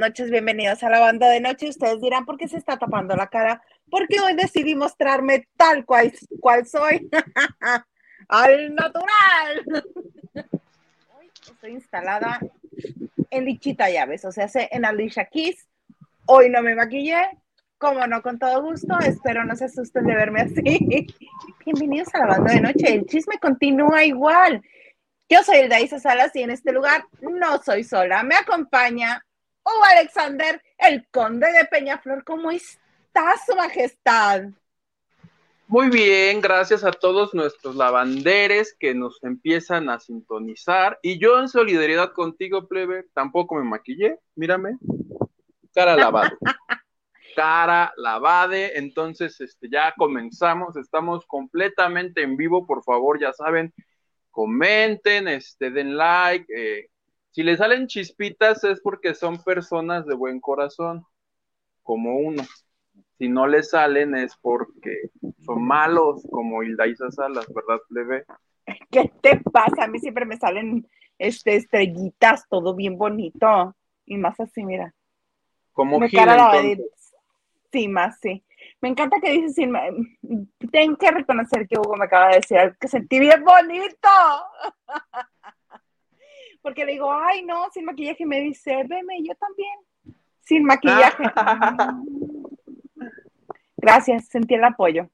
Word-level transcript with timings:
noches, 0.00 0.30
bienvenidos 0.30 0.82
a 0.82 0.88
la 0.88 0.98
banda 0.98 1.28
de 1.28 1.40
noche. 1.40 1.68
Ustedes 1.68 2.00
dirán, 2.00 2.24
¿por 2.24 2.38
qué 2.38 2.48
se 2.48 2.56
está 2.56 2.78
tapando 2.78 3.14
la 3.14 3.26
cara? 3.26 3.62
Porque 3.90 4.18
hoy 4.18 4.34
decidí 4.34 4.74
mostrarme 4.74 5.46
tal 5.58 5.84
cual, 5.84 6.12
cual 6.40 6.66
soy, 6.66 7.08
al 8.28 8.74
natural. 8.74 9.84
Hoy 10.34 11.30
estoy 11.50 11.72
instalada 11.72 12.40
en 13.30 13.44
Lichita 13.44 13.90
Llaves, 13.90 14.24
o 14.24 14.32
sea, 14.32 14.48
en 14.54 14.86
Alicia 14.86 15.26
Keys. 15.26 15.68
Hoy 16.26 16.48
no 16.48 16.62
me 16.62 16.74
maquillé, 16.74 17.20
como 17.76 18.06
no, 18.06 18.22
con 18.22 18.38
todo 18.38 18.62
gusto. 18.62 18.98
Espero 19.00 19.44
no 19.44 19.54
se 19.54 19.66
asusten 19.66 20.06
de 20.06 20.14
verme 20.14 20.40
así. 20.40 21.06
Bienvenidos 21.66 22.08
a 22.14 22.20
la 22.20 22.26
banda 22.26 22.54
de 22.54 22.60
noche. 22.62 22.94
El 22.94 23.04
chisme 23.04 23.38
continúa 23.38 24.02
igual. 24.02 24.62
Yo 25.28 25.42
soy 25.42 25.58
el 25.58 25.68
Daisa 25.68 26.00
Salas 26.00 26.34
y 26.34 26.42
en 26.42 26.50
este 26.50 26.72
lugar 26.72 27.04
no 27.20 27.58
soy 27.58 27.84
sola. 27.84 28.22
Me 28.22 28.36
acompaña 28.36 29.22
Hugo 29.64 29.84
Alexander, 29.84 30.62
el 30.78 31.06
conde 31.10 31.52
de 31.52 31.64
Peñaflor. 31.66 32.24
¿Cómo 32.24 32.50
está 32.50 33.34
su 33.46 33.54
majestad? 33.54 34.44
Muy 35.70 35.88
bien, 35.88 36.40
gracias 36.40 36.82
a 36.82 36.90
todos 36.90 37.32
nuestros 37.32 37.76
lavanderes 37.76 38.74
que 38.76 38.92
nos 38.92 39.22
empiezan 39.22 39.88
a 39.88 40.00
sintonizar. 40.00 40.98
Y 41.00 41.20
yo 41.20 41.38
en 41.38 41.48
solidaridad 41.48 42.12
contigo, 42.12 42.66
plebe, 42.66 43.04
tampoco 43.14 43.54
me 43.54 43.62
maquillé. 43.62 44.18
Mírame, 44.34 44.78
cara 45.72 45.94
lavada. 45.94 46.36
cara 47.36 47.92
lavade. 47.96 48.76
Entonces, 48.78 49.40
este, 49.40 49.68
ya 49.70 49.94
comenzamos. 49.96 50.76
Estamos 50.76 51.24
completamente 51.26 52.22
en 52.22 52.36
vivo. 52.36 52.66
Por 52.66 52.82
favor, 52.82 53.20
ya 53.20 53.32
saben, 53.32 53.72
comenten, 54.32 55.28
este, 55.28 55.70
den 55.70 55.96
like. 55.96 56.46
Eh, 56.52 56.89
si 57.30 57.42
les 57.42 57.58
salen 57.58 57.86
chispitas 57.86 58.64
es 58.64 58.80
porque 58.80 59.14
son 59.14 59.42
personas 59.42 60.06
de 60.06 60.14
buen 60.14 60.40
corazón, 60.40 61.04
como 61.82 62.16
uno. 62.16 62.42
Si 63.18 63.28
no 63.28 63.46
les 63.46 63.70
salen 63.70 64.14
es 64.14 64.36
porque 64.40 65.10
son 65.44 65.62
malos, 65.62 66.26
como 66.30 66.62
Hildaisa 66.62 67.10
Salas, 67.10 67.46
¿verdad, 67.52 67.80
plebe? 67.88 68.24
¿Qué 68.90 69.12
te 69.22 69.40
pasa? 69.40 69.84
A 69.84 69.86
mí 69.86 69.98
siempre 69.98 70.24
me 70.24 70.36
salen 70.36 70.88
este, 71.18 71.56
estrellitas, 71.56 72.48
todo 72.48 72.74
bien 72.74 72.96
bonito. 72.96 73.76
Y 74.06 74.16
más 74.16 74.40
así, 74.40 74.64
mira. 74.64 74.94
Como 75.72 76.00
Gil, 76.08 76.82
Sí, 77.72 77.86
más, 77.86 78.18
sí. 78.20 78.42
Me 78.80 78.88
encanta 78.88 79.20
que 79.20 79.30
dices, 79.30 79.54
tengo 80.72 80.96
que 80.96 81.10
reconocer 81.10 81.68
que 81.68 81.78
Hugo 81.78 81.96
me 81.96 82.06
acaba 82.06 82.30
de 82.30 82.36
decir 82.36 82.76
que 82.80 82.88
sentí 82.88 83.20
bien 83.20 83.44
bonito. 83.44 84.08
Porque 86.62 86.84
le 86.84 86.92
digo, 86.92 87.10
ay, 87.10 87.42
no, 87.44 87.70
sin 87.72 87.84
maquillaje. 87.84 88.26
me 88.26 88.40
dice, 88.40 88.84
veme, 88.88 89.22
yo 89.22 89.34
también, 89.36 89.78
sin 90.40 90.64
maquillaje. 90.64 91.22
Gracias, 93.76 94.28
sentí 94.28 94.54
el 94.54 94.64
apoyo. 94.64 95.08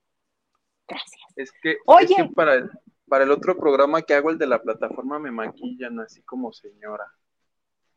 Gracias. 0.89 1.23
Es 1.37 1.53
que, 1.63 1.77
Oye. 1.87 2.31
para, 2.35 2.55
el, 2.55 2.71
para 3.09 3.25
el 3.25 3.31
otro 3.31 3.57
programa 3.57 4.03
que 4.03 4.15
hago, 4.15 4.31
el 4.31 4.39
de 4.39 4.47
la 4.47 4.61
plataforma, 4.61 5.19
me 5.19 5.31
maquillan 5.31 6.01
así 6.01 6.23
como 6.23 6.53
señora. 6.53 7.07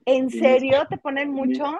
¿En 0.05 0.29
serio? 0.29 0.85
¿Te 0.87 0.97
ponen 0.97 1.31
mucho? 1.31 1.79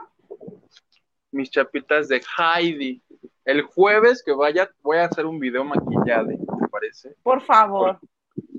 mis 1.32 1.50
chapitas 1.50 2.08
de 2.08 2.22
Heidi. 2.38 3.02
El 3.46 3.64
jueves 3.64 4.24
que 4.24 4.32
vaya, 4.32 4.70
voy 4.82 4.98
a 4.98 5.06
hacer 5.06 5.26
un 5.26 5.40
video 5.40 5.64
maquillado, 5.64 6.28
¿te 6.28 6.68
parece? 6.70 7.16
Por 7.24 7.42
favor. 7.42 8.00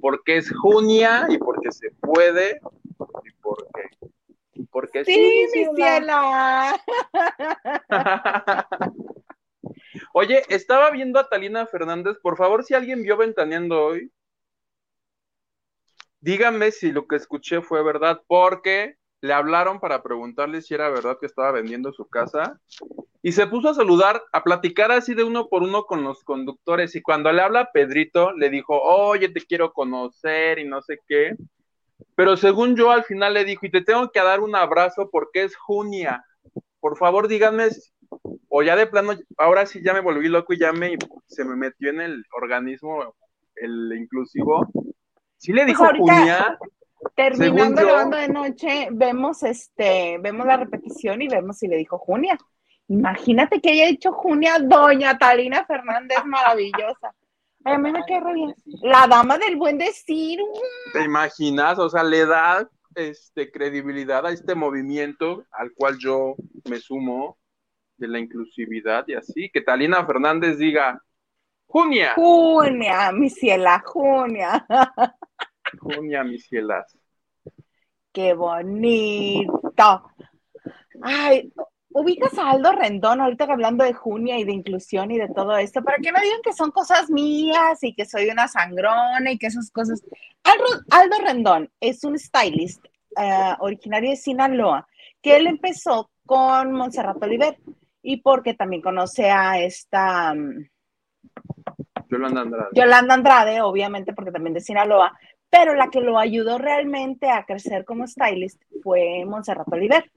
porque 0.00 0.38
es 0.38 0.52
junia 0.62 1.26
y 1.28 1.38
porque 1.38 1.70
se 1.70 1.90
puede 2.00 2.60
y 3.24 3.30
porque. 3.40 3.88
Porque 4.70 5.04
sí, 5.04 5.46
mi 5.54 5.66
ciela. 5.74 6.80
Oye, 10.12 10.42
estaba 10.48 10.90
viendo 10.90 11.18
a 11.18 11.28
Talina 11.28 11.66
Fernández. 11.66 12.18
Por 12.22 12.36
favor, 12.36 12.64
si 12.64 12.74
alguien 12.74 13.02
vio 13.02 13.16
Ventaneando 13.16 13.84
hoy, 13.84 14.12
díganme 16.20 16.70
si 16.72 16.92
lo 16.92 17.06
que 17.06 17.16
escuché 17.16 17.62
fue 17.62 17.82
verdad, 17.82 18.22
porque 18.26 18.96
le 19.22 19.32
hablaron 19.32 19.80
para 19.80 20.02
preguntarle 20.02 20.62
si 20.62 20.74
era 20.74 20.88
verdad 20.88 21.18
que 21.18 21.26
estaba 21.26 21.52
vendiendo 21.52 21.92
su 21.92 22.08
casa 22.08 22.58
y 23.22 23.32
se 23.32 23.46
puso 23.46 23.68
a 23.68 23.74
saludar, 23.74 24.22
a 24.32 24.42
platicar 24.42 24.90
así 24.92 25.14
de 25.14 25.24
uno 25.24 25.48
por 25.48 25.62
uno 25.62 25.84
con 25.84 26.02
los 26.02 26.24
conductores 26.24 26.96
y 26.96 27.02
cuando 27.02 27.30
le 27.30 27.42
habla 27.42 27.70
Pedrito 27.72 28.32
le 28.32 28.48
dijo, 28.48 28.80
oye, 28.80 29.28
te 29.28 29.40
quiero 29.42 29.72
conocer 29.72 30.58
y 30.58 30.64
no 30.64 30.80
sé 30.80 31.00
qué, 31.06 31.34
pero 32.14 32.36
según 32.36 32.76
yo 32.76 32.90
al 32.90 33.04
final 33.04 33.34
le 33.34 33.44
dijo, 33.44 33.66
y 33.66 33.70
te 33.70 33.82
tengo 33.82 34.10
que 34.10 34.20
dar 34.20 34.40
un 34.40 34.54
abrazo 34.54 35.08
porque 35.10 35.44
es 35.44 35.56
Junia, 35.56 36.24
por 36.80 36.96
favor 36.96 37.28
díganme, 37.28 37.68
o 38.48 38.62
ya 38.62 38.76
de 38.76 38.86
plano, 38.86 39.12
ahora 39.38 39.66
sí 39.66 39.80
ya 39.84 39.94
me 39.94 40.00
volví 40.00 40.28
loco 40.28 40.52
y 40.52 40.58
ya 40.58 40.72
me, 40.72 40.96
se 41.26 41.44
me 41.44 41.56
metió 41.56 41.90
en 41.90 42.00
el 42.00 42.24
organismo 42.32 43.14
el 43.56 43.92
inclusivo, 43.96 44.66
sí 45.36 45.52
le 45.52 45.64
dijo 45.64 45.86
Junia. 45.96 46.58
Terminando 47.14 47.82
la 47.82 47.92
banda 47.92 48.18
de 48.18 48.28
noche, 48.28 48.88
vemos 48.90 49.42
este, 49.42 50.18
vemos 50.20 50.46
la 50.46 50.58
repetición 50.58 51.22
y 51.22 51.28
vemos 51.28 51.58
si 51.58 51.66
le 51.66 51.76
dijo 51.76 51.98
Junia. 51.98 52.38
Imagínate 52.88 53.60
que 53.60 53.70
haya 53.70 53.86
dicho 53.86 54.12
Junia, 54.12 54.58
doña 54.58 55.16
Talina 55.16 55.64
Fernández, 55.64 56.18
maravillosa. 56.26 57.14
Ay, 57.64 57.74
a 57.74 57.78
mí 57.78 57.92
me 57.92 58.04
queda 58.06 58.32
bien. 58.32 58.54
La 58.82 59.06
dama 59.06 59.38
del 59.38 59.56
buen 59.56 59.78
decir. 59.78 60.40
¿Te 60.92 61.04
imaginas? 61.04 61.78
O 61.78 61.88
sea, 61.88 62.02
le 62.02 62.26
da 62.26 62.68
este, 62.94 63.50
credibilidad 63.50 64.26
a 64.26 64.30
este 64.30 64.54
movimiento 64.54 65.44
al 65.50 65.72
cual 65.72 65.98
yo 65.98 66.34
me 66.68 66.78
sumo 66.78 67.38
de 67.96 68.08
la 68.08 68.18
inclusividad 68.18 69.04
y 69.08 69.14
así. 69.14 69.50
Que 69.50 69.60
Talina 69.60 70.04
Fernández 70.06 70.58
diga, 70.58 71.02
Junia. 71.66 72.14
Junia, 72.14 73.12
mi 73.12 73.30
ciela, 73.30 73.82
Junia. 73.84 74.66
Junia, 75.80 76.24
mis 76.24 76.46
cielas. 76.46 76.98
Qué 78.12 78.34
bonito. 78.34 80.10
Ay, 81.02 81.52
ubicas 81.92 82.38
a 82.38 82.50
Aldo 82.50 82.72
Rendón, 82.72 83.20
ahorita 83.20 83.44
hablando 83.44 83.84
de 83.84 83.92
Junia 83.92 84.38
y 84.38 84.44
de 84.44 84.52
inclusión 84.52 85.10
y 85.10 85.18
de 85.18 85.28
todo 85.28 85.56
esto, 85.56 85.82
para 85.82 85.98
que 85.98 86.12
no 86.12 86.20
digan 86.20 86.40
que 86.42 86.52
son 86.52 86.70
cosas 86.70 87.10
mías 87.10 87.82
y 87.82 87.94
que 87.94 88.04
soy 88.04 88.28
una 88.28 88.48
sangrona 88.48 89.30
y 89.30 89.38
que 89.38 89.48
esas 89.48 89.70
cosas. 89.70 90.02
Aldo, 90.44 91.16
Rendón 91.24 91.70
es 91.80 92.04
un 92.04 92.18
stylist 92.18 92.84
eh, 93.16 93.54
originario 93.58 94.10
de 94.10 94.16
Sinaloa, 94.16 94.86
que 95.20 95.36
él 95.36 95.46
empezó 95.46 96.10
con 96.24 96.72
Montserrat 96.72 97.22
Oliver 97.22 97.58
y 98.02 98.18
porque 98.18 98.54
también 98.54 98.82
conoce 98.82 99.30
a 99.30 99.60
esta... 99.60 100.34
Mm, 100.34 100.68
Yolanda 102.08 102.40
Andrade. 102.40 102.68
Yolanda 102.72 103.14
Andrade, 103.14 103.60
obviamente, 103.60 104.12
porque 104.12 104.32
también 104.32 104.54
de 104.54 104.60
Sinaloa, 104.60 105.16
pero 105.48 105.74
la 105.74 105.90
que 105.90 106.00
lo 106.00 106.18
ayudó 106.18 106.58
realmente 106.58 107.28
a 107.30 107.44
crecer 107.44 107.84
como 107.84 108.06
stylist 108.06 108.62
fue 108.82 109.24
Montserrat 109.26 109.72
Oliver. 109.72 110.10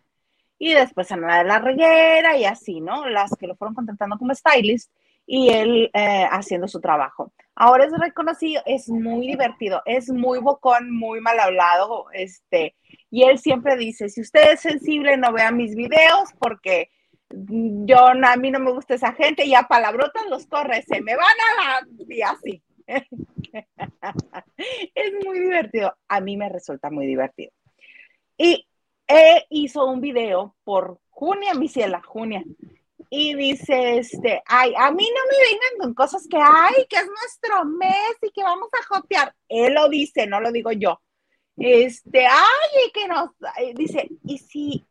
Y 0.63 0.73
después 0.73 1.11
Ana 1.11 1.39
de 1.39 1.43
la 1.43 1.59
Reguera 1.59 2.37
y 2.37 2.45
así, 2.45 2.79
¿no? 2.79 3.09
Las 3.09 3.35
que 3.37 3.47
lo 3.47 3.55
fueron 3.57 3.75
contratando 3.75 4.17
como 4.17 4.33
stylist 4.33 4.89
y 5.25 5.49
él 5.49 5.91
eh, 5.93 6.25
haciendo 6.31 6.69
su 6.69 6.79
trabajo. 6.79 7.33
Ahora 7.53 7.83
es 7.83 7.91
reconocido, 7.91 8.63
es 8.65 8.87
muy 8.87 9.27
divertido, 9.27 9.81
es 9.85 10.09
muy 10.09 10.39
bocón, 10.39 10.89
muy 10.89 11.19
mal 11.19 11.37
hablado, 11.37 12.05
este, 12.13 12.77
y 13.11 13.23
él 13.23 13.39
siempre 13.39 13.75
dice, 13.75 14.07
si 14.07 14.21
usted 14.21 14.53
es 14.53 14.61
sensible, 14.61 15.17
no 15.17 15.33
vea 15.33 15.51
mis 15.51 15.75
videos 15.75 16.29
porque 16.39 16.89
yo, 17.29 18.07
a 18.07 18.35
mí 18.37 18.49
no 18.49 18.59
me 18.59 18.71
gusta 18.71 18.93
esa 18.93 19.11
gente 19.11 19.45
y 19.45 19.55
a 19.55 19.63
palabrotas 19.63 20.23
los 20.29 20.47
corre, 20.47 20.81
se 20.83 21.01
me 21.01 21.17
van 21.17 21.25
a 21.25 21.81
la... 21.81 21.87
y 22.07 22.21
así. 22.21 22.63
es 24.95 25.13
muy 25.25 25.39
divertido. 25.39 25.93
A 26.07 26.21
mí 26.21 26.37
me 26.37 26.47
resulta 26.47 26.89
muy 26.89 27.05
divertido. 27.05 27.51
Y 28.37 28.65
hizo 29.49 29.85
un 29.85 30.01
video 30.01 30.55
por 30.63 30.99
Junia, 31.09 31.53
mi 31.53 31.67
ciela, 31.67 32.01
Junia. 32.01 32.43
Y 33.09 33.35
dice, 33.35 33.99
este, 33.99 34.41
ay, 34.45 34.73
a 34.75 34.91
mí 34.91 35.07
no 35.07 35.21
me 35.29 35.37
vengan 35.37 35.79
con 35.79 35.93
cosas 35.93 36.27
que 36.27 36.37
hay, 36.37 36.85
que 36.89 36.95
es 36.95 37.07
nuestro 37.07 37.65
mes 37.65 38.17
y 38.21 38.31
que 38.31 38.43
vamos 38.43 38.69
a 38.73 38.95
jotear. 38.95 39.35
Él 39.47 39.75
lo 39.75 39.87
dice, 39.87 40.25
no 40.25 40.39
lo 40.39 40.51
digo 40.51 40.71
yo. 40.71 40.99
Este, 41.55 42.25
ay, 42.25 42.91
que 42.93 43.07
nos, 43.07 43.29
dice, 43.75 44.09
y 44.25 44.39
si 44.39 44.85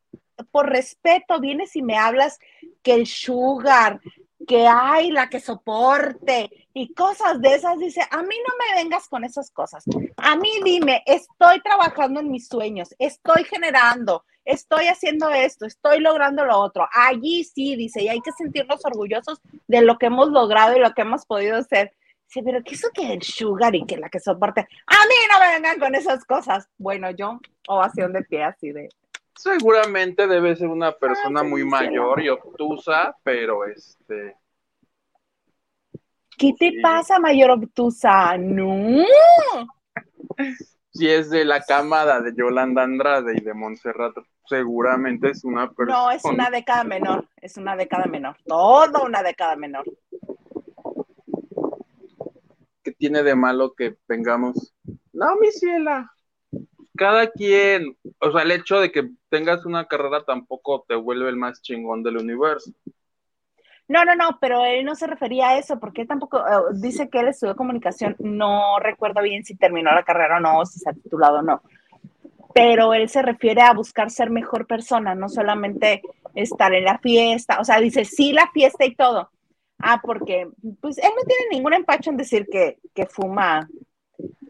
por 0.50 0.70
respeto 0.70 1.41
vienes 1.41 1.75
y 1.76 1.82
me 1.82 1.97
hablas 1.97 2.38
que 2.82 2.94
el 2.94 3.06
sugar, 3.06 4.00
que 4.47 4.67
hay 4.67 5.11
la 5.11 5.29
que 5.29 5.41
soporte 5.41 6.50
y 6.75 6.93
cosas 6.94 7.41
de 7.41 7.55
esas, 7.55 7.79
dice, 7.79 8.00
a 8.11 8.23
mí 8.23 8.35
no 8.47 8.55
me 8.59 8.83
vengas 8.83 9.09
con 9.09 9.25
esas 9.25 9.50
cosas. 9.50 9.85
A 10.17 10.37
mí 10.37 10.50
dime, 10.65 11.03
estoy 11.06 11.61
trabajando 11.61 12.21
en 12.21 12.31
mis 12.31 12.49
sueños, 12.49 12.94
estoy 12.99 13.44
generando, 13.44 14.25
estoy 14.44 14.87
haciendo 14.87 15.31
esto, 15.31 15.67
estoy 15.67 16.00
logrando 16.00 16.44
lo 16.44 16.59
otro. 16.59 16.89
Allí 16.93 17.44
sí, 17.44 17.77
dice, 17.77 18.03
y 18.03 18.09
hay 18.09 18.21
que 18.21 18.33
sentirnos 18.33 18.85
orgullosos 18.85 19.41
de 19.69 19.83
lo 19.83 19.99
que 19.99 20.06
hemos 20.06 20.31
logrado 20.31 20.77
y 20.77 20.81
lo 20.81 20.93
que 20.93 21.03
hemos 21.03 21.27
podido 21.27 21.56
hacer. 21.56 21.93
Dice, 22.27 22.43
pero 22.44 22.62
¿qué 22.65 22.75
eso 22.75 22.89
que 22.94 23.12
el 23.12 23.23
sugar 23.23 23.75
y 23.75 23.85
que 23.85 23.99
la 23.99 24.09
que 24.09 24.21
soporte? 24.21 24.61
A 24.61 25.06
mí 25.06 25.15
no 25.31 25.39
me 25.39 25.53
vengan 25.53 25.79
con 25.79 25.94
esas 25.94 26.25
cosas. 26.25 26.69
Bueno, 26.79 27.11
yo, 27.11 27.39
ovación 27.69 28.12
de 28.12 28.23
pie 28.23 28.44
así 28.44 28.73
de, 28.73 28.89
Seguramente 29.34 30.26
debe 30.26 30.55
ser 30.56 30.69
una 30.69 30.93
persona 30.93 31.40
Ah, 31.40 31.44
muy 31.44 31.62
sí, 31.62 31.67
mayor 31.69 32.20
y 32.23 32.29
obtusa, 32.29 33.17
pero 33.23 33.64
este. 33.67 34.37
¿Qué 36.38 36.52
te 36.58 36.70
Sí. 36.70 36.81
pasa, 36.81 37.19
mayor 37.19 37.50
obtusa? 37.50 38.37
No. 38.38 39.05
Si 40.90 41.08
es 41.08 41.31
de 41.31 41.44
la 41.44 41.62
cámara 41.62 42.20
de 42.20 42.34
Yolanda 42.37 42.82
Andrade 42.82 43.34
y 43.37 43.40
de 43.40 43.55
Montserrat, 43.55 44.14
seguramente 44.46 45.31
es 45.31 45.44
una 45.44 45.70
persona. 45.70 45.99
No, 45.99 46.11
es 46.11 46.25
una 46.25 46.50
década 46.50 46.84
menor, 46.84 47.29
es 47.37 47.56
una 47.56 47.76
década 47.76 48.05
menor, 48.06 48.37
toda 48.44 49.02
una 49.02 49.23
década 49.23 49.56
menor. 49.56 49.84
que 52.84 52.90
tiene 52.90 53.23
de 53.23 53.37
malo 53.37 53.75
que 53.75 53.96
tengamos. 54.08 54.75
No, 55.12 55.37
mi 55.37 55.52
ciela. 55.52 56.12
Cada 57.03 57.33
quien, 57.33 57.97
o 58.21 58.31
sea, 58.31 58.43
el 58.43 58.53
hecho 58.53 58.79
de 58.79 58.93
que 58.93 59.11
tengas 59.29 59.67
una 59.67 59.89
carrera 59.89 60.25
tampoco 60.25 60.85
te 60.87 60.95
vuelve 60.95 61.29
el 61.31 61.37
más 61.37 61.61
chingón 61.61 62.05
del 62.05 62.19
universo. 62.19 62.71
No, 63.89 64.05
no, 64.05 64.15
no, 64.15 64.39
pero 64.41 64.65
él 64.65 64.85
no 64.85 64.95
se 64.95 65.09
refería 65.09 65.49
a 65.49 65.59
eso, 65.59 65.81
porque 65.81 66.07
tampoco 66.07 66.39
eh, 66.39 66.75
dice 66.75 67.11
que 67.11 67.19
él 67.19 67.27
estudió 67.27 67.57
comunicación, 67.57 68.15
no 68.21 68.79
recuerdo 68.79 69.21
bien 69.21 69.45
si 69.45 69.57
terminó 69.57 69.91
la 69.91 70.05
carrera 70.05 70.37
o 70.37 70.41
no, 70.41 70.65
si 70.65 70.79
se 70.79 70.91
ha 70.91 70.93
titulado 70.93 71.41
o 71.41 71.43
no. 71.43 71.61
Pero 72.55 72.95
él 72.95 73.09
se 73.09 73.21
refiere 73.21 73.63
a 73.63 73.73
buscar 73.73 74.09
ser 74.09 74.31
mejor 74.31 74.69
persona, 74.69 75.17
no 75.17 75.29
solamente 75.29 76.03
estar 76.37 76.73
en 76.73 76.85
la 76.85 76.99
fiesta, 76.99 77.59
o 77.59 77.65
sea, 77.65 77.81
dice 77.81 78.05
sí 78.05 78.33
la 78.33 78.49
fiesta 78.53 78.85
y 78.85 78.95
todo. 78.95 79.29
Ah, 79.81 80.01
porque 80.01 80.47
pues 80.81 80.99
él 80.99 81.11
no 81.17 81.23
tiene 81.25 81.47
ningún 81.51 81.73
empacho 81.73 82.11
en 82.11 82.17
decir 82.17 82.47
que, 82.49 82.79
que 82.95 83.07
fuma, 83.07 83.69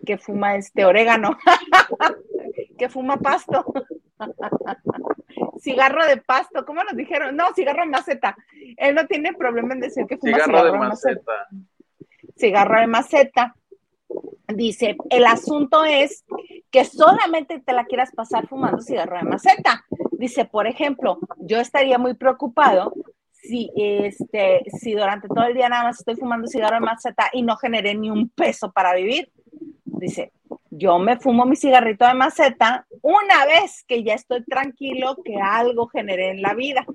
que 0.05 0.19
fuma 0.19 0.57
este 0.57 0.85
orégano, 0.85 1.39
que 2.79 2.89
fuma 2.89 3.17
pasto. 3.17 3.65
cigarro 5.61 6.07
de 6.07 6.17
pasto, 6.19 6.65
¿cómo 6.65 6.83
nos 6.83 6.97
dijeron? 6.97 7.37
No, 7.37 7.53
cigarro 7.55 7.83
de 7.83 7.91
maceta. 7.91 8.37
Él 8.77 8.95
no 8.95 9.07
tiene 9.07 9.33
problema 9.33 9.75
en 9.75 9.81
decir 9.81 10.07
que 10.07 10.17
fuma 10.19 10.33
Cigarro 10.33 10.65
de 10.65 10.79
maceta. 10.79 11.49
cigarro 12.37 12.81
de 12.81 12.87
maceta. 12.87 13.55
Dice, 14.49 14.97
el 15.11 15.25
asunto 15.25 15.85
es 15.85 16.25
que 16.71 16.85
solamente 16.85 17.61
te 17.61 17.73
la 17.73 17.85
quieras 17.85 18.11
pasar 18.13 18.49
fumando 18.49 18.81
cigarro 18.81 19.17
de 19.17 19.25
maceta. 19.25 19.85
Dice, 20.13 20.45
por 20.45 20.67
ejemplo, 20.67 21.19
yo 21.39 21.59
estaría 21.59 21.99
muy 21.99 22.15
preocupado 22.15 22.93
si, 23.31 23.71
este, 23.77 24.63
si 24.79 24.93
durante 24.93 25.29
todo 25.29 25.45
el 25.45 25.55
día 25.55 25.69
nada 25.69 25.85
más 25.85 25.99
estoy 25.99 26.17
fumando 26.17 26.49
cigarro 26.49 26.77
de 26.77 26.81
maceta 26.81 27.31
y 27.33 27.43
no 27.43 27.57
generé 27.57 27.95
ni 27.95 28.11
un 28.11 28.29
peso 28.29 28.73
para 28.73 28.95
vivir. 28.95 29.33
Dice, 29.85 30.33
yo 30.75 30.99
me 30.99 31.19
fumo 31.19 31.45
mi 31.45 31.55
cigarrito 31.55 32.07
de 32.07 32.15
maceta 32.15 32.87
una 33.03 33.45
vez 33.45 33.85
que 33.87 34.03
ya 34.03 34.15
estoy 34.15 34.43
tranquilo 34.43 35.17
que 35.23 35.37
algo 35.37 35.87
generé 35.87 36.31
en 36.31 36.41
la 36.41 36.55
vida. 36.55 36.87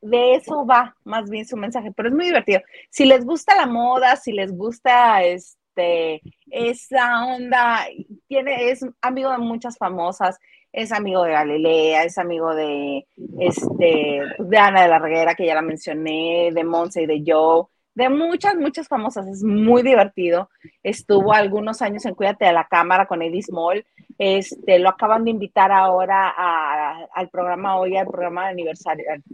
De 0.00 0.36
eso 0.36 0.64
va 0.64 0.94
más 1.02 1.28
bien 1.28 1.44
su 1.44 1.56
mensaje, 1.56 1.90
pero 1.90 2.08
es 2.08 2.14
muy 2.14 2.26
divertido. 2.26 2.60
Si 2.88 3.04
les 3.04 3.24
gusta 3.24 3.56
la 3.56 3.66
moda, 3.66 4.14
si 4.14 4.30
les 4.30 4.56
gusta 4.56 5.24
este, 5.24 6.22
esa 6.48 7.26
onda, 7.26 7.84
tiene, 8.28 8.70
es 8.70 8.86
amigo 9.00 9.32
de 9.32 9.38
muchas 9.38 9.76
famosas, 9.76 10.38
es 10.70 10.92
amigo 10.92 11.24
de 11.24 11.32
Galilea, 11.32 12.04
es 12.04 12.16
amigo 12.16 12.54
de, 12.54 13.08
este, 13.40 14.22
de 14.38 14.58
Ana 14.58 14.82
de 14.82 14.88
la 14.88 15.00
Reguera, 15.00 15.34
que 15.34 15.46
ya 15.46 15.56
la 15.56 15.62
mencioné, 15.62 16.50
de 16.52 16.62
Monse 16.62 17.02
y 17.02 17.06
de 17.06 17.24
Joe, 17.26 17.64
de 17.96 18.10
muchas, 18.10 18.54
muchas 18.56 18.88
famosas. 18.88 19.26
Es 19.26 19.42
muy 19.42 19.82
divertido. 19.82 20.50
Estuvo 20.82 21.32
algunos 21.32 21.80
años 21.80 22.04
en 22.04 22.14
Cuídate 22.14 22.44
de 22.44 22.52
la 22.52 22.68
Cámara 22.68 23.06
con 23.06 23.22
Eddie 23.22 23.42
Small. 23.42 23.86
Este, 24.18 24.78
lo 24.78 24.90
acaban 24.90 25.24
de 25.24 25.30
invitar 25.30 25.72
ahora 25.72 26.32
a, 26.36 27.06
al 27.14 27.30
programa 27.30 27.78
hoy, 27.78 27.96
al 27.96 28.06
programa 28.06 28.44
de 28.44 28.50
aniversario, 28.50 29.06
al, 29.10 29.24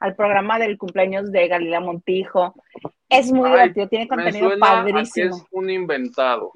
al, 0.00 0.16
programa 0.16 0.58
del 0.58 0.76
cumpleaños 0.76 1.30
de 1.30 1.46
Galilea 1.46 1.78
Montijo. 1.78 2.54
Es 3.08 3.30
muy 3.30 3.50
Ay, 3.50 3.52
divertido, 3.52 3.88
tiene 3.88 4.08
contenido 4.08 4.50
padrísimo. 4.58 5.36
es 5.36 5.44
un 5.52 5.70
inventado. 5.70 6.52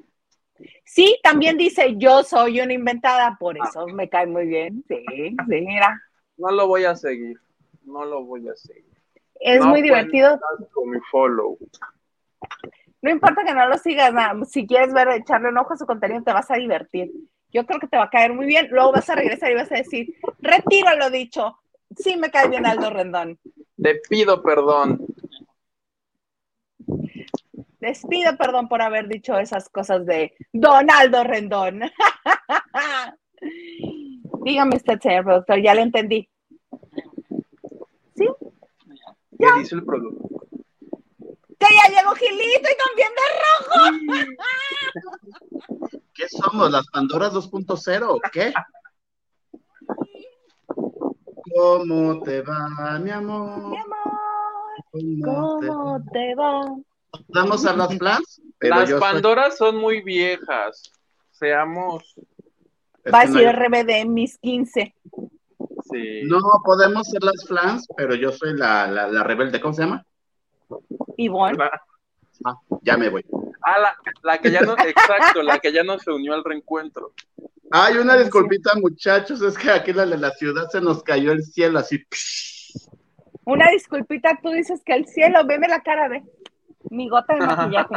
Sí, 0.83 1.17
también 1.23 1.57
dice 1.57 1.95
yo 1.97 2.23
soy 2.23 2.59
una 2.59 2.73
inventada, 2.73 3.37
por 3.39 3.57
eso 3.57 3.87
me 3.87 4.09
cae 4.09 4.27
muy 4.27 4.47
bien. 4.47 4.83
Sí, 4.89 4.97
sí, 5.07 5.35
mira. 5.47 5.97
No 6.35 6.51
lo 6.51 6.67
voy 6.67 6.83
a 6.83 6.95
seguir. 6.95 7.39
No 7.85 8.03
lo 8.03 8.25
voy 8.25 8.49
a 8.49 8.55
seguir. 8.55 8.92
Es 9.43 9.59
No 9.59 9.67
muy 9.67 9.81
divertido. 9.81 10.39
cuentas 10.39 10.69
Con 10.71 10.89
mi 10.89 10.99
follow. 11.11 11.57
No 13.01 13.11
importa 13.11 13.43
que 13.43 13.53
no 13.53 13.67
lo 13.67 13.77
sigas, 13.77 14.13
nada. 14.13 14.33
si 14.45 14.65
quieres 14.65 14.93
ver, 14.93 15.09
echarle 15.09 15.49
un 15.49 15.57
ojo 15.57 15.73
a 15.73 15.77
su 15.77 15.85
contenido, 15.85 16.23
te 16.23 16.31
vas 16.31 16.49
a 16.49 16.55
divertir. 16.55 17.11
Yo 17.51 17.65
creo 17.65 17.77
que 17.77 17.87
te 17.87 17.97
va 17.97 18.05
a 18.05 18.09
caer 18.09 18.33
muy 18.33 18.45
bien. 18.45 18.69
Luego 18.71 18.93
vas 18.93 19.09
a 19.09 19.15
regresar 19.15 19.51
y 19.51 19.55
vas 19.55 19.69
a 19.73 19.75
decir, 19.75 20.15
retiro 20.39 20.95
lo 20.95 21.09
dicho. 21.09 21.59
Sí 21.97 22.15
me 22.15 22.31
cae 22.31 22.47
bien 22.47 22.65
Aldo 22.65 22.89
Rendón. 22.89 23.37
Te 23.81 23.99
pido 24.09 24.41
perdón. 24.41 25.05
Les 27.81 28.05
pido 28.05 28.37
perdón 28.37 28.69
por 28.69 28.81
haber 28.81 29.09
dicho 29.09 29.37
esas 29.37 29.67
cosas 29.67 30.05
de 30.05 30.33
Donaldo 30.53 31.25
Rendón. 31.25 31.81
Dígame 34.45 34.77
usted, 34.77 35.01
señor 35.01 35.25
productor, 35.25 35.61
ya 35.61 35.75
le 35.75 35.81
entendí. 35.81 36.29
¿Sí? 38.15 38.29
¿Qué 39.53 39.59
dice 39.59 39.75
el 39.75 39.83
producto? 39.85 40.29
Que 41.59 41.67
ya 41.75 41.89
llegó 42.01 42.13
Gilito 42.15 42.69
y 42.69 42.77
también 42.85 43.11
de 43.15 43.25
rojo. 43.39 43.73
¿Qué 46.13 46.27
somos? 46.29 46.71
¿Las 46.71 46.87
Pandoras 46.87 47.33
2.0 47.33 48.05
o 48.09 48.19
qué? 48.31 48.53
¿Cómo 51.55 52.21
te 52.23 52.41
va, 52.41 52.99
mi 52.99 53.11
amor? 53.11 53.69
Mi 53.69 53.77
amor, 53.77 55.21
¿Cómo 55.23 55.59
te 55.59 55.67
va? 55.67 55.73
¿cómo 55.73 56.03
te 56.11 56.35
va? 56.35 56.61
Vamos 57.29 57.65
a 57.65 57.73
las 57.75 57.95
plans. 57.97 58.41
Pero 58.57 58.75
Las 58.77 58.89
yo 58.89 58.97
soy- 58.97 59.01
Pandoras 59.01 59.57
son 59.57 59.77
muy 59.77 60.01
viejas. 60.01 60.91
Seamos. 61.31 62.15
Va 63.13 63.19
a 63.19 63.21
hay- 63.23 63.45
RBD 63.51 64.05
mis 64.05 64.37
15. 64.39 64.95
No, 66.23 66.39
podemos 66.63 67.07
ser 67.07 67.23
las 67.23 67.45
flans, 67.47 67.87
pero 67.95 68.15
yo 68.15 68.31
soy 68.31 68.57
la, 68.57 68.87
la, 68.87 69.07
la 69.07 69.23
rebelde. 69.23 69.61
¿Cómo 69.61 69.73
se 69.73 69.83
llama? 69.83 70.05
Ivonne. 71.17 71.57
Ah, 72.45 72.57
ya 72.81 72.97
me 72.97 73.09
voy. 73.09 73.25
Ah, 73.61 73.79
la, 73.79 73.95
la 74.23 74.37
que 74.39 74.51
ya 74.51 74.61
no, 74.61 74.73
exacto, 74.73 75.43
la 75.43 75.59
que 75.59 75.71
ya 75.71 75.83
no 75.83 75.97
se 75.99 76.11
unió 76.11 76.33
al 76.33 76.43
reencuentro. 76.43 77.13
Ay, 77.71 77.97
una 77.97 78.15
disculpita, 78.15 78.73
muchachos. 78.75 79.41
Es 79.41 79.57
que 79.57 79.71
aquí 79.71 79.93
la 79.93 80.05
de 80.05 80.17
la 80.17 80.31
ciudad 80.31 80.69
se 80.69 80.81
nos 80.81 81.03
cayó 81.03 81.31
el 81.31 81.43
cielo 81.43 81.79
así. 81.79 82.03
Una 83.45 83.69
disculpita, 83.71 84.39
tú 84.41 84.49
dices 84.49 84.81
que 84.85 84.93
el 84.93 85.07
cielo, 85.07 85.45
veme 85.45 85.67
la 85.67 85.81
cara 85.81 86.09
de 86.09 86.23
mi 86.89 87.09
gota 87.09 87.35
de 87.35 87.45
maquillaje. 87.45 87.95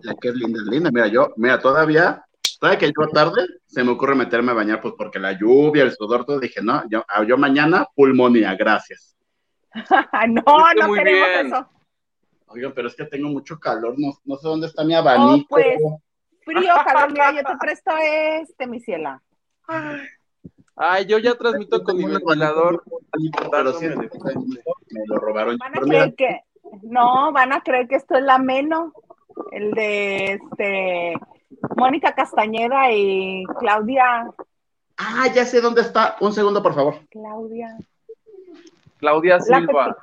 La 0.00 0.14
que 0.14 0.28
es 0.28 0.34
linda, 0.34 0.60
es 0.60 0.66
linda. 0.66 0.90
Mira, 0.90 1.06
yo, 1.08 1.32
mira, 1.36 1.60
todavía, 1.60 2.24
todavía 2.60 2.78
que 2.78 2.92
yo 2.96 3.08
tarde, 3.08 3.46
se 3.66 3.82
me 3.82 3.90
ocurre 3.90 4.14
meterme 4.14 4.52
a 4.52 4.54
bañar, 4.54 4.80
pues 4.80 4.94
porque 4.96 5.18
la 5.18 5.32
lluvia, 5.32 5.82
el 5.82 5.92
sudor, 5.92 6.24
todo, 6.24 6.38
dije, 6.38 6.60
no, 6.62 6.82
yo, 6.88 7.02
ah, 7.08 7.24
yo 7.24 7.36
mañana 7.36 7.86
pulmonía, 7.96 8.54
gracias. 8.54 9.16
no, 10.28 10.42
Fuiste 10.42 10.80
no 10.80 10.88
muy 10.88 10.98
queremos 10.98 11.28
bien. 11.28 11.46
eso. 11.46 11.68
Oigan, 12.48 12.72
pero 12.74 12.88
es 12.88 12.96
que 12.96 13.04
tengo 13.06 13.28
mucho 13.30 13.58
calor, 13.58 13.94
no, 13.96 14.12
no 14.24 14.36
sé 14.36 14.46
dónde 14.46 14.66
está 14.66 14.84
mi 14.84 14.94
abanico. 14.94 15.48
pues. 15.48 15.78
Frío, 16.44 16.74
calor, 16.84 17.12
mira, 17.12 17.32
yo 17.32 17.42
te 17.44 17.56
presto 17.60 17.92
este, 17.96 18.66
mi 18.66 18.80
ciela. 18.80 19.22
Ay, 20.76 21.06
yo 21.06 21.18
ya 21.18 21.34
transmito 21.34 21.82
con 21.82 21.96
mi 21.96 22.06
ventilador. 22.06 22.82
pero 23.50 23.78
que 23.78 23.88
me 23.88 25.06
lo 25.06 25.16
robaron. 25.16 25.56
Van 25.58 25.78
a 25.78 25.80
creer 25.80 26.14
que, 26.14 26.40
no, 26.82 27.32
van 27.32 27.52
a 27.52 27.62
creer 27.62 27.88
que 27.88 27.96
esto 27.96 28.16
es 28.16 28.24
la 28.24 28.38
Meno, 28.38 28.92
el 29.52 29.70
de 29.72 30.32
este 30.32 31.14
Mónica 31.76 32.14
Castañeda 32.14 32.92
y 32.92 33.44
Claudia. 33.58 34.30
ah, 34.96 35.26
ya 35.34 35.44
sé 35.44 35.60
dónde 35.60 35.82
está. 35.82 36.16
Un 36.20 36.32
segundo, 36.32 36.62
por 36.62 36.74
favor. 36.74 36.94
Claudia. 37.10 37.76
Claudia 38.98 39.36
La 39.36 39.40
Silva. 39.42 39.96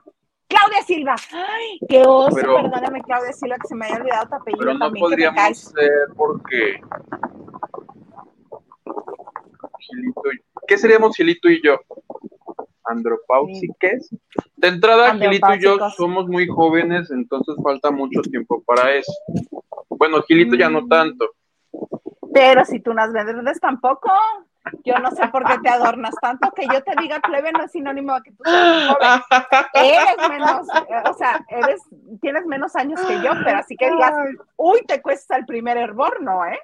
Claudia 0.47 0.81
Silva. 0.85 1.15
Ay, 1.33 1.79
qué 1.87 2.03
oso, 2.05 2.35
Pero- 2.35 2.55
perdóname, 2.55 3.01
Claudia 3.03 3.33
Silva, 3.33 3.57
que 3.57 3.67
se 3.67 3.75
me 3.75 3.85
haya 3.85 3.97
olvidado 3.97 4.29
tu 4.29 4.35
apellido 4.35 4.59
Pero 4.59 4.73
no 4.73 4.79
también. 4.79 5.03
que 5.05 5.09
me 5.09 5.09
podríamos 5.09 5.57
ser 5.59 5.91
porque. 6.15 6.81
Gilito 9.79 10.21
y... 10.33 10.39
¿Qué 10.67 10.77
seríamos 10.77 11.15
Gilito 11.15 11.49
y 11.49 11.61
yo? 11.63 11.77
¿Andropáusiques? 12.85 14.09
De 14.55 14.67
entrada, 14.67 15.13
Gilito 15.15 15.53
y 15.53 15.61
yo 15.61 15.77
somos 15.91 16.27
muy 16.27 16.47
jóvenes, 16.47 17.11
entonces 17.11 17.55
falta 17.63 17.91
mucho 17.91 18.21
tiempo 18.21 18.63
para 18.65 18.93
eso. 18.95 19.11
Bueno, 19.89 20.21
Gilito 20.23 20.55
ya 20.55 20.69
no 20.69 20.81
Mm. 20.81 20.89
tanto. 20.89 21.25
Pero 22.37 22.65
si 22.65 22.79
tú 22.79 22.93
no 22.93 23.01
has 23.01 23.11
vendes 23.11 23.59
tampoco. 23.59 24.11
Yo 24.83 24.99
no 24.99 25.11
sé 25.11 25.27
por 25.29 25.45
qué 25.45 25.57
te 25.63 25.69
adornas 25.69 26.13
tanto. 26.21 26.51
Que 26.51 26.67
yo 26.67 26.83
te 26.83 26.93
diga 27.01 27.19
plebe 27.19 27.51
no 27.51 27.63
es 27.63 27.71
sinónimo 27.71 28.13
de 28.15 28.21
que 28.21 28.31
tú 28.31 28.43
seas 28.43 28.89
joven. 28.89 29.65
Eres 29.73 30.29
menos, 30.29 30.67
o 31.05 31.13
sea, 31.13 31.43
eres, 31.47 31.81
tienes 32.21 32.45
menos 32.45 32.75
años 32.75 32.99
que 33.07 33.15
yo, 33.21 33.31
pero 33.43 33.57
así 33.57 33.75
que 33.75 33.89
digas, 33.89 34.13
uy, 34.55 34.81
te 34.85 35.01
cuesta 35.01 35.35
el 35.37 35.45
primer 35.45 35.77
hervor, 35.77 36.21
no, 36.21 36.45
¿eh? 36.45 36.59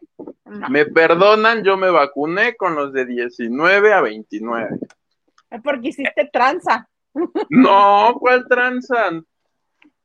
Me 0.69 0.85
perdonan, 0.85 1.63
yo 1.63 1.77
me 1.77 1.89
vacuné 1.89 2.55
con 2.55 2.75
los 2.75 2.93
de 2.93 3.05
19 3.05 3.93
a 3.93 4.01
29. 4.01 4.77
Es 5.49 5.61
porque 5.61 5.87
hiciste 5.87 6.29
tranza. 6.31 6.87
No, 7.49 8.17
¿cuál 8.19 8.45
tranza? 8.47 9.11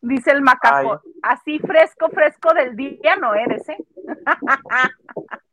Dice 0.01 0.31
el 0.31 0.41
macaco. 0.41 1.03
Así 1.23 1.59
fresco, 1.59 2.09
fresco 2.11 2.55
del 2.55 2.77
día 2.77 3.17
no 3.17 3.35
eres, 3.35 3.69
¿eh? 3.69 3.79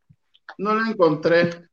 No 0.58 0.74
lo 0.76 0.86
encontré. 0.86 1.70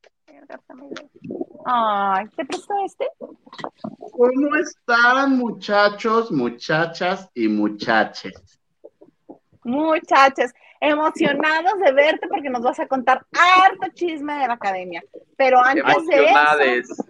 Ay, 1.65 2.27
¿te 2.37 2.45
prestó 2.45 2.75
este? 2.85 3.09
¿Cómo 3.19 4.57
están, 4.57 5.37
muchachos, 5.39 6.31
muchachas 6.33 7.31
y 7.35 7.49
muchaches? 7.49 8.61
Muchachas, 9.65 10.53
emocionados 10.81 11.79
de 11.85 11.93
verte 11.93 12.27
porque 12.27 12.51
nos 12.51 12.63
vas 12.63 12.81
a 12.81 12.89
contar 12.89 13.25
harto 13.33 13.89
chisme 13.95 14.35
de 14.35 14.49
la 14.49 14.55
academia. 14.55 15.03
Pero 15.37 15.61
antes 15.61 16.07
de 16.07 16.79
eso, 16.79 17.05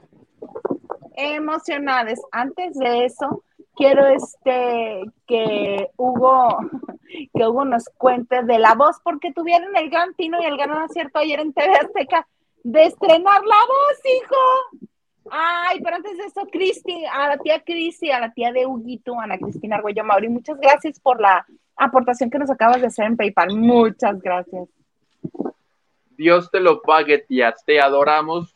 emocionadas. 1.17 2.21
Antes 2.31 2.79
de 2.79 3.07
eso, 3.07 3.45
quiero 3.83 4.07
este 4.07 5.03
que 5.27 5.89
Hugo, 5.97 6.59
que 7.35 7.47
Hugo 7.47 7.65
nos 7.65 7.89
cuente 7.97 8.43
de 8.43 8.59
la 8.59 8.75
voz, 8.75 8.97
porque 9.03 9.33
tuvieron 9.33 9.77
el 9.77 9.91
gran 9.91 10.15
tino 10.15 10.41
y 10.41 10.45
el 10.45 10.57
gran 10.57 10.73
acierto 10.73 11.19
ayer 11.19 11.41
en 11.41 11.53
TV 11.53 11.73
Azteca 11.75 12.27
de 12.63 12.85
estrenar 12.85 13.43
la 13.45 13.57
voz, 13.67 14.01
hijo. 14.05 14.89
Ay, 15.31 15.81
pero 15.83 15.97
antes 15.97 16.17
de 16.17 16.25
eso, 16.25 16.47
Cristi, 16.51 17.05
a 17.07 17.29
la 17.29 17.39
tía 17.39 17.63
Cristi, 17.63 18.11
a 18.11 18.21
la 18.21 18.33
tía 18.33 18.53
de 18.53 18.67
Huguito, 18.67 19.19
Ana 19.19 19.39
Cristina 19.39 19.77
Arguello 19.77 20.05
Mauri, 20.05 20.29
muchas 20.29 20.59
gracias 20.59 21.01
por 21.01 21.21
la 21.21 21.47
aportación 21.77 22.31
que 22.31 22.39
nos 22.39 22.51
acabas 22.51 22.81
de 22.81 22.89
hacer 22.89 23.07
en 23.07 23.17
PayPal. 23.17 23.57
Muchas 23.57 24.21
gracias. 24.21 24.69
Dios 26.17 26.51
te 26.51 26.61
lo 26.61 26.83
pague, 26.83 27.19
tía. 27.19 27.55
Te 27.67 27.81
adoramos. 27.81 28.53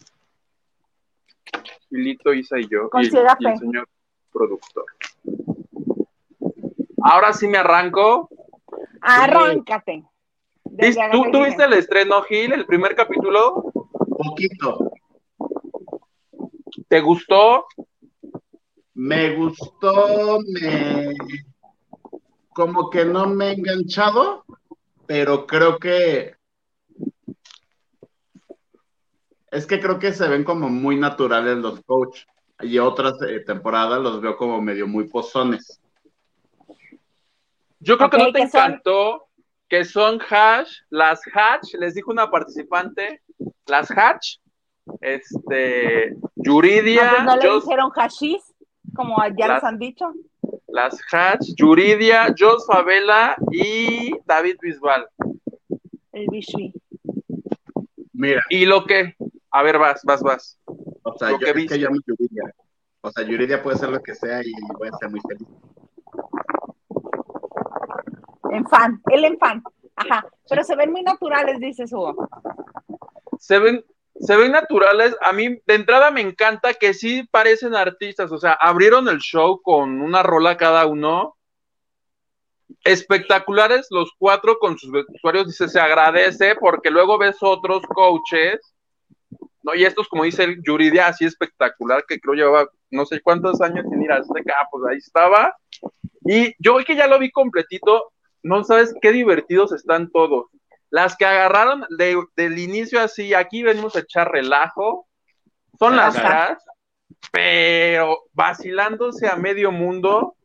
Filito, 1.88 2.32
Isa 2.32 2.58
y 2.58 2.68
yo. 2.68 2.90
y, 2.94 3.06
el 3.06 3.58
señor 3.58 3.88
productor. 4.36 4.84
Ahora 7.08 7.32
sí 7.32 7.46
me 7.46 7.58
arranco. 7.58 8.28
Arráncate. 9.00 10.04
¿Tú 11.12 11.30
tuviste 11.30 11.64
el 11.64 11.74
estreno, 11.74 12.20
Gil, 12.22 12.52
el 12.52 12.66
primer 12.66 12.96
capítulo? 12.96 13.72
Poquito. 13.94 14.90
¿Te 16.88 17.00
gustó? 17.00 17.66
Me 18.94 19.36
gustó, 19.36 20.40
me 20.52 21.14
como 22.48 22.90
que 22.90 23.04
no 23.04 23.26
me 23.26 23.48
he 23.48 23.52
enganchado, 23.52 24.44
pero 25.06 25.46
creo 25.46 25.78
que 25.78 26.34
es 29.50 29.66
que 29.66 29.78
creo 29.78 29.98
que 29.98 30.12
se 30.12 30.26
ven 30.26 30.42
como 30.42 30.70
muy 30.70 30.96
naturales 30.96 31.58
los 31.58 31.82
coach 31.84 32.24
y 32.62 32.78
otras 32.78 33.14
eh, 33.28 33.40
temporadas 33.40 34.00
los 34.00 34.20
veo 34.20 34.36
como 34.36 34.60
medio 34.60 34.88
muy 34.88 35.04
pozones. 35.04 35.80
Yo 37.80 37.96
creo 37.98 38.10
que 38.10 38.18
no 38.18 38.32
te 38.32 38.42
encantó 38.42 39.28
que 39.68 39.84
son 39.84 40.20
hash, 40.20 40.70
las 40.90 41.20
hatch, 41.32 41.74
les 41.74 41.94
dijo 41.94 42.10
una 42.10 42.30
participante, 42.30 43.22
las 43.66 43.90
hatch, 43.90 44.38
este, 45.00 46.16
Yuridia. 46.36 47.24
¿No, 47.24 47.36
le 47.36 47.54
dijeron 47.54 47.90
hashis, 47.90 48.54
como 48.94 49.16
ya 49.36 49.54
les 49.54 49.64
han 49.64 49.78
dicho? 49.78 50.12
las 50.68 51.00
Hatch, 51.10 51.54
Yuridia, 51.56 52.34
Jos 52.36 52.66
Favela 52.66 53.36
y 53.50 54.12
David 54.26 54.56
Bisbal. 54.60 55.08
El 56.12 56.26
Bishui. 56.30 56.72
Mira. 58.12 58.42
Y 58.50 58.64
lo 58.66 58.84
que, 58.84 59.16
a 59.50 59.62
ver, 59.62 59.78
vas, 59.78 60.02
vas, 60.04 60.22
vas. 60.22 60.58
O 61.02 61.16
sea, 61.18 61.30
yo 61.30 61.38
que, 61.38 61.50
es 61.50 61.68
que 61.70 61.78
llamo 61.78 61.96
Yuridia. 62.06 62.54
O 63.00 63.10
sea, 63.10 63.24
Yuridia 63.24 63.62
puede 63.62 63.78
ser 63.78 63.90
lo 63.90 64.02
que 64.02 64.14
sea 64.14 64.42
y 64.42 64.52
voy 64.78 64.88
a 64.88 64.96
ser 64.98 65.10
muy 65.10 65.20
feliz. 65.20 65.46
En 68.52 68.66
fan, 68.66 69.00
él 69.10 69.24
en 69.24 69.38
fan. 69.38 69.62
Ajá. 69.96 70.26
Pero 70.48 70.62
se 70.64 70.76
ven 70.76 70.92
muy 70.92 71.02
naturales, 71.02 71.58
dices 71.58 71.92
Hugo. 71.92 72.28
Se 73.38 73.58
ven, 73.58 73.84
se 74.20 74.36
ven 74.36 74.52
naturales. 74.52 75.16
A 75.22 75.32
mí, 75.32 75.60
de 75.66 75.74
entrada, 75.74 76.10
me 76.10 76.20
encanta 76.20 76.74
que 76.74 76.94
sí 76.94 77.26
parecen 77.30 77.74
artistas. 77.74 78.30
O 78.30 78.38
sea, 78.38 78.52
abrieron 78.52 79.08
el 79.08 79.18
show 79.18 79.60
con 79.62 80.00
una 80.00 80.22
rola 80.22 80.56
cada 80.56 80.86
uno. 80.86 81.36
Espectaculares 82.84 83.88
los 83.90 84.12
cuatro 84.18 84.58
con 84.58 84.78
sus 84.78 84.90
usuarios. 85.08 85.46
Dice, 85.46 85.68
se 85.68 85.80
agradece 85.80 86.54
porque 86.56 86.90
luego 86.90 87.18
ves 87.18 87.36
otros 87.40 87.82
coaches. 87.86 88.60
¿no? 89.62 89.74
Y 89.74 89.84
estos, 89.84 90.08
como 90.08 90.24
dice 90.24 90.44
el 90.44 90.62
Yuridia, 90.62 91.08
así 91.08 91.24
espectacular, 91.24 92.04
que 92.06 92.20
creo 92.20 92.34
llevaba 92.34 92.68
no 92.90 93.04
sé 93.04 93.20
cuántos 93.20 93.60
años 93.60 93.84
sin 93.90 94.02
ir 94.02 94.12
a 94.12 94.16
Azteca. 94.16 94.54
Ah, 94.60 94.68
pues 94.70 94.84
ahí 94.88 94.98
estaba. 94.98 95.56
Y 96.24 96.54
yo 96.58 96.74
hoy 96.76 96.84
que 96.84 96.96
ya 96.96 97.06
lo 97.06 97.18
vi 97.18 97.30
completito, 97.30 98.12
no 98.46 98.62
sabes 98.62 98.94
qué 99.00 99.10
divertidos 99.10 99.72
están 99.72 100.10
todos. 100.10 100.46
Las 100.88 101.16
que 101.16 101.26
agarraron 101.26 101.84
del 101.90 102.58
inicio 102.58 103.00
así, 103.00 103.34
aquí 103.34 103.64
venimos 103.64 103.96
a 103.96 104.00
echar 104.00 104.30
relajo, 104.30 105.08
son 105.80 105.96
las 105.96 106.14
gas, 106.14 106.64
pero 107.32 108.20
vacilándose 108.32 109.26
a 109.26 109.34
medio 109.34 109.72
mundo. 109.72 110.36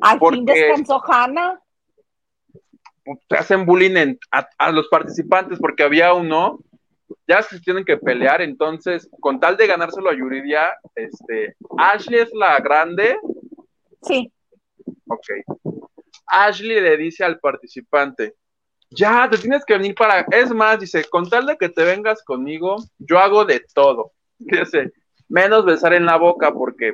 Al 0.00 0.20
fin 0.20 0.44
descansó 0.44 1.02
Hanna. 1.04 1.60
Se 3.28 3.36
hacen 3.36 3.66
bullying 3.66 4.16
a, 4.30 4.70
los 4.70 4.86
participantes 4.86 5.58
porque 5.58 5.82
había 5.82 6.14
uno, 6.14 6.60
ya 7.26 7.42
se 7.42 7.58
tienen 7.58 7.84
que 7.84 7.96
pelear, 7.96 8.42
entonces, 8.42 9.10
con 9.18 9.40
tal 9.40 9.56
de 9.56 9.66
ganárselo 9.66 10.08
a 10.08 10.14
Yuridia, 10.14 10.72
este, 10.94 11.56
Ashley 11.78 12.20
es 12.20 12.30
la 12.32 12.60
grande. 12.60 13.18
Sí. 14.02 14.32
Ok. 15.08 15.26
Ashley 16.32 16.80
le 16.80 16.96
dice 16.96 17.24
al 17.24 17.38
participante, 17.38 18.34
ya, 18.90 19.28
te 19.30 19.38
tienes 19.38 19.64
que 19.64 19.74
venir 19.74 19.94
para, 19.94 20.26
es 20.30 20.52
más, 20.52 20.80
dice, 20.80 21.04
con 21.04 21.28
tal 21.28 21.46
de 21.46 21.56
que 21.56 21.68
te 21.68 21.84
vengas 21.84 22.22
conmigo, 22.24 22.76
yo 22.98 23.18
hago 23.18 23.44
de 23.44 23.64
todo. 23.74 24.12
Dice, 24.38 24.92
menos 25.28 25.64
besar 25.64 25.94
en 25.94 26.04
la 26.04 26.16
boca, 26.16 26.52
porque 26.52 26.92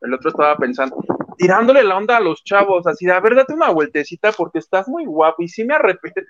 el 0.00 0.14
otro 0.14 0.30
estaba 0.30 0.56
pensando, 0.56 0.96
tirándole 1.38 1.82
la 1.84 1.96
onda 1.96 2.16
a 2.16 2.20
los 2.20 2.42
chavos, 2.44 2.86
así 2.86 3.06
de, 3.06 3.12
a 3.12 3.20
ver, 3.20 3.36
date 3.36 3.54
una 3.54 3.70
vueltecita 3.70 4.32
porque 4.32 4.58
estás 4.58 4.88
muy 4.88 5.06
guapo, 5.06 5.42
y 5.42 5.48
sí 5.48 5.64
me 5.64 5.74
arrepiento, 5.74 6.20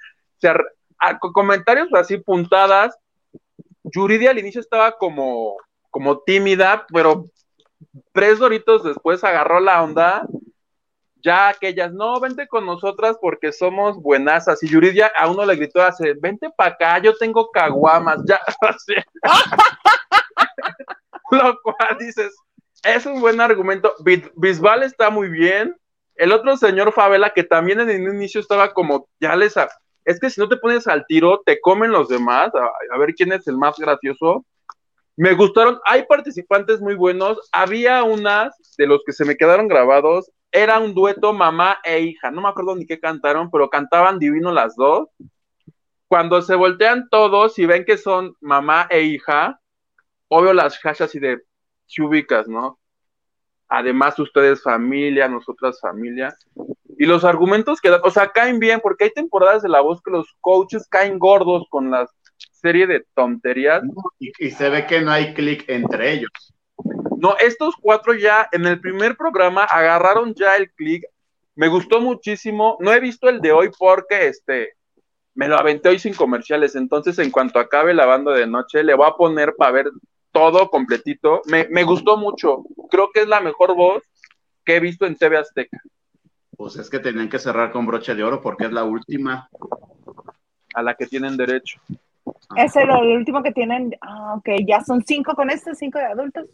comentarios 1.33 1.89
así 1.95 2.19
puntadas, 2.19 2.97
Yuridia 3.83 4.31
al 4.31 4.39
inicio 4.39 4.61
estaba 4.61 4.93
como, 4.93 5.57
como 5.91 6.21
tímida, 6.21 6.87
pero 6.93 7.27
tres 8.13 8.39
doritos 8.39 8.85
después 8.85 9.25
agarró 9.25 9.59
la 9.59 9.83
onda 9.83 10.27
ya 11.23 11.49
aquellas, 11.49 11.93
no, 11.93 12.19
vente 12.21 12.49
con 12.49 12.67
nosotras 12.67 13.17
porque 13.21 13.53
somos 13.53 13.97
buenazas. 13.97 14.63
Y 14.63 14.69
Yuridia 14.69 15.11
a 15.17 15.31
uno 15.31 15.45
le 15.45 15.57
gritó 15.57 15.83
hace, 15.83 16.15
vente 16.15 16.49
para 16.57 16.75
acá, 16.75 16.99
yo 16.99 17.17
tengo 17.17 17.51
caguamas, 17.51 18.21
ya. 18.27 18.41
Lo 21.31 21.61
cual 21.63 21.97
dices, 21.99 22.35
es 22.83 23.07
un 23.07 23.21
buen 23.21 23.41
argumento. 23.41 23.95
Bisbal 24.35 24.83
está 24.83 25.11
muy 25.11 25.29
bien. 25.29 25.77
El 26.17 26.33
otro 26.33 26.57
señor 26.57 26.93
Favela, 26.93 27.31
que 27.31 27.45
también 27.45 27.81
en 27.81 27.91
el 27.91 28.15
inicio 28.15 28.41
estaba 28.41 28.73
como, 28.73 29.09
ya 29.21 29.37
les... 29.37 29.55
Es 30.05 30.19
que 30.19 30.31
si 30.31 30.41
no 30.41 30.49
te 30.49 30.57
pones 30.57 30.87
al 30.87 31.07
tiro, 31.07 31.43
te 31.45 31.61
comen 31.61 31.93
los 31.93 32.09
demás, 32.09 32.51
a 32.55 32.99
ver 32.99 33.15
quién 33.15 33.33
es 33.33 33.47
el 33.47 33.57
más 33.57 33.79
gracioso. 33.79 34.45
Me 35.17 35.35
gustaron, 35.35 35.79
hay 35.85 36.07
participantes 36.07 36.81
muy 36.81 36.95
buenos, 36.95 37.39
había 37.53 38.03
unas 38.03 38.55
de 38.79 38.87
los 38.87 39.03
que 39.05 39.13
se 39.13 39.27
me 39.27 39.37
quedaron 39.37 39.69
grabados, 39.69 40.31
era 40.53 40.79
un 40.79 40.95
dueto 40.95 41.33
mamá 41.33 41.79
e 41.85 42.01
hija, 42.01 42.31
no 42.31 42.41
me 42.41 42.49
acuerdo 42.49 42.75
ni 42.75 42.87
qué 42.87 42.99
cantaron, 42.99 43.51
pero 43.51 43.71
cantaban 43.71 44.19
divino 44.19 44.53
las 44.53 44.75
dos. 44.77 45.09
Cuando 46.09 46.43
se 46.43 46.57
voltean 46.57 47.09
todos 47.09 47.59
y 47.59 47.67
ven 47.67 47.85
que 47.85 47.97
son 47.97 48.35
mamá 48.41 48.89
e 48.91 49.03
hija, 49.03 49.61
obvio 50.29 50.53
las 50.53 50.79
hashas 50.79 51.15
y 51.15 51.21
de 51.21 51.41
chubicas, 51.87 52.49
¿no? 52.49 52.79
Además, 53.69 54.19
ustedes 54.19 54.63
familia, 54.63 55.29
nosotras 55.29 55.79
familia. 55.81 56.35
Y 56.99 57.07
los 57.07 57.25
argumentos 57.25 57.81
que 57.81 57.91
dan, 57.91 58.01
o 58.03 58.11
sea, 58.11 58.33
caen 58.33 58.59
bien, 58.59 58.81
porque 58.83 59.05
hay 59.05 59.11
temporadas 59.13 59.63
de 59.63 59.69
la 59.69 59.81
voz 59.81 60.03
que 60.03 60.11
los 60.11 60.27
coaches 60.41 60.89
caen 60.89 61.21
gordos 61.21 61.65
con 61.71 61.93
la 61.93 62.09
serie 62.51 62.89
de 62.89 63.07
tonterías. 63.15 63.85
y 64.19 64.51
se 64.51 64.69
ve 64.69 64.87
que 64.87 65.01
no 65.01 65.13
hay 65.13 65.33
clic 65.33 65.65
entre 65.69 66.13
ellos. 66.13 66.31
No, 67.21 67.37
estos 67.39 67.75
cuatro 67.79 68.15
ya 68.15 68.49
en 68.51 68.65
el 68.65 68.81
primer 68.81 69.15
programa 69.15 69.65
agarraron 69.65 70.35
ya 70.35 70.57
el 70.57 70.73
clic. 70.73 71.05
Me 71.55 71.69
gustó 71.69 72.01
muchísimo. 72.01 72.79
No 72.81 72.95
he 72.95 73.01
visto 73.01 73.29
el 73.29 73.43
de 73.43 73.53
hoy 73.53 73.71
porque 73.79 74.29
este 74.29 74.71
me 75.35 75.47
lo 75.47 75.59
aventé 75.59 75.91
hoy 75.91 75.99
sin 75.99 76.15
comerciales. 76.15 76.77
Entonces, 76.77 77.19
en 77.19 77.31
cuanto 77.31 77.59
acabe 77.59 77.93
la 77.93 78.07
banda 78.07 78.33
de 78.33 78.47
noche, 78.47 78.83
le 78.83 78.95
voy 78.95 79.07
a 79.07 79.17
poner 79.17 79.55
para 79.55 79.71
ver 79.71 79.91
todo 80.33 80.71
completito. 80.71 81.43
Me, 81.45 81.69
me 81.69 81.85
gustó 81.85 82.17
mucho. 82.17 82.65
Creo 82.91 83.11
que 83.13 83.21
es 83.21 83.29
la 83.29 83.41
mejor 83.41 83.75
voz 83.75 84.03
que 84.65 84.77
he 84.77 84.81
visto 84.81 85.05
en 85.05 85.15
TV 85.15 85.37
Azteca. 85.37 85.79
Pues 86.57 86.77
es 86.77 86.89
que 86.89 87.01
tenían 87.01 87.29
que 87.29 87.39
cerrar 87.39 87.71
con 87.71 87.85
broche 87.85 88.15
de 88.15 88.25
oro 88.25 88.41
porque 88.41 88.65
es 88.65 88.73
la 88.73 88.85
última. 88.85 89.51
A 90.73 90.83
la 90.83 90.95
que 90.95 91.07
tienen 91.07 91.37
derecho. 91.37 91.83
Es 92.57 92.75
el, 92.77 92.89
el 92.89 93.19
último 93.19 93.43
que 93.43 93.53
tienen. 93.53 93.95
Ah, 94.01 94.37
ok, 94.39 94.49
ya 94.67 94.83
son 94.83 95.05
cinco 95.05 95.35
con 95.35 95.51
estos, 95.51 95.77
cinco 95.77 95.99
de 95.99 96.07
adultos. 96.07 96.47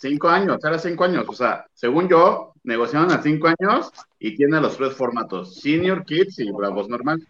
Cinco 0.00 0.30
años, 0.30 0.56
era 0.64 0.78
cinco 0.78 1.04
años. 1.04 1.26
O 1.28 1.34
sea, 1.34 1.66
según 1.74 2.08
yo, 2.08 2.54
negociaron 2.64 3.10
a 3.10 3.20
cinco 3.20 3.48
años 3.48 3.92
y 4.18 4.34
tiene 4.34 4.58
los 4.58 4.78
tres 4.78 4.94
formatos: 4.94 5.60
Senior, 5.60 6.06
Kids 6.06 6.38
y 6.38 6.50
Bravos 6.50 6.88
Normal. 6.88 7.22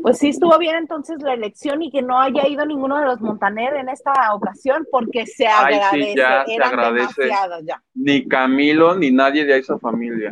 Pues 0.00 0.18
sí 0.18 0.28
estuvo 0.28 0.56
bien 0.58 0.76
entonces 0.76 1.20
la 1.20 1.34
elección 1.34 1.82
y 1.82 1.90
que 1.90 2.00
no 2.00 2.20
haya 2.20 2.46
ido 2.46 2.64
ninguno 2.64 2.96
de 3.00 3.06
los 3.06 3.20
Montaner 3.20 3.74
en 3.74 3.88
esta 3.88 4.12
ocasión 4.34 4.86
porque 4.88 5.26
se 5.26 5.48
Ay, 5.48 5.74
agradece, 5.74 6.12
sí, 6.12 6.16
ya, 6.16 6.44
se 6.46 6.56
agradece. 6.56 7.28
ya. 7.64 7.82
Ni 7.94 8.28
Camilo 8.28 8.94
ni 8.94 9.10
nadie 9.10 9.44
de 9.44 9.58
esa 9.58 9.80
familia. 9.80 10.30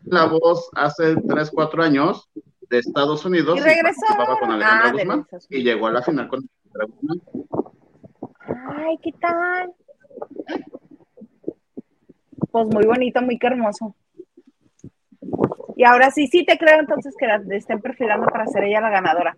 la 0.05 0.25
voz 0.27 0.69
hace 0.75 1.15
3, 1.27 1.51
4 1.51 1.83
años 1.83 2.29
de 2.69 2.79
Estados 2.79 3.25
Unidos 3.25 3.57
Y 3.57 3.61
regresó. 3.61 3.99
participaba 4.07 4.39
con 4.39 4.51
Alejandra 4.51 4.87
Ah, 4.87 4.91
Guzmán 4.93 5.27
y 5.49 5.61
llegó 5.63 5.87
a 5.87 5.91
la 5.91 6.01
final 6.01 6.27
con 6.29 6.39
Alejandra 6.73 6.85
Guzmán. 6.95 7.21
Ay, 8.65 8.97
¿qué 9.01 9.11
tal? 9.19 9.73
Pues 12.51 12.67
muy 12.67 12.85
bonito, 12.85 13.21
muy 13.21 13.37
hermoso. 13.41 13.95
Y 15.75 15.83
ahora 15.83 16.11
sí, 16.11 16.27
sí 16.27 16.45
te 16.45 16.57
creo 16.57 16.79
entonces 16.79 17.15
que 17.17 17.27
la 17.27 17.41
estén 17.51 17.81
perfilando 17.81 18.27
para 18.27 18.47
ser 18.47 18.63
ella 18.63 18.81
la 18.81 18.89
ganadora. 18.89 19.35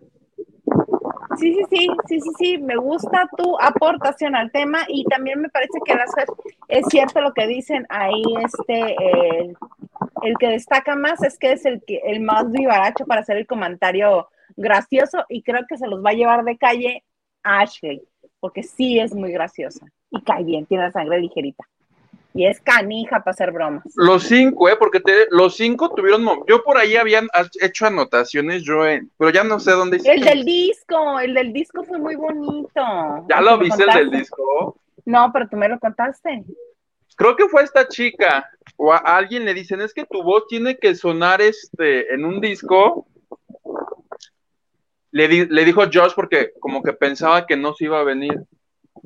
Sí, 1.38 1.54
sí, 1.54 1.64
sí, 1.70 1.88
sí, 2.06 2.20
sí, 2.20 2.30
sí, 2.38 2.58
me 2.58 2.76
gusta 2.76 3.28
tu 3.36 3.58
aportación 3.60 4.36
al 4.36 4.50
tema 4.52 4.80
y 4.88 5.04
también 5.04 5.40
me 5.40 5.48
parece 5.48 5.78
que 5.84 5.94
las 5.94 6.10
es 6.68 6.86
cierto 6.88 7.20
lo 7.20 7.34
que 7.34 7.46
dicen 7.46 7.86
ahí, 7.90 8.22
este, 8.42 8.96
el, 9.40 9.56
el 10.22 10.38
que 10.38 10.48
destaca 10.48 10.94
más 10.96 11.22
es 11.22 11.38
que 11.38 11.52
es 11.52 11.66
el, 11.66 11.82
que, 11.86 12.00
el 12.04 12.20
más 12.20 12.50
vivaracho 12.50 13.04
para 13.06 13.20
hacer 13.20 13.36
el 13.36 13.46
comentario 13.46 14.28
gracioso 14.56 15.24
y 15.28 15.42
creo 15.42 15.66
que 15.68 15.76
se 15.76 15.86
los 15.86 16.02
va 16.04 16.10
a 16.10 16.14
llevar 16.14 16.44
de 16.44 16.56
calle 16.56 17.04
a 17.42 17.60
Ashley, 17.60 18.02
porque 18.46 18.62
sí 18.62 19.00
es 19.00 19.12
muy 19.12 19.32
graciosa 19.32 19.84
y 20.08 20.22
cae 20.22 20.44
bien, 20.44 20.66
tiene 20.66 20.84
la 20.84 20.92
sangre 20.92 21.18
ligerita. 21.20 21.64
Y 22.32 22.46
es 22.46 22.60
canija 22.60 23.18
para 23.24 23.32
hacer 23.32 23.50
bromas. 23.50 23.82
Los 23.96 24.22
cinco, 24.22 24.68
¿eh? 24.68 24.76
Porque 24.78 25.00
te- 25.00 25.26
los 25.30 25.56
cinco 25.56 25.92
tuvieron. 25.92 26.24
Yo 26.46 26.62
por 26.62 26.76
ahí 26.78 26.94
habían 26.94 27.26
ha- 27.34 27.48
hecho 27.60 27.86
anotaciones, 27.86 28.62
yo, 28.62 28.82
pero 29.18 29.30
ya 29.30 29.42
no 29.42 29.58
sé 29.58 29.72
dónde 29.72 29.96
hice. 29.96 30.12
El 30.12 30.20
del 30.22 30.44
disco, 30.44 31.18
el 31.18 31.34
del 31.34 31.52
disco 31.52 31.82
fue 31.82 31.98
muy 31.98 32.14
bonito. 32.14 33.26
¿Ya 33.28 33.40
lo 33.40 33.58
viste 33.58 33.82
el 33.82 33.90
del 33.90 34.10
disco? 34.12 34.78
No, 35.04 35.32
pero 35.32 35.48
tú 35.48 35.56
me 35.56 35.68
lo 35.68 35.80
contaste. 35.80 36.44
Creo 37.16 37.34
que 37.34 37.48
fue 37.48 37.64
esta 37.64 37.88
chica. 37.88 38.48
O 38.76 38.92
a 38.92 38.98
alguien 38.98 39.44
le 39.44 39.54
dicen, 39.54 39.80
es 39.80 39.92
que 39.92 40.04
tu 40.04 40.22
voz 40.22 40.46
tiene 40.46 40.78
que 40.78 40.94
sonar 40.94 41.40
este 41.40 42.14
en 42.14 42.24
un 42.24 42.40
disco. 42.40 43.08
Le, 45.12 45.28
di- 45.28 45.46
le 45.46 45.64
dijo 45.64 45.82
Josh 45.92 46.12
porque 46.14 46.52
como 46.60 46.82
que 46.82 46.92
pensaba 46.92 47.46
que 47.46 47.56
no 47.56 47.74
se 47.74 47.84
iba 47.84 48.00
a 48.00 48.04
venir. 48.04 48.34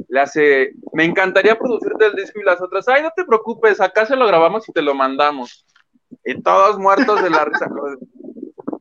Le 0.08 0.20
hace, 0.20 0.72
me 0.92 1.04
encantaría 1.04 1.58
producirte 1.58 2.06
el 2.06 2.14
disco 2.14 2.40
y 2.40 2.44
las 2.44 2.60
otras, 2.62 2.88
ay, 2.88 3.02
no 3.02 3.10
te 3.14 3.24
preocupes, 3.24 3.80
acá 3.80 4.06
se 4.06 4.16
lo 4.16 4.26
grabamos 4.26 4.68
y 4.68 4.72
te 4.72 4.82
lo 4.82 4.94
mandamos. 4.94 5.66
Y 6.24 6.40
todos 6.42 6.78
muertos 6.78 7.22
de 7.22 7.30
la 7.30 7.44
risa. 7.44 7.68
Lo 7.68 7.84
de, 7.90 7.96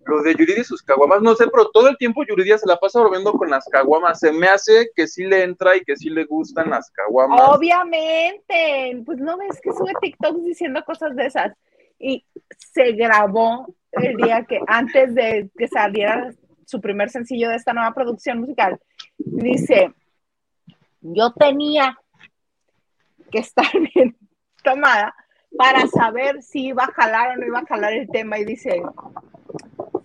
lo 0.05 0.21
de 0.23 0.31
Yuridia 0.33 0.61
y 0.61 0.63
sus 0.63 0.81
caguamas, 0.81 1.21
no 1.21 1.35
sé, 1.35 1.47
pero 1.47 1.69
todo 1.71 1.89
el 1.89 1.97
tiempo 1.97 2.23
Yuridia 2.27 2.57
se 2.57 2.67
la 2.67 2.77
pasa 2.77 3.01
volviendo 3.01 3.31
con 3.33 3.49
las 3.49 3.65
caguamas. 3.65 4.19
Se 4.19 4.31
me 4.31 4.47
hace 4.47 4.91
que 4.95 5.07
sí 5.07 5.25
le 5.25 5.43
entra 5.43 5.75
y 5.75 5.81
que 5.81 5.95
sí 5.95 6.09
le 6.09 6.25
gustan 6.25 6.69
las 6.69 6.89
caguamas. 6.91 7.41
Obviamente, 7.47 9.01
pues 9.05 9.19
no 9.19 9.37
ves 9.37 9.59
que 9.61 9.71
sube 9.71 9.91
TikToks 10.01 10.43
diciendo 10.45 10.83
cosas 10.85 11.15
de 11.15 11.25
esas. 11.25 11.53
Y 11.99 12.25
se 12.57 12.93
grabó 12.93 13.67
el 13.91 14.15
día 14.17 14.45
que 14.45 14.59
antes 14.67 15.13
de 15.13 15.49
que 15.57 15.67
saliera 15.67 16.31
su 16.69 16.79
primer 16.79 17.09
sencillo 17.09 17.49
de 17.49 17.55
esta 17.55 17.73
nueva 17.73 17.93
producción 17.93 18.39
musical. 18.39 18.79
Dice, 19.17 19.91
yo 21.01 21.33
tenía 21.33 21.97
que 23.31 23.39
estar 23.39 23.65
bien 23.95 24.15
tomada 24.63 25.15
para 25.57 25.87
saber 25.87 26.43
si 26.43 26.67
iba 26.67 26.83
a 26.83 26.91
jalar 26.91 27.31
o 27.31 27.39
no 27.39 27.47
iba 27.47 27.59
a 27.59 27.65
jalar 27.65 27.93
el 27.93 28.07
tema 28.09 28.37
y 28.37 28.45
dice, 28.45 28.83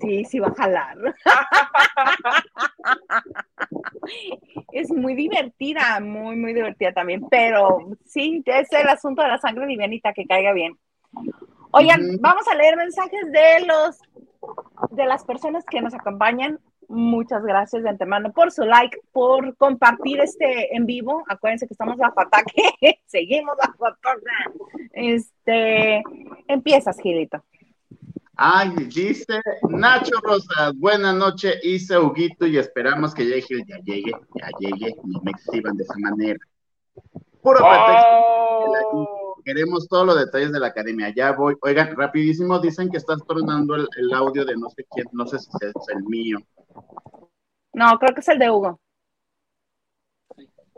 sí, 0.01 0.25
sí 0.25 0.39
va 0.39 0.49
a 0.49 0.55
jalar. 0.55 0.97
es 4.73 4.91
muy 4.91 5.15
divertida, 5.15 6.01
muy, 6.01 6.37
muy 6.37 6.55
divertida 6.55 6.93
también, 6.93 7.27
pero 7.29 7.91
sí, 8.07 8.43
es 8.47 8.73
el 8.73 8.89
asunto 8.89 9.21
de 9.21 9.29
la 9.29 9.39
sangre 9.39 9.67
livianita, 9.67 10.15
que 10.15 10.27
caiga 10.27 10.53
bien. 10.53 10.79
Oigan, 11.77 12.19
vamos 12.21 12.47
a 12.47 12.55
leer 12.55 12.77
mensajes 12.77 13.33
de 13.33 13.67
los 13.67 13.99
de 14.93 15.07
las 15.07 15.25
personas 15.25 15.65
que 15.65 15.81
nos 15.81 15.93
acompañan. 15.93 16.61
Muchas 16.87 17.43
gracias 17.43 17.83
de 17.83 17.89
antemano 17.89 18.33
por 18.33 18.53
su 18.53 18.63
like, 18.63 18.97
por 19.11 19.57
compartir 19.57 20.21
este 20.21 20.77
en 20.77 20.87
vivo. 20.87 21.25
Acuérdense 21.27 21.67
que 21.67 21.75
estamos 21.75 21.97
bajo 21.97 22.21
ataque, 22.21 22.63
seguimos 23.07 23.57
bajo 23.57 23.87
ataque. 23.87 24.23
Este, 24.93 26.05
empiezas, 26.47 26.97
Gilito. 27.01 27.43
Ay, 28.37 28.71
dice 28.95 29.41
Nacho 29.69 30.21
Rosas, 30.23 30.75
buena 30.77 31.13
noche, 31.13 31.55
hice 31.65 31.99
Huguito 31.99 32.47
y 32.47 32.57
esperamos 32.57 33.13
que 33.15 33.25
llegue, 33.25 33.65
ya 33.67 33.79
llegue, 33.85 34.13
ya 34.35 34.49
llegue, 34.61 34.95
ni 35.03 35.21
me 35.23 35.33
exhiban 35.33 35.77
de 35.77 35.83
esa 35.83 35.95
manera. 35.99 36.39
Puro 37.43 37.59
pretexto, 37.59 38.09
¡Oh! 38.93 39.24
Queremos 39.45 39.87
todos 39.89 40.07
los 40.07 40.19
detalles 40.19 40.53
de 40.53 40.61
la 40.61 40.69
academia, 40.69 41.13
ya 41.15 41.33
voy. 41.33 41.57
Oigan, 41.63 41.95
rapidísimo, 41.97 42.59
dicen 42.59 42.91
que 42.91 42.97
estás 42.97 43.19
tornando 43.27 43.75
el, 43.77 43.89
el 43.97 44.13
audio 44.15 44.45
de 44.45 44.57
no 44.57 44.69
sé 44.71 44.85
quién, 44.91 45.07
no 45.13 45.27
sé 45.27 45.39
si 45.39 45.49
es 45.61 45.73
el 45.95 46.03
mío. 46.05 46.39
No, 47.73 47.99
creo 47.99 48.15
que 48.15 48.21
es 48.21 48.29
el 48.29 48.39
de 48.39 48.51
Hugo. 48.51 48.81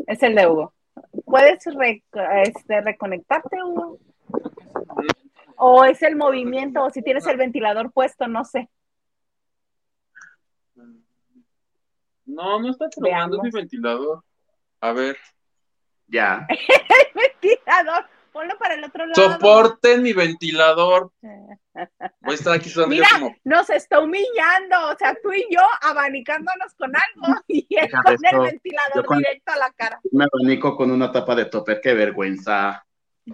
Es 0.06 0.22
el 0.22 0.34
de 0.34 0.46
Hugo. 0.46 0.72
¿Puedes 1.24 1.64
re- 1.66 2.02
este, 2.44 2.80
reconectarte, 2.80 3.62
Hugo? 3.62 3.98
O 5.56 5.84
es 5.84 6.02
el 6.02 6.16
movimiento, 6.16 6.84
o 6.84 6.90
si 6.90 7.02
tienes 7.02 7.26
el 7.26 7.36
ventilador 7.36 7.90
puesto, 7.92 8.26
no 8.28 8.44
sé. 8.44 8.68
No, 12.24 12.60
no 12.60 12.70
está 12.70 12.88
probando, 12.94 13.40
mi 13.42 13.50
ventilador. 13.50 14.22
A 14.80 14.92
ver. 14.92 15.16
Ya. 16.08 16.46
Ventilador, 17.14 18.04
ponlo 18.36 18.58
para 18.58 18.74
el 18.74 18.84
otro 18.84 19.06
lado. 19.06 19.14
Soporten 19.32 20.02
mi 20.02 20.12
ventilador. 20.12 21.10
Voy 21.22 22.32
a 22.32 22.34
estar 22.34 22.52
aquí 22.54 22.70
Mira, 22.86 23.06
como. 23.14 23.34
nos 23.44 23.70
está 23.70 23.98
humillando, 24.00 24.88
o 24.92 24.96
sea, 24.98 25.16
tú 25.22 25.32
y 25.32 25.46
yo 25.50 25.60
abanicándonos 25.80 26.74
con 26.74 26.92
algo 26.94 27.40
y 27.48 27.66
él 27.70 27.90
con 28.04 28.12
esto, 28.14 28.36
el 28.42 28.50
ventilador 28.50 29.04
con- 29.06 29.18
directo 29.18 29.52
a 29.52 29.56
la 29.56 29.70
cara. 29.72 30.00
Me 30.12 30.24
abanico 30.24 30.76
con 30.76 30.90
una 30.90 31.10
tapa 31.10 31.34
de 31.34 31.46
topper, 31.46 31.80
qué 31.80 31.94
vergüenza. 31.94 32.84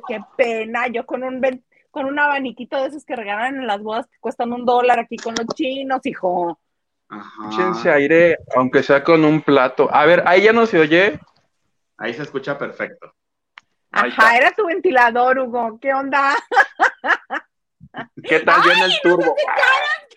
qué 0.06 0.20
pena, 0.36 0.86
yo 0.86 1.04
con 1.04 1.24
un 1.24 1.40
ven- 1.40 1.64
con 1.90 2.06
un 2.06 2.18
abaniquito 2.18 2.80
de 2.80 2.88
esos 2.88 3.04
que 3.04 3.16
regalan 3.16 3.56
en 3.56 3.66
las 3.66 3.82
bodas 3.82 4.06
que 4.06 4.18
cuestan 4.20 4.52
un 4.52 4.64
dólar 4.64 4.98
aquí 5.00 5.16
con 5.16 5.34
los 5.34 5.46
chinos, 5.54 6.00
hijo. 6.04 6.58
Ajá. 7.08 7.48
Échense 7.50 7.90
aire, 7.90 8.38
aunque 8.56 8.82
sea 8.84 9.02
con 9.02 9.24
un 9.24 9.42
plato. 9.42 9.92
A 9.92 10.06
ver, 10.06 10.22
ahí 10.26 10.42
ya 10.42 10.52
no 10.52 10.64
se 10.66 10.78
oye. 10.78 11.18
Ahí 11.98 12.14
se 12.14 12.22
escucha 12.22 12.56
perfecto. 12.56 13.12
Ajá, 13.92 14.36
era 14.36 14.50
tu 14.52 14.66
ventilador, 14.66 15.38
Hugo. 15.38 15.78
¿Qué 15.80 15.92
onda? 15.92 16.34
¿Qué 18.24 18.40
tal 18.40 18.62
viene 18.62 18.84
el 18.86 19.00
turbo? 19.02 19.34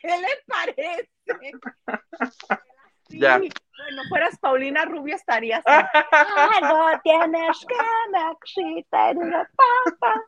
¿Qué 0.02 0.08
le 0.08 0.28
parece? 0.48 1.10
Sí, 3.08 3.20
Ya. 3.20 3.38
Bueno, 3.38 4.02
fueras 4.10 4.36
Paulina 4.40 4.84
Rubio 4.86 5.16
estarías. 5.16 5.64
Algo 5.68 6.88
tienes 7.04 7.64
que 7.68 7.76
me 8.12 8.32
excita 8.32 9.12
en 9.12 9.18
una 9.20 9.48
papa. 9.56 10.24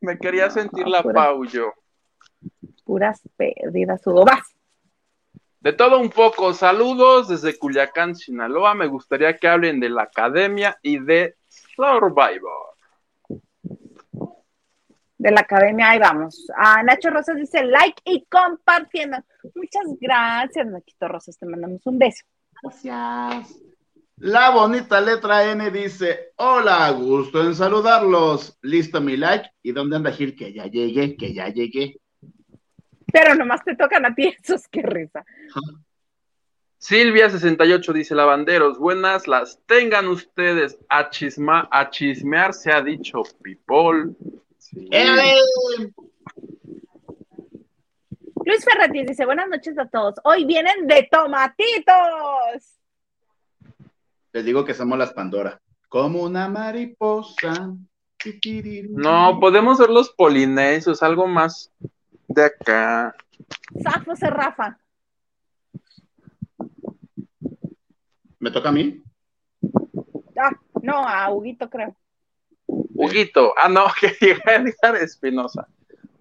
Me 0.00 0.18
quería 0.18 0.50
sentir 0.50 0.88
la 0.88 1.04
pura- 1.04 1.14
Pau 1.14 1.44
yo. 1.44 1.72
Puras 2.84 3.20
pérdidas, 3.36 4.04
Hugo. 4.04 4.24
Vas. 4.24 4.56
De 5.60 5.72
todo 5.72 6.00
un 6.00 6.10
poco, 6.10 6.52
saludos 6.52 7.28
desde 7.28 7.56
Culiacán, 7.56 8.16
Sinaloa. 8.16 8.74
Me 8.74 8.88
gustaría 8.88 9.36
que 9.36 9.46
hablen 9.46 9.78
de 9.78 9.90
la 9.90 10.02
academia 10.02 10.76
y 10.82 10.98
de 10.98 11.36
Survivor. 11.76 12.69
De 15.20 15.30
la 15.30 15.40
academia, 15.40 15.90
ahí 15.90 15.98
vamos. 15.98 16.46
Ah, 16.56 16.82
Nacho 16.82 17.10
Rosas 17.10 17.36
dice 17.36 17.62
like 17.62 18.00
y 18.06 18.24
compartiendo. 18.24 19.18
Muchas 19.54 19.84
gracias, 20.00 20.66
Nachito 20.66 21.08
Rosas, 21.08 21.38
te 21.38 21.44
mandamos 21.44 21.86
un 21.86 21.98
beso. 21.98 22.24
Gracias. 22.62 23.60
La 24.16 24.48
bonita 24.50 24.98
letra 24.98 25.50
N 25.52 25.70
dice, 25.70 26.32
hola, 26.36 26.90
gusto 26.92 27.42
en 27.42 27.54
saludarlos. 27.54 28.58
Listo 28.62 29.00
mi 29.02 29.18
like. 29.18 29.50
¿Y 29.62 29.72
dónde 29.72 29.96
anda 29.96 30.10
Gil? 30.10 30.34
Que 30.34 30.54
ya 30.54 30.64
llegué, 30.66 31.16
que 31.16 31.34
ya 31.34 31.48
llegué. 31.48 32.00
Pero 33.12 33.34
nomás 33.34 33.62
te 33.62 33.76
tocan 33.76 34.06
a 34.06 34.14
ti 34.14 34.34
esos, 34.42 34.68
qué 34.68 34.80
risa. 34.82 35.24
Silvia68 36.80 37.92
dice 37.92 38.14
lavanderos, 38.14 38.78
buenas 38.78 39.28
las 39.28 39.60
tengan 39.66 40.08
ustedes. 40.08 40.78
A, 40.88 41.10
chisma, 41.10 41.68
a 41.70 41.90
chismear 41.90 42.54
se 42.54 42.72
ha 42.72 42.80
dicho 42.80 43.22
people. 43.42 44.14
Sí. 44.70 44.88
Luis 48.44 48.64
Ferretti 48.64 49.04
dice, 49.04 49.24
buenas 49.26 49.48
noches 49.48 49.78
a 49.78 49.88
todos. 49.88 50.14
Hoy 50.24 50.44
vienen 50.44 50.86
de 50.86 51.08
tomatitos. 51.10 52.78
Les 54.32 54.44
digo 54.44 54.64
que 54.64 54.74
somos 54.74 54.98
las 54.98 55.12
Pandora. 55.12 55.60
Como 55.88 56.22
una 56.22 56.48
mariposa. 56.48 57.74
No, 58.90 59.38
podemos 59.40 59.78
ser 59.78 59.90
los 59.90 60.10
polinesios, 60.10 61.02
algo 61.02 61.26
más 61.26 61.72
de 62.28 62.44
acá. 62.44 63.14
Zafo 63.82 64.14
se 64.14 64.30
Rafa. 64.30 64.78
¿Me 68.38 68.50
toca 68.50 68.68
a 68.68 68.72
mí? 68.72 69.02
Ah, 70.36 70.50
no, 70.82 71.06
a 71.06 71.30
Huguito 71.32 71.68
creo. 71.68 71.96
Huguito, 72.94 73.54
ah, 73.56 73.68
no, 73.68 73.86
que 74.00 74.16
diga 74.20 74.56
Edgar 74.56 74.96
Espinosa. 74.96 75.66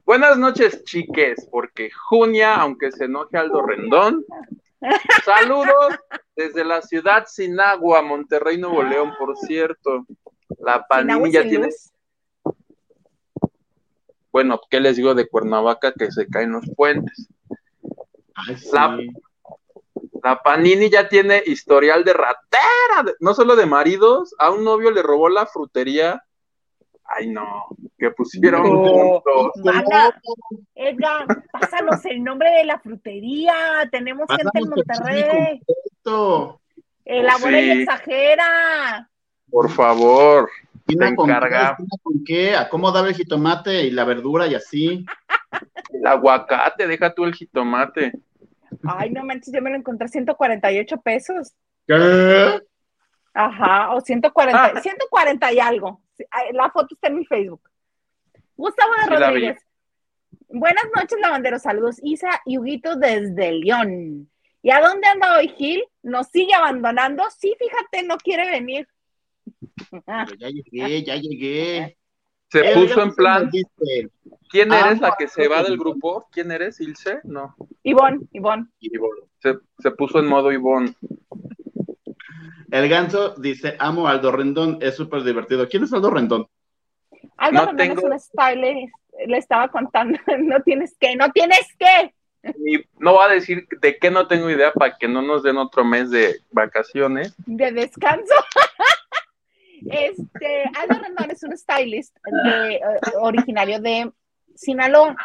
Buenas 0.06 0.38
noches, 0.38 0.84
chiques, 0.84 1.48
porque 1.52 1.92
Junia, 1.92 2.56
aunque 2.56 2.92
se 2.92 3.06
enoje 3.06 3.38
Aldo 3.38 3.62
Rendón, 3.62 4.26
saludos 5.24 5.96
desde 6.36 6.66
la 6.66 6.82
ciudad 6.82 7.26
sin 7.28 7.60
agua, 7.60 8.02
Monterrey, 8.02 8.58
Nuevo 8.58 8.82
León, 8.82 9.14
por 9.20 9.38
cierto. 9.38 10.06
La 10.60 10.86
sin 10.90 11.50
tiene, 11.50 11.66
luz. 11.68 11.92
bueno, 14.32 14.60
¿qué 14.70 14.80
les 14.80 14.96
digo 14.98 15.14
de 15.14 15.28
Cuernavaca 15.28 15.94
que 15.94 16.12
se 16.12 16.28
caen 16.28 16.54
los 16.54 16.66
puentes? 16.76 17.28
Ay, 18.34 18.58
sí. 18.58 18.70
La- 18.74 18.98
La 20.24 20.42
Panini 20.42 20.90
ya 20.90 21.08
tiene 21.08 21.42
historial 21.46 22.04
de 22.04 22.14
ratera, 22.14 23.16
no 23.20 23.34
solo 23.34 23.56
de 23.56 23.66
maridos, 23.66 24.34
a 24.40 24.50
un 24.50 24.64
novio 24.64 24.92
le 24.92 25.02
robó 25.04 25.30
la 25.30 25.46
frutería. 25.46 26.24
Ay, 27.16 27.28
no, 27.30 27.66
que 27.98 28.12
pusieron 28.12 28.62
No. 28.64 28.70
juntos. 29.22 29.52
Mana, 29.64 30.22
Edgar, 30.76 31.26
pásanos 31.52 32.06
el 32.06 32.24
nombre 32.24 32.50
de 32.52 32.66
la 32.66 32.80
frutería. 32.80 33.54
Tenemos 33.92 34.28
gente 34.30 34.60
en 34.60 34.70
Monterrey. 34.70 35.62
Elabora 37.06 37.60
y 37.60 37.72
Sí. 37.72 37.82
exagera. 37.82 39.10
Por 39.50 39.70
favor. 39.72 40.50
Te 40.86 40.96
con 40.96 41.28
qué, 41.28 41.32
encarga. 41.32 41.76
Tina 41.78 41.90
con 42.04 42.24
qué, 42.24 42.56
a 42.56 42.70
cómo 42.70 42.92
daba 42.92 43.08
el 43.10 43.16
jitomate 43.16 43.84
y 43.84 43.92
la 43.92 44.04
verdura 44.06 44.48
y 44.48 44.56
así. 44.56 45.06
El 45.92 46.06
aguacate, 46.08 46.88
deja 46.88 47.14
tú 47.14 47.26
el 47.26 47.34
jitomate. 47.34 48.12
Ay, 48.84 49.10
no 49.12 49.24
manches, 49.24 49.54
yo 49.54 49.62
me 49.62 49.70
lo 49.72 49.76
encontré 49.78 50.06
a 50.06 50.10
148 50.10 51.02
pesos. 51.02 51.54
¿Qué? 51.88 52.60
Ajá, 53.34 53.94
o 53.96 54.02
140, 54.02 54.74
Ah. 54.76 54.82
140 54.82 55.52
y 55.54 55.60
algo. 55.60 56.02
La 56.54 56.70
foto 56.72 56.96
está 56.96 57.08
en 57.08 57.18
mi 57.18 57.26
Facebook. 57.26 57.62
Gustavo 58.56 58.94
de 58.94 59.04
Sí. 59.04 59.24
Rodríguez. 59.24 59.66
Buenas 60.50 60.86
noches, 60.96 61.18
lavanderos. 61.22 61.62
Saludos, 61.62 61.98
Isa 62.04 62.42
y 62.46 62.58
Huguito 62.58 62.96
desde 62.96 63.52
León. 63.52 64.30
¿Y 64.62 64.72
a 64.72 64.82
dónde 64.82 65.08
anda 65.08 65.38
hoy 65.38 65.50
Gil? 65.50 65.84
¿Nos 66.04 66.28
sigue 66.28 66.54
abandonando? 66.54 67.24
Sí, 67.38 67.56
fíjate, 67.58 68.04
no 68.08 68.18
quiere 68.18 68.50
venir. 68.52 68.88
Pero 69.90 70.36
ya 70.38 70.50
llegué, 70.50 71.04
ya 71.04 71.16
llegué. 71.16 71.96
Se 72.52 72.72
Eh, 72.72 72.74
puso 72.74 73.04
en 73.04 73.14
plan, 73.14 73.52
¿quién 74.50 74.74
Ah, 74.74 74.88
eres 74.88 75.00
la 75.02 75.14
que 75.16 75.28
se 75.28 75.48
va 75.48 75.58
no. 75.62 75.66
del 75.66 75.78
grupo? 75.78 76.28
¿Quién 76.32 76.52
eres, 76.52 76.82
Ilse? 76.82 77.20
No, 77.24 77.56
Ivonne, 77.84 78.22
Ivonne. 78.32 78.66
se, 79.38 79.60
se 79.78 79.92
puso 79.92 80.18
en 80.18 80.26
modo 80.26 80.52
Ivonne. 80.52 80.96
El 82.72 82.88
ganso 82.90 83.36
dice, 83.36 83.76
amo 83.80 84.08
a 84.08 84.12
Aldo 84.12 84.32
Rendón, 84.32 84.78
es 84.82 84.96
súper 84.96 85.24
divertido. 85.24 85.68
¿Quién 85.68 85.84
es 85.84 85.94
Aldo 85.94 86.10
Rendón? 86.12 86.48
Algo 87.38 87.54
No 87.60 87.66
Rendón 87.68 87.78
tengo- 87.78 88.00
es 88.00 88.04
un 88.06 88.20
stylist. 88.20 88.94
Le 89.28 89.38
estaba 89.38 89.68
contando, 89.68 90.18
no 90.40 90.62
tienes 90.62 90.96
que, 91.00 91.16
no 91.16 91.30
tienes 91.32 91.68
que. 91.78 92.14
Y 92.66 92.86
no 93.00 93.16
va 93.16 93.26
a 93.26 93.30
decir 93.34 93.68
de 93.82 93.98
qué 93.98 94.10
no 94.10 94.28
tengo 94.28 94.50
idea 94.50 94.72
para 94.72 94.96
que 94.98 95.10
no 95.10 95.22
nos 95.22 95.44
den 95.44 95.58
otro 95.58 95.84
mes 95.84 96.10
de 96.10 96.38
vacaciones. 96.52 97.36
de 97.46 97.72
descanso. 97.72 98.34
Este, 99.90 100.64
Aldo 100.78 101.02
Rendón 101.02 101.32
es 101.32 101.42
un 101.44 101.58
stylist 101.58 102.14
de, 102.26 102.76
eh, 102.76 102.82
originario 103.22 103.80
de 103.80 104.12
Sinaloa 104.54 105.16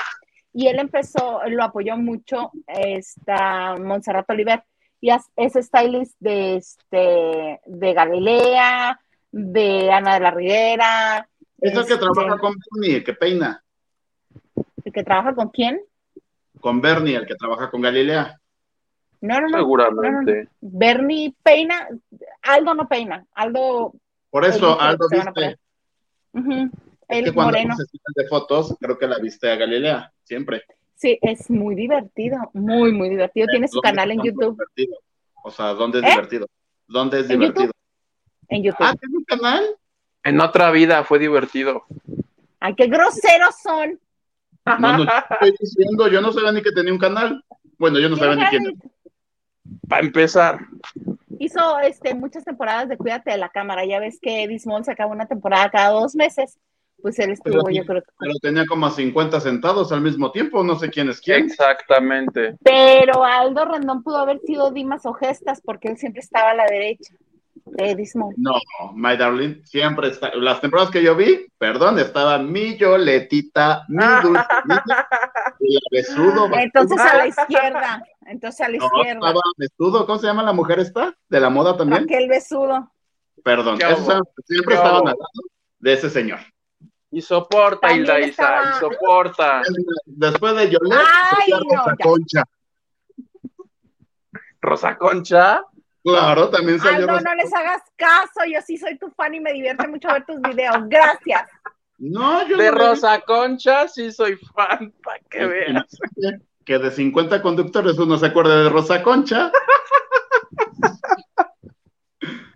y 0.52 0.68
él 0.68 0.78
empezó, 0.78 1.40
lo 1.48 1.64
apoyó 1.64 1.96
mucho 1.96 2.52
esta 2.68 3.74
Montserrat 3.76 4.30
Oliver 4.30 4.62
y 5.04 5.10
es, 5.10 5.52
stylist 5.66 6.16
de 6.18 6.56
este 6.56 7.60
de 7.66 7.92
Galilea, 7.92 8.98
de 9.30 9.92
Ana 9.92 10.14
de 10.14 10.20
la 10.20 10.30
Rivera. 10.30 11.28
Es 11.60 11.74
el 11.74 11.84
que 11.84 11.92
este, 11.92 11.98
trabaja 11.98 12.38
con 12.38 12.54
Bernie, 12.72 12.96
el 12.96 13.04
que 13.04 13.12
peina. 13.12 13.62
¿El 14.82 14.92
que 14.94 15.04
trabaja 15.04 15.34
con 15.34 15.50
quién? 15.50 15.82
Con 16.58 16.80
Bernie, 16.80 17.16
el 17.16 17.26
que 17.26 17.34
trabaja 17.34 17.70
con 17.70 17.82
Galilea. 17.82 18.40
No, 19.20 19.40
no, 19.42 19.48
no. 19.48 19.58
Seguramente. 19.58 20.48
Bernie 20.62 21.34
peina, 21.42 21.86
Aldo 22.40 22.72
no 22.72 22.88
peina, 22.88 23.26
Aldo 23.34 23.92
Por 24.30 24.46
eso, 24.46 24.80
Aldo 24.80 25.06
viste. 25.10 25.32
poner. 25.32 25.58
ujú, 26.32 26.70
Es 27.08 27.24
que 27.24 27.34
cuando 27.34 27.52
moreno. 27.52 27.74
de 28.16 28.26
fotos, 28.26 28.74
creo 28.80 28.96
que 28.96 29.06
la 29.06 29.18
viste 29.18 29.52
a 29.52 29.56
Galilea, 29.56 30.10
siempre. 30.22 30.62
Sí, 30.94 31.18
es 31.22 31.50
muy 31.50 31.74
divertido, 31.74 32.38
muy, 32.52 32.92
muy 32.92 33.08
divertido. 33.08 33.46
Tiene 33.48 33.68
su 33.68 33.76
¿Dónde 33.76 33.88
canal 33.90 34.10
en 34.12 34.22
YouTube. 34.22 34.56
divertido? 34.56 34.98
O 35.42 35.50
sea, 35.50 35.74
¿dónde 35.74 35.98
es 35.98 36.04
¿Eh? 36.04 36.10
divertido? 36.10 36.46
¿Dónde 36.86 37.20
es 37.20 37.30
¿En 37.30 37.40
divertido? 37.40 37.72
En 38.48 38.62
YouTube. 38.62 38.86
Ah, 38.86 38.94
¿tiene 38.98 39.16
un 39.16 39.24
canal? 39.24 39.64
En 40.22 40.40
otra 40.40 40.70
vida 40.70 41.04
fue 41.04 41.18
divertido. 41.18 41.84
Ay, 42.60 42.74
qué 42.74 42.86
groseros 42.86 43.56
son. 43.62 44.00
No, 44.78 44.98
no 44.98 45.04
estoy 45.30 45.54
diciendo, 45.58 46.08
yo 46.08 46.20
no 46.20 46.32
sabía 46.32 46.52
ni 46.52 46.62
que 46.62 46.72
tenía 46.72 46.92
un 46.92 46.98
canal. 46.98 47.44
Bueno, 47.76 47.98
yo 47.98 48.08
no 48.08 48.16
sabía 48.16 48.36
ni 48.36 48.44
quién. 48.46 48.82
Para 49.88 50.06
empezar, 50.06 50.60
Hizo 51.38 51.78
este, 51.80 52.14
muchas 52.14 52.44
temporadas 52.44 52.88
de 52.88 52.96
Cuídate 52.96 53.30
de 53.30 53.38
la 53.38 53.48
Cámara. 53.48 53.84
Ya 53.84 53.98
ves 53.98 54.18
que 54.20 54.46
Dismol 54.48 54.84
sacaba 54.84 55.12
una 55.12 55.26
temporada 55.26 55.70
cada 55.70 55.90
dos 55.90 56.14
meses. 56.14 56.58
Pues 57.04 57.18
él 57.18 57.32
estuvo, 57.32 57.64
Pero- 57.64 57.70
yo 57.76 57.84
creo 57.84 58.00
que. 58.00 58.08
Pero 58.18 58.32
tenía 58.40 58.64
como 58.64 58.86
a 58.86 58.90
50 58.90 59.38
sentados 59.38 59.92
al 59.92 60.00
mismo 60.00 60.32
tiempo, 60.32 60.64
no 60.64 60.74
sé 60.76 60.88
quién 60.88 61.10
es 61.10 61.20
quién. 61.20 61.44
exactamente. 61.44 62.56
Pero 62.64 63.22
Aldo 63.22 63.66
Rendón 63.66 64.02
pudo 64.02 64.16
haber 64.16 64.40
sido 64.40 64.70
Dimas 64.70 65.04
o 65.04 65.12
Gestas 65.12 65.60
porque 65.60 65.88
él 65.88 65.98
siempre 65.98 66.20
estaba 66.20 66.52
a 66.52 66.54
la 66.54 66.64
derecha 66.64 67.12
de 67.66 67.94
Dismol. 67.94 68.32
No, 68.38 68.52
My 68.94 69.18
Darling 69.18 69.62
siempre 69.64 70.08
está. 70.08 70.34
Las 70.34 70.62
temporadas 70.62 70.90
que 70.90 71.02
yo 71.02 71.14
vi, 71.14 71.46
perdón, 71.58 71.98
estaba 71.98 72.38
mi 72.38 72.78
Yoletita, 72.78 73.84
mi 73.88 74.02
dulce 74.22 74.42
y 75.60 75.78
besudo. 75.90 76.48
Entonces 76.54 76.98
a 76.98 77.16
la 77.18 77.26
izquierda. 77.26 78.02
Entonces 78.26 78.60
a 78.62 78.70
la 78.70 78.78
No, 78.78 78.86
izquierda. 78.86 79.12
estaba 79.28 79.40
besudo. 79.58 80.06
¿Cómo 80.06 80.18
se 80.18 80.26
llama 80.26 80.42
la 80.42 80.54
mujer 80.54 80.78
esta? 80.80 81.14
¿De 81.28 81.38
la 81.38 81.50
moda 81.50 81.76
también? 81.76 82.04
Aquel 82.04 82.28
besudo. 82.30 82.90
Perdón, 83.44 83.76
¿Qué 83.76 83.84
esos 83.92 84.08
hago? 84.08 84.24
siempre 84.46 84.68
¿Qué 84.68 84.74
estaban 84.74 85.00
al 85.02 85.04
lado 85.04 85.18
de 85.80 85.92
ese 85.92 86.08
señor. 86.08 86.38
Y 87.14 87.20
soporta, 87.22 87.92
Hilda 87.92 88.18
Isa, 88.18 88.28
estaba- 88.28 88.70
y 88.76 88.80
soporta. 88.80 89.62
Después 90.04 90.56
de 90.56 90.62
Ay, 90.62 90.72
no, 90.72 91.76
Rosa 91.76 91.94
ya. 91.98 92.04
Concha. 92.04 92.42
Rosa 94.60 94.98
Concha. 94.98 95.62
Claro, 96.02 96.50
también 96.50 96.78
Ay, 96.82 96.88
salió 96.90 97.06
no, 97.06 97.12
Rosa 97.14 97.22
no 97.30 97.34
les 97.36 97.54
hagas 97.54 97.82
caso. 97.96 98.40
Yo 98.52 98.60
sí 98.66 98.76
soy 98.76 98.98
tu 98.98 99.10
fan 99.12 99.32
y 99.34 99.40
me 99.40 99.52
divierte 99.52 99.86
mucho 99.86 100.08
ver 100.08 100.24
tus 100.26 100.40
videos. 100.42 100.76
Gracias. 100.88 101.48
No, 101.98 102.46
yo 102.48 102.56
De 102.56 102.70
no 102.72 102.78
Rosa 102.78 103.20
Concha 103.20 103.86
sí 103.86 104.10
soy 104.10 104.36
fan, 104.36 104.92
para 105.04 105.20
que 105.30 105.46
veas. 105.46 105.84
que 106.64 106.78
de 106.78 106.90
50 106.90 107.40
conductores 107.40 107.96
uno 107.98 108.18
se 108.18 108.26
acuerda 108.26 108.60
de 108.62 108.68
Rosa 108.70 109.02
Concha. 109.04 109.52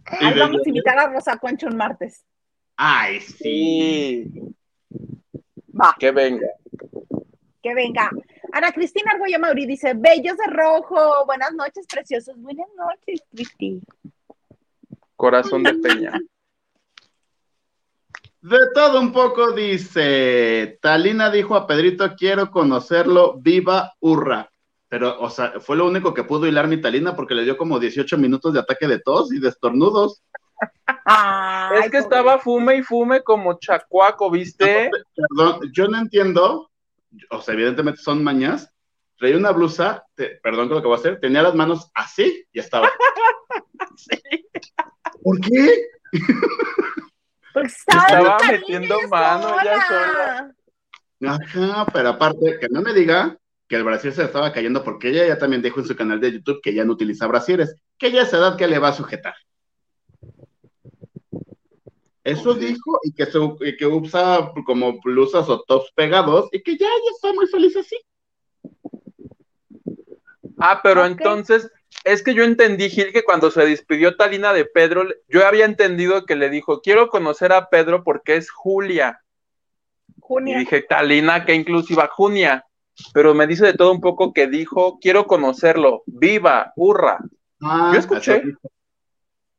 Ahí 0.06 0.38
vamos 0.38 0.62
a 0.64 0.68
invitar 0.68 0.98
a 0.98 1.06
Rosa 1.08 1.36
Concha 1.38 1.68
un 1.68 1.76
martes. 1.76 2.24
Ay, 2.80 3.20
sí. 3.20 4.24
Va, 5.68 5.96
que 5.98 6.12
venga. 6.12 6.46
que 7.60 7.74
venga. 7.74 8.08
Ana 8.52 8.70
Cristina 8.70 9.10
Argolla 9.10 9.38
Mauri 9.40 9.66
dice, 9.66 9.94
bellos 9.96 10.36
de 10.36 10.46
rojo, 10.46 11.26
buenas 11.26 11.52
noches, 11.54 11.86
preciosos. 11.88 12.36
Buenas 12.38 12.68
noches, 12.76 13.20
Cristi. 13.32 13.82
Corazón 15.16 15.64
de 15.64 15.74
Peña. 15.74 16.12
De 18.40 18.58
todo 18.72 19.00
un 19.00 19.12
poco 19.12 19.50
dice, 19.50 20.78
Talina 20.80 21.32
dijo 21.32 21.56
a 21.56 21.66
Pedrito, 21.66 22.14
quiero 22.16 22.52
conocerlo, 22.52 23.34
viva 23.40 23.94
hurra. 23.98 24.48
Pero, 24.88 25.20
o 25.20 25.28
sea, 25.28 25.58
fue 25.58 25.76
lo 25.76 25.88
único 25.88 26.14
que 26.14 26.22
pudo 26.22 26.46
hilar 26.46 26.68
mi 26.68 26.80
Talina 26.80 27.16
porque 27.16 27.34
le 27.34 27.42
dio 27.42 27.56
como 27.56 27.80
18 27.80 28.16
minutos 28.18 28.54
de 28.54 28.60
ataque 28.60 28.86
de 28.86 29.00
tos 29.00 29.32
y 29.32 29.40
de 29.40 29.48
estornudos. 29.48 30.22
Ay, 31.04 31.80
Es 31.84 31.90
que 31.90 31.98
estaba 31.98 32.38
fume 32.38 32.76
y 32.76 32.82
fume 32.82 33.22
como 33.22 33.58
chacuaco, 33.58 34.30
¿viste? 34.30 34.90
Perdón, 35.16 35.60
yo 35.72 35.88
no 35.88 35.98
entiendo, 35.98 36.70
o 37.30 37.40
sea, 37.40 37.54
evidentemente 37.54 38.00
son 38.00 38.22
mañas. 38.24 38.70
Traía 39.18 39.36
una 39.36 39.50
blusa, 39.50 40.04
te- 40.14 40.36
perdón 40.42 40.68
con 40.68 40.76
lo 40.76 40.82
que 40.82 40.88
voy 40.88 40.96
a 40.96 41.00
hacer, 41.00 41.18
tenía 41.18 41.42
las 41.42 41.54
manos 41.54 41.90
así 41.94 42.46
y 42.52 42.60
estaba. 42.60 42.88
¿Por 45.22 45.40
qué? 45.40 45.74
Porque 47.52 47.68
estaba, 47.68 48.38
metiendo 48.50 48.96
mano 49.08 49.48
sola. 49.88 50.54
Ajá, 51.26 51.86
pero 51.92 52.08
aparte, 52.10 52.58
que 52.60 52.68
no 52.68 52.80
me 52.80 52.92
diga 52.92 53.36
que 53.66 53.76
el 53.76 53.84
brasier 53.84 54.12
se 54.12 54.20
le 54.20 54.26
estaba 54.28 54.52
cayendo 54.52 54.84
porque 54.84 55.08
ella 55.10 55.26
ya 55.26 55.38
también 55.38 55.62
dijo 55.62 55.80
en 55.80 55.86
su 55.86 55.96
canal 55.96 56.20
de 56.20 56.32
YouTube 56.32 56.60
que 56.62 56.72
ya 56.72 56.84
no 56.84 56.92
utiliza 56.92 57.26
brasieres, 57.26 57.74
que 57.98 58.12
ya 58.12 58.22
es 58.22 58.32
edad 58.32 58.56
que 58.56 58.68
le 58.68 58.78
va 58.78 58.88
a 58.88 58.92
sujetar. 58.92 59.34
Eso 62.28 62.52
dijo 62.52 63.00
y 63.04 63.12
que, 63.12 63.26
y 63.60 63.76
que 63.76 63.86
usa 63.86 64.52
como 64.66 65.00
blusas 65.00 65.48
o 65.48 65.62
tops 65.62 65.90
pegados 65.94 66.48
y 66.52 66.62
que 66.62 66.76
ya, 66.76 66.86
ya 66.86 67.10
está 67.14 67.32
muy 67.32 67.46
feliz 67.46 67.74
así. 67.76 67.96
Ah, 70.58 70.80
pero 70.82 71.06
entonces, 71.06 71.70
es 72.04 72.22
que 72.22 72.34
yo 72.34 72.44
entendí, 72.44 72.90
Gil, 72.90 73.12
que 73.12 73.24
cuando 73.24 73.50
se 73.50 73.64
despidió 73.64 74.16
Talina 74.16 74.52
de 74.52 74.66
Pedro, 74.66 75.06
yo 75.28 75.46
había 75.46 75.64
entendido 75.64 76.26
que 76.26 76.36
le 76.36 76.50
dijo, 76.50 76.82
quiero 76.82 77.08
conocer 77.08 77.52
a 77.52 77.70
Pedro 77.70 78.04
porque 78.04 78.36
es 78.36 78.50
Julia. 78.50 79.22
Y 80.08 80.20
Junia. 80.20 80.58
dije, 80.58 80.82
Talina, 80.82 81.46
qué 81.46 81.54
inclusiva, 81.54 82.10
Junia. 82.12 82.66
Pero 83.14 83.32
me 83.32 83.46
dice 83.46 83.64
de 83.64 83.74
todo 83.74 83.92
un 83.92 84.00
poco 84.02 84.34
que 84.34 84.48
dijo, 84.48 84.98
quiero 85.00 85.26
conocerlo, 85.26 86.02
viva, 86.04 86.74
hurra. 86.76 87.18
Ah, 87.62 87.90
Yo 87.94 88.00
escuché. 88.00 88.42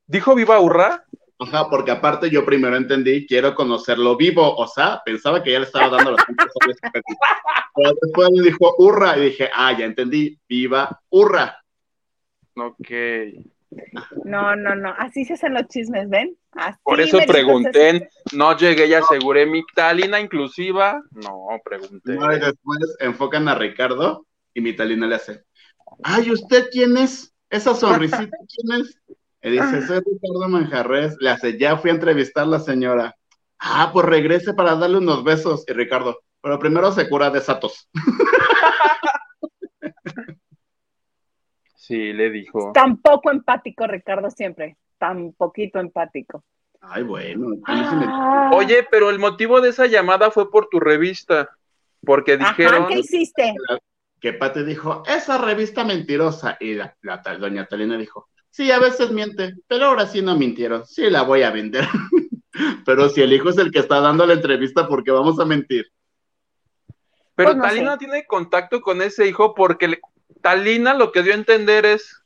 ¿Dijo 0.05 0.35
viva, 0.35 0.59
hurra? 0.59 1.05
Ajá, 1.41 1.69
porque 1.69 1.91
aparte 1.91 2.29
yo 2.29 2.45
primero 2.45 2.75
entendí, 2.75 3.25
quiero 3.25 3.55
conocerlo 3.55 4.17
vivo, 4.17 4.55
o 4.57 4.67
sea, 4.67 5.01
pensaba 5.05 5.41
que 5.41 5.53
ya 5.53 5.59
le 5.59 5.65
estaba 5.65 5.95
dando 5.95 6.11
los 6.11 6.25
puntos 6.25 6.47
sobre. 6.59 6.75
Pero 7.75 7.91
después 8.01 8.29
le 8.33 8.43
dijo 8.43 8.75
hurra 8.77 9.17
y 9.17 9.21
dije, 9.25 9.49
ah, 9.53 9.71
ya 9.77 9.85
entendí, 9.85 10.37
viva, 10.49 11.01
hurra. 11.09 11.63
Ok. 12.55 12.89
No, 14.25 14.55
no, 14.55 14.75
no. 14.75 14.93
Así 14.97 15.23
se 15.23 15.33
hacen 15.33 15.53
los 15.53 15.67
chismes, 15.67 16.09
¿ven? 16.09 16.35
Así 16.51 16.77
Por 16.83 16.99
eso 16.99 17.19
pregunté, 17.25 18.09
no 18.33 18.57
llegué 18.57 18.87
y 18.87 18.93
aseguré 18.93 19.45
mi 19.45 19.63
Talina 19.73 20.19
inclusiva. 20.19 21.01
No, 21.11 21.47
pregunté. 21.63 22.15
No, 22.15 22.33
y 22.33 22.39
después 22.39 22.97
enfocan 22.99 23.47
a 23.47 23.55
Ricardo 23.55 24.25
y 24.53 24.59
mi 24.59 24.75
Talina 24.75 25.07
le 25.07 25.15
hace, 25.15 25.43
ay, 26.03 26.31
¿usted 26.31 26.67
quién 26.71 26.97
es? 26.97 27.33
Esa 27.49 27.73
sonrisita, 27.73 28.37
¿quién 28.47 28.81
es? 28.81 28.99
Y 29.41 29.51
dice, 29.51 29.81
soy 29.87 29.97
Ricardo 29.99 30.49
Manjarres. 30.49 31.15
Le 31.19 31.29
hace, 31.29 31.57
ya 31.57 31.77
fui 31.77 31.89
a 31.91 31.93
entrevistar 31.93 32.43
a 32.43 32.47
la 32.47 32.59
señora. 32.59 33.15
Ah, 33.57 33.89
pues 33.93 34.05
regrese 34.05 34.53
para 34.53 34.75
darle 34.75 34.97
unos 34.97 35.23
besos. 35.23 35.63
Y 35.67 35.73
Ricardo, 35.73 36.19
pero 36.41 36.59
primero 36.59 36.91
se 36.91 37.07
cura 37.09 37.29
de 37.29 37.39
esa 37.39 37.59
tos. 37.59 37.89
Sí, 41.75 42.13
le 42.13 42.29
dijo. 42.29 42.71
Tan 42.71 42.97
poco 42.97 43.31
empático, 43.31 43.87
Ricardo, 43.87 44.29
siempre. 44.29 44.77
Tan 44.99 45.33
poquito 45.33 45.79
empático. 45.79 46.43
Ay, 46.81 47.01
bueno, 47.01 47.55
Ah, 47.65 48.51
Oye, 48.53 48.85
pero 48.91 49.09
el 49.09 49.17
motivo 49.17 49.59
de 49.59 49.69
esa 49.69 49.87
llamada 49.87 50.29
fue 50.29 50.51
por 50.51 50.67
tu 50.69 50.79
revista, 50.79 51.49
porque 52.05 52.33
Ajá, 52.33 52.49
dijeron, 52.49 52.87
¿qué 52.87 52.99
hiciste? 52.99 53.55
que 54.21 54.33
Pati 54.33 54.63
dijo, 54.63 55.01
esa 55.07 55.39
revista 55.39 55.83
mentirosa. 55.83 56.57
Y 56.59 56.75
la, 56.75 56.95
la 57.01 57.23
tal 57.23 57.39
doña 57.39 57.65
Talina 57.65 57.97
dijo, 57.97 58.29
sí, 58.49 58.71
a 58.71 58.79
veces 58.79 59.11
miente, 59.11 59.55
pero 59.67 59.85
ahora 59.85 60.07
sí 60.07 60.21
no 60.21 60.35
mintieron. 60.35 60.85
Sí, 60.85 61.09
la 61.09 61.23
voy 61.23 61.43
a 61.43 61.51
vender. 61.51 61.85
pero 62.85 63.09
si 63.09 63.21
el 63.21 63.33
hijo 63.33 63.49
es 63.49 63.57
el 63.57 63.71
que 63.71 63.79
está 63.79 63.99
dando 64.01 64.25
la 64.25 64.33
entrevista, 64.33 64.87
¿por 64.87 65.03
qué 65.03 65.11
vamos 65.11 65.39
a 65.39 65.45
mentir? 65.45 65.85
pero 67.35 67.51
Pues 67.51 67.57
no 67.57 67.63
Talina 67.63 67.91
sé. 67.93 67.97
tiene 67.99 68.25
contacto 68.25 68.81
con 68.81 69.01
ese 69.01 69.27
hijo 69.27 69.53
porque 69.55 69.87
le- 69.87 70.01
Talina 70.41 70.93
lo 70.93 71.11
que 71.11 71.23
dio 71.23 71.31
a 71.33 71.37
entender 71.37 71.85
es, 71.85 72.21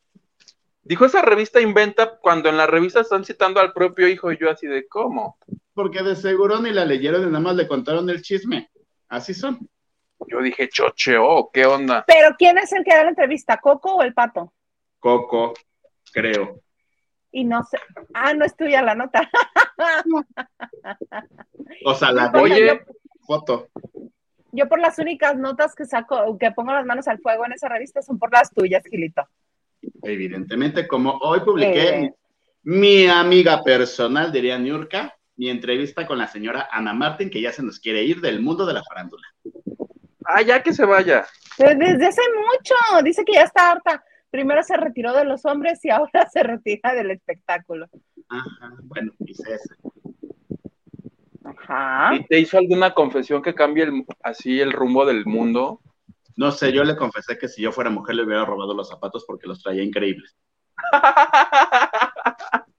dijo 0.83 1.05
esa 1.05 1.21
revista 1.21 1.61
inventa 1.61 2.17
cuando 2.17 2.49
en 2.49 2.57
la 2.57 2.65
revista 2.67 3.01
están 3.01 3.23
citando 3.23 3.59
al 3.59 3.73
propio 3.73 4.07
hijo 4.07 4.31
y 4.31 4.37
yo 4.39 4.49
así 4.49 4.65
de 4.67 4.87
cómo. 4.87 5.37
Porque 5.73 6.01
de 6.03 6.15
seguro 6.15 6.59
ni 6.59 6.71
la 6.71 6.85
leyeron 6.85 7.23
y 7.23 7.25
nada 7.27 7.39
más 7.39 7.55
le 7.55 7.67
contaron 7.67 8.09
el 8.09 8.21
chisme. 8.21 8.69
Así 9.07 9.33
son. 9.33 9.59
Yo 10.27 10.41
dije, 10.41 10.69
chocheo, 10.69 11.49
¿qué 11.53 11.65
onda? 11.65 12.03
Pero 12.07 12.35
¿quién 12.37 12.57
es 12.57 12.71
el 12.73 12.83
que 12.83 12.95
da 12.95 13.03
la 13.03 13.09
entrevista? 13.09 13.57
¿Coco 13.57 13.95
o 13.95 14.03
el 14.03 14.13
pato? 14.13 14.53
Coco, 14.99 15.53
creo. 16.13 16.61
Y 17.31 17.43
no 17.45 17.63
sé. 17.63 17.77
Ah, 18.13 18.33
no 18.33 18.45
es 18.45 18.55
tuya 18.55 18.81
la 18.83 18.93
nota. 18.95 19.27
O 21.85 21.93
sea, 21.95 22.11
la 22.11 22.29
de 22.29 22.39
Oye, 22.39 22.81
foto. 23.25 23.69
Yo 24.51 24.69
por 24.69 24.79
las 24.79 24.99
únicas 24.99 25.35
notas 25.35 25.73
que 25.75 25.85
saco, 25.85 26.37
que 26.37 26.51
pongo 26.51 26.71
las 26.73 26.85
manos 26.85 27.07
al 27.07 27.19
fuego 27.19 27.45
en 27.45 27.53
esa 27.53 27.67
revista 27.69 28.01
son 28.01 28.19
por 28.19 28.31
las 28.31 28.51
tuyas, 28.53 28.83
Gilito. 28.89 29.23
Evidentemente, 30.03 30.87
como 30.87 31.17
hoy 31.21 31.39
publiqué 31.41 31.89
Eh. 32.05 32.13
mi 32.63 33.07
amiga 33.07 33.63
personal, 33.63 34.31
diría 34.31 34.57
Niurka, 34.59 35.15
mi 35.35 35.49
entrevista 35.49 36.05
con 36.05 36.19
la 36.19 36.27
señora 36.27 36.69
Ana 36.71 36.93
Martín, 36.93 37.29
que 37.31 37.41
ya 37.41 37.51
se 37.51 37.63
nos 37.63 37.79
quiere 37.79 38.03
ir 38.03 38.21
del 38.21 38.41
mundo 38.41 38.65
de 38.67 38.73
la 38.75 38.83
farándula. 38.83 39.27
ah, 40.25 40.41
ya 40.43 40.61
que 40.61 40.71
se 40.71 40.85
vaya. 40.85 41.25
Pero 41.57 41.77
Desde 41.77 42.05
hace 42.07 42.21
mucho, 42.35 43.03
dice 43.03 43.25
que 43.25 43.33
ya 43.33 43.43
está 43.43 43.71
harta. 43.71 44.03
Primero 44.33 44.63
se 44.63 44.75
retiró 44.77 45.13
de 45.13 45.25
los 45.25 45.45
hombres 45.45 45.85
y 45.85 45.91
ahora 45.91 46.27
se 46.33 46.41
retira 46.41 46.95
del 46.95 47.11
espectáculo. 47.11 47.85
Ajá, 48.29 48.73
bueno, 48.81 49.11
hice 49.19 49.53
eso. 49.53 49.75
Ajá. 51.43 52.15
¿Y 52.15 52.25
te 52.25 52.39
hizo 52.39 52.57
alguna 52.57 52.95
confesión 52.95 53.43
que 53.43 53.53
cambie 53.53 53.83
el- 53.83 54.05
así 54.23 54.59
el 54.59 54.71
rumbo 54.73 55.05
del 55.05 55.27
mundo? 55.27 55.81
No 56.35 56.51
sé, 56.51 56.73
yo 56.73 56.83
le 56.83 56.95
confesé 56.95 57.37
que 57.37 57.47
si 57.47 57.61
yo 57.61 57.71
fuera 57.71 57.91
mujer 57.91 58.15
le 58.15 58.23
hubiera 58.23 58.43
robado 58.43 58.73
los 58.73 58.89
zapatos 58.89 59.23
porque 59.27 59.45
los 59.47 59.61
traía 59.61 59.83
increíbles. 59.83 60.35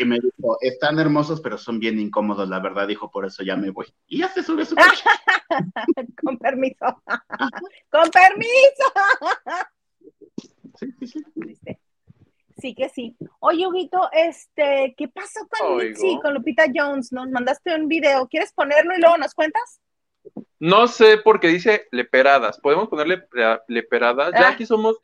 Y 0.00 0.04
me 0.04 0.16
dijo, 0.18 0.56
están 0.62 0.98
hermosos, 0.98 1.40
pero 1.40 1.56
son 1.56 1.78
bien 1.78 2.00
incómodos, 2.00 2.48
la 2.48 2.58
verdad, 2.58 2.88
dijo, 2.88 3.08
por 3.08 3.24
eso 3.24 3.44
ya 3.44 3.54
me 3.56 3.70
voy. 3.70 3.86
Y 4.08 4.18
ya 4.18 4.28
se 4.28 4.42
sube 4.42 4.64
su 4.64 4.74
coche. 4.74 5.04
Con 6.24 6.36
permiso. 6.38 7.00
Con 7.88 8.10
permiso. 8.10 8.92
Sí, 10.80 11.06
sí, 11.06 11.20
sí. 11.64 11.78
Sí 12.58 12.74
que 12.74 12.88
sí. 12.90 13.16
Oye, 13.38 13.66
Huguito, 13.66 14.10
este, 14.12 14.94
¿qué 14.96 15.08
pasó 15.08 15.40
con 15.48 15.72
Oigo. 15.78 15.88
Mitzi, 15.90 16.18
con 16.20 16.34
Lupita 16.34 16.64
Jones? 16.74 17.10
Nos 17.12 17.28
mandaste 17.30 17.74
un 17.74 17.88
video. 17.88 18.28
¿Quieres 18.28 18.52
ponerlo 18.52 18.94
y 18.96 19.00
luego 19.00 19.16
nos 19.16 19.34
cuentas? 19.34 19.80
No 20.58 20.86
sé 20.88 21.16
porque 21.24 21.48
dice 21.48 21.86
leperadas. 21.90 22.60
¿Podemos 22.60 22.88
ponerle 22.88 23.16
lepera- 23.16 23.62
leperadas? 23.66 24.32
Ya 24.32 24.48
Ah. 24.48 24.50
aquí 24.50 24.66
somos 24.66 24.98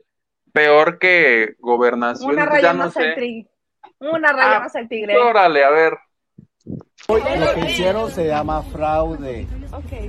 peor 0.53 0.99
que 0.99 1.55
gobernación. 1.59 2.31
Una 2.31 2.45
ya 2.45 2.51
raya 2.51 2.73
no 2.75 2.79
más 2.85 2.97
al 2.97 3.03
sé. 3.05 3.21
tigre. 3.21 3.51
Una 4.01 4.33
raya 4.33 4.57
Ah, 4.57 4.61
más 4.61 4.77
al 4.77 4.89
tigre. 4.89 5.17
Órale, 5.17 5.65
a 5.65 5.71
ver. 5.71 5.95
Hoy 7.09 7.23
lo 7.39 7.55
que 7.55 7.71
hicieron 7.71 8.11
se 8.11 8.27
llama 8.27 8.62
fraude, 8.65 9.47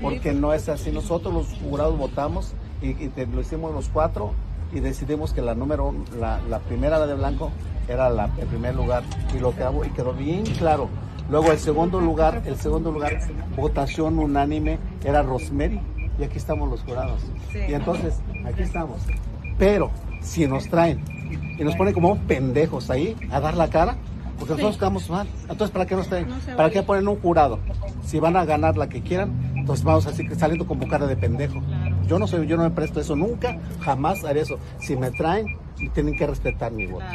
porque 0.02 0.34
no 0.34 0.54
es 0.54 0.68
así. 0.68 0.92
Nosotros 0.92 1.34
los 1.34 1.54
jurados 1.62 1.98
votamos 1.98 2.56
y, 2.82 2.90
y 3.06 3.10
te- 3.10 3.28
lo 3.28 3.40
hicimos 3.40 3.74
los 3.74 3.88
cuatro 3.88 4.34
y 4.72 4.80
decidimos 4.80 5.34
que 5.34 5.42
la 5.42 5.56
número, 5.56 5.94
la, 6.20 6.40
la 6.50 6.60
primera, 6.60 7.00
la 7.00 7.08
de 7.08 7.16
blanco, 7.16 7.52
era 7.88 8.10
la, 8.10 8.30
el 8.38 8.48
primer 8.48 8.76
lugar. 8.76 9.04
Y 9.36 9.40
lo 9.40 9.56
que 9.56 9.64
hago, 9.64 9.86
y 9.86 9.90
quedó 9.90 10.14
bien 10.14 10.44
claro, 10.44 10.90
Luego 11.30 11.52
el 11.52 11.60
segundo 11.60 12.00
lugar, 12.00 12.42
el 12.46 12.56
segundo 12.56 12.92
lugar, 12.92 13.20
votación 13.56 14.18
unánime, 14.18 14.80
era 15.04 15.22
Rosemary. 15.24 15.80
Y 16.20 16.24
aquí 16.24 16.38
estamos 16.38 16.70
los 16.70 16.82
jurados. 16.84 17.22
Y 17.54 17.74
entonces, 17.74 18.22
aquí 18.46 18.62
estamos. 18.62 19.02
Pero, 19.58 19.92
si 20.22 20.48
nos 20.48 20.68
traen 20.70 21.04
y 21.60 21.64
nos 21.64 21.76
ponen 21.76 21.94
como 21.94 22.18
pendejos 22.20 22.90
ahí 22.90 23.16
a 23.30 23.40
dar 23.40 23.56
la 23.56 23.70
cara, 23.70 23.98
porque 24.40 24.54
nosotros 24.54 24.78
quedamos 24.78 25.10
mal. 25.10 25.28
Entonces, 25.42 25.72
¿para 25.72 25.86
qué 25.86 25.96
nos 25.96 26.08
traen? 26.08 26.28
¿Para 26.56 26.70
qué 26.70 26.82
ponen 26.82 27.08
un 27.08 27.20
jurado? 27.20 27.60
Si 28.04 28.20
van 28.20 28.38
a 28.38 28.46
ganar 28.46 28.78
la 28.78 28.88
que 28.88 29.02
quieran, 29.02 29.34
entonces 29.56 29.84
vamos 29.84 30.08
así 30.08 30.26
saliendo 30.36 30.66
con 30.66 30.80
cara 30.80 31.08
de 31.08 31.18
pendejo. 31.18 31.62
Yo 32.08 32.20
no 32.20 32.28
soy, 32.28 32.48
yo 32.48 32.58
no 32.58 32.64
me 32.64 32.72
presto 32.72 33.00
eso 33.00 33.16
nunca, 33.16 33.58
jamás 33.82 34.24
haré 34.24 34.42
eso. 34.42 34.58
Si 34.80 34.96
me 34.96 35.12
traen, 35.12 35.58
tienen 35.94 36.18
que 36.18 36.26
respetar 36.26 36.72
mi 36.72 36.86
voto. 36.86 37.06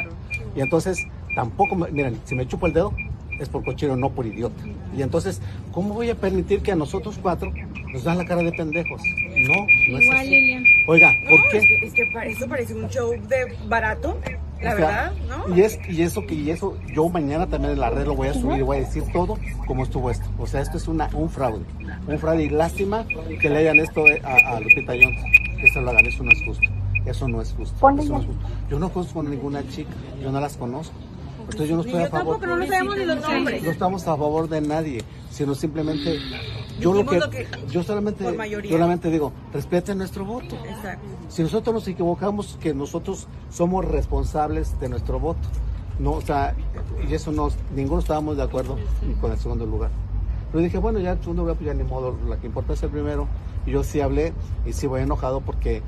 Y 0.55 0.61
entonces, 0.61 1.05
tampoco, 1.35 1.75
miren, 1.75 2.19
si 2.25 2.35
me 2.35 2.47
chupo 2.47 2.67
el 2.67 2.73
dedo, 2.73 2.93
es 3.39 3.49
por 3.49 3.63
cochero, 3.63 3.95
no 3.95 4.09
por 4.09 4.25
idiota. 4.25 4.63
Y 4.95 5.01
entonces, 5.01 5.41
¿cómo 5.71 5.95
voy 5.95 6.09
a 6.09 6.15
permitir 6.15 6.61
que 6.61 6.71
a 6.71 6.75
nosotros 6.75 7.19
cuatro 7.21 7.51
nos 7.91 8.03
dan 8.03 8.17
la 8.17 8.25
cara 8.25 8.43
de 8.43 8.51
pendejos? 8.51 9.01
No, 9.47 9.55
no 9.89 9.97
es 9.99 10.09
así. 10.11 10.63
Oiga, 10.87 11.11
¿por 11.27 11.39
qué? 11.51 11.57
Es 11.83 11.93
que, 11.93 12.31
eso 12.31 12.47
parece 12.47 12.75
un 12.75 12.89
show 12.89 13.11
de 13.11 13.57
barato. 13.67 14.19
La 14.61 14.75
verdad, 14.75 15.11
¿no? 15.27 15.55
Y, 15.57 15.61
es, 15.61 15.77
y 15.89 16.03
eso 16.03 16.25
que 16.25 16.35
y 16.35 16.49
eso 16.49 16.77
yo 16.93 17.09
mañana 17.09 17.47
también 17.47 17.73
en 17.73 17.81
la 17.81 17.89
red 17.89 18.05
lo 18.05 18.15
voy 18.15 18.29
a 18.29 18.33
subir 18.33 18.59
y 18.59 18.61
voy 18.61 18.77
a 18.77 18.79
decir 18.79 19.03
todo 19.11 19.37
como 19.67 19.83
estuvo 19.83 20.09
esto. 20.09 20.25
O 20.37 20.47
sea, 20.47 20.61
esto 20.61 20.77
es 20.77 20.87
una, 20.87 21.09
un 21.13 21.29
fraude. 21.29 21.65
Un 22.07 22.19
fraude 22.19 22.43
y 22.43 22.49
lástima 22.49 23.05
que 23.39 23.49
le 23.49 23.57
hayan 23.57 23.79
esto 23.79 24.03
a, 24.23 24.55
a 24.55 24.59
Lupita 24.59 24.93
Jones. 24.93 25.21
Que 25.59 25.69
se 25.71 25.81
lo 25.81 25.91
hagan, 25.91 26.05
eso 26.05 26.23
no 26.23 26.31
es 26.31 26.45
justo. 26.45 26.67
Eso 27.05 27.27
no 27.27 27.41
es 27.41 27.53
justo. 27.53 27.75
Eso 27.75 27.91
no 27.91 28.01
es 28.01 28.25
justo. 28.25 28.47
Yo 28.69 28.79
no 28.79 28.89
conozco 28.89 29.19
a 29.21 29.23
ninguna 29.23 29.67
chica, 29.69 29.91
yo 30.21 30.31
no 30.31 30.39
las 30.39 30.57
conozco. 30.57 30.95
Entonces 31.39 31.69
yo 31.69 31.75
no 31.75 31.81
estoy 31.81 32.01
a 32.01 32.09
favor. 32.09 32.39
Tampoco, 32.39 32.57
no 32.57 32.67
sabemos 32.67 32.97
ni 32.97 33.05
los 33.05 33.21
nombres. 33.21 33.63
No 33.63 33.71
estamos 33.71 34.03
a 34.03 34.17
favor 34.17 34.49
de 34.49 34.61
nadie, 34.61 35.03
sino 35.29 35.55
simplemente 35.55 36.19
yo 36.79 36.93
lo 36.93 37.05
que, 37.05 37.47
yo 37.69 37.83
solamente 37.83 38.23
solamente 38.69 39.09
digo, 39.09 39.31
respeten 39.53 39.97
nuestro 39.97 40.25
voto. 40.25 40.55
Exacto. 40.65 41.05
Si 41.29 41.41
nosotros 41.43 41.73
nos 41.73 41.87
equivocamos, 41.87 42.57
que 42.61 42.73
nosotros 42.73 43.27
somos 43.49 43.85
responsables 43.85 44.79
de 44.79 44.89
nuestro 44.89 45.19
voto. 45.19 45.47
No, 45.99 46.13
o 46.13 46.21
sea, 46.21 46.55
y 47.07 47.13
eso 47.13 47.31
no, 47.31 47.49
ninguno 47.75 47.99
estábamos 47.99 48.37
de 48.37 48.43
acuerdo 48.43 48.77
con 49.21 49.31
el 49.31 49.37
segundo 49.37 49.65
lugar. 49.65 49.91
Pero 50.53 50.63
dije, 50.63 50.77
bueno, 50.77 50.99
ya 50.99 51.13
el 51.13 51.19
segundo 51.19 51.41
lugar, 51.41 51.57
pues 51.57 51.65
ya 51.65 51.73
ni 51.73 51.83
modo, 51.83 52.15
la 52.27 52.37
que 52.37 52.45
importa 52.45 52.73
es 52.73 52.83
el 52.83 52.91
primero. 52.91 53.27
Y 53.65 53.71
yo 53.71 53.83
sí 53.83 54.01
hablé 54.01 54.33
y 54.67 54.73
sí 54.73 54.85
voy 54.85 55.01
enojado 55.01 55.41
porque 55.41 55.81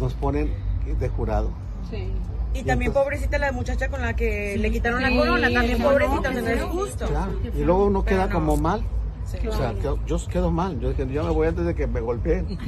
nos 0.00 0.14
ponen 0.14 0.50
de 0.98 1.08
jurado. 1.10 1.50
Sí. 1.90 2.10
Y, 2.54 2.62
también 2.62 2.90
pobrecita 2.94 3.38
la 3.38 3.52
muchacha 3.52 3.90
con 3.90 4.00
la 4.00 4.16
que 4.16 4.56
le 4.56 4.70
quitaron 4.70 5.02
la 5.02 5.10
corona, 5.10 5.52
también 5.52 5.82
pobrecita, 5.82 6.30
no, 6.30 6.38
es 6.38 6.62
justo. 6.62 7.06
Claro. 7.06 7.32
Y 7.54 7.64
luego 7.64 7.84
uno 7.84 8.02
queda 8.02 8.30
como 8.30 8.56
mal. 8.56 8.82
O 9.46 9.52
sea, 9.52 9.74
yo 9.74 9.98
quedo 10.30 10.50
mal. 10.50 10.80
Yo 10.80 10.88
dije, 10.88 11.06
yo 11.08 11.24
me 11.24 11.30
voy 11.30 11.48
antes 11.48 11.66
de 11.66 11.74
que 11.74 11.86
me 11.86 12.00
golpeen. 12.00 12.46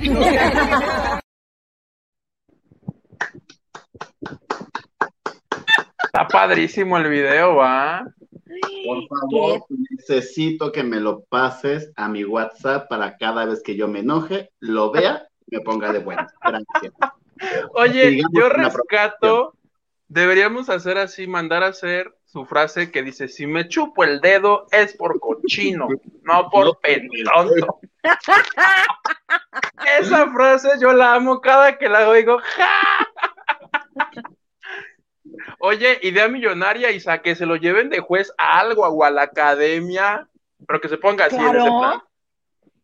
Está 6.05 6.29
padrísimo 6.29 6.99
el 6.99 7.09
video, 7.09 7.57
¿va? 7.57 8.05
Por 8.87 9.09
favor, 9.31 9.65
necesito 9.91 10.73
que 10.73 10.83
me 10.83 11.01
lo 11.01 11.25
pases 11.25 11.93
a 11.97 12.09
mi 12.09 12.25
WhatsApp 12.25 12.89
para 12.89 13.17
cada 13.17 13.45
vez 13.45 13.63
que 13.63 13.77
yo 13.77 13.89
me 13.89 14.01
enoje, 14.01 14.51
lo 14.61 14.91
vea 14.91 15.27
y 15.47 15.57
me 15.57 15.63
ponga 15.63 15.93
de 15.93 16.01
buena. 16.01 16.27
Gracias. 16.43 16.95
Oye, 17.75 18.23
yo 18.33 18.49
rescato 18.49 19.55
Deberíamos 20.09 20.69
hacer 20.69 20.99
así, 20.99 21.27
mandar 21.27 21.65
a 21.65 21.69
hacer 21.69 22.15
su 22.25 22.45
frase 22.45 22.91
que 22.91 23.03
dice, 23.03 23.27
si 23.27 23.47
me 23.47 23.69
chupo 23.69 24.05
el 24.05 24.21
dedo 24.21 24.67
es 24.71 24.95
por 24.97 25.19
cochino, 25.19 25.89
no 26.23 26.51
por 26.51 26.79
pentonto. 26.81 27.81
Esa 30.01 30.31
frase 30.33 30.73
yo 30.81 30.93
la 30.93 31.15
amo 31.15 31.41
cada 31.41 31.79
que 31.79 31.89
la 31.89 32.09
oigo. 32.09 32.39
Oye, 35.67 35.99
idea 36.03 36.29
millonaria, 36.29 36.91
Isa, 36.91 37.23
que 37.23 37.35
se 37.35 37.47
lo 37.47 37.57
lleven 37.57 37.89
de 37.89 38.01
juez 38.01 38.31
a 38.37 38.61
algo 38.61 38.87
o 38.87 39.03
a 39.03 39.11
la 39.11 39.23
academia, 39.23 40.29
pero 40.67 40.79
que 40.79 40.91
se 40.91 40.99
ponga 40.99 41.25
así 41.25 41.37
en 41.37 41.57
ese 41.57 41.71
plan. 41.71 42.03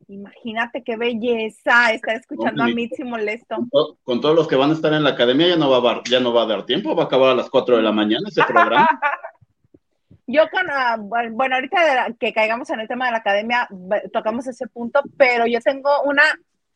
Imagínate 0.08 0.82
qué 0.82 0.96
belleza 0.96 1.92
estar 1.92 2.16
escuchando 2.16 2.62
a 2.62 2.68
Mitzi 2.68 3.04
molesto. 3.04 3.56
Con, 4.02 4.22
todos 4.22 4.34
los 4.34 4.48
que 4.48 4.56
van 4.56 4.70
a 4.70 4.72
estar 4.72 4.94
en 4.94 5.04
la 5.04 5.10
academia 5.10 5.48
ya 5.48 5.56
no 5.56 5.68
va 5.68 5.92
a, 5.92 6.02
ya 6.04 6.20
no 6.20 6.32
va 6.32 6.44
a 6.44 6.46
dar 6.46 6.64
tiempo, 6.64 6.96
va 6.96 7.02
a 7.02 7.06
acabar 7.06 7.32
a 7.32 7.34
las 7.34 7.50
4 7.50 7.76
de 7.76 7.82
la 7.82 7.92
mañana 7.92 8.26
ese 8.26 8.42
programa. 8.44 8.88
Yo 10.26 10.48
con, 10.48 10.66
ah, 10.70 10.96
bueno, 10.98 11.56
ahorita 11.56 12.14
que 12.18 12.32
caigamos 12.32 12.70
en 12.70 12.80
el 12.80 12.88
tema 12.88 13.04
de 13.06 13.12
la 13.12 13.18
academia, 13.18 13.68
tocamos 14.10 14.46
ese 14.46 14.68
punto, 14.68 15.02
pero 15.18 15.44
yo 15.44 15.60
tengo 15.60 15.90
una 16.04 16.22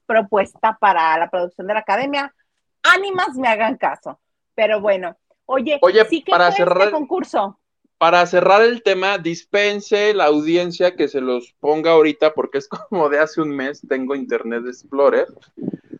propuesta 0.06 0.76
para 0.78 1.16
la 1.16 1.30
producción 1.30 1.66
de 1.68 1.74
la 1.74 1.80
academia. 1.80 2.34
Ánimas 2.82 3.36
me 3.36 3.46
hagan 3.46 3.76
caso. 3.76 4.18
Pero 4.56 4.80
bueno, 4.80 5.16
oye, 5.46 5.78
oye 5.82 6.04
sí 6.06 6.22
que 6.22 6.30
para 6.30 6.52
cerrar 6.52 6.82
este 6.82 6.92
concurso 6.92 7.58
para 7.98 8.26
cerrar 8.26 8.62
el 8.62 8.82
tema, 8.82 9.16
dispense 9.16 10.12
la 10.12 10.26
audiencia 10.26 10.94
que 10.94 11.08
se 11.08 11.22
los 11.22 11.54
ponga 11.60 11.92
ahorita, 11.92 12.34
porque 12.34 12.58
es 12.58 12.68
como 12.90 13.08
de 13.08 13.18
hace 13.18 13.40
un 13.40 13.50
mes, 13.50 13.80
tengo 13.88 14.14
Internet 14.14 14.64
Explorer, 14.66 15.26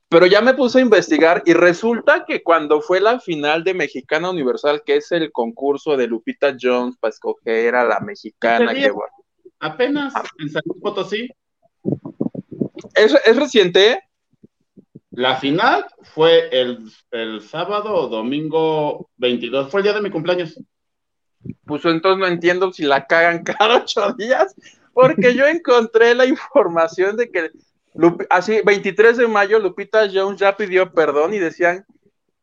pero 0.09 0.27
ya 0.27 0.41
me 0.41 0.55
puse 0.55 0.79
a 0.79 0.83
investigar 0.83 1.43
y 1.47 1.55
resulta 1.55 2.25
que 2.27 2.43
cuando 2.43 2.81
fue 2.81 3.01
la 3.01 3.21
final 3.21 3.65
de 3.65 3.75
Mexicana 3.75 4.31
Universal, 4.31 4.83
que 4.85 4.97
es 4.97 5.11
el 5.13 5.33
concurso 5.33 5.97
de 5.97 6.07
Lupita 6.07 6.55
Jones 6.61 6.97
para 6.99 7.11
escoger 7.11 7.75
a 7.75 7.85
la 7.85 8.01
mexicana 8.01 8.75
que 8.75 8.93
Apenas 9.61 10.13
en 10.39 10.51
San 10.51 10.63
Luis 10.67 10.83
Potosí. 10.83 11.29
¿Es, 12.95 13.15
¿Es 13.25 13.37
reciente? 13.37 13.99
La 15.17 15.37
final 15.37 15.85
fue 16.03 16.49
el, 16.51 16.91
el 17.11 17.41
sábado 17.41 17.95
o 17.95 18.09
domingo 18.09 19.11
22, 19.17 19.71
fue 19.71 19.81
el 19.81 19.85
día 19.85 19.93
de 19.93 20.03
mi 20.03 20.11
cumpleaños 20.11 20.59
pues 21.65 21.85
entonces 21.85 22.19
no 22.19 22.27
entiendo 22.27 22.73
si 22.73 22.85
la 22.85 23.07
cagan 23.07 23.45
cada 23.45 23.77
ocho 23.77 24.13
días, 24.17 24.55
porque 24.93 25.35
yo 25.35 25.47
encontré 25.47 26.15
la 26.15 26.27
información 26.27 27.17
de 27.17 27.31
que 27.31 27.51
así 28.31 28.61
23 28.65 29.17
de 29.17 29.29
mayo 29.29 29.59
Lupita 29.59 30.09
Jones 30.13 30.41
ya 30.41 30.57
pidió 30.57 30.93
perdón 30.93 31.35
y 31.35 31.39
decían 31.39 31.85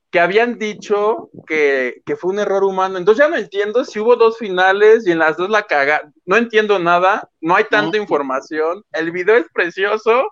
que 0.10 0.20
habían 0.20 0.60
dicho 0.60 1.30
que, 1.48 2.04
fue 2.20 2.34
un 2.34 2.40
error 2.40 2.66
humano. 2.66 2.98
Entonces 2.98 3.24
ya 3.24 3.30
no 3.30 3.38
entiendo 3.38 3.86
si 3.86 3.98
hubo 3.98 4.18
dos 4.18 4.38
finales 4.38 5.08
y 5.08 5.12
en 5.12 5.20
las 5.20 5.38
dos 5.38 5.50
la 5.50 5.64
caga. 5.64 6.12
No 6.26 6.36
entiendo 6.36 6.80
nada, 6.80 7.30
no 7.40 7.56
hay 7.56 7.64
tanta 7.64 7.96
información. 7.96 8.84
El 8.92 9.12
video 9.12 9.38
es 9.38 9.46
precioso. 9.54 10.26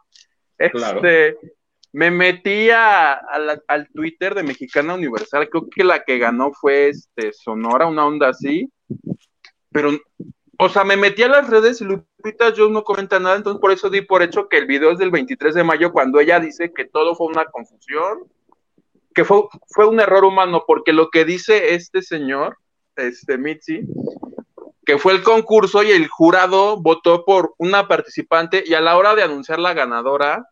Este, 0.58 1.38
me 1.92 2.12
metí 2.12 2.70
al 2.70 3.88
Twitter 3.94 4.36
de 4.36 4.44
Mexicana 4.44 4.94
Universal, 4.94 5.50
creo 5.50 5.68
que 5.70 5.84
la 5.84 6.04
que 6.04 6.18
ganó 6.18 6.52
fue 6.54 6.90
este 6.90 7.34
Sonora, 7.34 7.88
una 7.88 8.06
onda 8.06 8.30
así, 8.30 8.72
pero, 9.72 9.92
o 10.58 10.70
sea, 10.70 10.84
me 10.84 10.98
metí 10.98 11.24
a 11.24 11.28
las 11.28 11.50
redes 11.50 11.82
y 11.82 11.86
Lupita 11.86 12.54
yo 12.54 12.70
no 12.70 12.84
comenta 12.84 13.20
nada, 13.20 13.38
entonces 13.38 13.60
por 13.60 13.72
eso 13.72 13.90
di 13.90 14.02
por 14.02 14.22
hecho 14.22 14.50
que 14.50 14.58
el 14.58 14.68
video 14.68 14.92
es 14.92 15.00
del 15.00 15.12
23 15.12 15.56
de 15.56 15.64
mayo, 15.64 15.92
cuando 15.92 16.20
ella 16.20 16.40
dice 16.40 16.72
que 16.74 16.86
todo 16.86 17.16
fue 17.16 17.28
una 17.28 17.46
confusión, 17.46 18.20
que 19.14 19.26
fue, 19.26 19.44
fue 19.70 19.88
un 19.88 20.00
error 20.00 20.24
humano, 20.26 20.64
porque 20.68 20.94
lo 20.94 21.10
que 21.10 21.26
dice 21.26 21.74
este 21.74 22.02
señor, 22.02 22.58
este 22.96 23.38
Mitzi, 23.38 23.82
que 24.86 24.98
fue 24.98 25.14
el 25.14 25.24
concurso 25.24 25.84
y 25.84 25.92
el 25.92 26.08
jurado 26.08 26.82
votó 26.82 27.24
por 27.24 27.54
una 27.58 27.88
participante 27.88 28.64
y 28.66 28.74
a 28.74 28.82
la 28.82 28.98
hora 28.98 29.16
de 29.16 29.24
anunciar 29.24 29.60
la 29.60 29.74
ganadora, 29.74 30.49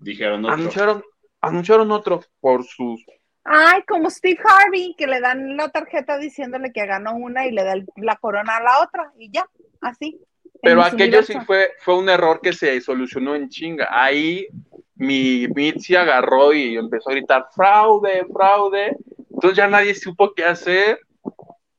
Dijeron 0.00 0.44
otro. 0.44 0.54
Anunciaron, 0.54 1.04
anunciaron 1.40 1.90
otro 1.92 2.20
por 2.40 2.64
sus. 2.64 3.04
Ay, 3.44 3.82
como 3.86 4.10
Steve 4.10 4.38
Harvey, 4.44 4.94
que 4.96 5.06
le 5.06 5.20
dan 5.20 5.56
la 5.56 5.70
tarjeta 5.70 6.18
diciéndole 6.18 6.72
que 6.72 6.86
ganó 6.86 7.14
una 7.14 7.46
y 7.46 7.52
le 7.52 7.64
da 7.64 7.74
la 7.96 8.16
corona 8.16 8.56
a 8.56 8.62
la 8.62 8.82
otra, 8.82 9.12
y 9.18 9.30
ya, 9.30 9.46
así. 9.80 10.20
Pero 10.62 10.82
aquello 10.82 11.22
sí 11.22 11.34
fue, 11.46 11.70
fue 11.78 11.96
un 11.96 12.08
error 12.08 12.40
que 12.42 12.52
se 12.52 12.80
solucionó 12.80 13.34
en 13.34 13.48
chinga. 13.48 13.88
Ahí 13.90 14.46
mi 14.94 15.48
Mitzi 15.48 15.96
agarró 15.96 16.52
y 16.52 16.76
empezó 16.76 17.08
a 17.08 17.14
gritar 17.14 17.46
fraude, 17.54 18.26
fraude. 18.32 18.96
Entonces 19.30 19.56
ya 19.56 19.68
nadie 19.68 19.94
supo 19.94 20.34
qué 20.34 20.44
hacer. 20.44 21.00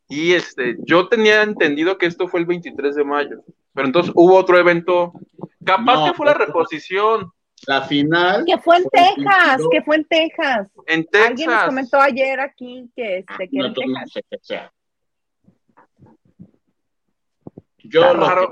Y 0.08 0.34
este, 0.34 0.78
yo 0.80 1.08
tenía 1.08 1.44
entendido 1.44 1.98
que 1.98 2.08
esto 2.08 2.28
fue 2.28 2.40
el 2.40 2.48
23 2.48 2.96
de 2.96 3.04
mayo. 3.04 3.44
Pero 3.74 3.88
entonces 3.88 4.12
hubo 4.16 4.36
otro 4.36 4.58
evento. 4.58 5.14
Capaz 5.64 6.08
que 6.08 6.14
fue 6.16 6.26
la 6.26 6.34
reposición. 6.34 7.32
La 7.68 7.82
final. 7.84 8.44
Que 8.46 8.58
fue 8.58 8.78
en 8.78 8.84
Texas, 8.90 9.62
que 9.72 9.82
fue 9.82 9.96
en 9.98 10.06
Texas. 10.06 10.68
En 10.88 11.06
Texas. 11.06 11.30
Alguien 11.30 11.50
nos 11.50 11.64
comentó 11.66 12.00
ayer 12.00 12.40
aquí 12.40 12.90
que, 12.96 13.20
este, 13.20 13.50
que 13.50 13.58
en 13.58 13.74
Texas. 13.74 14.72
Yo 17.84 18.14
lo 18.14 18.52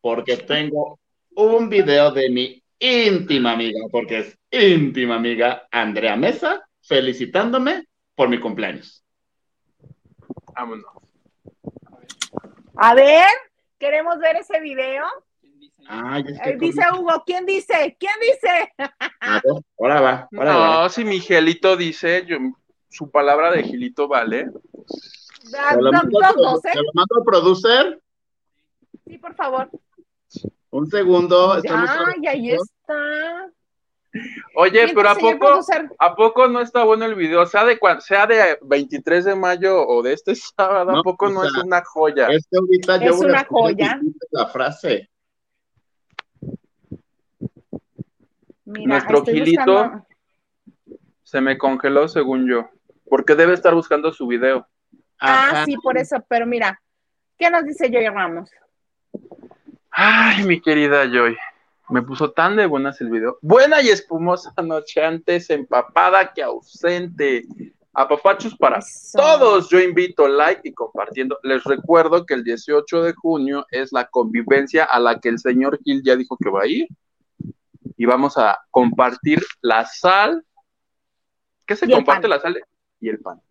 porque 0.00 0.38
tengo 0.38 0.98
un 1.36 1.68
video 1.68 2.10
de 2.10 2.30
mi 2.30 2.62
íntima 2.78 3.52
amiga, 3.52 3.80
porque 3.90 4.18
es 4.18 4.38
íntima 4.50 5.16
amiga 5.16 5.66
Andrea 5.70 6.16
Mesa, 6.16 6.66
felicitándome 6.80 7.86
por 8.14 8.28
mi 8.28 8.40
cumpleaños. 8.40 9.04
Vámonos. 10.54 10.86
A 12.76 12.94
ver, 12.94 13.26
Queremos 13.80 14.18
ver 14.18 14.36
ese 14.36 14.60
video. 14.60 15.02
Ay, 15.88 16.24
es 16.28 16.40
que 16.40 16.50
Eh, 16.50 16.56
dice 16.60 16.82
con- 16.90 17.00
Hugo, 17.00 17.22
¿quién 17.26 17.46
dice? 17.46 17.96
¿Quién 17.98 18.12
dice? 18.20 18.72
A 19.20 19.40
ver, 19.44 19.62
ahora 19.78 20.00
va, 20.00 20.28
ahora 20.36 20.52
No, 20.52 20.58
va. 20.82 20.88
si 20.88 21.04
Miguelito 21.04 21.76
dice, 21.76 22.24
yo, 22.26 22.38
su 22.88 23.10
palabra 23.10 23.50
de 23.52 23.62
Gilito 23.62 24.08
vale. 24.08 24.46
Da- 25.50 25.70
¿Se 25.70 25.80
lo 25.80 25.90
da- 25.90 25.98
mando 26.02 26.18
dos, 26.18 26.28
al- 26.28 26.34
dos, 26.36 26.64
¿eh? 26.64 26.70
lo 26.74 26.90
mando 26.94 27.16
al 27.18 27.24
producer? 27.24 28.02
Sí, 29.06 29.18
por 29.18 29.34
favor. 29.34 29.70
Un 30.70 30.86
segundo. 30.88 31.56
estamos 31.56 31.90
Ay, 31.90 32.26
ahí 32.26 32.50
está. 32.52 33.50
Oye, 34.56 34.92
pero 34.94 35.08
¿a 35.10 35.14
poco, 35.14 35.38
producer, 35.38 35.88
¿a 35.98 36.14
poco 36.16 36.48
no 36.48 36.60
está 36.60 36.82
bueno 36.82 37.04
el 37.04 37.14
video? 37.14 37.46
Sea 37.46 37.64
de, 37.64 37.78
cuan- 37.78 38.00
sea 38.00 38.26
de 38.26 38.58
23 38.62 39.24
de 39.24 39.34
mayo 39.36 39.86
o 39.86 40.02
de 40.02 40.12
este 40.14 40.34
sábado, 40.56 40.90
¿a 40.90 40.94
No, 40.94 41.02
poco 41.02 41.28
no 41.28 41.42
sea, 41.42 41.50
es 41.50 41.64
una 41.64 41.82
joya? 41.84 42.26
Es 42.28 42.46
que 42.50 42.58
ahorita 42.58 42.96
yo 42.98 43.12
Es 43.12 43.20
una 43.20 43.44
joya. 43.44 44.00
la 44.30 44.46
frase. 44.46 45.08
Mira, 48.70 48.86
Nuestro 48.88 49.24
Gilito. 49.24 49.60
buscando- 49.72 50.06
Se 51.22 51.40
me 51.40 51.58
congeló 51.58 52.08
según 52.08 52.48
yo. 52.48 52.68
Porque 53.08 53.34
debe 53.34 53.54
estar 53.54 53.74
buscando 53.74 54.12
su 54.12 54.26
video. 54.26 54.66
Ah, 55.20 55.50
Ajá. 55.50 55.64
sí, 55.64 55.76
por 55.82 55.98
eso, 55.98 56.16
pero 56.28 56.46
mira, 56.46 56.80
¿qué 57.38 57.50
nos 57.50 57.64
dice 57.64 57.90
Joy 57.90 58.08
Ramos? 58.08 58.50
Ay, 59.90 60.44
mi 60.44 60.60
querida 60.60 61.04
Joy. 61.06 61.36
Me 61.88 62.02
puso 62.02 62.30
tan 62.30 62.56
de 62.56 62.66
buenas 62.66 63.00
el 63.00 63.10
video. 63.10 63.38
Buena 63.42 63.82
y 63.82 63.88
espumosa 63.88 64.52
noche 64.62 65.04
antes, 65.04 65.50
empapada 65.50 66.32
que 66.32 66.42
ausente. 66.42 67.44
Apapachos 67.92 68.56
para 68.56 68.78
Eso. 68.78 69.18
todos. 69.18 69.68
Yo 69.68 69.80
invito 69.80 70.28
like 70.28 70.60
y 70.68 70.72
compartiendo. 70.72 71.38
Les 71.42 71.64
recuerdo 71.64 72.24
que 72.24 72.34
el 72.34 72.44
18 72.44 73.02
de 73.02 73.12
junio 73.14 73.66
es 73.72 73.92
la 73.92 74.06
convivencia 74.06 74.84
a 74.84 75.00
la 75.00 75.18
que 75.18 75.28
el 75.28 75.40
señor 75.40 75.80
Gil 75.82 76.00
ya 76.04 76.14
dijo 76.14 76.36
que 76.42 76.48
va 76.50 76.62
a 76.62 76.66
ir. 76.68 76.86
Y 78.00 78.06
vamos 78.06 78.38
a 78.38 78.58
compartir 78.70 79.44
la 79.60 79.84
sal. 79.84 80.42
¿Qué 81.66 81.76
se 81.76 81.84
Y 81.84 81.90
comparte 81.92 82.22
pan. 82.22 82.30
la 82.30 82.40
sal? 82.40 82.58
Y 82.98 83.10
el 83.10 83.18
pan. 83.18 83.42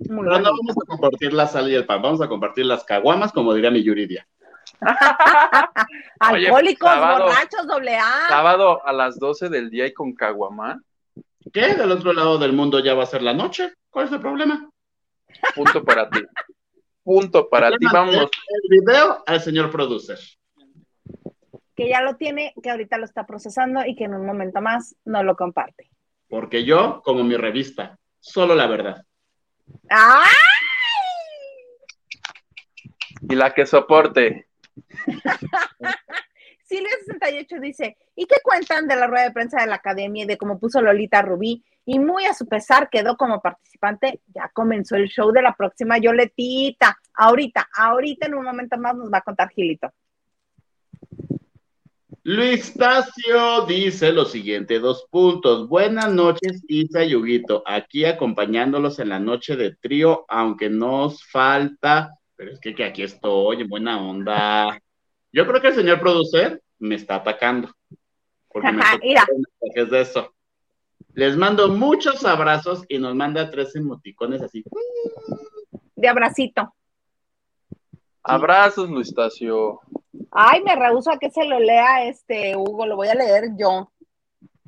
Muy 0.00 0.24
Pero 0.24 0.40
no 0.40 0.50
vamos 0.50 0.76
a 0.82 0.84
compartir 0.84 1.32
la 1.32 1.46
sal 1.46 1.70
y 1.70 1.76
el 1.76 1.86
pan, 1.86 2.02
vamos 2.02 2.20
a 2.20 2.26
compartir 2.26 2.66
las 2.66 2.82
caguamas, 2.82 3.30
como 3.30 3.54
diría 3.54 3.70
mi 3.70 3.84
Yuridia. 3.84 4.26
Oye, 6.32 6.46
Alcohólicos, 6.48 6.88
sábado. 6.90 7.26
borrachos, 7.26 7.66
doble 7.68 7.94
A. 7.96 8.26
Sábado 8.28 8.84
a 8.84 8.92
las 8.92 9.16
12 9.20 9.48
del 9.48 9.70
día 9.70 9.86
y 9.86 9.94
con 9.94 10.12
caguamán. 10.12 10.84
¿Qué? 11.52 11.76
Del 11.76 11.92
otro 11.92 12.12
lado 12.12 12.38
del 12.38 12.52
mundo 12.52 12.80
ya 12.80 12.94
va 12.94 13.04
a 13.04 13.06
ser 13.06 13.22
la 13.22 13.32
noche. 13.32 13.72
¿Cuál 13.90 14.06
es 14.06 14.12
el 14.12 14.20
problema? 14.20 14.68
Punto 15.54 15.84
para 15.84 16.10
ti. 16.10 16.18
Punto 17.04 17.48
para 17.48 17.70
ti. 17.70 17.86
Vamos. 17.92 18.16
El 18.16 18.80
video 18.80 19.22
al 19.24 19.40
señor 19.40 19.70
producer. 19.70 20.18
Que 21.76 21.88
ya 21.88 22.00
lo 22.00 22.16
tiene, 22.16 22.54
que 22.62 22.70
ahorita 22.70 22.98
lo 22.98 23.04
está 23.04 23.26
procesando 23.26 23.84
y 23.84 23.94
que 23.94 24.04
en 24.04 24.14
un 24.14 24.24
momento 24.26 24.60
más 24.60 24.96
no 25.04 25.22
lo 25.22 25.36
comparte. 25.36 25.90
Porque 26.28 26.64
yo, 26.64 27.02
como 27.04 27.22
mi 27.22 27.36
revista, 27.36 27.98
solo 28.18 28.54
la 28.54 28.66
verdad. 28.66 29.04
¡Ay! 29.90 30.24
Y 33.28 33.34
la 33.34 33.52
que 33.52 33.66
soporte. 33.66 34.46
Silvia68 36.68 37.60
dice, 37.60 37.96
¿y 38.16 38.26
qué 38.26 38.36
cuentan 38.42 38.88
de 38.88 38.96
la 38.96 39.06
rueda 39.06 39.24
de 39.24 39.30
prensa 39.30 39.60
de 39.60 39.68
la 39.68 39.76
academia 39.76 40.24
y 40.24 40.26
de 40.26 40.36
cómo 40.36 40.58
puso 40.58 40.80
Lolita 40.80 41.22
Rubí? 41.22 41.64
Y 41.84 42.00
muy 42.00 42.24
a 42.24 42.34
su 42.34 42.48
pesar 42.48 42.90
quedó 42.90 43.16
como 43.16 43.40
participante. 43.40 44.20
Ya 44.34 44.50
comenzó 44.52 44.96
el 44.96 45.08
show 45.08 45.30
de 45.30 45.42
la 45.42 45.54
próxima 45.54 45.98
Yoletita. 45.98 46.98
Ahorita, 47.14 47.68
ahorita 47.72 48.26
en 48.26 48.34
un 48.34 48.44
momento 48.44 48.76
más 48.76 48.96
nos 48.96 49.12
va 49.12 49.18
a 49.18 49.22
contar 49.22 49.48
Gilito. 49.50 49.92
Luis 52.28 52.74
Tacio 52.74 53.66
dice 53.66 54.10
lo 54.10 54.24
siguiente, 54.24 54.80
dos 54.80 55.06
puntos. 55.12 55.68
Buenas 55.68 56.12
noches, 56.12 56.60
Isa 56.66 57.04
y 57.04 57.14
Huguito. 57.14 57.62
Aquí 57.64 58.04
acompañándolos 58.04 58.98
en 58.98 59.10
la 59.10 59.20
noche 59.20 59.54
de 59.54 59.76
trío, 59.76 60.24
aunque 60.26 60.68
nos 60.68 61.24
falta, 61.24 62.18
pero 62.34 62.50
es 62.50 62.58
que, 62.58 62.74
que 62.74 62.82
aquí 62.82 63.04
estoy, 63.04 63.60
en 63.60 63.68
buena 63.68 64.04
onda. 64.04 64.76
Yo 65.30 65.46
creo 65.46 65.60
que 65.60 65.68
el 65.68 65.76
señor 65.76 66.00
producer 66.00 66.60
me 66.80 66.96
está 66.96 67.14
atacando. 67.14 67.72
Porque 68.48 68.72
me 68.72 68.82
Ajá, 68.82 68.96
haciendo 68.96 69.48
mensajes 69.60 69.90
de 69.92 70.00
eso. 70.00 70.34
Les 71.14 71.36
mando 71.36 71.68
muchos 71.68 72.24
abrazos 72.24 72.82
y 72.88 72.98
nos 72.98 73.14
manda 73.14 73.52
tres 73.52 73.76
emoticones 73.76 74.42
así. 74.42 74.64
De 75.94 76.08
abracito. 76.08 76.74
Abrazos, 78.24 78.90
Luis 78.90 79.14
Tacio. 79.14 79.80
Ay, 80.30 80.62
me 80.62 80.76
rehuso 80.76 81.10
a 81.10 81.18
que 81.18 81.30
se 81.30 81.44
lo 81.44 81.58
lea 81.58 82.04
este 82.04 82.56
Hugo, 82.56 82.86
lo 82.86 82.96
voy 82.96 83.08
a 83.08 83.14
leer 83.14 83.50
yo. 83.58 83.90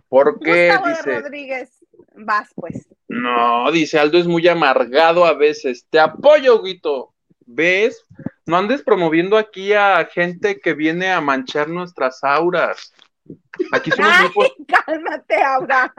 ¿Por 0.08 0.38
qué? 0.40 0.68
Gustavo 0.68 0.86
de 0.86 0.94
Dice. 0.94 1.20
Rodríguez, 1.20 1.84
vas 2.14 2.50
pues. 2.54 2.88
No, 3.08 3.70
dice 3.70 3.98
Aldo 3.98 4.18
es 4.18 4.26
muy 4.26 4.46
amargado 4.48 5.24
a 5.24 5.34
veces. 5.34 5.86
Te 5.90 6.00
apoyo, 6.00 6.62
Guito. 6.62 7.14
¿Ves? 7.46 8.04
No 8.44 8.56
andes 8.58 8.82
promoviendo 8.82 9.36
aquí 9.38 9.72
a 9.72 10.06
gente 10.12 10.60
que 10.60 10.74
viene 10.74 11.10
a 11.10 11.20
manchar 11.20 11.68
nuestras 11.68 12.22
auras. 12.22 12.92
Aquí 13.72 13.90
somos, 13.90 14.12
Ay, 14.12 14.64
cálmate, 14.86 15.42
Aura. 15.42 15.94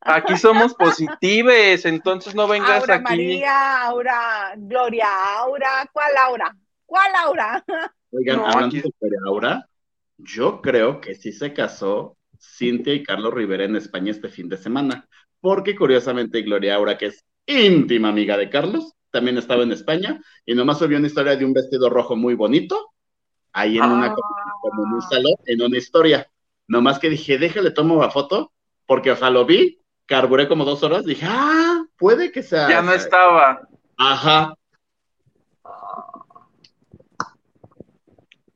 aquí 0.00 0.36
somos 0.36 0.74
positives, 0.74 1.84
entonces 1.84 2.34
no 2.34 2.46
vengas 2.46 2.80
Aura 2.82 2.94
aquí. 2.96 3.04
María, 3.04 3.82
Aura, 3.82 4.52
Gloria, 4.56 5.08
Aura, 5.38 5.88
¿cuál 5.92 6.12
Aura? 6.16 6.56
¿Cuál 6.86 7.12
Aura? 7.16 7.64
Oigan, 8.10 8.36
No, 8.38 8.46
hablando 8.46 8.76
aquí- 8.78 8.90
de 9.00 9.16
Aura, 9.26 9.68
yo 10.18 10.60
creo 10.62 11.00
que 11.00 11.14
sí 11.14 11.32
se 11.32 11.52
casó 11.52 12.16
Cintia 12.40 12.94
y 12.94 13.02
Carlos 13.02 13.34
Rivera 13.34 13.64
en 13.64 13.76
España 13.76 14.10
este 14.10 14.28
fin 14.28 14.48
de 14.48 14.56
semana, 14.56 15.06
porque 15.40 15.76
curiosamente 15.76 16.42
Gloria 16.42 16.76
Aura, 16.76 16.96
que 16.96 17.06
es 17.06 17.24
íntima 17.46 18.08
amiga 18.08 18.36
de 18.36 18.50
Carlos, 18.50 18.92
también 19.10 19.38
estaba 19.38 19.62
en 19.62 19.72
España 19.72 20.20
y 20.44 20.54
nomás 20.54 20.78
subió 20.78 20.98
una 20.98 21.06
historia 21.06 21.36
de 21.36 21.44
un 21.44 21.52
vestido 21.52 21.88
rojo 21.88 22.14
muy 22.16 22.34
bonito, 22.34 22.92
ahí 23.52 23.78
en 23.78 23.84
una 23.84 24.06
Ah. 24.08 24.14
como 24.60 24.86
en 24.86 24.92
un 24.94 25.02
salón, 25.02 25.34
en 25.46 25.62
una 25.62 25.78
historia. 25.78 26.28
Nomás 26.66 26.98
que 26.98 27.08
dije, 27.08 27.38
déjale, 27.38 27.70
tomo 27.70 28.00
la 28.00 28.10
foto, 28.10 28.52
porque 28.86 29.10
o 29.10 29.16
sea, 29.16 29.30
lo 29.30 29.44
vi, 29.46 29.80
carburé 30.06 30.46
como 30.48 30.64
dos 30.64 30.82
horas, 30.82 31.04
dije, 31.04 31.26
ah, 31.28 31.84
puede 31.96 32.30
que 32.30 32.42
sea. 32.42 32.68
Ya 32.68 32.82
no 32.82 32.92
estaba. 32.92 33.66
Ajá, 33.96 34.54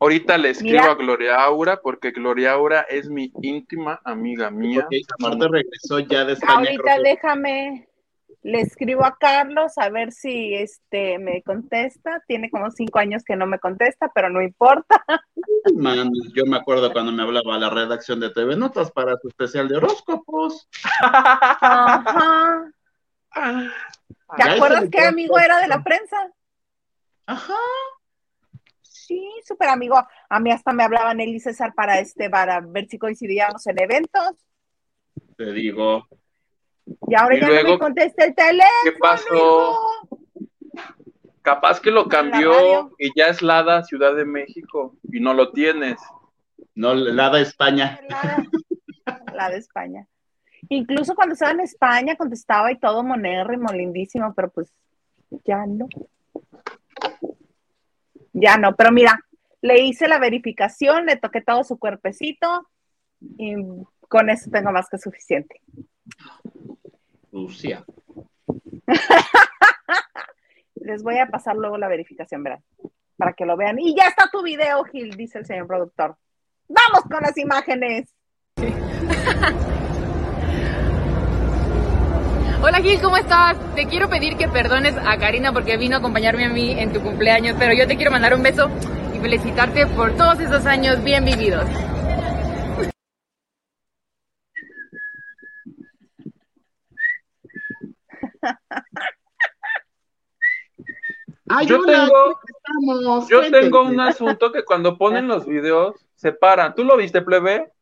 Ahorita 0.02 0.36
le 0.36 0.50
escribo 0.50 0.80
Mira. 0.80 0.90
a 0.90 0.94
Gloria 0.96 1.44
Aura 1.44 1.80
porque 1.80 2.10
Gloria 2.10 2.54
Aura 2.54 2.80
es 2.82 3.08
mi 3.08 3.32
íntima 3.40 4.00
amiga 4.04 4.50
mía. 4.50 4.88
Marta 5.20 5.46
regresó 5.48 6.00
ya 6.00 6.24
de 6.24 6.32
España. 6.32 6.54
Ahorita 6.54 6.82
creo 6.82 7.02
déjame, 7.04 7.88
le 8.42 8.60
escribo 8.62 9.04
a 9.04 9.16
Carlos 9.16 9.78
a 9.78 9.90
ver 9.90 10.10
si 10.10 10.54
este 10.54 11.20
me 11.20 11.40
contesta. 11.42 12.20
Tiene 12.26 12.50
como 12.50 12.72
cinco 12.72 12.98
años 12.98 13.22
que 13.22 13.36
no 13.36 13.46
me 13.46 13.60
contesta, 13.60 14.10
pero 14.12 14.28
no 14.28 14.42
importa. 14.42 15.04
Man, 15.76 16.10
yo 16.34 16.46
me 16.46 16.56
acuerdo 16.56 16.92
cuando 16.92 17.12
me 17.12 17.22
hablaba 17.22 17.56
la 17.58 17.70
redacción 17.70 18.18
de 18.18 18.30
TV 18.30 18.56
Notas 18.56 18.90
para 18.90 19.16
su 19.18 19.28
especial 19.28 19.68
de 19.68 19.76
horóscopos. 19.76 20.68
Ajá. 21.00 22.72
¿Te 23.32 24.44
Ya 24.44 24.52
acuerdas 24.54 24.88
qué 24.90 25.02
mi 25.02 25.06
amigo 25.06 25.38
era 25.38 25.60
de 25.60 25.68
la 25.68 25.80
prensa? 25.84 26.16
Ajá. 27.26 27.54
Sí, 29.06 29.28
súper 29.44 29.68
amigo. 29.68 29.96
A 30.28 30.40
mí 30.40 30.52
hasta 30.52 30.72
me 30.72 30.84
hablaban 30.84 31.20
él 31.20 31.30
y 31.30 31.40
César 31.40 31.74
para 31.74 31.98
este, 31.98 32.30
para 32.30 32.60
ver 32.60 32.86
si 32.88 32.98
coincidíamos 32.98 33.66
en 33.66 33.80
eventos. 33.82 34.32
Te 35.36 35.52
digo, 35.52 36.06
Y 37.08 37.14
ahora 37.14 37.36
Y 37.36 37.40
ya 37.40 37.46
no 37.46 37.52
luego, 37.52 37.72
me 37.72 37.78
contesta 37.78 38.24
el 38.24 38.34
teléfono. 38.34 38.70
¿Qué 38.84 38.92
pasó? 38.92 39.34
hijo. 39.34 40.18
Capaz 41.42 41.80
que 41.80 41.90
lo 41.90 42.06
cambió 42.06 42.92
y 42.98 43.10
ya 43.18 43.26
es 43.26 43.42
Lada, 43.42 43.82
Ciudad 43.82 44.14
de 44.14 44.24
México, 44.24 44.94
y 45.10 45.18
no 45.18 45.34
lo 45.34 45.50
tienes. 45.50 45.98
no, 46.76 46.94
la 46.94 47.30
de 47.30 47.42
España. 47.42 48.00
La, 48.08 48.46
la 49.34 49.50
de 49.50 49.56
España. 49.58 50.06
Incluso 50.68 51.16
cuando 51.16 51.32
estaba 51.32 51.50
en 51.50 51.60
España 51.60 52.14
contestaba 52.16 52.70
y 52.70 52.78
todo 52.78 53.02
monérrimo, 53.02 53.72
lindísimo, 53.72 54.32
pero 54.34 54.50
pues 54.50 54.72
ya 55.44 55.66
no. 55.66 55.88
Ya 58.32 58.56
no, 58.56 58.74
pero 58.76 58.92
mira, 58.92 59.20
le 59.60 59.80
hice 59.80 60.08
la 60.08 60.18
verificación, 60.18 61.06
le 61.06 61.16
toqué 61.16 61.40
todo 61.40 61.64
su 61.64 61.78
cuerpecito 61.78 62.68
y 63.38 63.54
con 64.08 64.30
eso 64.30 64.50
tengo 64.50 64.72
más 64.72 64.88
que 64.88 64.98
suficiente. 64.98 65.60
Rusia. 67.30 67.84
Les 70.74 71.02
voy 71.02 71.18
a 71.18 71.28
pasar 71.28 71.56
luego 71.56 71.78
la 71.78 71.88
verificación, 71.88 72.42
¿verdad? 72.42 72.60
Para 73.16 73.32
que 73.34 73.46
lo 73.46 73.56
vean. 73.56 73.78
Y 73.78 73.94
ya 73.96 74.08
está 74.08 74.28
tu 74.30 74.42
video, 74.42 74.82
Gil, 74.84 75.16
dice 75.16 75.38
el 75.38 75.46
señor 75.46 75.66
productor. 75.68 76.16
Vamos 76.68 77.04
con 77.10 77.22
las 77.22 77.38
imágenes. 77.38 78.12
Hola 82.62 82.78
Gil, 82.80 83.00
¿cómo 83.00 83.16
estás? 83.16 83.56
Te 83.74 83.86
quiero 83.86 84.08
pedir 84.08 84.36
que 84.36 84.48
perdones 84.48 84.94
a 84.96 85.16
Karina 85.18 85.52
porque 85.52 85.76
vino 85.76 85.96
a 85.96 85.98
acompañarme 85.98 86.44
a 86.44 86.48
mí 86.48 86.70
en 86.78 86.92
tu 86.92 87.00
cumpleaños, 87.02 87.56
pero 87.58 87.72
yo 87.74 87.86
te 87.86 87.96
quiero 87.96 88.10
mandar 88.10 88.34
un 88.34 88.42
beso 88.42 88.70
y 89.14 89.18
felicitarte 89.18 89.86
por 89.88 90.12
todos 90.16 90.38
esos 90.40 90.64
años 90.66 91.02
bien 91.02 91.24
vividos. 91.24 91.66
Ay, 101.48 101.66
Yo 101.66 101.78
hola, 101.80 102.08
tengo- 103.28 103.50
tengo 103.50 103.82
un 103.82 104.00
asunto 104.00 104.52
que 104.52 104.64
cuando 104.64 104.96
ponen 104.96 105.28
los 105.28 105.46
videos 105.46 105.96
se 106.14 106.32
paran. 106.32 106.74
¿Tú 106.74 106.84
lo 106.84 106.96
viste, 106.96 107.20
plebe? 107.22 107.72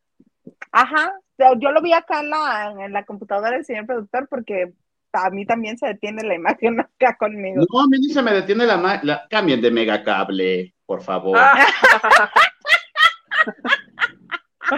Ajá, 0.72 1.14
yo 1.58 1.70
lo 1.72 1.80
vi 1.82 1.92
acá 1.92 2.20
en 2.20 2.30
la, 2.30 2.74
en 2.84 2.92
la 2.92 3.04
computadora 3.04 3.52
del 3.52 3.64
señor 3.64 3.86
productor 3.86 4.28
porque 4.28 4.72
a 5.12 5.30
mí 5.30 5.44
también 5.46 5.78
se 5.78 5.86
detiene 5.86 6.22
la 6.22 6.34
imagen 6.36 6.80
acá 6.80 7.16
conmigo. 7.18 7.64
No, 7.72 7.80
a 7.80 7.86
mí 7.88 7.98
ni 7.98 8.10
se 8.12 8.22
me 8.22 8.32
detiene 8.32 8.66
la, 8.66 9.00
la... 9.02 9.26
Cambien 9.28 9.60
de 9.60 9.70
megacable, 9.70 10.74
por 10.86 11.02
favor. 11.02 11.36
Ah. 11.38 11.66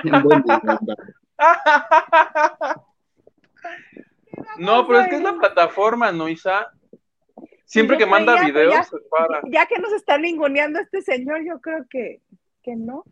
No, 4.58 4.86
pero 4.86 5.00
es 5.00 5.08
que 5.08 5.16
es 5.16 5.22
la 5.22 5.34
plataforma, 5.34 6.12
¿no, 6.12 6.28
Isa? 6.28 6.66
Siempre 7.64 7.96
que 7.96 8.06
manda 8.06 8.36
creía, 8.36 8.52
videos 8.52 8.74
ya- 8.74 8.82
se 8.84 8.96
para. 9.10 9.40
Ya 9.50 9.66
que 9.66 9.78
nos 9.78 9.92
está 9.92 10.18
ninguneando 10.18 10.80
este 10.80 11.02
señor, 11.02 11.42
yo 11.44 11.60
creo 11.60 11.86
que, 11.88 12.20
que 12.62 12.76
no. 12.76 13.04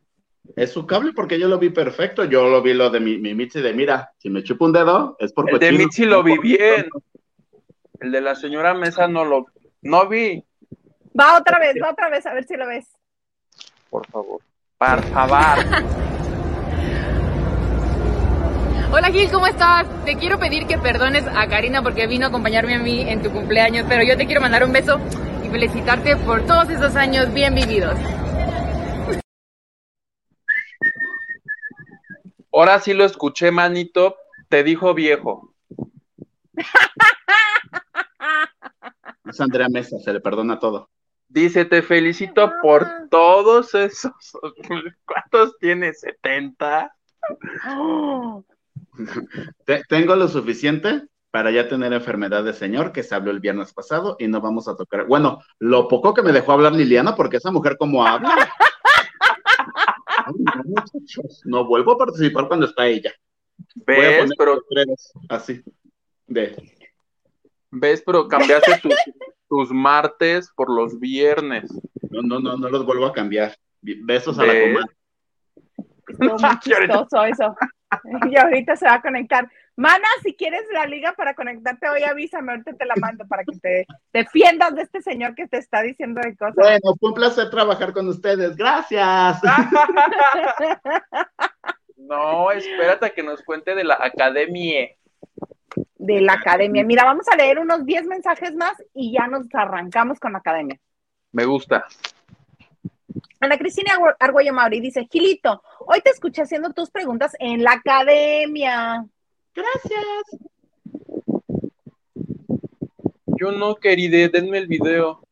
Es 0.57 0.73
su 0.73 0.87
cable 0.87 1.13
porque 1.15 1.39
yo 1.39 1.49
lo 1.49 1.59
vi 1.59 1.71
perfecto. 1.71 2.25
Yo 2.25 2.49
lo 2.49 2.63
vi 2.63 2.75
lo 2.75 2.91
de 2.91 3.01
mi, 3.01 3.19
mi 3.19 3.35
Mitzi 3.35 3.61
de 3.61 3.73
mira, 3.73 4.13
si 4.19 4.31
me 4.31 4.43
chupo 4.43 4.65
un 4.65 4.73
dedo, 4.73 5.17
es 5.19 5.33
por 5.33 5.51
El 5.51 5.59
de. 5.59 5.73
Mitzi 5.73 6.05
lo 6.05 6.23
vi 6.23 6.39
bien. 6.39 6.89
El 8.01 8.13
de 8.13 8.21
la 8.21 8.35
señora 8.35 8.75
Mesa 8.75 9.07
no 9.07 9.25
lo 9.25 9.47
no 9.83 10.09
vi, 10.09 10.45
Va 11.19 11.39
otra 11.39 11.59
vez, 11.59 11.75
va 11.83 11.91
otra 11.91 12.09
vez, 12.09 12.25
a 12.27 12.35
ver 12.35 12.45
si 12.45 12.57
lo 12.57 12.67
ves. 12.67 12.87
por 13.89 14.07
favor. 14.07 14.41
Por 14.79 15.03
favor. 15.07 15.59
Hola 18.93 19.09
Gil, 19.11 19.31
¿cómo 19.31 19.47
estás? 19.47 19.87
Te 20.05 20.17
quiero 20.17 20.39
pedir 20.39 20.67
que 20.67 20.79
perdones 20.79 21.25
a 21.27 21.47
Karina 21.49 21.83
porque 21.83 22.07
vino 22.07 22.27
a 22.27 22.29
acompañarme 22.29 22.75
a 22.75 22.79
mí 22.79 23.03
en 23.03 23.23
tu 23.23 23.31
cumpleaños, 23.31 23.87
pero 23.89 24.03
yo 24.03 24.17
te 24.17 24.27
quiero 24.27 24.41
mandar 24.41 24.65
un 24.65 24.73
beso 24.73 24.99
y 25.45 25.49
felicitarte 25.49 26.17
por 26.17 26.45
todos 26.47 26.71
esos 26.71 26.97
años 26.97 27.33
bien 27.33 27.55
vividos. 27.55 27.95
Ahora 32.53 32.79
sí 32.81 32.93
lo 32.95 33.05
escuché, 33.05 33.51
manito. 33.51 34.17
Te 34.49 34.63
dijo 34.65 34.95
viejo. 34.95 35.55
Es 39.29 39.41
Andrea 39.41 39.69
Mesa, 39.69 39.99
se 39.99 40.13
le 40.13 40.21
perdona 40.21 40.59
todo. 40.59 40.89
Dice, 41.29 41.65
te 41.65 41.83
felicito 41.83 42.51
por 42.63 43.09
todos 43.11 43.75
esos. 43.75 44.13
¿Cuántos 45.07 45.57
tienes? 45.59 46.03
¿70? 46.03 46.91
Oh, 47.69 48.45
Te- 49.65 49.85
tengo 49.89 50.17
lo 50.17 50.27
suficiente 50.27 51.07
para 51.31 51.53
ya 51.53 51.69
tener 51.69 51.93
enfermedad 51.93 52.43
de 52.43 52.53
señor 52.53 52.91
que 52.91 53.05
se 53.05 53.15
habló 53.15 53.31
el 53.31 53.39
viernes 53.39 53.73
pasado 53.73 54.17
y 54.19 54.27
no 54.27 54.41
vamos 54.41 54.67
a 54.67 54.75
tocar. 54.75 55.07
Bueno, 55.07 55.39
lo 55.61 55.87
poco 55.87 56.13
que 56.13 56.23
me 56.23 56.33
dejó 56.33 56.51
hablar 56.53 56.73
Liliana, 56.73 57.15
porque 57.15 57.37
esa 57.37 57.53
mujer 57.53 57.77
como 57.79 58.05
habla. 58.05 58.35
Muchachos, 60.71 61.43
no 61.45 61.65
vuelvo 61.67 61.93
a 61.93 61.99
participar 61.99 62.49
cuando 62.49 62.67
está 62.67 62.87
ella. 62.87 63.13
Voy 63.87 63.97
a 63.97 63.99
¿Ves? 63.99 64.35
poner 64.37 64.37
Pero, 64.39 64.95
así. 65.29 65.63
De, 66.27 66.57
¿ves? 67.71 68.03
Pero 68.05 68.29
cambiaste 68.29 68.79
tus, 68.81 68.95
tus 69.49 69.71
martes 69.71 70.51
por 70.55 70.71
los 70.71 70.99
viernes. 70.99 71.71
no, 72.11 72.23
no, 72.23 72.41
no, 72.41 72.57
no 72.57 72.69
los 72.69 72.85
vuelvo 72.87 73.07
a 73.07 73.13
cambiar. 73.13 73.57
Besos 73.83 74.39
a 74.39 74.45
la 74.45 74.53
comadre. 74.61 74.97
estuvo 76.09 76.39
muy 76.39 76.59
chistoso 76.61 77.25
eso. 77.25 77.57
Y 78.31 78.37
ahorita 78.39 78.77
se 78.77 78.87
va 78.87 78.95
a 78.95 79.03
conectar. 79.03 79.51
Mana, 79.77 80.07
si 80.23 80.35
quieres 80.35 80.63
la 80.73 80.87
liga 80.87 81.15
para 81.15 81.35
conectarte 81.35 81.89
hoy, 81.89 82.03
avísame, 82.03 82.53
ahorita 82.53 82.75
te 82.75 82.85
la 82.85 82.97
mando 82.97 83.27
para 83.27 83.45
que 83.45 83.59
te 83.59 83.87
defiendas 84.13 84.75
de 84.75 84.83
este 84.83 85.01
señor 85.01 85.35
que 85.35 85.49
te 85.49 85.59
está 85.59 85.83
diciendo 85.83 86.21
de 86.23 86.37
cosas. 86.37 86.57
Bueno, 86.57 86.95
fue 86.99 87.11
un 87.11 87.15
placer 87.15 87.51
trabajar 87.51 87.93
con 87.93 88.09
ustedes. 88.09 88.57
Gracias. 88.57 89.41
No, 92.11 92.51
espérate 92.51 93.07
a 93.07 93.11
que 93.11 93.23
nos 93.23 93.43
cuente 93.43 93.75
de 93.75 93.85
la 93.85 93.99
academia. 94.01 94.89
De 95.95 96.21
la 96.21 96.33
academia. 96.33 96.83
Mira, 96.83 97.05
vamos 97.05 97.29
a 97.29 97.37
leer 97.37 97.61
unos 97.61 97.85
10 97.85 98.07
mensajes 98.07 98.55
más 98.55 98.73
y 98.95 99.13
ya 99.13 99.29
nos 99.29 99.47
arrancamos 99.53 100.19
con 100.19 100.33
la 100.33 100.39
academia. 100.39 100.81
Me 101.31 101.45
gusta. 101.45 101.87
Ana 103.39 103.59
Cristina 103.59 103.93
Argüello 104.19 104.53
Mauri 104.53 104.81
dice, 104.81 105.07
Gilito, 105.11 105.63
hoy 105.87 106.01
te 106.01 106.11
escuché 106.11 106.43
haciendo 106.43 106.73
tus 106.73 106.91
preguntas 106.91 107.37
en 107.39 107.63
la 107.63 107.73
academia. 107.73 109.07
Gracias. 109.55 110.05
Yo 113.27 113.53
no, 113.53 113.77
querida, 113.77 114.29
denme 114.29 114.59
el 114.59 114.67
video. 114.67 115.27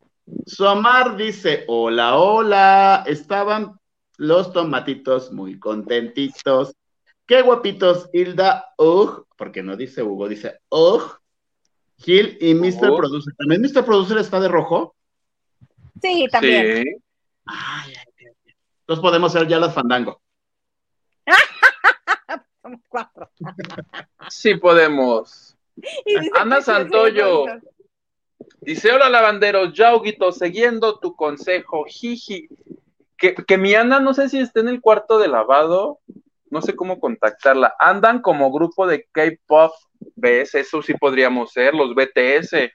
Somar 0.46 1.16
dice, 1.16 1.64
hola, 1.68 2.16
hola, 2.16 3.04
estaban 3.06 3.78
los 4.16 4.52
tomatitos 4.52 5.32
muy 5.32 5.58
contentitos. 5.58 6.74
Qué 7.26 7.42
guapitos, 7.42 8.08
Hilda, 8.12 8.72
ugh, 8.78 9.26
porque 9.36 9.62
no 9.62 9.76
dice 9.76 10.02
Hugo, 10.02 10.28
dice 10.28 10.60
ugh. 10.70 11.18
Gil 11.98 12.38
y 12.40 12.54
Mr. 12.54 12.96
Producer. 12.96 13.34
¿También 13.36 13.60
Mr. 13.60 13.84
Producer 13.84 14.18
está 14.18 14.40
de 14.40 14.48
rojo? 14.48 14.94
Sí, 16.00 16.26
también. 16.30 16.84
Sí. 16.84 16.96
Ay, 17.44 17.92
ay, 17.96 18.04
ay, 18.18 18.26
ay. 18.26 18.54
Entonces 18.80 19.02
podemos 19.02 19.32
ser 19.32 19.46
ya 19.48 19.58
las 19.58 19.74
fandango. 19.74 20.20
Somos 22.68 22.84
cuatro. 22.86 23.30
Sí 24.28 24.56
podemos. 24.56 25.56
Ana 26.38 26.60
Santoyo. 26.60 27.46
Dice, 28.60 28.92
hola 28.92 29.08
lavanderos, 29.08 29.72
Yauguito, 29.72 30.32
siguiendo 30.32 30.98
tu 30.98 31.16
consejo, 31.16 31.84
jiji. 31.86 32.48
Que, 33.16 33.34
que 33.34 33.56
mi 33.56 33.74
Ana, 33.74 34.00
no 34.00 34.12
sé 34.12 34.28
si 34.28 34.38
está 34.38 34.60
en 34.60 34.68
el 34.68 34.82
cuarto 34.82 35.18
de 35.18 35.28
lavado, 35.28 36.00
no 36.50 36.60
sé 36.60 36.76
cómo 36.76 37.00
contactarla. 37.00 37.74
Andan 37.78 38.20
como 38.20 38.52
grupo 38.52 38.86
de 38.86 39.08
K-pop, 39.10 39.72
¿ves? 40.14 40.54
Eso 40.54 40.82
sí 40.82 40.92
podríamos 40.92 41.50
ser, 41.52 41.74
los 41.74 41.94
BTS. 41.94 42.70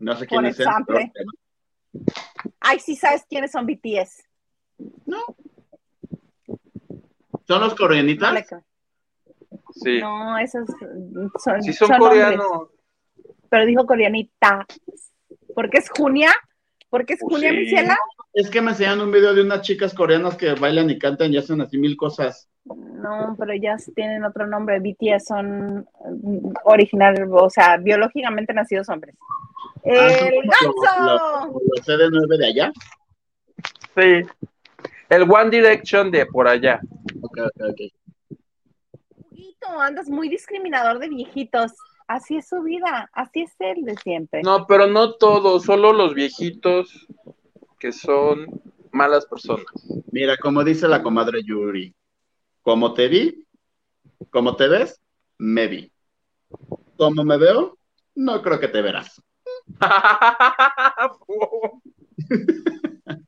No 0.00 0.16
sé 0.16 0.20
Por 0.20 0.28
quién 0.28 0.46
es. 0.46 0.58
example. 0.58 1.12
Ay, 2.60 2.80
sí 2.80 2.96
sabes 2.96 3.26
quiénes 3.28 3.52
son 3.52 3.66
BTS. 3.66 4.24
¿Son 7.46 7.60
los 7.60 7.74
coreanitas? 7.74 8.46
Sí, 9.72 10.00
No, 10.00 10.38
esos 10.38 10.68
son, 11.42 11.62
sí 11.62 11.72
son, 11.72 11.88
son 11.88 12.02
hombres. 12.02 12.24
coreanos. 12.24 12.68
pero 13.48 13.66
dijo 13.66 13.86
coreanita. 13.86 14.66
¿Por 15.54 15.70
qué 15.70 15.78
es 15.78 15.90
Junia? 15.90 16.32
¿Por 16.90 17.04
qué 17.04 17.14
es 17.14 17.20
Pues 17.20 17.34
Junia, 17.34 17.50
sí. 17.50 17.56
Michela? 17.58 17.96
Es 18.34 18.50
que 18.50 18.60
me 18.60 18.70
enseñan 18.70 19.00
un 19.00 19.10
video 19.10 19.34
de 19.34 19.42
unas 19.42 19.62
chicas 19.62 19.92
coreanas 19.94 20.36
que 20.36 20.54
bailan 20.54 20.90
y 20.90 20.98
cantan 20.98 21.32
y 21.32 21.38
hacen 21.38 21.60
así 21.60 21.76
mil 21.78 21.96
cosas. 21.96 22.48
No, 22.64 23.34
pero 23.38 23.52
ellas 23.52 23.90
tienen 23.96 24.24
otro 24.24 24.46
nombre. 24.46 24.78
BTS 24.80 25.24
son 25.26 25.78
mm, 26.22 26.52
original, 26.64 27.28
o 27.32 27.48
sea, 27.50 27.78
biológicamente 27.78 28.52
nacidos 28.52 28.88
hombres. 28.90 29.16
Ah, 29.86 30.08
¡El 30.28 30.42
ganso! 30.42 31.60
Los 31.74 31.86
CD9 31.86 32.36
de 32.38 32.46
allá. 32.46 32.72
Sí. 33.96 34.28
El 35.08 35.22
One 35.22 35.50
Direction 35.50 36.10
de 36.10 36.26
por 36.26 36.46
allá. 36.46 36.80
Ok, 37.22 37.38
ok, 37.38 37.62
ok. 37.70 37.80
Huguito, 39.60 39.80
andas 39.80 40.08
muy 40.08 40.28
discriminador 40.28 40.98
de 40.98 41.08
viejitos. 41.08 41.72
Así 42.06 42.36
es 42.36 42.48
su 42.48 42.62
vida, 42.62 43.10
así 43.12 43.42
es 43.42 43.52
él 43.58 43.84
de 43.84 43.96
siempre. 43.96 44.42
No, 44.42 44.66
pero 44.66 44.86
no 44.86 45.14
todos, 45.14 45.64
solo 45.64 45.92
los 45.92 46.14
viejitos 46.14 47.06
que 47.78 47.92
son 47.92 48.62
malas 48.92 49.26
personas. 49.26 49.66
Mira, 50.10 50.36
como 50.38 50.64
dice 50.64 50.88
la 50.88 51.02
comadre 51.02 51.42
Yuri, 51.44 51.94
como 52.62 52.94
te 52.94 53.08
vi, 53.08 53.46
como 54.30 54.56
te 54.56 54.68
ves, 54.68 55.02
me 55.36 55.68
vi. 55.68 55.92
Como 56.96 57.24
me 57.24 57.36
veo, 57.36 57.76
no 58.14 58.40
creo 58.40 58.58
que 58.58 58.68
te 58.68 58.80
verás. 58.80 59.22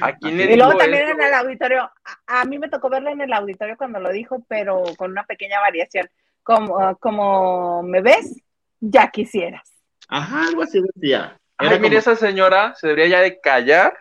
¿A 0.00 0.16
quién 0.16 0.36
le 0.36 0.52
Y 0.52 0.56
luego 0.56 0.76
también 0.76 1.04
eso? 1.04 1.12
en 1.12 1.20
el 1.22 1.34
auditorio, 1.34 1.82
a, 1.82 2.40
a 2.40 2.44
mí 2.44 2.58
me 2.58 2.68
tocó 2.68 2.88
verlo 2.88 3.10
en 3.10 3.20
el 3.20 3.32
auditorio 3.32 3.76
cuando 3.76 4.00
lo 4.00 4.10
dijo, 4.10 4.44
pero 4.48 4.82
con 4.96 5.10
una 5.12 5.24
pequeña 5.24 5.60
variación. 5.60 6.08
Como, 6.42 6.96
como 6.98 7.82
me 7.82 8.00
ves, 8.00 8.42
ya 8.80 9.08
quisieras. 9.10 9.70
Ajá, 10.08 10.46
algo 10.48 10.62
así 10.62 10.80
decía. 10.94 11.36
Ay, 11.58 11.68
Era 11.68 11.76
mire, 11.76 11.88
como- 11.88 11.98
esa 11.98 12.16
señora 12.16 12.74
se 12.76 12.88
debería 12.88 13.18
ya 13.18 13.22
de 13.22 13.40
callar, 13.40 13.96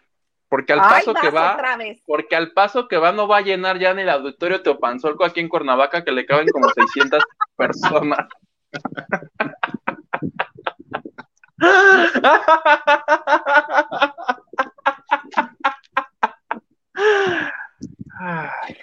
porque 0.50 0.74
al 0.74 0.80
Ay, 0.82 0.90
paso 1.06 1.14
que 1.14 1.30
va, 1.30 1.56
otra 1.56 1.76
vez. 1.76 2.02
porque 2.06 2.36
al 2.36 2.52
paso 2.54 2.88
que 2.88 2.98
va 2.98 3.12
no 3.12 3.28
va 3.28 3.38
a 3.38 3.42
llenar 3.42 3.80
ya 3.80 3.92
en 3.92 4.00
el 4.00 4.10
auditorio 4.10 4.62
Teopanzolco 4.62 5.26
aquí 5.26 5.42
en 5.42 5.50
Cuernavaca, 5.50 6.04
que 6.06 6.12
le 6.12 6.26
caben 6.26 6.48
como 6.50 6.70
600 6.70 7.22
personas. 7.58 8.28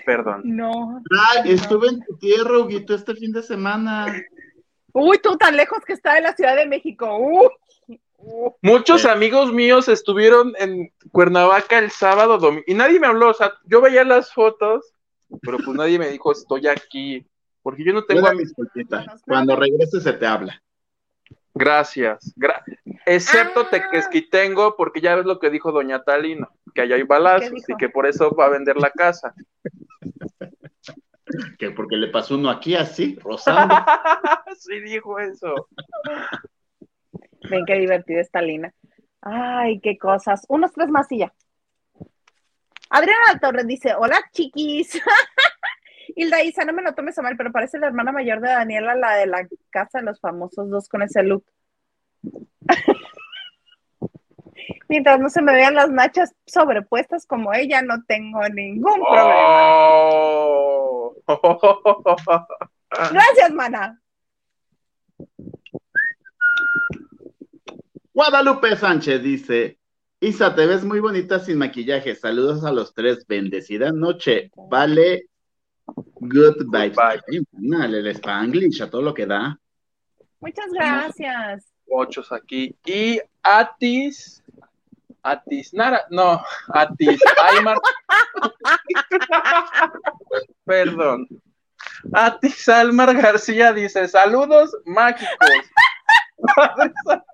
Perdón. 0.05 0.43
No. 0.45 1.03
Estuve 1.45 1.89
en 1.89 2.05
tu 2.05 2.17
tierra, 2.19 2.59
Huguito, 2.59 2.95
este 2.95 3.15
fin 3.15 3.33
de 3.33 3.43
semana. 3.43 4.07
Uy, 4.93 5.19
tú 5.19 5.37
tan 5.37 5.57
lejos 5.57 5.79
que 5.85 5.93
está 5.93 6.15
de 6.15 6.21
la 6.23 6.35
Ciudad 6.35 6.57
de 6.57 6.67
México. 6.67 7.17
Uy. 7.19 7.49
Uy. 8.17 8.51
Muchos 8.63 9.03
Sí. 9.03 9.09
amigos 9.09 9.53
míos 9.53 9.89
estuvieron 9.89 10.55
en 10.59 10.91
Cuernavaca 11.13 11.79
el 11.79 11.91
sábado 11.91 12.39
domingo 12.39 12.65
y 12.67 12.75
nadie 12.75 12.99
me 12.99 13.07
habló, 13.07 13.31
o 13.31 13.35
sea, 13.35 13.53
yo 13.65 13.83
veía 13.83 14.03
las 14.05 14.33
fotos, 14.33 14.95
pero 15.43 15.59
pues 15.59 15.77
nadie 15.77 15.99
me 15.99 16.09
dijo 16.09 16.33
estoy 16.33 16.67
aquí, 16.69 17.27
porque 17.63 17.85
yo 17.85 17.93
no 17.93 18.05
tengo 18.05 18.27
amigos. 18.27 18.49
disculpita. 18.49 19.05
Cuando 19.27 19.57
regreses 19.57 20.03
se 20.03 20.13
te 20.15 20.27
habla. 20.27 20.63
Gracias, 21.55 22.35
gra- 22.37 22.63
excepto 23.07 23.61
Ah. 23.61 23.71
Tequesquitengo, 23.71 24.77
porque 24.77 25.01
ya 25.01 25.15
ves 25.15 25.25
lo 25.25 25.39
que 25.39 25.51
dijo 25.51 25.71
Doña 25.71 26.03
Talino, 26.03 26.49
que 26.75 26.81
allá 26.83 26.97
hay 26.97 27.05
balazos 27.05 27.63
¿Qué 27.65 27.73
y 27.73 27.77
que 27.77 27.89
por 27.89 28.07
eso 28.07 28.35
va 28.35 28.47
a 28.47 28.51
vender 28.51 28.77
la 28.77 28.91
casa. 28.91 29.35
Que 31.59 31.71
porque 31.71 31.97
le 31.97 32.09
pasó 32.09 32.35
uno 32.35 32.51
aquí 32.51 32.77
así, 32.77 33.17
rozando. 33.21 33.75
sí 34.59 34.79
dijo 34.81 35.19
eso. 35.19 35.69
Ven 37.51 37.65
qué 37.67 37.75
divertida 37.75 38.21
está 38.21 38.43
Lina. 38.43 38.73
Ay, 39.23 39.81
qué 39.81 39.97
cosas. 39.97 40.45
Unos 40.49 40.73
tres 40.73 40.91
más 40.91 41.11
y 41.11 41.19
ya. 41.21 41.33
Adriana 42.91 43.39
Torres 43.41 43.67
dice, 43.67 43.95
hola 43.97 44.19
chiquis. 44.33 45.01
Hilda 46.17 46.43
Isa, 46.43 46.65
no 46.65 46.73
me 46.73 46.83
lo 46.83 46.95
tomes 46.95 47.19
a 47.19 47.23
mal, 47.23 47.37
pero 47.37 47.53
parece 47.53 47.79
la 47.79 47.87
hermana 47.89 48.13
mayor 48.13 48.41
de 48.41 48.49
Daniela, 48.49 48.95
la 48.95 49.17
de 49.17 49.27
la 49.27 49.49
casa 49.71 49.99
de 49.99 50.05
los 50.05 50.21
famosos 50.21 50.71
dos 50.71 50.89
con 50.89 51.03
ese 51.03 51.23
look. 51.23 51.45
Mientras 54.89 55.19
no 55.19 55.29
se 55.29 55.43
me 55.43 55.53
vean 55.53 55.75
las 55.75 55.91
nachas 55.91 56.35
sobrepuestas 56.47 57.27
como 57.27 57.53
ella, 57.53 57.83
no 57.83 58.05
tengo 58.05 58.49
ningún 58.49 58.95
problema. 58.95 59.35
Oh. 60.07 61.17
Gracias, 62.91 63.53
mana. 63.53 64.01
Guadalupe 68.13 68.77
Sánchez 68.77 69.23
dice, 69.23 69.79
Isa, 70.21 70.55
te 70.55 70.67
ves 70.67 70.85
muy 70.85 71.01
bonita 71.01 71.41
sin 71.41 71.59
maquillaje. 71.59 72.15
Saludos 72.15 72.65
a 72.65 72.71
los 72.71 72.95
tres. 72.95 73.27
Bendecida 73.27 73.91
noche. 73.91 74.51
Vale. 74.71 75.29
Good 75.87 76.67
vibes. 76.71 76.99
El 77.59 78.07
Spanglish, 78.09 78.83
a 78.83 78.91
todo 78.91 79.03
lo 79.03 79.15
que 79.15 79.27
da. 79.27 79.59
Muchas 80.41 80.73
gracias. 80.73 81.73
Ochos 81.91 82.33
aquí. 82.33 82.75
Y 82.85 83.21
Atis. 83.43 84.43
Atis 85.23 85.73
Nara. 85.73 86.05
No, 86.11 86.43
Atis 86.69 87.21
Aymar. 87.55 87.79
Perdón. 90.65 91.29
Atis 92.13 92.69
Almar 92.69 93.15
García 93.15 93.73
dice: 93.73 94.09
Saludos 94.09 94.77
mágicos. 94.85 95.31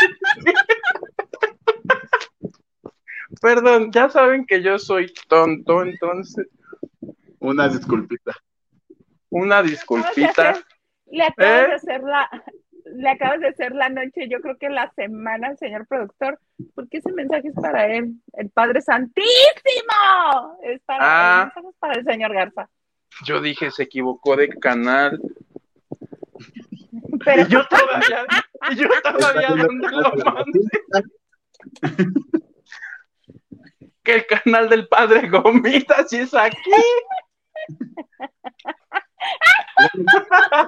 Perdón, 3.40 3.90
ya 3.92 4.08
saben 4.10 4.44
que 4.46 4.62
yo 4.62 4.78
soy 4.78 5.12
tonto, 5.28 5.82
entonces 5.82 6.46
Una 7.38 7.68
disculpita. 7.68 8.34
una 9.30 9.62
disculpita. 9.62 10.58
Le 11.06 11.24
acabas 11.24 11.62
¿Eh? 11.64 11.68
de 11.68 11.74
hacer 11.74 12.02
la, 12.02 12.28
le 12.84 13.08
acabas 13.08 13.40
de 13.40 13.48
hacer 13.48 13.72
la 13.74 13.88
noche, 13.88 14.28
yo 14.28 14.40
creo 14.40 14.56
que 14.58 14.68
la 14.68 14.90
semana, 14.94 15.48
al 15.48 15.58
señor 15.58 15.86
productor, 15.86 16.38
porque 16.74 16.98
ese 16.98 17.12
mensaje 17.12 17.48
es 17.48 17.54
para 17.54 17.86
él, 17.86 18.14
el 18.34 18.50
Padre 18.50 18.80
Santísimo. 18.82 20.58
Es 20.62 20.80
para 20.82 20.98
Ah. 21.02 21.40
el 21.42 21.44
mensaje 21.46 21.68
es 21.68 21.76
para 21.78 21.94
el 21.94 22.04
señor 22.04 22.32
Garza. 22.34 22.68
Yo 23.24 23.40
dije, 23.40 23.70
se 23.70 23.84
equivocó 23.84 24.36
de 24.36 24.48
canal. 24.50 25.20
Pero 27.24 27.42
Y 27.42 27.46
yo 27.48 27.66
todavía, 27.66 28.26
y 28.70 28.74
yo 28.76 28.88
todavía 29.02 29.48
¿dónde 29.64 29.88
lo 29.90 30.12
mandé? 30.24 30.60
Que 34.02 34.14
el 34.14 34.26
canal 34.26 34.68
del 34.68 34.88
padre 34.88 35.28
Gomita 35.28 36.06
sí 36.08 36.18
es 36.18 36.34
aquí. 36.34 36.56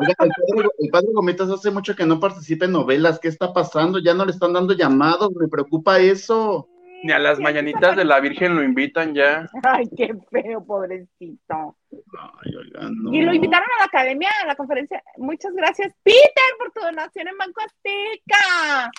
Oiga, 0.00 0.14
el 0.20 0.30
padre, 0.30 0.68
el 0.78 0.90
padre 0.90 1.08
Gomitas 1.12 1.50
hace 1.50 1.70
mucho 1.70 1.96
que 1.96 2.06
no 2.06 2.20
participa 2.20 2.64
en 2.66 2.72
novelas. 2.72 3.18
¿Qué 3.18 3.28
está 3.28 3.52
pasando? 3.52 3.98
Ya 3.98 4.14
no 4.14 4.24
le 4.24 4.32
están 4.32 4.52
dando 4.52 4.74
llamados. 4.74 5.30
Me 5.34 5.48
preocupa 5.48 5.98
eso. 5.98 6.68
Ni 7.04 7.10
a 7.12 7.18
las 7.18 7.40
mañanitas 7.40 7.96
de 7.96 8.04
la 8.04 8.20
Virgen 8.20 8.54
lo 8.54 8.62
invitan 8.62 9.12
ya. 9.12 9.48
Ay, 9.64 9.88
qué 9.96 10.14
feo, 10.30 10.64
pobrecito. 10.64 11.76
Ay, 11.90 12.54
oiga, 12.54 12.88
no. 12.92 13.12
Y 13.12 13.22
lo 13.22 13.34
invitaron 13.34 13.66
a 13.76 13.80
la 13.80 13.86
academia, 13.86 14.30
a 14.42 14.46
la 14.46 14.54
conferencia. 14.54 15.02
Muchas 15.16 15.52
gracias, 15.52 15.92
Peter, 16.04 16.44
por 16.58 16.70
tu 16.70 16.80
donación 16.80 17.26
en 17.26 17.36
Banco 17.36 17.60
Azteca. 17.60 18.90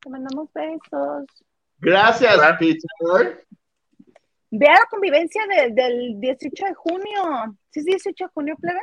Te 0.00 0.10
mandamos 0.10 0.52
besos. 0.52 1.24
Gracias. 1.82 2.38
Peter. 2.58 3.44
Ve 4.50 4.66
a 4.68 4.72
la 4.72 4.86
convivencia 4.90 5.42
de- 5.46 5.72
del 5.72 6.20
18 6.20 6.66
de 6.66 6.74
junio. 6.74 7.56
¿Sí 7.70 7.80
es 7.80 7.86
18 7.86 8.24
de 8.24 8.30
junio, 8.32 8.54
plebe? 8.60 8.80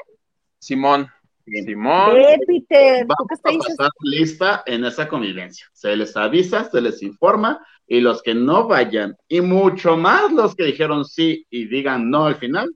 Simón. 0.59 1.07
Bien. 1.45 1.65
Simón. 1.65 2.13
Ve, 2.15 2.39
Peter. 2.45 3.07
¿Tú 3.07 3.25
qué 3.27 3.35
te 3.37 3.49
a 3.49 3.51
dices? 3.53 3.75
pasar 3.77 3.91
lista 4.01 4.63
en 4.65 4.83
esa 4.85 5.07
convivencia. 5.07 5.65
Se 5.73 5.95
les 5.95 6.15
avisa, 6.17 6.65
se 6.69 6.81
les 6.81 7.01
informa 7.01 7.65
y 7.87 8.01
los 8.01 8.21
que 8.21 8.35
no 8.35 8.67
vayan 8.67 9.15
y 9.27 9.41
mucho 9.41 9.95
más 9.97 10.31
los 10.31 10.55
que 10.55 10.65
dijeron 10.65 11.05
sí 11.05 11.45
y 11.49 11.65
digan 11.67 12.09
no 12.11 12.25
al 12.25 12.35
final, 12.35 12.69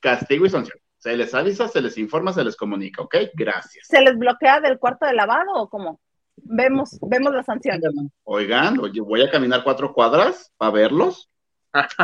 castigo 0.00 0.46
y 0.46 0.50
sanción. 0.50 0.78
Se 0.98 1.16
les 1.16 1.32
avisa, 1.34 1.68
se 1.68 1.80
les 1.80 1.98
informa, 1.98 2.32
se 2.32 2.42
les 2.42 2.56
comunica, 2.56 3.02
¿ok? 3.02 3.14
Gracias. 3.34 3.86
¿Se 3.86 4.00
les 4.00 4.16
bloquea 4.18 4.60
del 4.60 4.78
cuarto 4.78 5.06
de 5.06 5.12
lavado 5.12 5.52
o 5.54 5.68
cómo? 5.68 6.00
Vemos, 6.36 6.98
vemos 7.02 7.34
la 7.34 7.42
sanción. 7.42 7.80
Oigan, 8.24 8.78
oye, 8.78 9.00
voy 9.00 9.22
a 9.22 9.30
caminar 9.30 9.64
cuatro 9.64 9.92
cuadras 9.92 10.52
para 10.56 10.70
verlos, 10.70 11.30
porque 11.72 11.94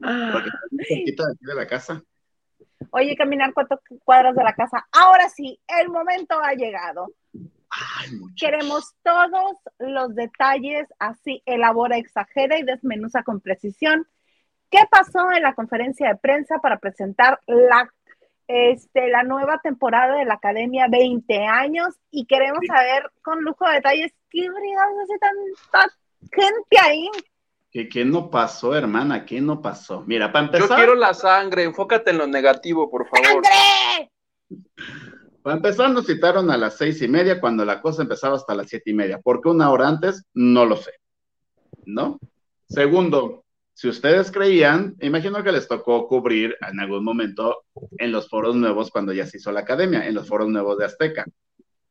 cerquita 0.88 1.26
de 1.26 1.32
aquí 1.32 1.44
de 1.44 1.54
la 1.54 1.66
casa. 1.66 2.02
Oye, 2.90 3.16
caminar 3.16 3.52
cuatro 3.54 3.80
cuadras 4.04 4.34
de 4.34 4.44
la 4.44 4.54
casa. 4.54 4.86
Ahora 4.92 5.28
sí, 5.28 5.58
el 5.80 5.88
momento 5.88 6.38
ha 6.42 6.52
llegado. 6.54 7.12
Ay. 7.70 8.10
Queremos 8.36 8.94
todos 9.02 9.56
los 9.78 10.14
detalles, 10.14 10.86
así 10.98 11.42
elabora, 11.46 11.96
exagera 11.96 12.58
y 12.58 12.64
desmenuza 12.64 13.22
con 13.22 13.40
precisión. 13.40 14.06
¿Qué 14.70 14.80
pasó 14.90 15.32
en 15.32 15.42
la 15.42 15.54
conferencia 15.54 16.08
de 16.08 16.16
prensa 16.16 16.58
para 16.58 16.78
presentar 16.78 17.40
la, 17.46 17.90
este, 18.48 19.08
la 19.08 19.22
nueva 19.22 19.60
temporada 19.62 20.16
de 20.16 20.24
la 20.24 20.34
Academia 20.34 20.86
20 20.90 21.46
años? 21.46 21.94
Y 22.10 22.26
queremos 22.26 22.60
saber 22.66 23.10
con 23.22 23.42
lujo 23.42 23.66
de 23.66 23.74
detalles 23.74 24.12
qué 24.30 24.48
brigadas 24.50 24.94
hace 25.04 25.18
tanta 25.18 25.94
gente 26.30 26.76
ahí. 26.82 27.08
¿Qué, 27.70 27.88
qué 27.88 28.04
no 28.04 28.30
pasó, 28.30 28.76
hermana? 28.76 29.24
¿Qué 29.24 29.40
no 29.40 29.62
pasó? 29.62 30.04
Mira, 30.06 30.30
para 30.30 30.46
Yo 30.46 30.52
empezar, 30.52 30.76
quiero 30.76 30.94
la 30.94 31.14
sangre, 31.14 31.64
enfócate 31.64 32.10
en 32.10 32.18
lo 32.18 32.26
negativo, 32.26 32.90
por 32.90 33.08
favor. 33.08 33.42
Para 35.42 35.56
empezar 35.56 35.90
nos 35.90 36.06
citaron 36.06 36.50
a 36.50 36.56
las 36.56 36.76
seis 36.76 37.02
y 37.02 37.08
media 37.08 37.40
cuando 37.40 37.64
la 37.64 37.80
cosa 37.80 38.02
empezaba 38.02 38.36
hasta 38.36 38.54
las 38.54 38.68
siete 38.68 38.90
y 38.90 38.94
media. 38.94 39.20
¿Por 39.20 39.40
qué 39.40 39.48
una 39.48 39.70
hora 39.70 39.88
antes? 39.88 40.24
No 40.34 40.64
lo 40.66 40.76
sé. 40.76 40.92
¿No? 41.84 42.20
Segundo, 42.68 43.41
si 43.74 43.88
ustedes 43.88 44.30
creían, 44.30 44.96
imagino 45.00 45.42
que 45.42 45.52
les 45.52 45.66
tocó 45.66 46.06
cubrir 46.06 46.56
en 46.70 46.80
algún 46.80 47.04
momento 47.04 47.64
en 47.98 48.12
los 48.12 48.28
foros 48.28 48.54
nuevos 48.54 48.90
cuando 48.90 49.12
ya 49.12 49.26
se 49.26 49.38
hizo 49.38 49.50
la 49.50 49.60
academia, 49.60 50.06
en 50.06 50.14
los 50.14 50.28
foros 50.28 50.48
nuevos 50.48 50.78
de 50.78 50.84
Azteca. 50.84 51.24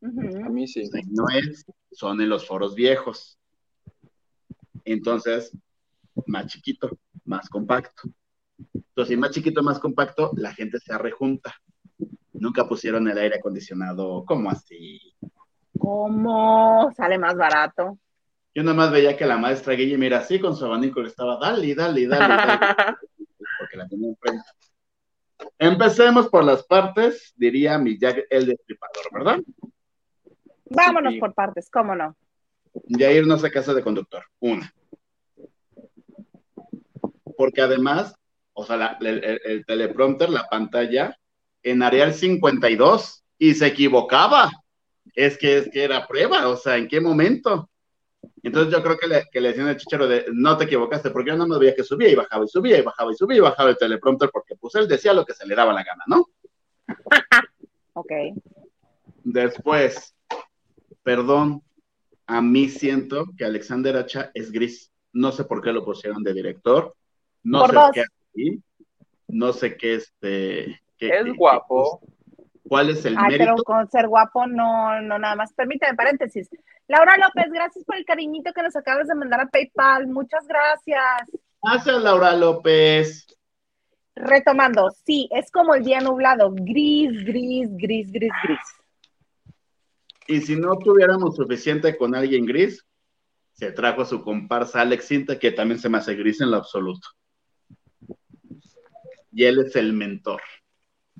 A 0.03 0.49
mí 0.49 0.67
sí. 0.67 0.89
No 1.09 1.25
es, 1.33 1.65
son 1.91 2.21
en 2.21 2.29
los 2.29 2.47
foros 2.47 2.75
viejos. 2.75 3.39
Entonces, 4.85 5.55
más 6.27 6.47
chiquito, 6.47 6.89
más 7.25 7.49
compacto. 7.49 8.09
Entonces, 8.73 9.17
más 9.17 9.31
chiquito, 9.31 9.63
más 9.63 9.79
compacto, 9.79 10.31
la 10.35 10.53
gente 10.53 10.79
se 10.79 10.93
arrejunta. 10.93 11.55
Nunca 12.33 12.67
pusieron 12.67 13.07
el 13.07 13.17
aire 13.17 13.37
acondicionado 13.37 14.23
como 14.25 14.49
así. 14.49 14.99
¿Cómo 15.77 16.91
sale 16.95 17.17
más 17.17 17.35
barato? 17.35 17.97
Yo 18.53 18.63
nada 18.63 18.75
más 18.75 18.91
veía 18.91 19.15
que 19.15 19.25
la 19.25 19.37
maestra 19.37 19.73
Guille, 19.75 19.97
mira, 19.97 20.19
así 20.19 20.39
con 20.39 20.55
su 20.55 20.65
abanico 20.65 21.01
le 21.01 21.07
estaba, 21.07 21.37
dale, 21.39 21.73
dale, 21.73 22.05
dale, 22.07 22.27
dale, 22.27 22.59
porque 23.59 23.77
la 23.77 23.87
tenía 23.87 24.09
enfrente. 24.09 24.43
Empecemos 25.57 26.27
por 26.27 26.43
las 26.43 26.63
partes, 26.63 27.33
diría 27.35 27.77
mi 27.77 27.97
Jack 27.97 28.25
el 28.29 28.45
destripador, 28.47 29.05
¿verdad? 29.13 29.39
Vámonos 30.65 31.13
por 31.19 31.33
partes, 31.33 31.69
¿cómo 31.71 31.95
no? 31.95 32.15
Ya 32.87 33.11
irnos 33.11 33.43
a 33.43 33.49
casa 33.49 33.73
de 33.73 33.81
conductor, 33.83 34.23
una. 34.39 34.73
Porque 37.37 37.61
además, 37.61 38.13
o 38.53 38.65
sea, 38.65 38.77
la- 38.77 38.97
el, 39.01 39.23
el- 39.23 39.41
el 39.43 39.65
teleprompter, 39.65 40.29
la 40.29 40.47
pantalla, 40.47 41.17
en 41.63 41.83
Arial 41.83 42.13
52, 42.13 43.23
y 43.37 43.53
se 43.55 43.67
equivocaba. 43.67 44.51
Es 45.15 45.37
que, 45.37 45.57
es 45.57 45.69
que 45.71 45.83
era 45.83 46.05
prueba, 46.07 46.47
o 46.47 46.55
sea, 46.55 46.77
¿en 46.77 46.87
qué 46.87 47.01
momento? 47.01 47.69
Entonces 48.43 48.73
yo 48.73 48.81
creo 48.83 48.97
que 48.97 49.07
le, 49.07 49.23
que 49.31 49.39
le 49.41 49.49
decían 49.49 49.67
al 49.67 49.77
chichero 49.77 50.07
de, 50.07 50.25
no 50.33 50.57
te 50.57 50.65
equivocaste, 50.65 51.09
porque 51.11 51.29
yo 51.31 51.37
no 51.37 51.47
me 51.47 51.57
veía 51.59 51.75
que 51.75 51.83
subía 51.83 52.09
y 52.09 52.15
bajaba 52.15 52.43
y 52.45 52.47
subía 52.47 52.77
y 52.77 52.81
bajaba 52.81 53.11
y 53.11 53.15
subía 53.15 53.37
y 53.37 53.41
bajaba 53.41 53.69
el 53.69 53.77
teleprompter 53.77 54.29
porque 54.31 54.55
pues 54.55 54.75
él 54.75 54.87
decía 54.87 55.13
lo 55.13 55.25
que 55.25 55.33
se 55.33 55.45
le 55.45 55.55
daba 55.55 55.73
la 55.73 55.83
gana, 55.83 56.03
¿no? 56.07 56.25
Ok. 57.93 58.11
Después, 59.23 60.15
perdón, 61.03 61.61
a 62.25 62.41
mí 62.41 62.69
siento 62.69 63.25
que 63.37 63.45
Alexander 63.45 63.97
Hacha 63.97 64.31
es 64.33 64.51
gris. 64.51 64.91
No 65.13 65.31
sé 65.31 65.43
por 65.43 65.61
qué 65.61 65.73
lo 65.73 65.83
pusieron 65.83 66.23
de 66.23 66.33
director. 66.33 66.95
No 67.43 67.59
Por 67.59 67.69
sé 67.71 67.75
dos. 67.75 67.89
qué 67.93 68.01
aquí. 68.01 68.63
No 69.27 69.53
sé 69.53 69.75
qué 69.77 69.95
este. 69.95 70.81
qué- 70.97 71.09
Es 71.09 71.23
qué- 71.25 71.31
guapo. 71.31 72.01
¿Cuál 72.67 72.89
es 72.91 73.03
el 73.05 73.15
Ay, 73.17 73.37
pero 73.37 73.51
mérito? 73.53 73.63
con 73.63 73.89
ser 73.89 74.07
guapo 74.07 74.45
no, 74.47 75.01
no 75.01 75.17
nada 75.17 75.35
más. 75.35 75.53
Permíteme, 75.53 75.95
paréntesis. 75.95 76.49
Laura 76.87 77.15
López, 77.17 77.51
gracias 77.51 77.83
por 77.85 77.95
el 77.95 78.05
cariñito 78.05 78.53
que 78.53 78.63
nos 78.63 78.75
acabas 78.75 79.07
de 79.07 79.15
mandar 79.15 79.41
a 79.41 79.47
PayPal. 79.47 80.07
Muchas 80.07 80.47
gracias. 80.47 81.01
Gracias, 81.61 82.01
Laura 82.01 82.35
López. 82.35 83.27
Retomando, 84.15 84.91
sí, 85.05 85.29
es 85.31 85.49
como 85.51 85.73
el 85.73 85.83
día 85.83 86.01
nublado, 86.01 86.51
gris, 86.53 87.23
gris, 87.23 87.69
gris, 87.77 88.11
gris, 88.11 88.33
gris. 88.43 88.59
Y 90.27 90.41
si 90.41 90.55
no 90.55 90.77
tuviéramos 90.77 91.35
suficiente 91.35 91.97
con 91.97 92.13
alguien 92.13 92.45
gris, 92.45 92.85
se 93.53 93.71
trajo 93.71 94.01
a 94.01 94.05
su 94.05 94.23
comparsa 94.23 94.81
Alex 94.81 95.05
Cinta, 95.05 95.39
que 95.39 95.51
también 95.51 95.79
se 95.79 95.89
me 95.89 95.97
hace 95.97 96.15
gris 96.15 96.41
en 96.41 96.51
lo 96.51 96.57
absoluto. 96.57 97.07
Y 99.31 99.45
él 99.45 99.59
es 99.59 99.75
el 99.75 99.93
mentor. 99.93 100.41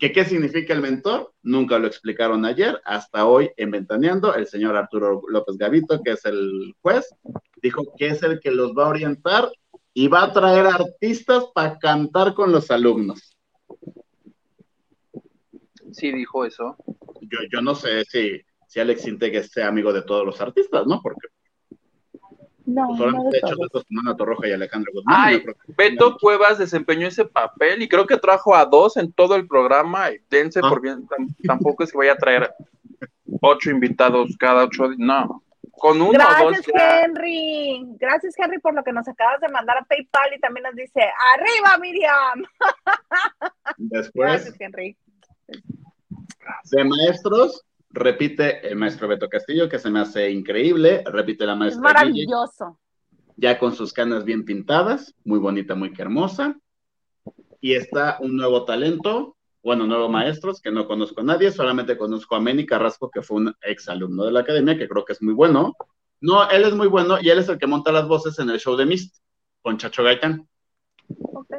¿Qué, 0.02 0.12
¿Qué 0.12 0.26
significa 0.26 0.74
el 0.74 0.82
mentor? 0.82 1.32
Nunca 1.44 1.78
lo 1.78 1.86
explicaron 1.86 2.44
ayer, 2.44 2.82
hasta 2.86 3.28
hoy 3.28 3.52
en 3.56 3.70
Ventaneando, 3.70 4.34
el 4.34 4.48
señor 4.48 4.76
Arturo 4.76 5.22
López 5.30 5.58
Gavito, 5.58 6.02
que 6.02 6.14
es 6.14 6.26
el 6.26 6.74
juez, 6.82 7.08
dijo 7.62 7.84
que 7.96 8.08
es 8.08 8.24
el 8.24 8.40
que 8.40 8.50
los 8.50 8.72
va 8.72 8.86
a 8.86 8.90
orientar 8.90 9.52
y 9.94 10.08
va 10.08 10.24
a 10.24 10.34
traer 10.34 10.66
artistas 10.66 11.44
para 11.54 11.78
cantar 11.78 12.34
con 12.34 12.52
los 12.52 12.72
alumnos. 12.72 13.38
Sí, 15.92 16.12
dijo 16.12 16.46
eso. 16.46 16.76
Yo, 17.22 17.38
yo 17.54 17.62
no 17.62 17.76
sé 17.76 18.04
si, 18.06 18.42
si 18.66 18.80
Alex 18.80 19.06
Integ 19.06 19.44
sea 19.44 19.68
amigo 19.68 19.94
de 19.94 20.02
todos 20.02 20.26
los 20.26 20.42
artistas, 20.42 20.88
¿no? 20.88 21.00
Porque 21.04 21.28
No, 22.74 22.88
pues, 22.98 23.12
no 23.14 23.24
de 23.30 23.38
hecho 23.38 23.56
Ana 24.04 24.16
Torroja 24.16 24.48
y 24.48 24.52
Alejandro 24.54 24.92
Guzmán. 24.94 25.16
Ay, 25.26 25.44
Beto 25.78 26.18
Cuevas 26.18 26.58
desempeñó 26.58 27.08
ese 27.08 27.26
papel 27.26 27.82
y 27.82 27.88
creo 27.90 28.06
que 28.08 28.18
trajo 28.18 28.56
a 28.56 28.66
dos 28.66 28.98
en 28.98 29.12
todo 29.14 29.36
el 29.36 29.48
programa. 29.48 30.12
Y 30.12 30.20
dense 30.30 30.60
Ah. 30.64 30.70
por 30.70 30.82
bien, 30.82 31.08
tam- 31.08 31.36
tampoco 31.46 31.84
es 31.84 31.92
que 31.92 31.98
vaya 31.98 32.14
a 32.14 32.18
traer 32.18 32.54
ocho 33.42 33.70
invitados 33.72 34.36
cada 34.38 34.64
ocho 34.66 34.88
días. 34.90 35.00
No, 35.00 35.44
con 35.72 36.02
uno 36.02 36.10
o 36.10 36.44
dos 36.44 36.52
Gracias, 36.52 36.66
ya. 36.78 37.02
Henry. 37.02 37.86
Gracias, 38.00 38.36
Henry, 38.38 38.60
por 38.60 38.74
lo 38.76 38.84
que 38.84 38.94
nos 38.94 39.08
acabas 39.08 39.42
de 39.42 39.50
mandar 39.50 39.78
a 39.80 39.84
PayPal 39.86 40.34
y 40.36 40.40
también 40.40 40.64
nos 40.64 40.76
dice, 40.76 41.02
arriba, 41.34 41.78
Miriam. 41.80 42.44
Después, 43.78 44.30
Gracias, 44.44 44.56
Henry. 44.60 44.96
de 46.72 46.84
maestros, 46.84 47.64
repite 47.94 48.68
el 48.68 48.76
maestro 48.78 49.08
Beto 49.08 49.30
Castillo, 49.30 49.70
que 49.70 49.80
se 49.80 49.90
me 49.90 50.00
hace 50.00 50.30
increíble. 50.32 51.04
Repite 51.06 51.46
la 51.46 51.54
Es 51.54 51.60
maestra 51.60 52.04
Guille, 52.06 52.26
maravilloso. 52.28 52.80
ya 53.36 53.58
con 53.60 53.74
sus 53.76 53.94
canas 53.94 54.24
bien 54.26 54.46
pintadas, 54.46 55.14
muy 55.24 55.40
bonita, 55.40 55.76
muy 55.76 55.94
hermosa. 55.98 56.58
Y 57.60 57.74
está 57.74 58.18
un 58.22 58.36
nuevo 58.38 58.66
talento, 58.66 59.36
bueno, 59.64 59.86
nuevos 59.86 60.10
maestros, 60.10 60.62
que 60.62 60.72
no 60.72 60.88
conozco 60.88 61.22
a 61.22 61.24
nadie, 61.24 61.52
solamente 61.52 61.98
conozco 61.98 62.36
a 62.36 62.40
Meni 62.42 62.66
Carrasco, 62.66 63.12
que 63.12 63.22
fue 63.22 63.38
un 63.38 63.56
ex 63.62 63.88
alumno 63.90 64.24
de 64.26 64.32
la 64.32 64.40
academia, 64.40 64.78
que 64.78 64.88
creo 64.88 65.06
que 65.06 65.14
es 65.14 65.22
muy 65.22 65.34
bueno. 65.34 65.76
No, 66.20 66.50
él 66.50 66.64
es 66.64 66.74
muy 66.74 66.88
bueno 66.88 67.18
y 67.22 67.30
él 67.30 67.40
es 67.40 67.50
el 67.50 67.58
que 67.58 67.68
monta 67.68 67.92
las 67.92 68.08
voces 68.08 68.38
en 68.40 68.50
el 68.50 68.60
show 68.60 68.76
de 68.76 68.86
Mist, 68.86 69.18
con 69.62 69.78
Chacho 69.78 70.04
Gaitán. 70.04 70.48
Ok. 71.20 71.56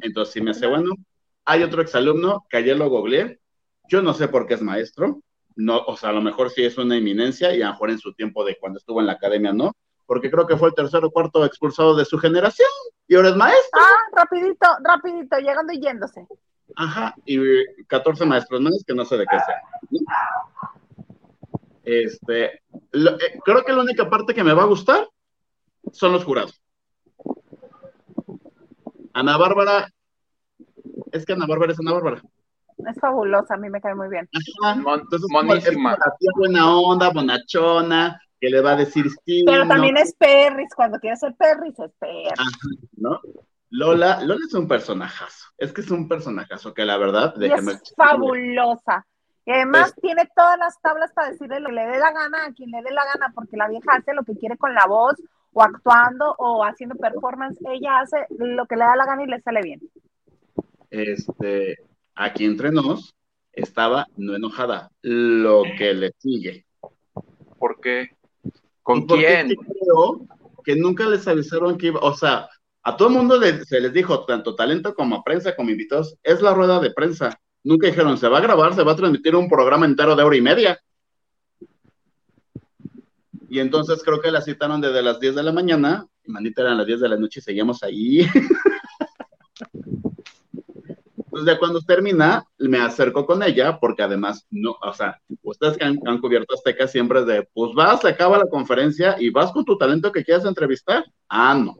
Entonces 0.00 0.34
sí 0.34 0.40
me 0.40 0.50
hace 0.50 0.66
bueno. 0.66 0.92
Hay 1.44 1.62
otro 1.62 1.80
exalumno 1.82 2.46
que 2.50 2.58
ayer 2.58 2.76
lo 2.76 2.88
googleé. 2.90 3.40
Yo 3.88 4.02
no 4.02 4.12
sé 4.12 4.28
por 4.28 4.46
qué 4.46 4.54
es 4.54 4.62
maestro. 4.62 5.22
No, 5.60 5.78
o 5.88 5.96
sea, 5.96 6.10
a 6.10 6.12
lo 6.12 6.20
mejor 6.22 6.50
sí 6.50 6.64
es 6.64 6.78
una 6.78 6.96
eminencia 6.96 7.52
y 7.52 7.62
a 7.62 7.66
lo 7.66 7.72
mejor 7.72 7.90
en 7.90 7.98
su 7.98 8.12
tiempo 8.14 8.44
de 8.44 8.56
cuando 8.60 8.78
estuvo 8.78 9.00
en 9.00 9.06
la 9.06 9.14
academia 9.14 9.52
no, 9.52 9.72
porque 10.06 10.30
creo 10.30 10.46
que 10.46 10.56
fue 10.56 10.68
el 10.68 10.74
tercer 10.74 11.04
o 11.04 11.10
cuarto 11.10 11.44
expulsado 11.44 11.96
de 11.96 12.04
su 12.04 12.16
generación 12.16 12.68
y 13.08 13.16
ahora 13.16 13.30
es 13.30 13.36
maestro. 13.36 13.80
Ah, 13.80 13.96
rapidito, 14.12 14.66
rapidito, 14.84 15.36
llegando 15.38 15.72
y 15.72 15.80
yéndose. 15.80 16.24
Ajá, 16.76 17.12
y 17.26 17.38
14 17.88 18.24
maestros 18.24 18.60
más 18.60 18.84
que 18.86 18.94
no 18.94 19.04
sé 19.04 19.16
de 19.16 19.26
qué 19.26 19.36
sea. 19.40 19.62
Este, 21.82 22.60
lo- 22.92 23.12
eh, 23.18 23.40
creo 23.44 23.64
que 23.64 23.72
la 23.72 23.80
única 23.82 24.08
parte 24.08 24.34
que 24.34 24.44
me 24.44 24.52
va 24.52 24.62
a 24.62 24.66
gustar 24.66 25.08
son 25.92 26.12
los 26.12 26.24
jurados. 26.24 26.60
Ana 29.12 29.36
Bárbara, 29.36 29.90
es 31.10 31.24
que 31.26 31.32
Ana 31.32 31.46
Bárbara 31.46 31.72
es 31.72 31.80
Ana 31.80 31.92
Bárbara. 31.94 32.22
Es 32.86 32.98
fabulosa, 33.00 33.54
a 33.54 33.56
mí 33.56 33.68
me 33.70 33.80
cae 33.80 33.94
muy 33.94 34.08
bien. 34.08 34.28
Ajá, 34.62 34.74
entonces 34.94 35.28
como- 35.30 35.54
es 35.54 35.76
buena 36.36 36.78
onda, 36.78 37.10
bonachona, 37.10 38.20
que 38.40 38.48
le 38.48 38.60
va 38.60 38.72
a 38.72 38.76
decir 38.76 39.06
sí, 39.24 39.42
Pero 39.44 39.64
no, 39.64 39.68
también 39.68 39.96
es 39.96 40.14
Perris, 40.14 40.74
cuando 40.74 40.98
quiere 40.98 41.16
ser 41.16 41.34
Perris, 41.34 41.78
es 41.78 41.92
Perris. 41.98 42.32
¿no? 42.96 43.20
Lola, 43.70 44.20
Lola 44.22 44.40
es 44.46 44.54
un 44.54 44.68
personajazo. 44.68 45.46
Es 45.58 45.72
que 45.72 45.80
es 45.80 45.90
un 45.90 46.08
personajazo 46.08 46.72
que 46.72 46.84
la 46.84 46.96
verdad, 46.96 47.34
y 47.38 47.50
es 47.50 47.94
fabulosa. 47.96 49.06
Y 49.44 49.50
además 49.50 49.94
tiene 50.00 50.28
todas 50.36 50.58
las 50.58 50.80
tablas 50.80 51.10
para 51.12 51.30
decirle 51.30 51.60
lo 51.60 51.70
que 51.70 51.74
le 51.76 51.86
dé 51.86 51.98
la 51.98 52.12
gana 52.12 52.44
a 52.44 52.52
quien 52.52 52.70
le 52.70 52.82
dé 52.82 52.90
la 52.90 53.04
gana, 53.04 53.32
porque 53.34 53.56
la 53.56 53.68
vieja 53.68 53.92
hace 53.96 54.12
lo 54.12 54.22
que 54.22 54.36
quiere 54.36 54.56
con 54.58 54.74
la 54.74 54.86
voz, 54.86 55.14
o 55.52 55.62
actuando, 55.62 56.34
o 56.38 56.64
haciendo 56.64 56.96
performance. 56.96 57.58
Ella 57.66 58.00
hace 58.00 58.26
lo 58.38 58.66
que 58.66 58.76
le 58.76 58.84
da 58.84 58.94
la 58.94 59.06
gana 59.06 59.22
y 59.24 59.26
le 59.26 59.40
sale 59.40 59.62
bien. 59.62 59.80
este, 60.90 61.76
aquí 62.18 62.44
entre 62.44 62.70
nos, 62.72 63.14
estaba 63.52 64.06
no 64.16 64.34
enojada, 64.34 64.90
lo 65.02 65.62
que 65.76 65.94
le 65.94 66.12
sigue. 66.18 66.66
¿Por 67.58 67.80
qué? 67.80 68.10
¿Con 68.82 69.06
quién? 69.06 69.48
creo 69.54 70.26
que 70.64 70.76
nunca 70.76 71.06
les 71.06 71.26
avisaron 71.28 71.78
que 71.78 71.88
iba, 71.88 72.00
o 72.00 72.14
sea, 72.14 72.48
a 72.82 72.96
todo 72.96 73.08
el 73.08 73.14
mundo 73.14 73.38
le- 73.38 73.64
se 73.64 73.80
les 73.80 73.92
dijo, 73.92 74.24
tanto 74.24 74.54
talento 74.54 74.94
como 74.94 75.22
prensa, 75.22 75.54
como 75.54 75.70
invitados, 75.70 76.16
es 76.22 76.42
la 76.42 76.54
rueda 76.54 76.80
de 76.80 76.90
prensa. 76.92 77.38
Nunca 77.64 77.86
dijeron, 77.86 78.16
se 78.18 78.28
va 78.28 78.38
a 78.38 78.42
grabar, 78.42 78.74
se 78.74 78.82
va 78.82 78.92
a 78.92 78.96
transmitir 78.96 79.34
un 79.36 79.48
programa 79.48 79.86
entero 79.86 80.14
de 80.16 80.22
hora 80.22 80.36
y 80.36 80.40
media. 80.40 80.78
Y 83.48 83.60
entonces 83.60 84.02
creo 84.04 84.20
que 84.20 84.30
la 84.30 84.42
citaron 84.42 84.80
desde 84.80 85.02
las 85.02 85.20
10 85.20 85.34
de 85.34 85.42
la 85.42 85.52
mañana, 85.52 86.06
y 86.24 86.30
manita 86.30 86.62
eran 86.62 86.76
las 86.78 86.86
10 86.86 87.00
de 87.00 87.08
la 87.08 87.16
noche 87.16 87.40
y 87.40 87.42
seguíamos 87.42 87.82
ahí. 87.82 88.20
Entonces 91.38 91.54
ya 91.54 91.60
cuando 91.60 91.80
termina, 91.82 92.44
me 92.58 92.78
acerco 92.78 93.24
con 93.24 93.44
ella, 93.44 93.78
porque 93.78 94.02
además, 94.02 94.44
no, 94.50 94.74
o 94.82 94.92
sea, 94.92 95.20
ustedes 95.42 95.76
que 95.76 95.84
han, 95.84 96.20
cubierto 96.20 96.52
Azteca 96.52 96.88
siempre 96.88 97.20
es 97.20 97.26
de, 97.26 97.48
pues 97.54 97.72
vas, 97.76 98.04
acaba 98.04 98.38
la 98.38 98.48
conferencia 98.50 99.14
y 99.20 99.30
vas 99.30 99.52
con 99.52 99.64
tu 99.64 99.78
talento 99.78 100.10
que 100.10 100.24
quieras 100.24 100.44
entrevistar. 100.46 101.04
Ah, 101.28 101.54
no. 101.54 101.76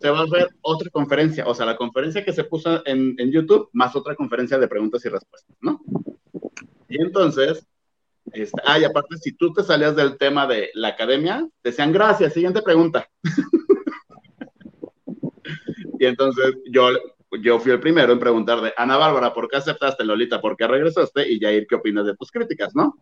Se 0.00 0.08
va 0.08 0.20
a 0.20 0.26
ver 0.26 0.48
otra 0.62 0.88
conferencia, 0.88 1.46
o 1.46 1.54
sea, 1.54 1.66
la 1.66 1.76
conferencia 1.76 2.24
que 2.24 2.32
se 2.32 2.44
puso 2.44 2.80
en, 2.86 3.14
YouTube, 3.30 3.68
más 3.74 3.94
otra 3.94 4.14
conferencia 4.14 4.56
de 4.56 4.68
preguntas 4.68 5.04
y 5.04 5.10
respuestas, 5.10 5.54
¿no? 5.60 5.78
Y 6.88 7.02
entonces, 7.02 7.66
este, 8.32 8.58
ah, 8.64 8.78
aparte, 8.88 9.18
si 9.18 9.32
tú 9.32 9.52
te 9.52 9.64
salías 9.64 9.94
del 9.94 10.16
tema 10.16 10.46
de 10.46 10.70
la 10.72 10.88
academia, 10.88 11.46
decían, 11.62 11.92
gracias, 11.92 12.32
siguiente 12.32 12.62
pregunta. 12.62 13.06
y 16.00 16.06
entonces 16.06 16.54
yo, 16.70 16.88
yo 17.40 17.58
fui 17.58 17.72
el 17.72 17.80
primero 17.80 18.12
en 18.12 18.18
preguntar 18.18 18.60
de, 18.60 18.74
Ana 18.76 18.96
Bárbara, 18.96 19.32
¿por 19.32 19.48
qué 19.48 19.56
aceptaste, 19.56 20.04
Lolita? 20.04 20.40
¿Por 20.40 20.56
qué 20.56 20.66
regresaste? 20.66 21.30
Y 21.30 21.40
Jair, 21.40 21.66
¿qué 21.66 21.76
opinas 21.76 22.06
de 22.06 22.16
tus 22.16 22.30
críticas, 22.30 22.74
no? 22.74 22.98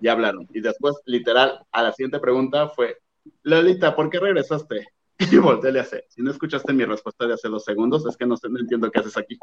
Ya 0.00 0.12
hablaron. 0.12 0.46
Y 0.52 0.60
después, 0.60 0.96
literal, 1.06 1.60
a 1.72 1.82
la 1.82 1.92
siguiente 1.92 2.18
pregunta 2.18 2.68
fue, 2.68 2.98
Lolita, 3.42 3.94
¿por 3.94 4.10
qué 4.10 4.20
regresaste? 4.20 4.86
Y 5.32 5.38
volteé 5.38 5.72
le 5.72 5.80
hace, 5.80 6.04
si 6.10 6.20
no 6.20 6.30
escuchaste 6.30 6.74
mi 6.74 6.84
respuesta 6.84 7.26
de 7.26 7.32
hace 7.32 7.48
dos 7.48 7.64
segundos, 7.64 8.04
es 8.04 8.18
que 8.18 8.26
no, 8.26 8.36
sé, 8.36 8.50
no 8.50 8.58
entiendo 8.60 8.90
qué 8.90 9.00
haces 9.00 9.16
aquí. 9.16 9.38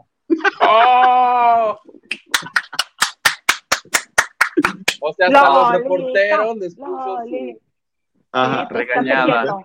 ¡Oh! 0.62 1.80
O 5.06 5.14
sea, 5.14 5.28
hasta 5.28 5.50
los 5.50 5.72
reporteros 5.72 6.58
les 6.58 6.76
puso 6.76 7.18
Loli. 7.18 7.54
su... 7.54 7.60
Ajá. 8.32 8.64
Está 8.64 8.74
regañada. 8.76 9.58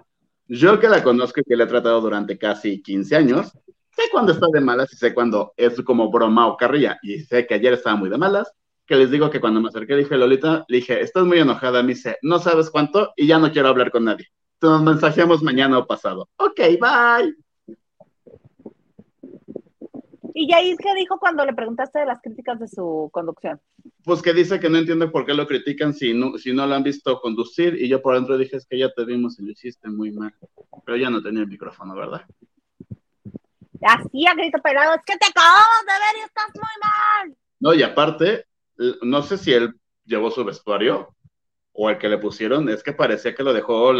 Yo 0.48 0.80
que 0.80 0.88
la 0.88 1.02
conozco 1.02 1.40
y 1.40 1.44
que 1.44 1.56
la 1.56 1.64
he 1.64 1.66
tratado 1.66 2.00
durante 2.00 2.38
casi 2.38 2.82
15 2.82 3.16
años, 3.16 3.52
sé 3.98 4.10
cuando 4.12 4.32
está 4.32 4.46
de 4.52 4.60
malas 4.60 4.92
y 4.92 4.96
sé 4.96 5.12
cuando 5.12 5.52
es 5.56 5.80
como 5.82 6.10
broma 6.10 6.46
o 6.46 6.56
carrilla. 6.56 6.98
Y 7.02 7.20
sé 7.20 7.46
que 7.46 7.54
ayer 7.54 7.72
estaba 7.74 7.96
muy 7.96 8.08
de 8.08 8.16
malas, 8.16 8.52
que 8.86 8.94
les 8.94 9.10
digo 9.10 9.28
que 9.28 9.40
cuando 9.40 9.60
me 9.60 9.68
acerqué 9.68 9.94
le 9.94 10.04
dije, 10.04 10.16
Lolita, 10.16 10.64
le 10.68 10.76
dije, 10.76 11.00
estás 11.00 11.24
muy 11.24 11.38
enojada, 11.38 11.82
me 11.82 11.94
dice, 11.94 12.16
no 12.22 12.38
sabes 12.38 12.70
cuánto 12.70 13.12
y 13.16 13.26
ya 13.26 13.38
no 13.38 13.50
quiero 13.50 13.68
hablar 13.68 13.90
con 13.90 14.04
nadie. 14.04 14.28
Nos 14.62 14.82
mensajeamos 14.82 15.42
mañana 15.42 15.78
o 15.78 15.86
pasado. 15.86 16.28
Ok, 16.36 16.60
bye. 16.80 17.34
¿Y 20.34 20.48
Yair 20.48 20.76
qué 20.76 20.94
dijo 20.94 21.18
cuando 21.18 21.44
le 21.44 21.52
preguntaste 21.52 21.98
de 21.98 22.06
las 22.06 22.20
críticas 22.22 22.60
de 22.60 22.68
su 22.68 23.10
conducción? 23.12 23.60
Pues 24.04 24.22
que 24.22 24.32
dice 24.32 24.60
que 24.60 24.70
no 24.70 24.78
entiende 24.78 25.08
por 25.08 25.26
qué 25.26 25.34
lo 25.34 25.48
critican 25.48 25.92
si 25.92 26.14
no, 26.14 26.38
si 26.38 26.52
no 26.52 26.64
lo 26.64 26.76
han 26.76 26.84
visto 26.84 27.20
conducir. 27.20 27.74
Y 27.74 27.88
yo 27.88 28.00
por 28.00 28.14
dentro 28.14 28.38
dije, 28.38 28.56
es 28.56 28.64
que 28.64 28.78
ya 28.78 28.92
te 28.92 29.04
vimos 29.04 29.40
y 29.40 29.44
lo 29.44 29.50
hiciste 29.50 29.88
muy 29.88 30.12
mal. 30.12 30.32
Pero 30.86 30.96
ya 30.96 31.10
no 31.10 31.20
tenía 31.20 31.42
el 31.42 31.48
micrófono, 31.48 31.94
¿verdad? 31.96 32.22
Así 33.82 34.26
a 34.26 34.34
grito 34.34 34.58
pelado, 34.62 34.94
es 34.94 35.02
que 35.04 35.16
te 35.16 35.26
acabamos 35.26 35.86
de 35.86 35.92
ver 35.92 36.20
y 36.20 36.24
estás 36.24 36.50
muy 36.54 36.62
mal. 36.82 37.36
No, 37.60 37.74
y 37.74 37.82
aparte, 37.82 38.46
no 39.02 39.22
sé 39.22 39.38
si 39.38 39.52
él 39.52 39.74
llevó 40.04 40.30
su 40.30 40.44
vestuario 40.44 41.14
o 41.72 41.90
el 41.90 41.98
que 41.98 42.08
le 42.08 42.18
pusieron, 42.18 42.68
es 42.68 42.82
que 42.82 42.92
parecía 42.92 43.34
que 43.34 43.44
lo 43.44 43.52
dejó 43.52 43.92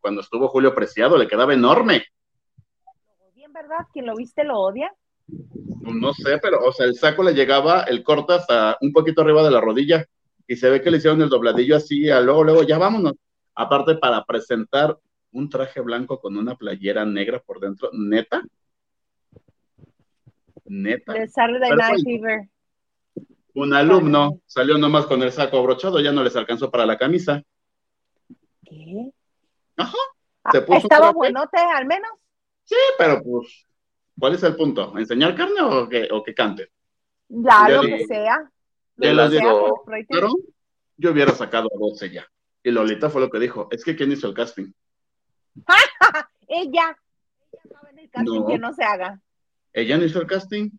cuando 0.00 0.20
estuvo 0.20 0.48
Julio 0.48 0.74
Preciado, 0.74 1.16
le 1.16 1.28
quedaba 1.28 1.54
enorme. 1.54 2.04
¿Lo 2.84 3.26
odia, 3.26 3.48
verdad? 3.48 3.86
¿Quién 3.92 4.06
lo 4.06 4.14
viste 4.14 4.44
lo 4.44 4.58
odia? 4.60 4.92
No 5.26 6.12
sé, 6.12 6.38
pero, 6.42 6.62
o 6.64 6.72
sea, 6.72 6.86
el 6.86 6.94
saco 6.94 7.22
le 7.22 7.32
llegaba, 7.32 7.82
el 7.82 8.02
corte 8.02 8.34
hasta 8.34 8.76
un 8.80 8.92
poquito 8.92 9.22
arriba 9.22 9.42
de 9.42 9.50
la 9.50 9.60
rodilla, 9.60 10.04
y 10.46 10.56
se 10.56 10.68
ve 10.68 10.82
que 10.82 10.90
le 10.90 10.98
hicieron 10.98 11.22
el 11.22 11.28
dobladillo 11.28 11.76
así, 11.76 12.10
a 12.10 12.20
luego, 12.20 12.44
luego, 12.44 12.62
ya 12.64 12.76
vámonos. 12.76 13.14
Aparte, 13.54 13.96
para 13.96 14.24
presentar 14.24 14.98
un 15.32 15.48
traje 15.48 15.80
blanco 15.80 16.20
con 16.20 16.36
una 16.36 16.54
playera 16.54 17.04
negra 17.04 17.40
por 17.40 17.60
dentro, 17.60 17.90
neta. 17.92 18.42
Neta. 20.68 21.12
De 21.12 21.28
Saturday 21.28 21.70
Night 21.70 22.04
Fever. 22.04 22.48
Un 23.54 23.72
alumno 23.72 24.40
salió 24.46 24.76
nomás 24.76 25.06
con 25.06 25.22
el 25.22 25.32
saco 25.32 25.58
abrochado, 25.58 26.00
ya 26.00 26.12
no 26.12 26.22
les 26.22 26.36
alcanzó 26.36 26.70
para 26.70 26.84
la 26.84 26.98
camisa. 26.98 27.42
¿Qué? 28.64 29.10
Ajá. 29.76 29.96
Ah, 30.44 30.52
¿Estaba 30.68 31.12
buenote 31.12 31.58
al 31.58 31.86
menos? 31.86 32.10
Sí, 32.64 32.76
pero 32.98 33.22
pues, 33.22 33.66
¿cuál 34.18 34.34
es 34.34 34.42
el 34.42 34.56
punto? 34.56 34.96
¿Enseñar 34.98 35.34
carne 35.34 35.60
o 35.62 35.88
que, 35.88 36.08
o 36.10 36.22
que 36.22 36.34
cante? 36.34 36.70
Ya, 37.28 37.68
lo 37.68 37.82
que 37.82 38.06
sea. 38.06 38.50
Digo, 38.96 39.84
pero 40.08 40.28
yo 40.96 41.10
hubiera 41.10 41.32
sacado 41.32 41.68
a 41.74 41.78
12 41.78 42.10
ya. 42.10 42.26
Y 42.62 42.70
Lolita 42.70 43.10
fue 43.10 43.20
lo 43.20 43.30
que 43.30 43.38
dijo, 43.38 43.68
es 43.70 43.84
que 43.84 43.96
¿quién 43.96 44.12
hizo 44.12 44.28
el 44.28 44.34
casting? 44.34 44.72
Ella. 46.48 46.96
Ella 47.52 47.70
sabe 47.70 47.90
en 47.90 47.98
el 47.98 48.10
casting 48.10 48.46
que 48.46 48.58
no 48.58 48.72
se 48.72 48.84
haga. 48.84 49.20
¿Ella 49.76 49.98
no 49.98 50.06
hizo 50.06 50.22
el 50.22 50.26
casting? 50.26 50.70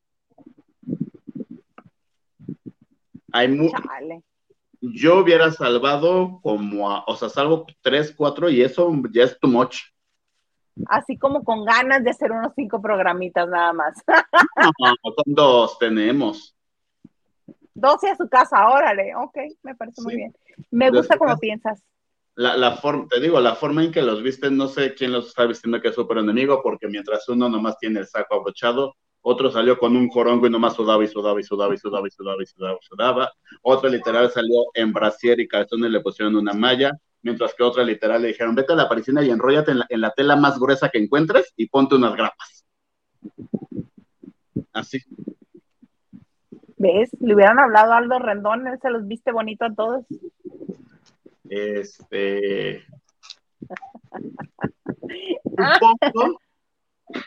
Yo 4.82 5.20
hubiera 5.20 5.52
salvado 5.52 6.40
como, 6.42 7.04
o 7.06 7.16
sea, 7.16 7.30
salvo 7.30 7.68
tres, 7.82 8.12
cuatro 8.18 8.50
y 8.50 8.64
eso 8.64 8.92
ya 9.12 9.26
es 9.26 9.40
too 9.40 9.50
much. 9.50 9.78
Así 10.88 11.16
como 11.16 11.44
con 11.44 11.64
ganas 11.64 12.04
de 12.04 12.10
hacer 12.10 12.32
unos 12.32 12.54
cinco 12.56 12.82
programitas 12.82 13.48
nada 13.48 13.72
más. 13.72 14.04
con 15.04 15.36
dos 15.36 15.78
tenemos. 15.78 16.58
Doce 17.76 18.10
a 18.10 18.16
su 18.16 18.28
casa, 18.28 18.68
órale, 18.68 19.16
ok, 19.16 19.38
me 19.62 19.76
parece 19.76 20.02
muy 20.02 20.16
bien. 20.16 20.34
Me 20.72 20.90
gusta 20.90 21.20
como 21.20 21.38
piensas. 21.38 21.84
La, 22.38 22.56
la 22.56 22.78
forma, 22.78 23.08
te 23.10 23.20
digo, 23.20 23.40
la 23.42 23.56
forma 23.56 23.84
en 23.84 23.92
que 23.92 24.02
los 24.02 24.22
visten, 24.22 24.56
no 24.56 24.68
sé 24.68 24.94
quién 24.94 25.12
los 25.12 25.28
está 25.28 25.46
vistiendo 25.46 25.82
que 25.82 25.88
es 25.88 25.96
súper 25.96 26.20
enemigo, 26.20 26.62
porque 26.62 26.88
mientras 26.88 27.28
uno 27.30 27.50
nomás 27.50 27.78
tiene 27.80 28.00
el 28.00 28.08
saco 28.08 28.36
abrochado, 28.36 28.94
otro 29.22 29.52
salió 29.52 29.78
con 29.78 29.98
un 29.98 30.08
jorongo 30.08 30.48
y 30.48 30.50
nomás 30.50 30.76
sudaba 30.76 31.04
y 31.04 31.08
sudaba 31.08 31.40
y 31.40 31.44
sudaba 31.44 31.74
y 31.74 31.78
sudaba 31.78 32.08
y 32.08 32.12
sudaba 32.12 32.42
y 32.42 32.46
sudaba 32.46 32.78
y 32.80 32.86
sudaba, 32.86 33.34
otro 33.62 33.90
literal 33.90 34.32
salió 34.32 34.66
en 34.74 34.94
brasier 34.94 35.40
y 35.40 35.48
calzones 35.48 35.92
le 35.92 36.00
pusieron 36.00 36.36
una 36.36 36.54
malla, 36.54 36.92
mientras 37.24 37.54
que 37.54 37.64
otra 37.64 37.84
literal 37.84 38.22
le 38.22 38.30
dijeron, 38.30 38.56
vete 38.56 38.74
a 38.74 38.78
la 38.78 38.88
parisina 38.88 39.24
y 39.24 39.30
enróllate 39.30 39.72
en 39.72 40.02
la, 40.02 40.12
tela 40.12 40.36
más 40.36 40.60
gruesa 40.60 40.90
que 40.90 41.00
encuentres 41.00 41.54
y 41.58 41.68
ponte 41.68 41.96
unas 41.96 42.16
grapas. 42.16 42.66
Así. 44.72 45.00
¿Ves? 46.78 47.10
Le 47.20 47.34
hubieran 47.34 47.60
hablado 47.60 47.94
a 47.94 47.98
Aldo 47.98 48.20
Rendón, 48.20 48.68
él 48.68 48.80
se 48.82 48.92
los 48.92 49.08
viste 49.08 49.32
bonito 49.32 49.66
a 49.66 49.74
todos. 49.74 50.06
Este. 51.50 52.86
Poco. 55.80 56.40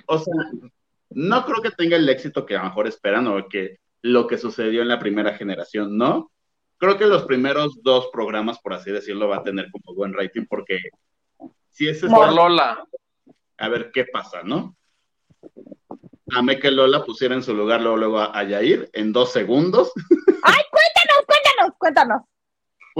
O 0.07 0.19
sea, 0.19 0.35
no 1.11 1.45
creo 1.45 1.63
que 1.63 1.71
tenga 1.71 1.97
el 1.97 2.09
éxito 2.09 2.47
que 2.47 2.57
a 2.57 2.63
lo 2.63 2.69
mejor 2.69 2.87
esperan 2.87 3.27
o 3.27 3.49
que 3.49 3.79
lo 4.03 4.27
que 4.27 4.39
sucedió 4.39 4.83
en 4.83 4.89
la 4.89 4.99
primera 4.99 5.35
generación, 5.35 5.97
¿no? 5.97 6.31
Creo 6.79 6.97
que 6.97 7.07
los 7.07 7.25
primeros 7.25 7.83
dos 7.83 8.09
programas, 8.13 8.59
por 8.61 8.73
así 8.73 8.91
decirlo, 8.91 9.29
va 9.29 9.39
a 9.39 9.43
tener 9.43 9.71
como 9.71 9.95
buen 9.95 10.15
rating 10.15 10.47
porque 10.49 10.79
si 11.69 11.89
ese 11.89 12.07
es... 12.07 12.13
Por 12.13 12.33
Lola. 12.33 12.85
A 13.59 13.69
ver 13.69 13.91
qué 13.93 14.07
pasa, 14.07 14.43
¿no? 14.43 14.77
Amé 16.33 16.59
que 16.59 16.71
Lola 16.71 17.05
pusiera 17.05 17.35
en 17.35 17.43
su 17.43 17.55
lugar 17.55 17.83
luego, 17.83 17.97
luego 17.97 18.21
a, 18.21 18.43
Yair 18.45 18.89
en 18.93 19.13
dos 19.13 19.33
segundos. 19.33 19.93
¡Ay, 20.43 20.63
cuéntanos, 20.71 21.27
cuéntanos, 21.27 21.79
cuéntanos! 21.79 22.23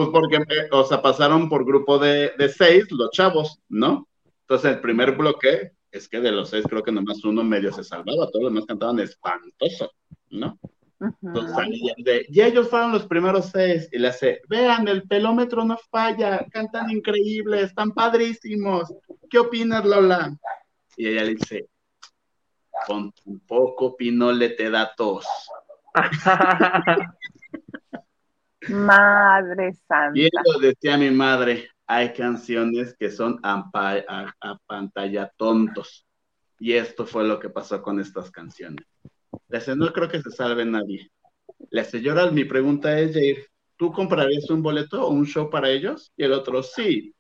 Pues 0.01 0.09
porque, 0.13 0.37
eh, 0.37 0.69
o 0.73 0.83
sea, 0.83 1.03
pasaron 1.03 1.51
por 1.51 1.63
grupo 1.63 1.99
de, 1.99 2.33
de 2.39 2.49
seis 2.49 2.91
los 2.91 3.11
chavos, 3.11 3.61
¿no? 3.69 4.09
Entonces 4.41 4.73
el 4.73 4.81
primer 4.81 5.15
bloque 5.15 5.73
es 5.93 6.09
que 6.09 6.21
de 6.21 6.33
los 6.33 6.49
seis 6.49 6.65
creo 6.67 6.83
que 6.83 6.91
nomás 6.91 7.23
uno 7.23 7.45
medio 7.45 7.71
se 7.71 7.85
salvaba, 7.85 8.31
todos 8.31 8.45
los 8.45 8.53
demás 8.55 8.65
cantaban 8.65 8.99
espantoso, 8.99 9.93
¿no? 10.31 10.59
Entonces 11.23 11.55
de, 11.99 12.25
y 12.31 12.41
ellos 12.41 12.71
fueron 12.71 12.93
los 12.93 13.05
primeros 13.05 13.51
seis, 13.53 13.91
y 13.93 13.99
le 13.99 14.09
hace, 14.09 14.41
vean, 14.49 14.89
el 14.89 15.03
pelómetro 15.03 15.67
no 15.67 15.77
falla, 15.91 16.47
cantan 16.51 16.91
increíble, 16.91 17.61
están 17.61 17.93
padrísimos, 17.93 18.95
¿qué 19.29 19.39
opinas, 19.39 19.85
Lola? 19.85 20.35
Y 20.97 21.09
ella 21.09 21.25
le 21.25 21.35
dice, 21.35 21.69
con 22.87 23.13
un 23.27 23.41
poco 23.41 23.99
pinole 23.99 24.49
te 24.49 24.71
da 24.71 24.95
tos. 24.97 25.27
Madre 28.71 29.75
santa. 29.87 30.19
Y 30.19 30.27
eso 30.27 30.59
decía 30.61 30.97
mi 30.97 31.11
madre, 31.11 31.69
hay 31.87 32.13
canciones 32.13 32.95
que 32.99 33.11
son 33.11 33.41
a, 33.43 33.71
pantalla 34.67 35.33
tontos. 35.37 36.07
Y 36.59 36.75
esto 36.75 37.07
fue 37.07 37.25
lo 37.25 37.41
que 37.41 37.51
pasó 37.51 37.83
con 37.83 37.99
estas 37.99 38.31
canciones. 38.31 38.87
Les 39.49 39.69
no 39.77 39.93
creo 39.93 40.09
que 40.09 40.23
se 40.23 40.31
salve 40.31 40.65
nadie. 40.65 41.11
La 41.71 41.85
señora, 41.85 42.31
mi 42.31 42.45
pregunta 42.45 42.99
es, 42.99 43.15
Jair, 43.15 43.47
¿tú 43.77 43.93
comprarías 43.93 44.49
un 44.51 44.63
boleto 44.63 45.05
o 45.05 45.11
un 45.11 45.27
show 45.27 45.51
para 45.51 45.69
ellos? 45.69 46.13
Y 46.17 46.25
el 46.25 46.33
otro, 46.33 46.63
sí. 46.63 47.15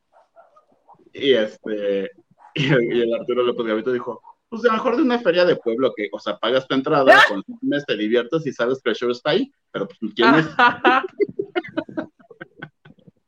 Y 1.13 1.33
este, 1.33 2.11
y 2.55 2.69
el, 2.69 3.15
Arturo 3.15 3.43
López 3.43 3.67
Gavito 3.67 3.93
dijo, 3.93 4.23
pues 4.49 4.65
a 4.65 4.69
lo 4.69 4.73
mejor 4.75 4.97
de 4.97 5.03
una 5.03 5.19
feria 5.19 5.45
de 5.45 5.57
pueblo 5.57 5.93
que, 5.97 6.09
o 6.13 6.19
sea, 6.19 6.37
pagas 6.39 6.67
tu 6.67 6.75
entrada, 6.75 7.07
mes 7.63 7.85
te 7.87 7.97
diviertes 7.97 8.47
y 8.47 8.53
sabes 8.53 8.81
que 8.83 8.91
el 8.91 8.97
show 8.97 9.11
está 9.11 9.31
ahí, 9.31 9.51
pero 9.71 9.89
pues, 9.89 9.99
¿quién 10.15 10.35
es? 10.35 10.47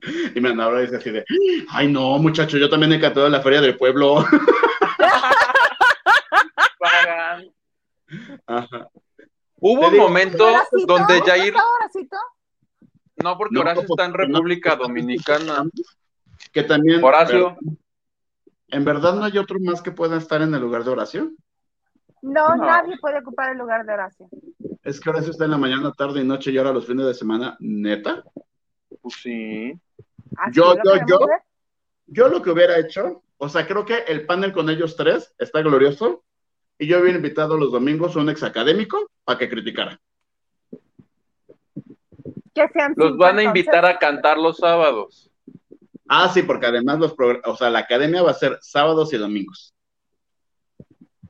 Y 0.34 0.40
me 0.40 0.50
andaba 0.50 0.78
y 0.80 0.82
dice 0.82 0.96
así 0.96 1.10
de, 1.10 1.24
ay 1.70 1.90
no, 1.90 2.18
muchacho, 2.18 2.58
yo 2.58 2.68
también 2.68 2.92
he 2.92 3.00
cantado 3.00 3.26
en 3.26 3.32
la 3.32 3.40
feria 3.40 3.60
del 3.60 3.76
pueblo. 3.76 4.24
Hubo 9.56 9.88
un 9.88 9.96
momento 9.96 10.52
donde 10.86 11.22
Jair... 11.22 11.54
No, 13.22 13.38
porque 13.38 13.58
Horacio 13.58 13.82
está 13.82 14.04
en 14.04 14.14
República 14.14 14.74
Dominicana. 14.76 15.64
Que 16.52 16.64
también... 16.64 17.02
Horacio. 17.02 17.56
¿En 18.68 18.84
verdad 18.84 19.14
no 19.14 19.24
hay 19.24 19.38
otro 19.38 19.58
más 19.60 19.80
que 19.80 19.92
pueda 19.92 20.16
estar 20.16 20.42
en 20.42 20.52
el 20.54 20.60
lugar 20.60 20.82
de 20.82 20.90
Horacio? 20.90 21.30
No, 22.22 22.56
nadie 22.56 22.98
puede 22.98 23.20
ocupar 23.20 23.52
el 23.52 23.58
lugar 23.58 23.86
de 23.86 23.92
Horacio. 23.92 24.28
Es 24.82 24.98
que 24.98 25.10
Horacio 25.10 25.30
está 25.30 25.44
en 25.44 25.52
la 25.52 25.58
mañana, 25.58 25.92
tarde 25.92 26.20
y 26.20 26.24
noche 26.24 26.50
y 26.50 26.58
ahora 26.58 26.72
los 26.72 26.86
fines 26.86 27.06
de 27.06 27.14
semana, 27.14 27.56
¿neta? 27.60 28.24
Pues 29.00 29.14
sí. 29.14 29.72
Yo, 30.52 30.74
yo, 30.84 30.94
yo, 31.06 31.18
yo 32.06 32.28
lo 32.28 32.42
que 32.42 32.50
hubiera 32.50 32.78
hecho, 32.78 33.22
o 33.38 33.48
sea, 33.48 33.66
creo 33.66 33.84
que 33.84 33.98
el 34.08 34.26
panel 34.26 34.52
con 34.52 34.70
ellos 34.70 34.96
tres 34.96 35.34
está 35.38 35.60
glorioso 35.60 36.24
y 36.78 36.86
yo 36.86 37.00
hubiera 37.00 37.16
invitado 37.16 37.56
los 37.56 37.72
domingos 37.72 38.16
a 38.16 38.20
un 38.20 38.30
ex 38.30 38.42
académico 38.42 39.10
para 39.24 39.38
que 39.38 39.48
criticara. 39.48 40.00
los 42.96 43.16
van 43.16 43.38
a 43.38 43.42
invitar 43.44 43.84
a 43.84 43.98
cantar 43.98 44.38
los 44.38 44.58
sábados. 44.58 45.30
Ah, 46.08 46.28
sí, 46.28 46.42
porque 46.42 46.66
además 46.66 46.98
los 46.98 47.14
o 47.44 47.56
sea, 47.56 47.70
la 47.70 47.80
academia 47.80 48.22
va 48.22 48.32
a 48.32 48.34
ser 48.34 48.58
sábados 48.60 49.12
y 49.12 49.16
domingos. 49.16 49.74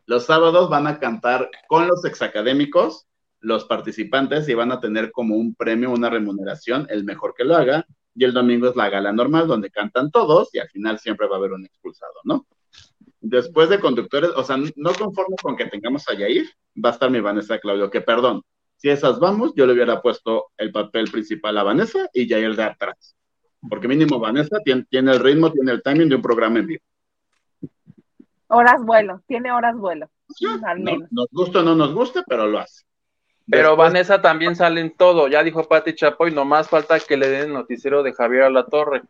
Los 0.07 0.27
sábados 0.27 0.69
van 0.69 0.87
a 0.87 0.99
cantar 0.99 1.49
con 1.69 1.87
los 1.87 2.05
exacadémicos, 2.05 3.07
los 3.43 3.65
participantes, 3.67 4.49
y 4.49 4.55
van 4.55 4.73
a 4.73 4.81
tener 4.81 5.13
como 5.13 5.37
un 5.37 5.55
premio, 5.55 5.91
una 5.91 6.09
remuneración, 6.09 6.87
el 6.91 7.05
mejor 7.05 7.35
que 7.37 7.45
lo 7.45 7.55
haga, 7.57 7.87
y 8.15 8.25
el 8.25 8.33
domingo 8.33 8.69
es 8.69 8.77
la 8.77 8.89
gala 8.89 9.13
normal 9.13 9.47
donde 9.47 9.71
cantan 9.71 10.11
todos 10.11 10.55
y 10.55 10.59
al 10.59 10.69
final 10.69 10.99
siempre 10.99 11.27
va 11.29 11.37
a 11.37 11.39
haber 11.39 11.53
un 11.53 11.65
expulsado, 11.65 12.13
¿no? 12.25 12.47
Después 13.21 13.69
de 13.69 13.79
conductores, 13.81 14.31
o 14.37 14.43
sea, 14.45 14.57
no 14.57 14.93
conforme 14.93 15.37
con 15.43 15.57
que 15.57 15.67
tengamos 15.67 16.09
a 16.09 16.15
Yair, 16.15 16.45
va 16.83 16.91
a 16.91 16.93
estar 16.93 17.11
mi 17.11 17.21
Vanessa 17.21 17.59
Claudio, 17.59 17.91
que 17.91 18.01
perdón, 18.01 18.43
si 18.77 18.91
esas 18.91 19.19
vamos, 19.21 19.53
yo 19.55 19.65
le 19.67 19.73
hubiera 19.75 20.03
puesto 20.03 20.51
el 20.57 20.73
papel 20.73 21.11
principal 21.11 21.57
a 21.59 21.63
Vanessa 21.63 22.09
y 22.13 22.27
Yair 22.27 22.55
de 22.57 22.65
atrás, 22.65 23.17
porque 23.69 23.89
mínimo 23.89 24.19
Vanessa 24.19 24.59
tiene, 24.65 24.85
tiene 24.91 25.13
el 25.13 25.21
ritmo, 25.21 25.51
tiene 25.53 25.73
el 25.73 25.83
timing 25.83 26.09
de 26.09 26.17
un 26.17 26.23
programa 26.23 26.59
en 26.59 26.67
vivo. 26.67 26.83
Horas 28.49 28.85
vuelo, 28.85 29.23
tiene 29.27 29.51
horas 29.51 29.77
vuelo. 29.77 30.11
Al 30.67 30.79
No- 30.83 30.93
menos. 30.93 31.09
nos 31.11 31.27
gusta 31.31 31.61
o 31.61 31.63
no 31.63 31.75
nos 31.75 31.95
guste, 31.95 32.23
pero 32.27 32.47
lo 32.47 32.59
hace. 32.59 32.85
Pero 33.51 33.71
Después- 33.71 33.93
Vanessa 33.93 34.23
también 34.23 34.55
sale 34.57 34.81
en 34.81 34.97
todo. 34.97 35.29
Ya 35.29 35.43
dijo 35.43 35.67
Pati 35.69 35.95
Chapoy, 35.95 36.31
nomás 36.33 36.69
falta 36.69 36.99
que 37.01 37.17
le 37.17 37.29
den 37.29 37.43
el 37.49 37.53
noticiero 37.53 38.03
de 38.03 38.13
Javier 38.13 38.43
a 38.45 38.51
la 38.51 38.65
Torre. 38.67 39.03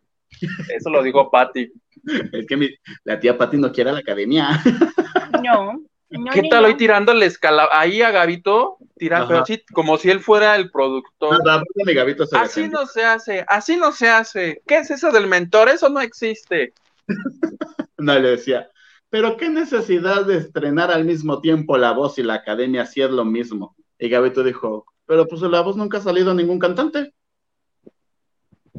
Eso 0.74 0.90
lo 0.90 1.02
dijo 1.02 1.30
Pati. 1.30 1.72
Es 2.32 2.46
que 2.46 2.56
mi- 2.56 2.70
la 3.04 3.20
tía 3.20 3.36
Pati 3.38 3.56
no 3.58 3.70
quiere 3.70 3.90
a 3.90 3.92
la 3.92 4.00
academia. 4.00 4.48
No. 5.42 5.72
no, 6.10 6.30
¿Qué 6.30 6.42
ni 6.42 6.48
tal 6.48 6.62
no. 6.62 6.68
hoy 6.68 6.74
tirándole 6.76 7.26
escala 7.26 7.68
ahí 7.72 8.00
a 8.02 8.10
Gavito? 8.12 8.76
Tira, 8.96 9.26
pero 9.26 9.40
así 9.40 9.64
como 9.72 9.96
si 9.98 10.08
él 10.10 10.20
fuera 10.20 10.54
el 10.54 10.70
productor. 10.70 11.44
No, 11.44 11.58
no, 11.58 11.64
mi 11.84 11.94
Gabito 11.94 12.26
se 12.26 12.36
Así 12.36 12.68
no 12.68 12.86
se 12.86 13.04
hace, 13.04 13.44
así 13.48 13.76
no 13.76 13.90
se 13.90 14.08
hace. 14.08 14.62
¿Qué 14.66 14.76
es 14.78 14.90
eso 14.92 15.10
del 15.10 15.26
mentor? 15.26 15.68
Eso 15.68 15.88
no 15.88 16.00
existe. 16.00 16.74
No, 17.98 18.18
le 18.18 18.30
decía, 18.30 18.68
pero 19.10 19.36
qué 19.36 19.48
necesidad 19.48 20.24
de 20.26 20.36
estrenar 20.38 20.90
al 20.90 21.04
mismo 21.04 21.40
tiempo 21.40 21.76
la 21.78 21.92
voz 21.92 22.18
y 22.18 22.22
la 22.24 22.34
academia 22.34 22.84
si 22.86 23.00
es 23.02 23.10
lo 23.10 23.24
mismo. 23.24 23.76
Y 24.02 24.08
Gabito 24.08 24.42
dijo, 24.42 24.84
pero 25.06 25.28
pues 25.28 25.40
la 25.42 25.60
voz 25.60 25.76
nunca 25.76 25.98
ha 25.98 26.00
salido 26.00 26.32
a 26.32 26.34
ningún 26.34 26.58
cantante. 26.58 27.14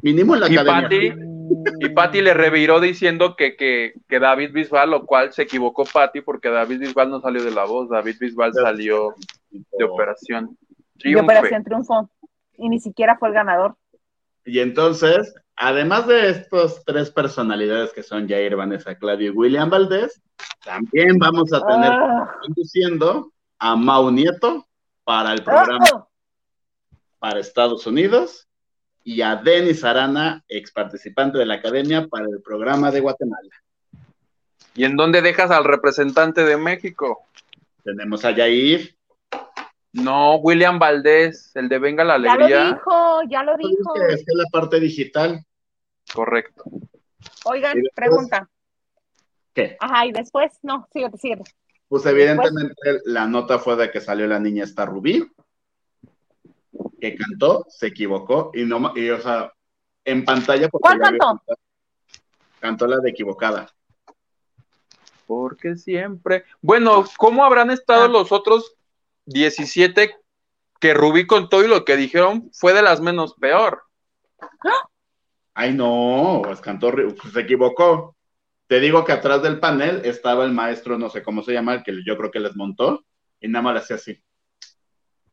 Mínimo 0.02 0.34
en 0.34 0.42
la 0.42 0.52
Y 0.52 0.58
academia. 0.58 0.82
Pati, 0.82 1.14
y 1.80 1.90
Pati 1.90 2.22
le 2.22 2.34
reviró 2.34 2.82
diciendo 2.82 3.38
que, 3.38 3.56
que, 3.56 3.94
que 4.10 4.20
David 4.20 4.52
Bisbal, 4.52 4.92
lo 4.92 5.06
cual 5.06 5.32
se 5.32 5.44
equivocó 5.44 5.86
Pati 5.86 6.20
porque 6.20 6.50
David 6.50 6.80
Bisbal 6.80 7.10
no 7.10 7.22
salió 7.22 7.42
de 7.42 7.52
la 7.52 7.64
voz, 7.64 7.88
David 7.90 8.18
Bisbal 8.20 8.54
salió 8.54 9.16
de 9.50 9.86
operación. 9.86 10.58
De. 10.96 11.16
Operación 11.16 11.64
Triunfo. 11.64 12.10
Y 12.58 12.68
ni 12.68 12.82
siquiera 12.82 13.18
fue 13.18 13.30
el 13.30 13.34
ganador. 13.34 13.78
Y 14.44 14.60
entonces, 14.60 15.34
además 15.56 16.06
de 16.06 16.32
estos 16.32 16.84
tres 16.84 17.12
personalidades 17.12 17.94
que 17.94 18.04
son 18.04 18.28
Jair, 18.28 18.58
Vanessa, 18.58 18.96
Claudio 18.96 19.28
y 19.32 19.36
William 19.36 19.70
Valdés, 19.70 20.22
también 20.66 21.18
vamos 21.18 21.54
a 21.54 21.66
tener 21.66 21.94
Ah. 21.94 22.36
conduciendo 22.42 23.32
a 23.58 23.78
Mau 23.78 24.12
Nieto 24.12 24.66
para 25.04 25.34
el 25.34 25.44
programa 25.44 25.86
Oh, 25.94 26.10
para 27.20 27.40
Estados 27.40 27.86
Unidos 27.88 28.48
y 29.04 29.22
a 29.22 29.36
Denis 29.36 29.84
Arana, 29.84 30.44
ex 30.48 30.72
participante 30.72 31.38
de 31.38 31.46
la 31.46 31.56
academia, 31.56 32.08
para 32.08 32.26
el 32.26 32.42
programa 32.42 32.92
de 32.92 33.00
Guatemala. 33.02 33.50
¿Y 34.76 34.86
en 34.86 34.96
dónde 34.96 35.22
dejas 35.22 35.52
al 35.52 35.64
representante 35.66 36.44
de 36.44 36.58
México? 36.58 37.24
Tenemos 37.84 38.24
a 38.26 38.34
Jair. 38.34 38.98
No, 39.92 40.38
William 40.38 40.80
Valdés, 40.80 41.52
el 41.56 41.70
de 41.70 41.78
Venga 41.80 42.04
la 42.04 42.18
ya 42.18 42.20
lo 42.24 42.32
Alegría. 42.32 42.74
dijo, 42.74 43.22
ya 43.30 43.44
lo 43.44 43.58
dijo. 43.58 43.96
Es 44.10 44.16
que 44.18 44.22
es 44.22 44.36
la 44.36 44.46
parte 44.52 44.80
digital. 44.80 45.46
Correcto. 46.14 46.64
Oigan, 47.46 47.74
después- 47.76 47.94
pregunta. 47.96 48.50
¿Qué? 49.54 49.78
Ajá, 49.80 50.08
y 50.08 50.12
después, 50.12 50.52
no, 50.64 50.88
síguete, 50.92 51.18
síguete. 51.18 51.44
Pues 51.94 52.08
evidentemente 52.08 53.02
la 53.06 53.28
nota 53.28 53.60
fue 53.60 53.76
de 53.76 53.92
que 53.92 54.02
salió 54.02 54.26
la 54.26 54.40
niña 54.40 54.64
esta 54.64 54.84
Rubí, 54.84 55.32
que 57.00 57.16
cantó, 57.16 57.68
se 57.70 57.86
equivocó, 57.86 58.50
y 58.56 58.66
no, 58.66 58.94
y, 58.96 59.12
o 59.12 59.22
sea, 59.22 59.54
en 60.04 60.26
pantalla. 60.26 60.70
porque 60.70 60.98
¿Cuál 60.98 61.20
cantó? 61.20 61.40
Cantó 62.60 62.88
la 62.88 62.98
de 62.98 63.12
equivocada. 63.12 63.70
Porque 65.28 65.76
siempre. 65.76 66.46
Bueno, 66.64 67.06
¿cómo 67.16 67.46
habrán 67.46 67.70
estado 67.70 68.06
Ah. 68.06 68.08
los 68.08 68.32
otros 68.32 68.74
17 69.28 70.18
que 70.80 70.94
Rubí 70.96 71.28
contó 71.28 71.64
y 71.64 71.68
lo 71.68 71.86
que 71.86 71.96
dijeron 71.96 72.50
fue 72.54 72.74
de 72.74 72.82
las 72.82 73.02
menos 73.02 73.36
peor? 73.36 73.84
Ay, 75.54 75.76
no, 75.76 76.42
pues 76.44 76.60
cantó, 76.60 76.90
pues, 76.90 77.32
se 77.32 77.42
equivocó. 77.42 78.16
Te 78.74 78.80
digo 78.80 79.06
que 79.06 79.12
atrás 79.12 79.44
del 79.44 79.60
panel 79.60 80.02
estaba 80.04 80.44
el 80.46 80.52
maestro, 80.52 80.98
no 80.98 81.08
sé 81.08 81.22
cómo 81.22 81.44
se 81.44 81.54
llama, 81.54 81.76
el 81.76 81.84
que 81.84 81.96
yo 82.04 82.18
creo 82.18 82.32
que 82.32 82.40
les 82.40 82.56
montó, 82.56 83.06
y 83.40 83.48
nada 83.48 83.62
más 83.62 83.74
le 83.76 83.80
hacía 83.82 83.98
así. 83.98 84.20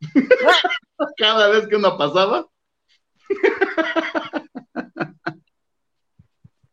Cada 1.16 1.48
vez 1.48 1.66
que 1.66 1.76
uno 1.76 1.96
pasaba, 1.96 2.46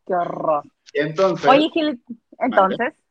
Qué 0.05 0.13
horror. 0.13 0.65
y 0.91 0.99
entonces, 0.99 1.49
Oye, 1.49 1.70
Gil, 1.72 2.03
entonces, 2.38 2.78
pues 2.78 3.03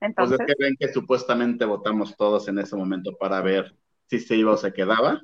entonces, 0.00 0.38
es 0.38 0.46
que 0.46 0.54
ven 0.56 0.76
que 0.78 0.92
supuestamente 0.92 1.64
votamos 1.64 2.16
todos 2.16 2.46
en 2.46 2.60
ese 2.60 2.76
momento 2.76 3.16
para 3.16 3.40
ver 3.40 3.74
si 4.06 4.20
se 4.20 4.36
iba 4.36 4.52
o 4.52 4.56
se 4.56 4.72
quedaba. 4.72 5.20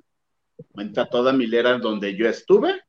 Cuenta 0.73 1.09
toda 1.09 1.33
mi 1.33 1.45
hilera 1.45 1.79
donde 1.79 2.17
yo 2.17 2.27
estuve, 2.27 2.83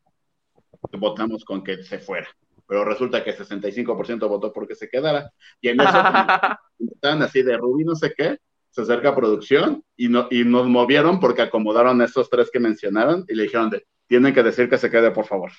votamos 0.93 1.45
con 1.45 1.63
que 1.63 1.83
se 1.83 1.99
fuera. 1.99 2.27
Pero 2.71 2.85
resulta 2.85 3.21
que 3.21 3.35
65% 3.35 4.29
votó 4.29 4.53
porque 4.53 4.75
se 4.75 4.87
quedara. 4.87 5.29
Y 5.59 5.67
en 5.67 5.81
eso, 5.81 5.91
estaban 6.79 7.21
así 7.21 7.43
de 7.43 7.57
Rubí, 7.57 7.83
no 7.83 7.95
sé 7.95 8.13
qué, 8.15 8.37
se 8.69 8.83
acerca 8.83 9.09
a 9.09 9.15
producción 9.15 9.83
y, 9.97 10.07
no, 10.07 10.29
y 10.31 10.45
nos 10.45 10.69
movieron 10.69 11.19
porque 11.19 11.41
acomodaron 11.41 11.99
a 11.99 12.05
estos 12.05 12.29
tres 12.29 12.49
que 12.49 12.61
mencionaron 12.61 13.25
y 13.27 13.35
le 13.35 13.43
dijeron 13.43 13.71
de, 13.71 13.85
tienen 14.07 14.33
que 14.33 14.41
decir 14.41 14.69
que 14.69 14.77
se 14.77 14.89
quede, 14.89 15.11
por 15.11 15.25
favor. 15.25 15.51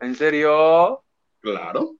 ¿En 0.00 0.16
serio? 0.16 1.04
Claro. 1.38 1.94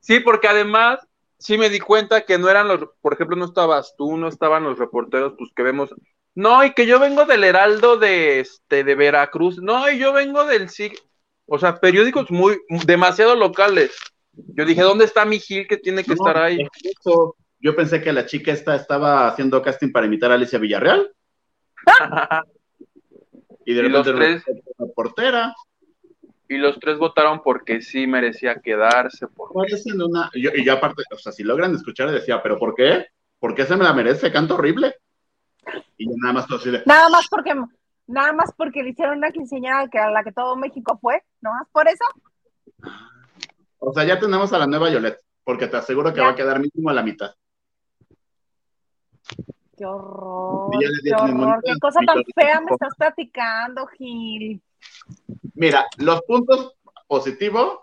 Sí, 0.00 0.20
porque 0.20 0.48
además 0.48 1.06
sí 1.38 1.58
me 1.58 1.68
di 1.68 1.80
cuenta 1.80 2.22
que 2.22 2.38
no 2.38 2.48
eran 2.48 2.66
los, 2.66 2.80
por 3.02 3.12
ejemplo, 3.12 3.36
no 3.36 3.44
estabas 3.44 3.94
tú, 3.94 4.16
no 4.16 4.26
estaban 4.26 4.64
los 4.64 4.78
reporteros, 4.78 5.34
pues 5.36 5.50
que 5.54 5.64
vemos. 5.64 5.94
No, 6.34 6.64
y 6.64 6.72
que 6.72 6.86
yo 6.86 6.98
vengo 6.98 7.26
del 7.26 7.44
Heraldo 7.44 7.98
de 7.98 8.40
este 8.40 8.84
de 8.84 8.94
Veracruz. 8.94 9.60
No, 9.60 9.90
y 9.90 9.98
yo 9.98 10.14
vengo 10.14 10.46
del 10.46 10.70
SIG. 10.70 10.98
O 11.50 11.58
sea, 11.58 11.76
periódicos 11.76 12.30
muy 12.30 12.58
demasiado 12.84 13.34
locales. 13.34 13.96
Yo 14.32 14.64
dije, 14.64 14.82
¿dónde 14.82 15.04
está 15.06 15.24
mi 15.24 15.38
Gil 15.40 15.66
que 15.66 15.78
tiene 15.78 16.04
que 16.04 16.10
No, 16.14 16.14
estar 16.14 16.36
ahí? 16.36 16.66
eso. 16.84 17.34
Yo 17.60 17.74
pensé 17.74 18.00
que 18.00 18.12
la 18.12 18.26
chica 18.26 18.52
esta 18.52 18.76
estaba 18.76 19.26
haciendo 19.28 19.60
casting 19.62 19.90
para 19.90 20.06
imitar 20.06 20.30
a 20.30 20.34
Alicia 20.34 20.58
Villarreal 20.60 21.10
y 23.64 23.74
de 23.74 23.80
Y 23.84 23.88
los 23.88 24.06
repente 24.06 24.42
tres. 24.44 24.56
una 24.76 24.92
portera. 24.92 25.54
y 26.48 26.56
los 26.56 26.78
tres 26.78 26.98
votaron 26.98 27.42
porque 27.42 27.80
sí 27.80 28.06
merecía 28.06 28.60
quedarse. 28.60 29.26
Por... 29.26 29.52
Parecen 29.52 30.00
una. 30.00 30.30
Y 30.34 30.42
yo, 30.42 30.50
y 30.54 30.64
yo 30.64 30.74
aparte, 30.74 31.02
o 31.10 31.18
sea, 31.18 31.32
si 31.32 31.42
logran 31.42 31.74
escuchar, 31.74 32.10
decía, 32.10 32.42
¿pero 32.42 32.58
por 32.58 32.74
qué? 32.74 33.06
¿Por 33.38 33.54
qué 33.54 33.64
se 33.64 33.76
me 33.76 33.84
la 33.84 33.92
merece? 33.92 34.30
Canto 34.32 34.54
horrible. 34.54 34.94
Y 35.96 36.06
yo 36.06 36.12
nada 36.16 36.34
más 36.34 36.46
todo 36.46 36.58
así 36.58 36.70
de. 36.70 36.82
nada 36.86 37.08
más 37.08 37.26
porque, 37.28 37.54
nada 38.08 38.32
más 38.32 38.52
porque 38.56 38.82
le 38.82 38.90
hicieron 38.90 39.18
una 39.18 39.30
quinceañera 39.30 39.86
que 39.88 39.98
a 39.98 40.10
la 40.10 40.24
que 40.24 40.32
todo 40.32 40.56
México 40.56 40.98
fue, 41.00 41.22
¿no 41.40 41.50
más 41.52 41.68
por 41.70 41.86
eso? 41.86 42.04
O 43.78 43.92
sea, 43.92 44.04
ya 44.04 44.18
tenemos 44.18 44.52
a 44.52 44.58
la 44.58 44.66
nueva 44.66 44.90
Yolette, 44.90 45.20
porque 45.44 45.68
te 45.68 45.76
aseguro 45.76 46.12
que 46.12 46.18
Ya. 46.18 46.24
va 46.24 46.30
a 46.30 46.34
quedar 46.34 46.58
mínimo 46.58 46.90
a 46.90 46.94
la 46.94 47.02
mitad. 47.02 47.34
Qué 49.76 49.84
horror, 49.86 50.70
qué 51.04 51.14
horror, 51.14 51.62
qué 51.64 51.78
cosa 51.80 52.00
tan 52.04 52.24
fea 52.34 52.60
me 52.60 52.72
estás 52.72 52.94
platicando, 52.96 53.86
Gil. 53.86 54.60
Mira, 55.54 55.86
los 55.98 56.22
puntos 56.22 56.74
positivos, 57.06 57.78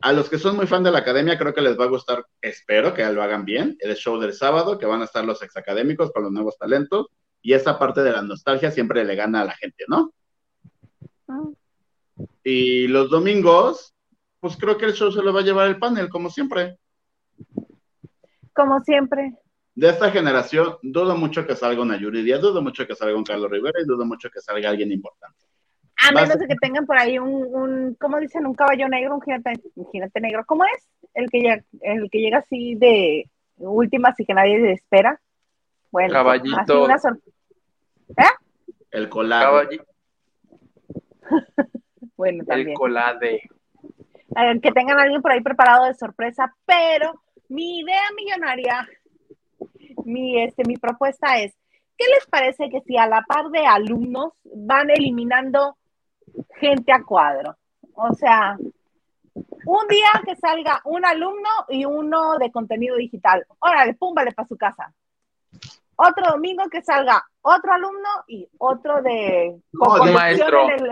a 0.00 0.12
los 0.12 0.30
que 0.30 0.38
son 0.38 0.54
muy 0.54 0.68
fan 0.68 0.84
de 0.84 0.92
la 0.92 0.98
academia, 0.98 1.36
creo 1.36 1.52
que 1.52 1.60
les 1.60 1.78
va 1.78 1.84
a 1.84 1.88
gustar, 1.88 2.24
espero 2.40 2.94
que 2.94 3.04
lo 3.10 3.20
hagan 3.22 3.44
bien, 3.44 3.76
el 3.80 3.96
show 3.96 4.20
del 4.20 4.32
sábado, 4.32 4.78
que 4.78 4.86
van 4.86 5.00
a 5.00 5.06
estar 5.06 5.24
los 5.24 5.42
exacadémicos 5.42 6.12
con 6.12 6.22
los 6.22 6.30
nuevos 6.30 6.56
talentos, 6.56 7.08
y 7.42 7.52
esa 7.52 7.78
parte 7.78 8.02
de 8.02 8.12
la 8.12 8.22
nostalgia 8.22 8.70
siempre 8.70 9.04
le 9.04 9.14
gana 9.14 9.42
a 9.42 9.44
la 9.44 9.52
gente, 9.52 9.84
¿no? 9.88 10.12
Mm. 11.26 11.52
Y 12.44 12.88
los 12.88 13.10
domingos, 13.10 13.94
pues 14.40 14.56
creo 14.56 14.76
que 14.78 14.86
el 14.86 14.94
show 14.94 15.12
se 15.12 15.22
lo 15.22 15.32
va 15.32 15.40
a 15.40 15.44
llevar 15.44 15.68
el 15.68 15.78
panel, 15.78 16.08
como 16.08 16.30
siempre. 16.30 16.78
Como 18.54 18.80
siempre. 18.80 19.34
De 19.74 19.88
esta 19.88 20.10
generación, 20.10 20.76
dudo 20.82 21.16
mucho 21.16 21.46
que 21.46 21.54
salga 21.54 21.82
una 21.82 21.96
Yuridia, 21.96 22.38
dudo 22.38 22.60
mucho 22.60 22.86
que 22.86 22.96
salga 22.96 23.16
un 23.16 23.22
Carlos 23.24 23.50
Rivera 23.50 23.80
y 23.80 23.86
dudo 23.86 24.04
mucho 24.04 24.28
que 24.30 24.40
salga 24.40 24.70
alguien 24.70 24.90
importante. 24.90 25.36
A 25.96 26.12
Vas- 26.12 26.24
menos 26.24 26.38
de 26.40 26.48
que 26.48 26.56
tengan 26.56 26.84
por 26.86 26.98
ahí 26.98 27.18
un, 27.18 27.28
un 27.54 27.94
¿cómo 28.00 28.18
dicen? 28.18 28.46
Un 28.46 28.54
caballo 28.54 28.88
negro, 28.88 29.14
un 29.14 29.22
jinete, 29.22 29.52
un 29.76 29.90
jinete 29.92 30.20
negro. 30.20 30.44
¿Cómo 30.46 30.64
es? 30.64 30.88
El 31.14 31.30
que, 31.30 31.38
llega, 31.40 31.64
el 31.82 32.10
que 32.10 32.18
llega 32.18 32.38
así 32.38 32.74
de 32.74 33.30
últimas 33.56 34.18
y 34.18 34.24
que 34.24 34.34
nadie 34.34 34.72
espera. 34.72 35.20
Bueno, 35.90 36.12
Caballito. 36.12 36.58
así 36.60 36.72
una 36.72 36.98
sor- 36.98 37.20
El 38.90 39.08
colado. 39.08 39.62
Caballi- 39.62 39.82
Bueno, 42.16 42.40
el 42.42 42.46
también. 42.46 42.74
colade. 42.74 43.34
Eh, 44.36 44.60
que 44.60 44.72
tengan 44.72 44.98
a 44.98 45.02
alguien 45.02 45.22
por 45.22 45.30
ahí 45.32 45.40
preparado 45.40 45.84
de 45.86 45.94
sorpresa, 45.94 46.54
pero 46.66 47.22
mi 47.48 47.80
idea 47.80 48.02
millonaria, 48.16 48.88
mi, 50.04 50.42
este, 50.42 50.64
mi 50.66 50.76
propuesta 50.76 51.38
es, 51.38 51.54
¿qué 51.96 52.04
les 52.12 52.26
parece 52.26 52.68
que 52.70 52.80
si 52.82 52.96
a 52.96 53.06
la 53.06 53.22
par 53.22 53.46
de 53.50 53.64
alumnos 53.66 54.32
van 54.44 54.90
eliminando 54.90 55.76
gente 56.56 56.92
a 56.92 57.02
cuadro? 57.04 57.56
O 57.94 58.12
sea, 58.14 58.56
un 59.64 59.88
día 59.88 60.08
que 60.24 60.34
salga 60.36 60.80
un 60.84 61.04
alumno 61.04 61.48
y 61.68 61.84
uno 61.84 62.36
de 62.38 62.50
contenido 62.50 62.96
digital. 62.96 63.46
Órale, 63.60 63.94
pum, 63.94 64.12
vale 64.14 64.32
para 64.32 64.48
su 64.48 64.56
casa. 64.56 64.92
Otro 66.00 66.30
domingo 66.32 66.62
que 66.70 66.80
salga 66.82 67.24
otro 67.42 67.72
alumno 67.72 68.08
y 68.28 68.48
otro 68.58 69.02
de... 69.02 69.60
No, 69.72 70.04
de 70.04 70.12
maestro. 70.12 70.68
el- 70.70 70.90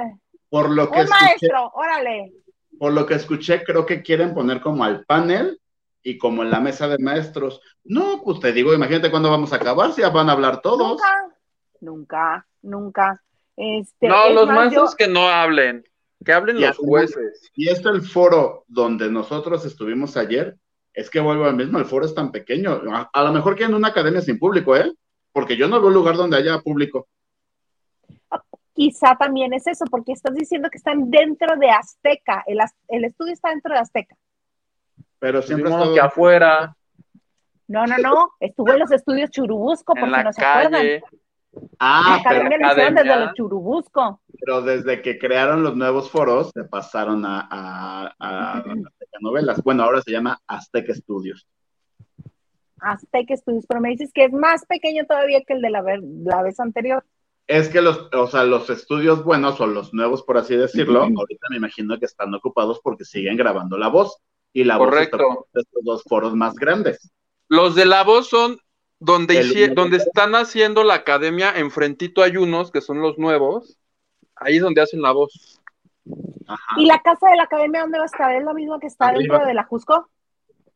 Por 0.48 0.70
lo 0.70 0.90
que 0.90 0.98
un 0.98 1.04
escuché, 1.04 1.24
maestro, 1.24 1.70
órale. 1.74 2.32
por 2.78 2.92
lo 2.92 3.06
que 3.06 3.14
escuché, 3.14 3.62
creo 3.62 3.86
que 3.86 4.02
quieren 4.02 4.34
poner 4.34 4.60
como 4.60 4.82
al 4.84 5.04
panel 5.04 5.60
y 6.02 6.18
como 6.18 6.42
en 6.42 6.50
la 6.50 6.60
mesa 6.60 6.88
de 6.88 6.98
maestros. 6.98 7.60
No, 7.84 8.22
pues 8.24 8.40
te 8.40 8.52
digo, 8.52 8.74
imagínate 8.74 9.10
cuándo 9.10 9.30
vamos 9.30 9.52
a 9.52 9.56
acabar, 9.56 9.92
si 9.92 10.00
ya 10.02 10.08
van 10.10 10.28
a 10.28 10.32
hablar 10.32 10.60
todos. 10.60 10.88
Nunca, 11.00 11.36
nunca, 11.80 12.46
nunca. 12.62 13.22
Este, 13.56 14.08
No, 14.08 14.26
es 14.26 14.34
los 14.34 14.46
más, 14.48 14.56
maestros 14.56 14.90
yo- 14.92 14.96
que 14.96 15.08
no 15.08 15.28
hablen, 15.28 15.84
que 16.24 16.32
hablen 16.32 16.60
los 16.60 16.76
jueces. 16.78 17.50
Y 17.54 17.68
este 17.68 17.88
el 17.90 18.02
foro 18.02 18.64
donde 18.66 19.08
nosotros 19.10 19.64
estuvimos 19.64 20.16
ayer, 20.16 20.56
es 20.96 21.08
que 21.10 21.20
vuelvo 21.20 21.44
al 21.44 21.54
mismo, 21.54 21.78
el 21.78 21.84
foro 21.84 22.04
es 22.06 22.14
tan 22.14 22.32
pequeño. 22.32 22.80
A, 22.92 23.08
a 23.12 23.22
lo 23.22 23.32
mejor 23.32 23.54
quieren 23.54 23.74
una 23.76 23.88
academia 23.88 24.20
sin 24.20 24.38
público, 24.38 24.74
¿eh? 24.76 24.92
Porque 25.32 25.56
yo 25.56 25.68
no 25.68 25.78
veo 25.78 25.88
un 25.88 25.94
lugar 25.94 26.16
donde 26.16 26.36
haya 26.38 26.58
público. 26.60 27.06
quizá 28.72 29.16
también 29.16 29.52
es 29.54 29.66
eso, 29.66 29.84
porque 29.90 30.12
estás 30.12 30.34
diciendo 30.34 30.68
que 30.70 30.78
están 30.78 31.10
dentro 31.10 31.56
de 31.56 31.70
Azteca, 31.70 32.44
el, 32.46 33.04
estudio 33.04 33.32
está 33.32 33.50
dentro 33.50 33.72
de 33.72 33.80
Azteca. 33.80 34.16
Pero 35.18 35.38
Pues, 35.38 35.46
siempre 35.46 35.70
estado- 35.70 35.94
que 35.94 36.00
afuera, 36.00 36.76
No, 37.68 37.84
no, 37.86 37.96
no, 37.98 38.30
estuvo 38.38 38.70
en 38.72 38.78
los 38.78 38.92
estudios 38.92 39.30
Churubusco, 39.30 39.94
en 39.96 40.00
porque 40.00 40.10
la 40.16 40.22
no 40.24 40.32
se 40.32 40.44
acuerdan. 40.44 40.86
Ah, 41.78 42.18
La 42.22 42.28
pero, 42.28 42.42
academia 42.42 42.58
la 42.58 42.72
hicieron 42.72 42.94
desde 42.94 43.08
academia. 43.10 43.26
los 43.26 43.34
Churubusco. 43.34 44.20
pero 44.40 44.62
desde 44.62 45.00
que 45.02 45.18
crearon 45.18 45.62
los 45.62 45.74
nuevos 45.74 46.10
foros, 46.10 46.50
se 46.54 46.64
pasaron 46.64 47.24
a, 47.24 47.48
a, 47.50 48.14
a 48.20 48.64
Azteca 49.06 49.18
Novelas. 49.20 49.62
Bueno, 49.62 49.84
ahora 49.84 50.02
se 50.02 50.10
llama 50.12 50.40
Azteca 50.46 50.94
Studios. 50.94 51.46
Azteca 52.80 53.34
Estudios, 53.34 53.64
pero 53.66 53.80
me 53.80 53.90
dices 53.90 54.10
que 54.12 54.24
es 54.24 54.32
más 54.32 54.66
pequeño 54.66 55.04
todavía 55.06 55.42
que 55.44 55.54
el 55.54 55.62
de 55.62 55.70
la, 55.70 55.82
ver- 55.82 56.02
la 56.02 56.42
vez 56.42 56.60
anterior. 56.60 57.04
Es 57.46 57.68
que 57.68 57.80
los, 57.80 58.08
o 58.12 58.26
sea, 58.26 58.44
los 58.44 58.68
estudios 58.70 59.22
buenos 59.24 59.60
o 59.60 59.66
los 59.66 59.94
nuevos, 59.94 60.22
por 60.24 60.36
así 60.36 60.56
decirlo, 60.56 61.02
ahorita 61.02 61.46
me 61.50 61.56
imagino 61.58 61.98
que 61.98 62.04
están 62.06 62.34
ocupados 62.34 62.80
porque 62.82 63.04
siguen 63.04 63.36
grabando 63.36 63.78
la 63.78 63.88
voz. 63.88 64.16
Y 64.52 64.64
la 64.64 64.78
Correcto. 64.78 65.18
voz 65.18 65.46
está 65.46 65.60
estos 65.60 65.84
dos 65.84 66.02
foros 66.08 66.34
más 66.34 66.54
grandes. 66.54 67.12
Los 67.48 67.74
de 67.74 67.84
la 67.86 68.02
voz 68.02 68.28
son 68.28 68.58
donde, 68.98 69.68
donde 69.74 69.98
están 69.98 70.34
haciendo 70.34 70.82
la 70.82 70.94
academia, 70.94 71.52
enfrentito 71.56 72.22
hay 72.22 72.36
unos 72.36 72.72
que 72.72 72.80
son 72.80 73.00
los 73.00 73.16
nuevos. 73.18 73.78
Ahí 74.34 74.56
es 74.56 74.62
donde 74.62 74.80
hacen 74.80 75.00
la 75.02 75.12
voz. 75.12 75.60
Ajá. 76.46 76.76
¿Y 76.78 76.86
la 76.86 77.00
casa 77.00 77.28
de 77.30 77.36
la 77.36 77.42
academia 77.44 77.80
dónde 77.82 77.98
va 77.98 78.04
a 78.04 78.06
estar? 78.06 78.34
¿Es 78.34 78.44
la 78.44 78.54
misma 78.54 78.78
que 78.80 78.86
está 78.86 79.06
Arriba. 79.08 79.34
dentro 79.34 79.46
de 79.48 79.54
la 79.54 79.64
Jusco? 79.64 80.08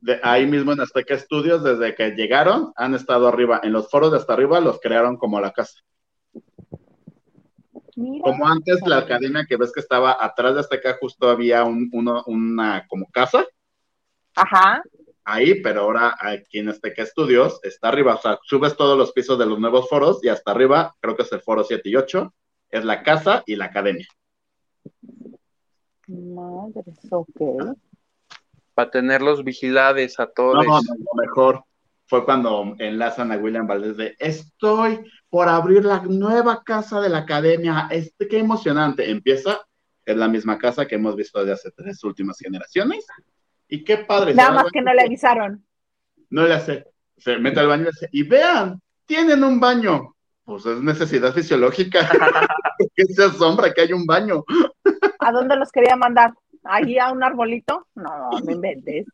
De 0.01 0.19
ahí 0.23 0.47
mismo 0.47 0.73
en 0.73 0.81
Azteca 0.81 1.17
Studios, 1.19 1.63
desde 1.63 1.95
que 1.95 2.11
llegaron, 2.13 2.73
han 2.77 2.95
estado 2.95 3.29
arriba. 3.29 3.61
En 3.63 3.73
los 3.73 3.91
foros 3.91 4.11
de 4.11 4.17
hasta 4.19 4.33
arriba 4.33 4.59
los 4.61 4.81
crearon 4.81 5.17
como 5.17 5.41
la 5.41 5.53
casa. 5.53 5.79
Mira. 7.97 8.23
Como 8.25 8.49
antes 8.49 8.81
la 8.87 8.99
academia 8.99 9.45
que 9.47 9.57
ves 9.57 9.73
que 9.73 9.81
estaba 9.81 10.17
atrás 10.19 10.55
de 10.55 10.61
Azteca, 10.61 10.97
justo 11.01 11.29
había 11.29 11.65
un, 11.65 11.91
uno- 11.93 12.23
una 12.27 12.87
como 12.89 13.07
casa 13.11 13.45
Ajá. 14.37 14.83
ahí, 15.25 15.61
pero 15.61 15.83
ahora 15.83 16.15
aquí 16.19 16.61
en 16.61 16.71
Azteca 16.71 17.05
Studios 17.05 17.61
está 17.63 17.89
arriba. 17.89 18.15
O 18.15 18.21
sea, 18.21 18.39
subes 18.43 18.77
todos 18.77 18.97
los 18.97 19.13
pisos 19.13 19.39
de 19.39 19.45
los 19.47 19.59
nuevos 19.59 19.89
foros 19.89 20.25
y 20.25 20.29
hasta 20.29 20.51
arriba, 20.53 20.95
creo 21.01 21.15
que 21.15 21.23
es 21.23 21.33
el 21.33 21.43
foro 21.43 21.63
7 21.63 21.89
y 21.91 21.97
8, 21.97 22.33
es 22.71 22.85
la 22.85 23.03
casa 23.03 23.43
y 23.45 23.57
la 23.57 23.67
academia. 23.67 24.07
Madre, 26.11 26.83
ok. 27.11 27.77
Para 28.75 28.91
tenerlos 28.91 29.45
vigilades 29.45 30.19
a 30.19 30.27
todos. 30.27 30.67
No, 30.67 30.81
no, 30.81 30.95
lo 30.99 31.23
mejor 31.23 31.65
fue 32.07 32.25
cuando 32.25 32.75
enlazan 32.79 33.31
a 33.31 33.37
William 33.37 33.69
Valdés 33.69 33.97
de 33.97 34.17
estoy 34.19 35.01
por 35.29 35.49
abrir 35.49 35.85
la 35.85 36.01
nueva 36.03 36.65
casa 36.65 37.01
de 37.01 37.09
la 37.09 37.19
academia. 37.19 37.87
Este, 37.91 38.27
qué 38.27 38.39
emocionante. 38.39 39.09
Empieza, 39.09 39.61
es 40.05 40.17
la 40.17 40.27
misma 40.27 40.59
casa 40.59 40.89
que 40.89 40.97
hemos 40.97 41.15
visto 41.15 41.39
desde 41.39 41.53
hace 41.53 41.71
tres 41.71 42.03
últimas 42.03 42.39
generaciones. 42.39 43.07
Y 43.69 43.85
qué 43.85 43.99
padre. 43.99 44.35
Nada 44.35 44.51
más 44.51 44.73
que 44.73 44.83
no 44.83 44.93
le 44.93 45.03
avisaron. 45.03 45.65
No 46.31 46.47
le 46.47 46.55
hace. 46.55 46.87
Se 47.17 47.39
mete 47.39 47.61
al 47.61 47.69
baño 47.69 47.83
y 47.83 47.85
le 47.85 47.91
dice, 47.93 48.09
y 48.11 48.23
vean, 48.25 48.81
tienen 49.07 49.45
un 49.45 49.61
baño. 49.61 50.17
Pues 50.45 50.67
es 50.67 50.81
necesidad 50.81 51.33
fisiológica. 51.33 52.01
que 52.97 53.05
se 53.05 53.23
asombra 53.23 53.73
que 53.73 53.83
hay 53.83 53.93
un 53.93 54.05
baño. 54.05 54.45
¿A 55.21 55.33
dónde 55.33 55.57
los 55.57 55.71
quería 55.71 55.97
mandar? 55.97 56.33
¿Allí 56.65 56.99
a 56.99 57.13
un 57.13 57.23
arbolito? 57.23 57.87
No, 57.95 58.31
no 58.45 58.51
inventes. 58.53 59.07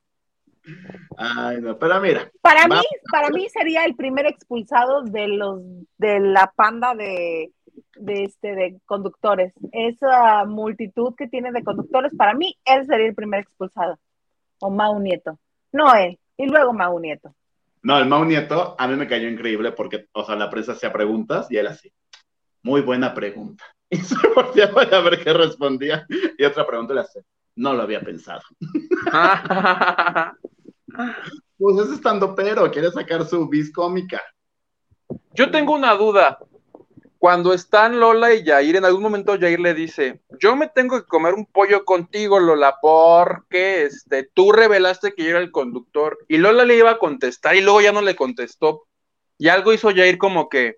Ay, 1.17 1.61
no, 1.61 1.79
pero 1.79 2.01
mira, 2.01 2.29
Para 2.41 2.67
Va. 2.67 2.77
mí, 2.77 2.83
para 3.11 3.31
mí 3.31 3.49
sería 3.49 3.85
el 3.85 3.95
primer 3.95 4.27
expulsado 4.27 5.03
de 5.03 5.29
los 5.29 5.61
de 5.97 6.19
la 6.19 6.53
panda 6.57 6.95
de, 6.95 7.53
de 7.95 8.25
este 8.25 8.55
de 8.55 8.81
conductores. 8.85 9.53
Esa 9.73 10.45
multitud 10.45 11.15
que 11.17 11.29
tiene 11.29 11.53
de 11.53 11.63
conductores, 11.63 12.13
para 12.17 12.35
mí 12.35 12.57
él 12.65 12.85
sería 12.87 13.07
el 13.07 13.15
primer 13.15 13.41
expulsado. 13.41 13.99
O 14.61 14.71
Mau 14.71 14.99
Nieto. 14.99 15.39
No 15.73 15.95
él. 15.95 16.19
Y 16.37 16.47
luego 16.47 16.73
Mau 16.73 16.99
Nieto. 16.99 17.35
No, 17.83 17.99
el 17.99 18.07
Mau 18.07 18.25
Nieto 18.25 18.75
a 18.77 18.89
mí 18.89 18.97
me 18.97 19.07
cayó 19.07 19.29
increíble 19.29 19.71
porque, 19.73 20.07
o 20.13 20.25
sea, 20.25 20.35
la 20.35 20.51
prensa 20.51 20.73
hacía 20.73 20.93
preguntas 20.93 21.47
y 21.51 21.57
él 21.59 21.69
así, 21.69 21.93
muy 22.63 22.81
buena 22.81 23.15
pregunta. 23.15 23.65
Y 23.91 23.99
se 23.99 24.17
volteaba 24.35 24.83
a 24.83 25.01
ver 25.01 25.23
qué 25.23 25.33
respondía. 25.33 26.07
Y 26.37 26.45
otra 26.45 26.67
pregunta 26.67 26.95
le 26.95 27.01
hace, 27.03 27.25
no 27.55 27.73
lo 27.73 27.83
había 27.83 28.01
pensado. 28.01 28.43
Pues 31.59 31.87
es 31.87 31.95
estando 31.95 32.35
pero, 32.35 32.71
quiere 32.71 32.91
sacar 32.91 33.25
su 33.25 33.49
bis 33.49 33.73
cómica. 33.73 34.23
Yo 35.33 35.51
tengo 35.51 35.73
una 35.73 35.95
duda. 35.95 36.39
Cuando 37.19 37.55
están 37.55 37.99
Lola 37.99 38.35
y 38.35 38.45
Yair, 38.45 38.77
en 38.77 38.85
algún 38.85 39.03
momento 39.03 39.37
Yair 39.37 39.59
le 39.59 39.73
dice, 39.73 40.21
yo 40.39 40.55
me 40.55 40.69
tengo 40.69 41.01
que 41.01 41.07
comer 41.07 41.33
un 41.33 41.47
pollo 41.47 41.85
contigo, 41.85 42.39
Lola, 42.39 42.77
porque 42.81 43.85
este, 43.85 44.29
tú 44.35 44.53
revelaste 44.53 45.15
que 45.15 45.25
yo 45.25 45.31
era 45.31 45.39
el 45.41 45.51
conductor. 45.51 46.19
Y 46.29 46.37
Lola 46.37 46.65
le 46.65 46.77
iba 46.77 46.91
a 46.91 46.99
contestar 46.99 47.57
y 47.57 47.63
luego 47.63 47.81
ya 47.81 47.93
no 47.93 48.03
le 48.03 48.15
contestó. 48.15 48.87
Y 49.39 49.49
algo 49.49 49.73
hizo 49.73 49.91
Yair 49.91 50.19
como 50.19 50.51
que, 50.51 50.77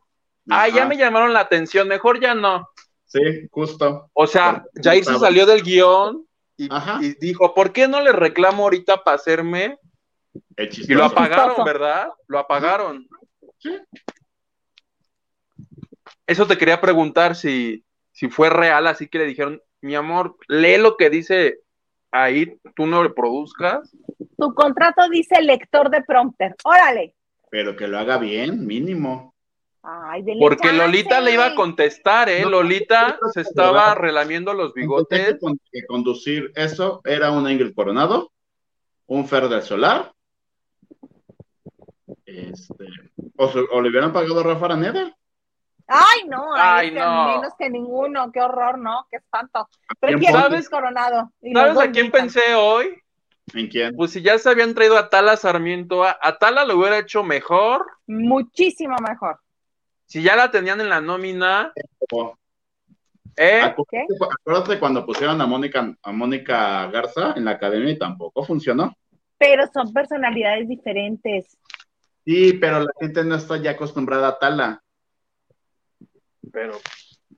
ay, 0.49 0.73
ya 0.73 0.87
me 0.87 0.97
llamaron 0.97 1.33
la 1.33 1.41
atención, 1.41 1.89
mejor 1.89 2.21
ya 2.21 2.35
no. 2.35 2.69
Sí, 3.09 3.49
justo. 3.51 4.11
O 4.13 4.27
sea, 4.27 4.65
Jair 4.83 5.05
se 5.05 5.19
salió 5.19 5.47
del 5.47 5.63
guion 5.63 6.27
y, 6.57 6.69
dijo, 7.21 7.55
¿por 7.55 7.73
qué 7.73 7.89
no 7.89 8.01
le 8.01 8.13
reclamo 8.13 8.65
ahorita 8.65 9.03
para 9.03 9.17
hacerme? 9.17 9.79
El 10.57 10.71
Y 10.73 10.95
lo 10.95 11.05
apagaron. 11.05 11.65
¿verdad? 11.65 12.11
Lo 12.27 12.39
apagaron. 12.39 13.09
Sí. 13.59 13.71
Eso 16.27 16.47
te 16.47 16.59
quería 16.59 16.81
preguntar 16.81 17.35
si, 17.35 17.85
si 18.13 18.29
fue 18.29 18.51
real, 18.51 18.87
así 18.87 19.09
que 19.09 19.19
le 19.19 19.25
dijeron, 19.25 19.63
mi 19.81 19.95
amor, 19.95 20.37
lee 20.47 20.77
lo 20.77 20.97
que 20.99 21.09
dice 21.09 21.61
ahí, 22.11 22.59
tú 22.77 22.87
no 22.87 23.03
le 23.03 23.11
produzcas. 23.11 23.91
Tu 24.37 24.55
contrato 24.55 25.09
dice 25.09 25.41
lector 25.41 25.91
de 25.91 26.03
prompter. 26.03 26.55
Órale. 26.65 27.15
Pero 27.51 27.77
que 27.77 27.89
lo 27.89 27.99
haga 27.99 28.19
bien, 28.19 28.67
mínimo. 28.67 29.35
Ay, 29.83 30.23
dele 30.23 30.41
Porque 30.41 30.69
chance. 30.69 30.77
Lolita 30.77 31.21
le 31.21 31.33
iba 31.35 31.47
a 31.47 31.55
contestar, 31.55 32.29
¿eh? 32.29 32.43
No, 32.43 32.51
Lolita 32.51 33.19
no, 33.23 33.29
se 33.29 33.41
estaba 33.43 33.91
no. 33.91 33.95
relamiendo 33.95 34.53
los 34.53 34.75
bigotes. 34.75 35.35
que 35.35 35.39
con- 35.39 35.61
que 35.73 35.87
conducir 35.87 36.53
eso 36.57 37.01
era 37.05 37.31
un 37.31 37.49
Ingrid 37.49 37.75
Coronado, 37.75 38.33
un 39.07 39.27
Fer 39.27 39.49
del 39.49 39.63
Solar, 39.63 40.13
este, 42.27 42.87
o, 43.37 43.49
se- 43.49 43.61
o 43.71 43.81
le 43.81 43.89
hubieran 43.91 44.13
pagado 44.13 44.41
a 44.41 44.43
Rafa 44.43 44.67
Araneda. 44.67 45.15
Ay, 45.87 46.29
no, 46.29 46.45
Ay, 46.55 46.91
no. 46.91 47.29
menos 47.37 47.55
que 47.59 47.71
ninguno, 47.71 48.31
qué 48.31 48.43
horror, 48.43 48.77
¿no? 48.79 49.07
Qué 49.11 49.17
espanto. 49.17 49.69
Prefiero 49.99 50.39
¿Sabes? 50.41 50.69
Coronado. 50.69 51.33
y 51.41 51.55
¿Sabes 51.55 51.79
a 51.79 51.91
quién 51.91 52.11
pensé 52.11 52.55
hoy? 52.55 53.01
¿En 53.55 53.69
quién? 53.69 53.97
Pues 53.97 54.11
si 54.11 54.21
ya 54.21 54.39
se 54.39 54.51
habían 54.51 54.75
traído 54.75 54.99
a 54.99 55.09
Tala 55.09 55.39
Sarmiento, 55.39 56.05
a, 56.05 56.19
a 56.21 56.37
Tala 56.37 56.67
lo 56.67 56.77
hubiera 56.77 56.99
hecho 56.99 57.23
mejor. 57.25 57.87
Muchísimo 58.07 58.97
mejor. 58.99 59.41
Si 60.09 60.23
ya 60.23 60.35
la 60.37 60.51
tenían 60.51 60.81
en 60.81 60.89
la 60.89 61.03
nómina, 61.03 61.71
¿eh? 63.37 63.61
Acuérdate, 63.61 64.07
acuérdate 64.41 64.79
cuando 64.79 65.05
pusieron 65.05 65.39
a 65.41 65.47
Mónica, 65.47 65.95
a 66.03 66.13
Mónica 66.13 66.87
Garza 66.91 67.35
en 67.37 67.45
la 67.45 67.53
academia 67.53 67.91
y 67.91 67.99
tampoco 67.99 68.43
funcionó. 68.43 68.97
Pero 69.37 69.65
son 69.73 69.93
personalidades 69.93 70.67
diferentes. 70.67 71.59
Sí, 72.25 72.55
pero 72.55 72.81
la 72.81 72.91
gente 72.99 73.23
no 73.23 73.35
está 73.35 73.59
ya 73.59 73.73
acostumbrada 73.73 74.29
a 74.29 74.39
Tala. 74.39 74.83
Pero 76.51 76.79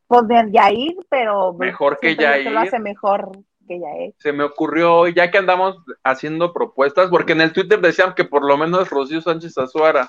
Pues 0.06 0.28
de 0.28 0.48
Yair, 0.52 0.94
pero 1.09 1.52
Mejor 1.55 1.98
que 2.01 2.14
Yair. 2.14 2.52
lo 2.52 2.60
hace 2.60 2.78
mejor 2.78 3.32
que 3.66 3.80
Yair. 3.80 4.14
se 4.18 4.32
me 4.32 4.44
ocurrió 4.44 4.94
hoy, 4.94 5.12
ya 5.14 5.28
que 5.32 5.38
andamos 5.38 5.76
haciendo 6.05 6.52
propuestas, 6.52 7.10
porque 7.10 7.32
en 7.32 7.40
el 7.40 7.52
Twitter 7.52 7.80
decían 7.80 8.14
que 8.14 8.24
por 8.24 8.44
lo 8.47 8.56
menos 8.56 8.88
Rocío 8.90 9.20
Sánchez 9.20 9.59
Azuara. 9.59 10.09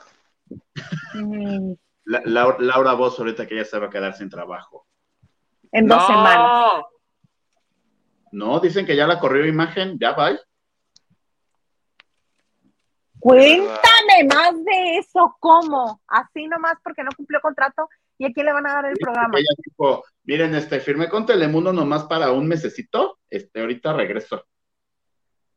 Mm, 1.15 1.73
La- 2.11 2.23
Lau- 2.23 2.59
Laura 2.59 2.93
Voz 2.93 3.17
ahorita 3.17 3.47
que 3.47 3.55
ya 3.55 3.63
se 3.63 3.79
va 3.79 3.87
a 3.87 3.89
quedar 3.89 4.13
sin 4.13 4.29
trabajo. 4.29 4.85
en 5.71 5.87
dos 5.87 5.97
No, 6.01 6.07
semanas. 6.07 6.83
No, 8.33 8.59
dicen 8.59 8.85
que 8.85 8.95
ya 8.97 9.07
la 9.07 9.19
corrió 9.19 9.45
imagen, 9.45 9.97
ya 9.97 10.11
va. 10.11 10.37
Cuéntame 13.19 14.23
más 14.27 14.53
de 14.65 14.97
eso, 14.97 15.35
¿cómo? 15.39 16.01
Así 16.07 16.47
nomás 16.47 16.73
porque 16.83 17.03
no 17.03 17.11
cumplió 17.15 17.39
contrato 17.39 17.87
y 18.17 18.25
a 18.25 18.33
quién 18.33 18.45
le 18.47 18.53
van 18.53 18.67
a 18.67 18.73
dar 18.73 18.85
el 18.87 18.97
programa. 18.97 19.37
Ella 19.37 19.55
dijo, 19.65 20.03
miren, 20.23 20.55
este, 20.55 20.79
firmé 20.79 21.07
con 21.07 21.25
Telemundo 21.25 21.71
nomás 21.71 22.03
para 22.05 22.31
un 22.31 22.47
mesecito, 22.47 23.19
este, 23.29 23.61
ahorita 23.61 23.93
regreso. 23.93 24.45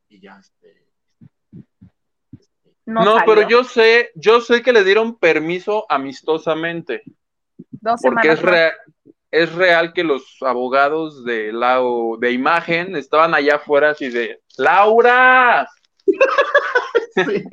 Y 0.08 0.20
ya, 0.20 0.38
este, 0.38 0.83
No, 2.86 3.04
No, 3.04 3.18
salió. 3.18 3.34
pero 3.34 3.48
yo 3.48 3.64
sé, 3.64 4.10
yo 4.14 4.40
sé 4.40 4.62
que 4.62 4.72
le 4.72 4.84
dieron 4.84 5.18
permiso 5.18 5.86
amistosamente, 5.88 7.02
Dos 7.70 8.00
porque 8.02 8.32
es, 8.32 8.42
rea- 8.42 8.74
es 9.30 9.52
real 9.54 9.92
que 9.92 10.04
los 10.04 10.36
abogados 10.42 11.24
de 11.24 11.52
la 11.52 11.80
de 12.18 12.30
imagen 12.32 12.94
estaban 12.96 13.34
allá 13.34 13.56
afuera 13.56 13.90
así 13.90 14.08
de 14.08 14.40
Laura. 14.58 15.68
Sí. 17.16 17.44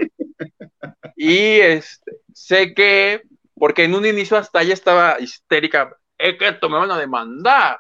Y 1.16 1.60
este, 1.60 2.14
sé 2.34 2.74
que, 2.74 3.22
porque 3.54 3.84
en 3.84 3.94
un 3.94 4.06
inicio 4.08 4.38
hasta 4.38 4.62
ella 4.64 4.74
estaba 4.74 5.20
histérica, 5.20 5.96
es 6.18 6.38
que 6.38 6.48
esto 6.48 6.68
me 6.68 6.78
van 6.80 6.90
a 6.92 6.98
demandar. 6.98 7.78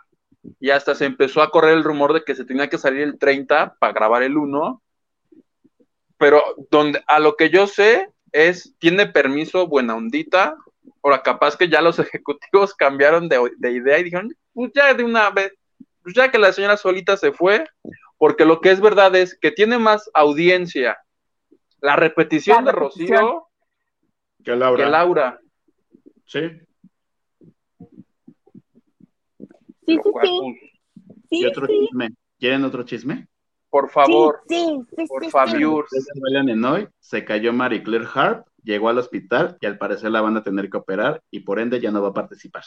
Y 0.60 0.70
hasta 0.70 0.94
se 0.96 1.06
empezó 1.06 1.42
a 1.42 1.50
correr 1.50 1.74
el 1.76 1.84
rumor 1.84 2.14
de 2.14 2.24
que 2.24 2.36
se 2.36 2.46
tenía 2.46 2.70
que 2.70 2.78
salir 2.78 3.02
el 3.02 3.18
30 3.18 3.76
para 3.80 3.94
grabar 3.94 4.22
el 4.24 4.38
1. 4.38 4.82
Pero 6.22 6.44
donde, 6.70 7.04
a 7.08 7.20
lo 7.20 7.36
que 7.36 7.50
yo 7.50 7.66
sé 7.66 8.08
es, 8.32 8.76
tiene 8.78 9.08
permiso 9.08 9.66
buena 9.66 9.96
ondita. 9.96 10.56
Ahora, 11.02 11.24
capaz 11.24 11.58
que 11.58 11.68
ya 11.68 11.82
los 11.82 11.98
ejecutivos 12.00 12.76
cambiaron 12.76 13.28
de, 13.28 13.52
de 13.58 13.72
idea 13.72 13.98
y 13.98 14.04
dijeron, 14.04 14.32
pues 14.54 14.72
ya 14.76 14.94
de 14.94 15.04
una 15.04 15.32
vez, 15.32 15.52
pues 16.04 16.14
ya 16.16 16.30
que 16.30 16.38
la 16.38 16.54
señora 16.54 16.78
solita 16.78 17.18
se 17.18 17.32
fue, 17.32 17.66
porque 18.20 18.46
lo 18.46 18.62
que 18.62 18.70
es 18.70 18.80
verdad 18.80 19.16
es 19.16 19.36
que 19.36 19.50
tiene 19.52 19.80
más 19.80 20.12
audiencia 20.14 21.00
la 21.82 21.96
repetición 21.96 22.64
La 22.66 22.72
de 22.72 22.78
repetición. 22.78 23.20
Rocío 23.20 23.48
Que 24.44 24.56
Laura. 24.56 24.84
que 24.84 24.90
Laura. 24.92 25.40
Sí. 26.28 26.40
Sí, 29.88 29.96
sí, 29.96 30.00
Pues, 30.04 30.30
sí. 30.30 30.72
¿Y 31.32 31.40
Sí, 31.40 31.46
otro 31.48 31.66
sí. 31.66 31.80
chisme? 31.80 32.10
¿Quieren 32.38 32.64
otro 32.64 32.84
chisme? 32.84 33.28
Por 33.72 33.90
favor, 33.90 34.42
Sí, 34.50 34.82
sí, 34.90 34.96
sí, 34.98 35.08
por 35.08 35.24
sí, 35.24 36.02
sí. 36.02 36.12
En 36.36 36.66
hoy, 36.66 36.90
se 37.00 37.24
cayó 37.24 37.54
Marie 37.54 37.82
Claire 37.82 38.06
Harp, 38.14 38.46
llegó 38.64 38.90
al 38.90 38.98
hospital 38.98 39.58
y 39.62 39.66
al 39.66 39.78
parecer 39.78 40.12
la 40.12 40.20
van 40.20 40.36
a 40.36 40.44
tener 40.44 40.70
que 40.70 40.76
operar 40.76 41.24
y 41.32 41.40
por 41.40 41.58
ende 41.58 41.80
ya 41.80 41.90
no 41.90 42.02
va 42.02 42.10
a 42.10 42.14
participar. 42.14 42.64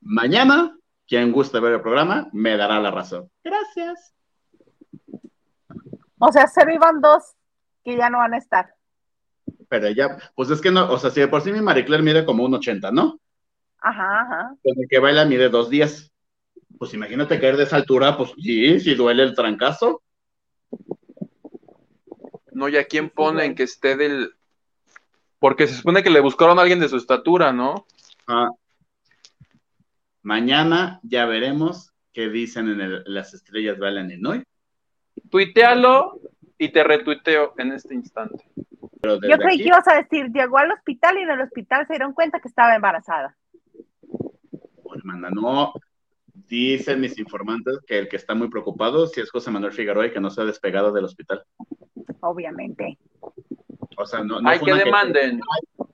Mañana, 0.00 0.78
quien 1.06 1.30
guste 1.30 1.60
ver 1.60 1.74
el 1.74 1.82
programa, 1.82 2.30
me 2.32 2.56
dará 2.56 2.80
la 2.80 2.90
razón. 2.90 3.30
Gracias. 3.44 4.14
O 6.18 6.32
sea, 6.32 6.46
solo 6.46 6.72
iban 6.72 7.02
dos 7.02 7.34
que 7.84 7.98
ya 7.98 8.08
no 8.08 8.18
van 8.18 8.32
a 8.32 8.38
estar. 8.38 8.74
Pero 9.68 9.90
ya, 9.90 10.16
pues 10.34 10.48
es 10.48 10.62
que 10.62 10.70
no, 10.70 10.90
o 10.90 10.98
sea, 10.98 11.10
si 11.10 11.20
de 11.20 11.28
por 11.28 11.42
sí 11.42 11.52
mi 11.52 11.60
Marie 11.60 11.84
Claire 11.84 12.02
mide 12.02 12.24
como 12.24 12.44
un 12.44 12.54
80, 12.54 12.90
¿no? 12.92 13.20
Ajá, 13.78 14.22
ajá. 14.22 14.56
Con 14.62 14.74
el 14.80 14.88
que 14.88 14.98
baila 14.98 15.26
mide 15.26 15.50
dos 15.50 15.68
días. 15.68 16.11
Pues 16.82 16.94
imagínate 16.94 17.38
caer 17.38 17.56
de 17.56 17.62
esa 17.62 17.76
altura, 17.76 18.16
pues 18.16 18.32
sí, 18.42 18.80
si 18.80 18.96
duele 18.96 19.22
el 19.22 19.36
trancazo. 19.36 20.02
No, 22.50 22.68
y 22.68 22.76
a 22.76 22.86
quién 22.88 23.08
ponen 23.08 23.54
que 23.54 23.62
esté 23.62 23.94
del. 23.94 24.34
Porque 25.38 25.68
se 25.68 25.76
supone 25.76 26.02
que 26.02 26.10
le 26.10 26.18
buscaron 26.18 26.58
a 26.58 26.62
alguien 26.62 26.80
de 26.80 26.88
su 26.88 26.96
estatura, 26.96 27.52
¿no? 27.52 27.86
Ah. 28.26 28.50
Mañana 30.22 30.98
ya 31.04 31.24
veremos 31.26 31.92
qué 32.12 32.28
dicen 32.28 32.68
en 32.68 32.80
el- 32.80 33.04
las 33.06 33.32
estrellas 33.32 33.78
bailan 33.78 34.10
en 34.10 34.26
hoy. 34.26 34.42
Tuitealo 35.30 36.18
y 36.58 36.70
te 36.72 36.82
retuiteo 36.82 37.54
en 37.58 37.74
este 37.74 37.94
instante. 37.94 38.44
Pero 39.00 39.20
Yo 39.20 39.38
creí 39.38 39.54
aquí- 39.54 39.62
que 39.62 39.68
ibas 39.68 39.86
a 39.86 39.94
decir, 39.94 40.32
llegó 40.34 40.58
al 40.58 40.72
hospital 40.72 41.16
y 41.16 41.20
en 41.22 41.30
el 41.30 41.42
hospital 41.42 41.86
se 41.86 41.92
dieron 41.92 42.12
cuenta 42.12 42.40
que 42.40 42.48
estaba 42.48 42.74
embarazada. 42.74 43.36
Oh, 44.82 44.96
hermana, 44.96 45.30
no. 45.30 45.72
Dicen 46.34 47.00
mis 47.00 47.18
informantes 47.18 47.78
que 47.86 47.98
el 47.98 48.08
que 48.08 48.16
está 48.16 48.34
muy 48.34 48.48
preocupado 48.48 49.06
si 49.06 49.20
es 49.20 49.30
José 49.30 49.50
Manuel 49.50 49.72
Figueroa 49.72 50.06
y 50.06 50.12
que 50.12 50.20
no 50.20 50.30
se 50.30 50.40
ha 50.40 50.44
despegado 50.44 50.92
del 50.92 51.04
hospital. 51.04 51.44
Obviamente. 52.20 52.98
O 53.96 54.06
sea, 54.06 54.24
no, 54.24 54.40
no 54.40 54.48
Hay 54.48 54.60
que 54.60 54.74
demanden. 54.74 55.40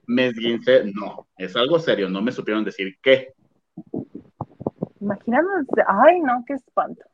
Me 0.06 0.28
esguince, 0.28 0.85
no, 0.94 1.27
es 1.36 1.55
algo 1.56 1.78
serio, 1.78 2.09
no 2.09 2.23
me 2.23 2.32
supieron 2.32 2.65
decir 2.65 2.97
qué. 3.02 3.35
Imagínate, 5.01 5.85
ay, 5.86 6.20
no, 6.20 6.44
qué 6.47 6.55
espanto. 6.55 7.05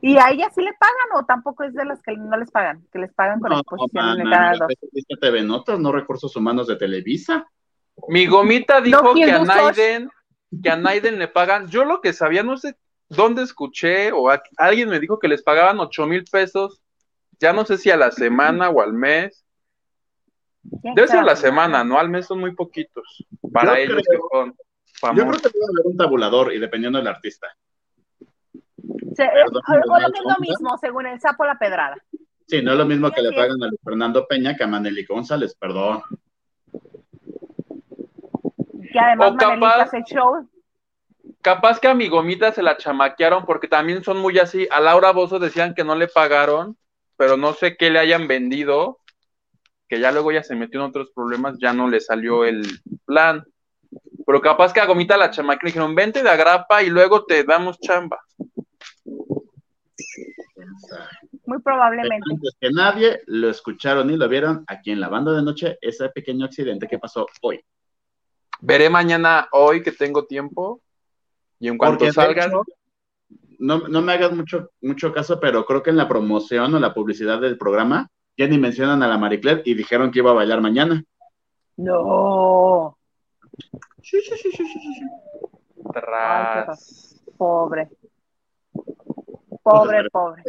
¿Y 0.00 0.16
a 0.18 0.30
ella 0.30 0.50
sí 0.54 0.62
le 0.62 0.72
pagan 0.74 1.20
o 1.20 1.24
tampoco 1.24 1.64
es 1.64 1.74
de 1.74 1.84
las 1.84 2.00
que 2.02 2.16
no 2.16 2.36
les 2.36 2.50
pagan? 2.50 2.86
Que 2.92 2.98
les 2.98 3.12
pagan 3.12 3.40
con 3.40 3.50
No, 3.50 3.58
exposición 3.58 4.04
en 4.04 4.20
el 4.20 4.24
mana, 4.24 4.36
Canal 4.36 4.52
mira, 4.54 4.66
2. 4.68 4.90
¿viste 4.92 5.16
TV 5.16 5.42
Notas, 5.42 5.80
no 5.80 5.90
recursos 5.90 6.36
humanos 6.36 6.66
de 6.66 6.76
Televisa. 6.76 7.46
Mi 8.08 8.26
gomita 8.26 8.80
dijo 8.80 9.02
No, 9.02 9.14
que 9.14 9.24
a. 9.24 9.42
Naiden, 9.42 10.10
que 10.62 10.70
a 10.70 10.76
Naiden 10.76 11.18
le 11.18 11.28
pagan. 11.28 11.68
Yo 11.68 11.84
lo 11.84 12.00
que 12.00 12.12
sabía, 12.12 12.42
no 12.42 12.56
sé 12.56 12.76
dónde 13.08 13.42
escuché, 13.42 14.12
o 14.12 14.30
a- 14.30 14.42
alguien 14.56 14.88
me 14.88 15.00
dijo 15.00 15.18
que 15.18 15.28
les 15.28 15.42
pagaban 15.42 15.78
ocho 15.80 16.06
mil 16.06 16.24
pesos. 16.24 16.80
Ya 17.38 17.52
no 17.52 17.64
sé 17.64 17.76
si 17.78 17.90
a 17.90 17.96
la 17.96 18.10
semana 18.10 18.70
o 18.70 18.80
al 18.80 18.92
mes. 18.92 19.44
¿Quién 20.82 20.94
Debe 20.94 21.08
ser 21.08 21.18
a 21.18 21.22
la 21.24 21.36
semana, 21.36 21.84
¿no? 21.84 21.98
Al 21.98 22.08
mes 22.08 22.26
son 22.26 22.40
muy 22.40 22.54
poquitos. 22.54 23.24
Para 23.52 23.74
Yo 23.74 23.80
ellos 23.82 24.02
creo- 24.08 24.20
que 24.30 24.36
son 24.38 24.48
Yo 24.50 24.54
famosos. 24.98 25.42
creo 25.42 25.52
que 25.52 25.58
debe 25.58 25.64
haber 25.72 25.86
un 25.92 25.96
tabulador 25.96 26.52
y 26.52 26.58
dependiendo 26.58 26.98
del 26.98 27.06
artista. 27.08 27.46
Se- 29.14 29.24
eh, 29.24 29.28
Perdón, 29.32 29.62
o 29.68 29.72
lo 29.76 29.92
¿verdad, 29.94 30.12
que 30.12 30.18
es 30.18 30.24
lo 30.24 30.24
Gonza? 30.24 30.40
mismo, 30.40 30.78
según 30.78 31.06
el 31.06 31.20
sapo 31.20 31.44
la 31.44 31.58
pedrada. 31.58 31.96
Sí, 32.48 32.62
no 32.62 32.72
es 32.72 32.78
lo 32.78 32.86
mismo 32.86 33.10
que 33.10 33.22
le 33.22 33.32
pagan 33.32 33.62
a 33.62 33.66
Luis 33.66 33.80
Fernando 33.84 34.26
Peña 34.26 34.56
que 34.56 34.64
a 34.64 34.66
Maneli 34.66 35.04
González, 35.04 35.54
perdón. 35.58 36.02
Que 38.96 39.00
además 39.04 39.32
O 39.32 39.36
capaz- 39.36 39.82
hace 39.82 40.02
show. 40.04 40.48
Capaz 41.42 41.80
que 41.80 41.88
a 41.88 41.94
mi 41.94 42.08
gomita 42.08 42.50
se 42.52 42.62
la 42.62 42.78
chamaquearon 42.78 43.44
porque 43.44 43.68
también 43.68 44.02
son 44.02 44.16
muy 44.16 44.38
así. 44.38 44.66
A 44.70 44.80
Laura 44.80 45.12
Bozo 45.12 45.38
decían 45.38 45.74
que 45.74 45.84
no 45.84 45.94
le 45.96 46.08
pagaron, 46.08 46.78
pero 47.18 47.36
no 47.36 47.52
sé 47.52 47.76
qué 47.76 47.90
le 47.90 47.98
hayan 47.98 48.26
vendido, 48.26 49.00
que 49.86 50.00
ya 50.00 50.12
luego 50.12 50.32
ya 50.32 50.42
se 50.42 50.54
metió 50.54 50.80
en 50.80 50.86
otros 50.86 51.10
problemas, 51.14 51.58
ya 51.58 51.74
no 51.74 51.88
le 51.90 52.00
salió 52.00 52.46
el 52.46 52.62
plan. 53.04 53.44
Pero 54.24 54.40
capaz 54.40 54.72
que 54.72 54.80
a 54.80 54.86
gomita 54.86 55.18
la 55.18 55.30
chamaquearon, 55.30 55.64
le 55.64 55.68
dijeron, 55.68 55.94
vente 55.94 56.22
de 56.22 56.30
agrapa 56.30 56.82
y 56.82 56.88
luego 56.88 57.26
te 57.26 57.44
damos 57.44 57.78
chamba. 57.80 58.18
Muy 61.44 61.60
probablemente. 61.60 62.24
Antes 62.32 62.56
que 62.58 62.70
nadie 62.70 63.20
lo 63.26 63.50
escucharon 63.50 64.08
y 64.10 64.16
lo 64.16 64.26
vieron 64.26 64.64
aquí 64.66 64.90
en 64.90 65.00
la 65.00 65.08
banda 65.10 65.32
de 65.34 65.42
noche, 65.42 65.76
ese 65.82 66.08
pequeño 66.08 66.46
accidente 66.46 66.86
que 66.88 66.98
pasó 66.98 67.26
hoy. 67.42 67.62
Veré 68.60 68.90
mañana, 68.90 69.48
hoy 69.52 69.82
que 69.82 69.92
tengo 69.92 70.26
tiempo, 70.26 70.80
y 71.58 71.68
en 71.68 71.78
cuanto 71.78 72.10
salgan, 72.12 72.50
hecho, 72.50 72.64
no, 73.58 73.88
no 73.88 74.02
me 74.02 74.12
hagas 74.12 74.32
mucho, 74.32 74.70
mucho 74.80 75.12
caso, 75.12 75.40
pero 75.40 75.64
creo 75.64 75.82
que 75.82 75.90
en 75.90 75.96
la 75.96 76.08
promoción 76.08 76.74
o 76.74 76.80
la 76.80 76.94
publicidad 76.94 77.40
del 77.40 77.58
programa 77.58 78.10
ya 78.36 78.46
ni 78.46 78.58
mencionan 78.58 79.02
a 79.02 79.08
la 79.08 79.18
Marie 79.18 79.40
Claire 79.40 79.62
y 79.64 79.74
dijeron 79.74 80.10
que 80.10 80.18
iba 80.18 80.30
a 80.30 80.34
bailar 80.34 80.60
mañana. 80.60 81.02
No. 81.76 82.98
Sí, 84.02 84.20
sí, 84.20 84.36
sí, 84.36 84.50
sí, 84.52 84.64
sí, 84.68 84.94
sí. 84.94 85.04
tras. 85.92 87.22
Pobre. 87.36 87.88
Pobre, 89.62 90.08
pobre. 90.10 90.42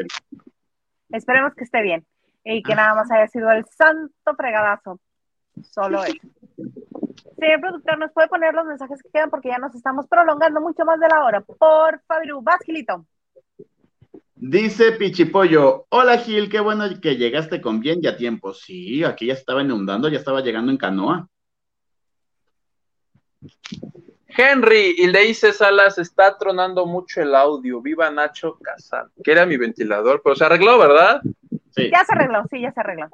Esperemos 1.10 1.54
que 1.56 1.64
esté 1.64 1.82
bien. 1.82 2.06
Y 2.44 2.62
que 2.64 2.76
nada 2.76 2.96
más 2.96 3.12
haya 3.12 3.28
sido 3.28 3.52
el 3.52 3.66
santo 3.66 4.36
fregadazo. 4.36 5.00
Solo 5.64 6.04
eso. 6.04 6.16
Señor 6.58 7.62
productor, 7.62 8.00
¿nos 8.00 8.12
puede 8.12 8.28
poner 8.28 8.54
los 8.54 8.66
mensajes 8.66 9.02
que 9.02 9.10
quedan? 9.10 9.30
Porque 9.30 9.50
ya 9.50 9.60
nos 9.60 9.76
estamos 9.76 10.08
prolongando 10.08 10.60
mucho 10.60 10.84
más 10.86 11.00
de 11.00 11.08
la 11.08 11.24
hora. 11.24 11.42
Por 11.42 11.58
favor, 11.58 12.02
vas, 12.42 12.60
Gilito. 12.66 13.06
Dice 14.36 14.92
Pichipollo, 14.92 15.88
hola 15.90 16.18
Gil, 16.20 16.50
qué 16.50 16.60
bueno 16.60 16.86
que 17.02 17.16
llegaste 17.16 17.60
con 17.60 17.80
bien 17.80 18.00
y 18.02 18.08
a 18.08 18.18
tiempo. 18.18 18.54
Sí, 18.54 19.04
aquí 19.04 19.28
ya 19.28 19.34
estaba 19.34 19.62
inundando, 19.62 20.10
ya 20.10 20.20
estaba 20.20 20.42
llegando 20.42 20.72
en 20.72 20.78
canoa. 20.78 21.28
Henry, 24.28 24.96
y 24.98 25.08
le 25.08 25.22
dice 25.22 25.54
Salas, 25.54 25.98
está 25.98 26.38
tronando 26.38 26.86
mucho 26.86 27.22
el 27.22 27.34
audio. 27.34 27.82
Viva 27.82 28.12
Nacho 28.12 28.60
Casal, 28.62 29.10
que 29.24 29.32
era 29.32 29.46
mi 29.48 29.58
ventilador, 29.58 30.22
pero 30.24 30.36
se 30.36 30.46
arregló, 30.46 30.78
¿verdad? 30.78 31.22
Sí. 31.72 31.90
Ya 31.92 32.06
se 32.06 32.14
arregló, 32.14 32.44
sí, 32.52 32.62
ya 32.62 32.72
se 32.72 32.80
arregló. 32.80 33.10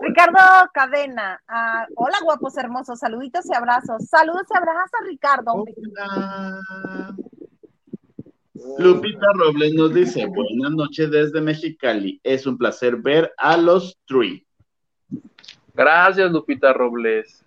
Ricardo 0.00 0.38
Cadena. 0.72 1.40
ah, 1.48 1.86
hola, 1.96 2.16
guapos 2.22 2.56
hermosos. 2.56 2.98
Saluditos 2.98 3.46
y 3.46 3.54
abrazos. 3.54 4.06
Saludos 4.06 4.46
y 4.52 4.56
abrazos, 4.56 5.00
Ricardo. 5.06 5.52
Hola. 5.52 6.60
Lupita 8.78 9.26
Robles 9.34 9.72
nos 9.74 9.94
dice, 9.94 10.26
buenas 10.26 10.72
noches 10.72 11.10
desde 11.10 11.40
Mexicali. 11.40 12.20
Es 12.22 12.46
un 12.46 12.58
placer 12.58 12.96
ver 12.96 13.32
a 13.38 13.56
los 13.56 13.98
Three. 14.06 14.46
Gracias, 15.74 16.30
Lupita 16.30 16.72
Robles. 16.72 17.44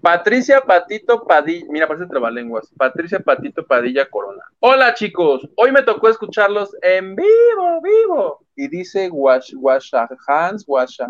Patricia 0.00 0.60
Patito 0.62 1.24
Padilla, 1.26 1.66
mira, 1.68 1.86
parece 1.86 2.06
trabalenguas. 2.06 2.70
Patricia 2.76 3.20
Patito 3.20 3.66
Padilla 3.66 4.08
Corona. 4.08 4.42
Hola, 4.60 4.94
chicos. 4.94 5.46
Hoy 5.56 5.72
me 5.72 5.82
tocó 5.82 6.08
escucharlos 6.08 6.74
en 6.82 7.14
vivo, 7.14 7.82
vivo. 7.82 8.46
Y 8.56 8.68
dice 8.68 9.10
Wash, 9.10 9.54
Washa, 9.56 10.08
Hans, 10.26 10.64
Washa. 10.66 11.08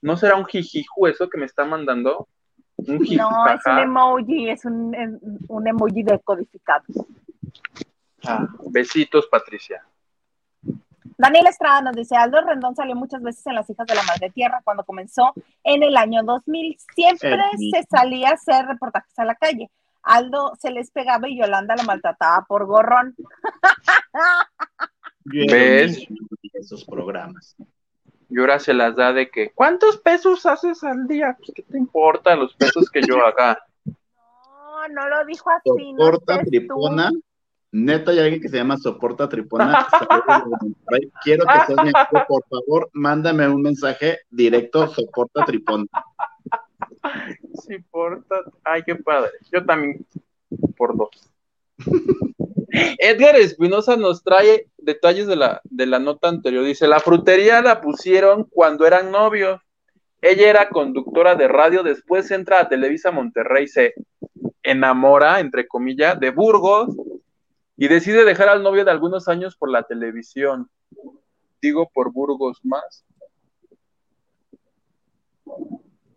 ¿No 0.00 0.16
será 0.16 0.36
un 0.36 0.46
jijiju 0.46 1.06
eso 1.06 1.28
que 1.28 1.38
me 1.38 1.46
está 1.46 1.64
mandando? 1.64 2.28
Un 2.76 2.98
No, 3.16 3.46
es 3.48 3.66
un 3.66 3.78
emoji, 3.78 4.50
es 4.50 4.64
un, 4.64 5.20
un 5.48 5.66
emoji 5.66 6.02
decodificado. 6.02 6.84
Ah, 8.24 8.46
besitos, 8.70 9.26
Patricia. 9.26 9.82
Daniel 11.18 11.46
Estrada 11.46 11.80
nos 11.82 11.96
dice, 11.96 12.16
Aldo 12.16 12.40
Rendón 12.40 12.74
salió 12.76 12.94
muchas 12.94 13.22
veces 13.22 13.46
en 13.46 13.54
Las 13.54 13.68
Hijas 13.68 13.86
de 13.86 13.94
la 13.94 14.02
Madre 14.02 14.30
Tierra 14.30 14.60
cuando 14.64 14.84
comenzó 14.84 15.32
en 15.64 15.82
el 15.82 15.96
año 15.96 16.22
2000. 16.22 16.76
Siempre 16.94 17.38
se 17.58 17.82
salía 17.90 18.30
a 18.30 18.34
hacer 18.34 18.66
reportajes 18.66 19.18
a 19.18 19.24
la 19.24 19.34
calle. 19.34 19.70
Aldo 20.02 20.54
se 20.60 20.70
les 20.70 20.90
pegaba 20.90 21.28
y 21.28 21.38
Yolanda 21.38 21.74
lo 21.76 21.82
maltrataba 21.84 22.44
por 22.46 22.66
gorrón. 22.66 23.16
¿Ves? 25.24 26.06
Esos 26.52 26.84
programas. 26.84 27.56
Y 28.28 28.38
ahora 28.38 28.58
se 28.58 28.74
las 28.74 28.96
da 28.96 29.12
de 29.12 29.30
que, 29.30 29.50
¿cuántos 29.52 29.98
pesos 29.98 30.46
haces 30.46 30.82
al 30.84 31.06
día? 31.06 31.36
Pues, 31.38 31.52
¿Qué 31.54 31.62
te 31.62 31.78
importa 31.78 32.34
los 32.36 32.54
pesos 32.54 32.90
que 32.90 33.02
yo 33.02 33.24
haga? 33.24 33.58
No, 34.86 34.88
no 34.88 35.08
lo 35.08 35.24
dijo 35.24 35.48
así. 35.50 35.94
Soporta 35.96 36.42
tripona. 36.44 37.10
Neta, 37.72 38.10
hay 38.10 38.20
alguien 38.20 38.40
que 38.40 38.48
se 38.48 38.56
llama 38.56 38.76
Soporta 38.76 39.28
Tripona. 39.28 39.86
Quiero 41.22 41.44
que 41.44 41.52
seas 41.66 41.84
mi 41.84 41.90
amigo, 41.94 42.24
por 42.28 42.44
favor, 42.48 42.90
mándame 42.92 43.48
un 43.48 43.62
mensaje 43.62 44.20
directo, 44.30 44.88
Soporta 44.88 45.44
Tripona. 45.44 45.86
Sí, 47.66 47.78
porta. 47.90 48.36
Ay, 48.64 48.82
qué 48.84 48.96
padre. 48.96 49.32
Yo 49.52 49.64
también, 49.64 50.06
por 50.76 50.96
dos. 50.96 51.10
Edgar 52.98 53.36
Espinosa 53.36 53.96
nos 53.96 54.22
trae 54.22 54.68
detalles 54.78 55.26
de 55.26 55.36
la, 55.36 55.60
de 55.64 55.86
la 55.86 55.98
nota 55.98 56.28
anterior. 56.28 56.64
Dice, 56.64 56.86
la 56.86 57.00
frutería 57.00 57.62
la 57.62 57.80
pusieron 57.80 58.44
cuando 58.44 58.86
eran 58.86 59.10
novios. 59.10 59.60
Ella 60.20 60.50
era 60.50 60.68
conductora 60.68 61.34
de 61.34 61.46
radio, 61.46 61.82
después 61.82 62.30
entra 62.30 62.60
a 62.60 62.68
Televisa 62.68 63.10
Monterrey, 63.10 63.68
se 63.68 63.94
enamora, 64.62 65.40
entre 65.40 65.68
comillas, 65.68 66.18
de 66.18 66.30
Burgos 66.30 66.96
y 67.76 67.88
decide 67.88 68.24
dejar 68.24 68.48
al 68.48 68.62
novio 68.62 68.84
de 68.84 68.90
algunos 68.90 69.28
años 69.28 69.56
por 69.56 69.70
la 69.70 69.82
televisión. 69.82 70.70
Digo 71.60 71.90
por 71.92 72.12
Burgos 72.12 72.60
más. 72.64 73.04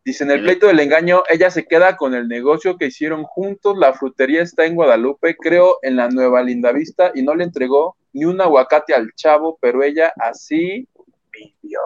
Dice, 0.05 0.23
en 0.23 0.31
el 0.31 0.41
pleito 0.41 0.67
del 0.67 0.79
engaño, 0.79 1.23
ella 1.29 1.51
se 1.51 1.65
queda 1.65 1.97
con 1.97 2.15
el 2.15 2.27
negocio 2.27 2.77
que 2.77 2.87
hicieron 2.87 3.25
juntos, 3.25 3.77
la 3.77 3.93
frutería 3.93 4.41
está 4.41 4.65
en 4.65 4.75
Guadalupe, 4.75 5.35
creo 5.35 5.77
en 5.83 5.97
la 5.97 6.09
Nueva 6.09 6.41
Lindavista, 6.41 7.11
y 7.13 7.21
no 7.21 7.35
le 7.35 7.43
entregó 7.43 7.95
ni 8.13 8.25
un 8.25 8.41
aguacate 8.41 8.93
al 8.95 9.13
chavo, 9.13 9.59
pero 9.61 9.83
ella 9.83 10.11
así 10.17 10.87
vivió. 11.31 11.81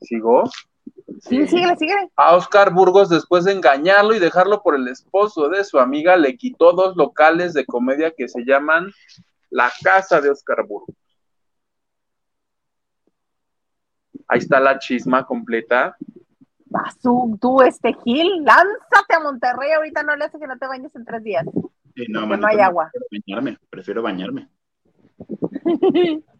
¿Sigo? 0.00 0.44
Sí, 1.20 1.46
síguele, 1.46 1.76
síguele. 1.76 2.10
A 2.16 2.34
Oscar 2.34 2.72
Burgos, 2.72 3.10
después 3.10 3.44
de 3.44 3.52
engañarlo 3.52 4.14
y 4.14 4.18
dejarlo 4.18 4.62
por 4.62 4.74
el 4.74 4.88
esposo 4.88 5.48
de 5.48 5.64
su 5.64 5.78
amiga, 5.78 6.16
le 6.16 6.36
quitó 6.36 6.72
dos 6.72 6.96
locales 6.96 7.52
de 7.52 7.66
comedia 7.66 8.12
que 8.16 8.28
se 8.28 8.44
llaman 8.44 8.90
La 9.50 9.70
Casa 9.82 10.20
de 10.20 10.30
Oscar 10.30 10.66
Burgos. 10.66 10.96
Ahí 14.28 14.38
está 14.38 14.60
la 14.60 14.78
chisma 14.78 15.26
completa. 15.26 15.96
Vas 16.66 16.98
tú, 17.00 17.62
este 17.62 17.94
Gil, 18.04 18.44
lánzate 18.44 19.16
a 19.16 19.20
Monterrey, 19.20 19.72
ahorita 19.72 20.04
no 20.04 20.14
le 20.16 20.24
hace 20.24 20.38
que 20.38 20.46
no 20.46 20.56
te 20.56 20.68
bañes 20.68 20.94
en 20.94 21.04
tres 21.04 21.22
días. 21.22 21.44
Sí, 21.96 22.06
no, 22.08 22.20
Porque 22.20 22.36
manito, 22.36 22.46
no 22.46 22.46
hay 22.46 22.60
agua. 22.60 22.90
Prefiero 22.92 23.26
bañarme, 23.26 23.58
prefiero 23.68 24.02
bañarme. 24.02 24.48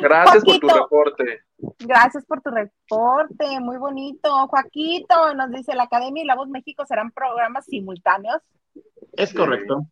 Gracias 0.00 0.44
por 0.44 0.58
tu 0.60 0.68
reporte. 0.68 1.40
Gracias 1.80 2.24
por 2.24 2.40
tu 2.40 2.50
reporte, 2.50 3.60
muy 3.60 3.76
bonito. 3.78 4.30
Joaquito 4.48 5.34
nos 5.34 5.50
dice, 5.50 5.74
la 5.74 5.84
Academia 5.84 6.22
y 6.22 6.26
La 6.26 6.36
Voz 6.36 6.48
México 6.48 6.84
serán 6.86 7.10
programas 7.10 7.66
simultáneos. 7.66 8.42
Es 9.12 9.32
correcto. 9.32 9.86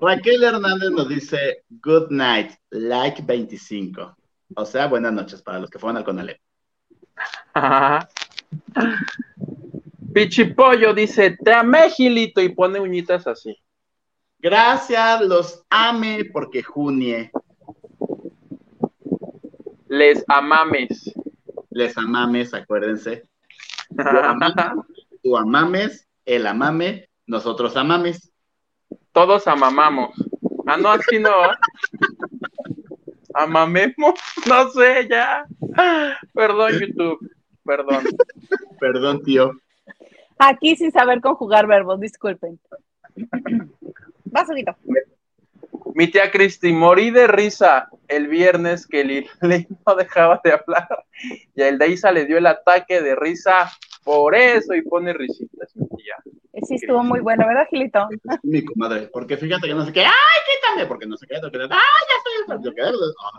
Raquel 0.00 0.42
Hernández 0.42 0.90
nos 0.90 1.08
dice 1.08 1.64
Good 1.70 2.10
night, 2.10 2.52
like 2.70 3.22
25. 3.22 4.16
O 4.54 4.64
sea, 4.64 4.86
buenas 4.86 5.12
noches 5.12 5.42
para 5.42 5.58
los 5.58 5.70
que 5.70 5.78
fueron 5.78 5.96
al 5.96 6.04
Conalep. 6.04 6.40
Pichipollo 10.12 10.94
dice, 10.94 11.36
te 11.42 11.52
amé, 11.52 11.90
Gilito, 11.90 12.40
y 12.40 12.50
pone 12.50 12.80
uñitas 12.80 13.26
así. 13.26 13.56
Gracias, 14.38 15.22
los 15.22 15.64
ame 15.70 16.24
porque 16.32 16.62
junie. 16.62 17.30
Les 19.88 20.24
amames. 20.28 21.12
Les 21.70 21.96
amames, 21.96 22.54
acuérdense. 22.54 23.28
Yo 23.90 24.04
amame, 24.24 24.82
tú 25.22 25.36
amames, 25.36 26.08
él 26.24 26.46
amame, 26.46 27.08
nosotros 27.26 27.76
amames. 27.76 28.32
Todos 29.12 29.46
amamamos. 29.46 30.14
Ah, 30.66 30.76
no, 30.76 30.90
así 30.90 31.18
no. 31.18 31.30
Amamemos. 33.34 34.14
No 34.46 34.70
sé, 34.70 35.08
ya. 35.10 35.44
Perdón, 36.32 36.72
YouTube. 36.78 37.18
Perdón. 37.64 38.04
Perdón, 38.78 39.22
tío. 39.22 39.50
Aquí 40.38 40.76
sin 40.76 40.92
saber 40.92 41.20
conjugar 41.20 41.66
verbos, 41.66 41.98
disculpen. 41.98 42.60
Vas, 44.36 44.48
Huguito. 44.50 44.76
Mi 45.94 46.08
tía 46.10 46.30
Cristi, 46.30 46.72
morí 46.72 47.10
de 47.10 47.26
risa 47.26 47.88
el 48.06 48.28
viernes 48.28 48.86
que 48.86 49.02
Lili 49.02 49.26
no 49.86 49.94
dejaba 49.94 50.40
de 50.44 50.52
hablar 50.52 50.88
y 51.54 51.62
a 51.62 51.68
Eldaisa 51.68 52.12
le 52.12 52.26
dio 52.26 52.36
el 52.36 52.46
ataque 52.46 53.00
de 53.00 53.14
risa 53.16 53.70
por 54.04 54.34
eso 54.34 54.74
y 54.74 54.82
pone 54.82 55.12
risitas, 55.14 55.74
mi 55.74 55.86
tía. 55.96 56.14
Sí, 56.68 56.74
estuvo 56.74 57.02
muy 57.02 57.20
bueno, 57.20 57.46
¿verdad, 57.46 57.66
Gilito? 57.70 58.06
Mi 58.42 58.62
comadre, 58.64 59.08
porque 59.12 59.36
fíjate 59.38 59.66
que 59.68 59.74
no 59.74 59.84
sé 59.86 59.92
qué, 59.92 60.00
¡ay, 60.00 60.12
quítame! 60.46 60.86
Porque 60.86 61.06
no 61.06 61.16
sé 61.16 61.26
qué, 61.26 61.36
no 61.40 61.48
sé 61.48 61.50
qué, 61.52 61.62
¡ay, 61.62 61.68
ya 61.70 62.44
estoy! 62.44 62.64
Yo 62.64 62.74
qué, 62.74 62.82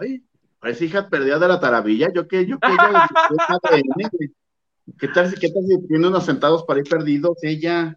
¡ay! 0.02 0.24
Parece 0.60 0.86
hija 0.86 1.08
perdida 1.10 1.38
de 1.38 1.48
la 1.48 1.60
taravilla, 1.60 2.08
yo 2.14 2.28
qué, 2.28 2.46
yo 2.48 2.58
qué, 2.60 2.68
ella, 2.72 2.90
güey. 4.12 4.30
¿Qué 5.00 5.08
tal, 5.10 5.30
si- 5.30 5.40
¿Qué 5.40 5.50
tal 5.50 5.64
si 5.68 5.88
tiene 5.88 6.08
unos 6.08 6.26
centavos 6.26 6.64
para 6.64 6.80
ir 6.80 6.90
perdidos 6.90 7.38
ella? 7.44 7.96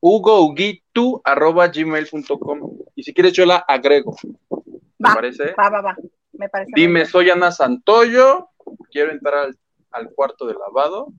hugoguitu, 0.00 1.20
arroba 1.24 1.68
gmail.com. 1.68 2.78
Y 2.94 3.02
si 3.02 3.14
quieres 3.14 3.32
yo 3.32 3.46
la 3.46 3.56
agrego. 3.56 4.16
¿Te 4.48 5.04
Va, 5.04 5.14
parece? 5.14 5.54
va, 5.58 5.70
va, 5.70 5.80
va. 5.80 5.96
Me 6.40 6.48
parece. 6.48 6.72
Dime, 6.74 7.04
soy 7.04 7.28
Ana 7.28 7.52
Santoyo, 7.52 8.48
quiero 8.90 9.12
entrar 9.12 9.34
al, 9.34 9.58
al 9.90 10.10
cuarto 10.14 10.46
de 10.46 10.54
lavado 10.54 11.12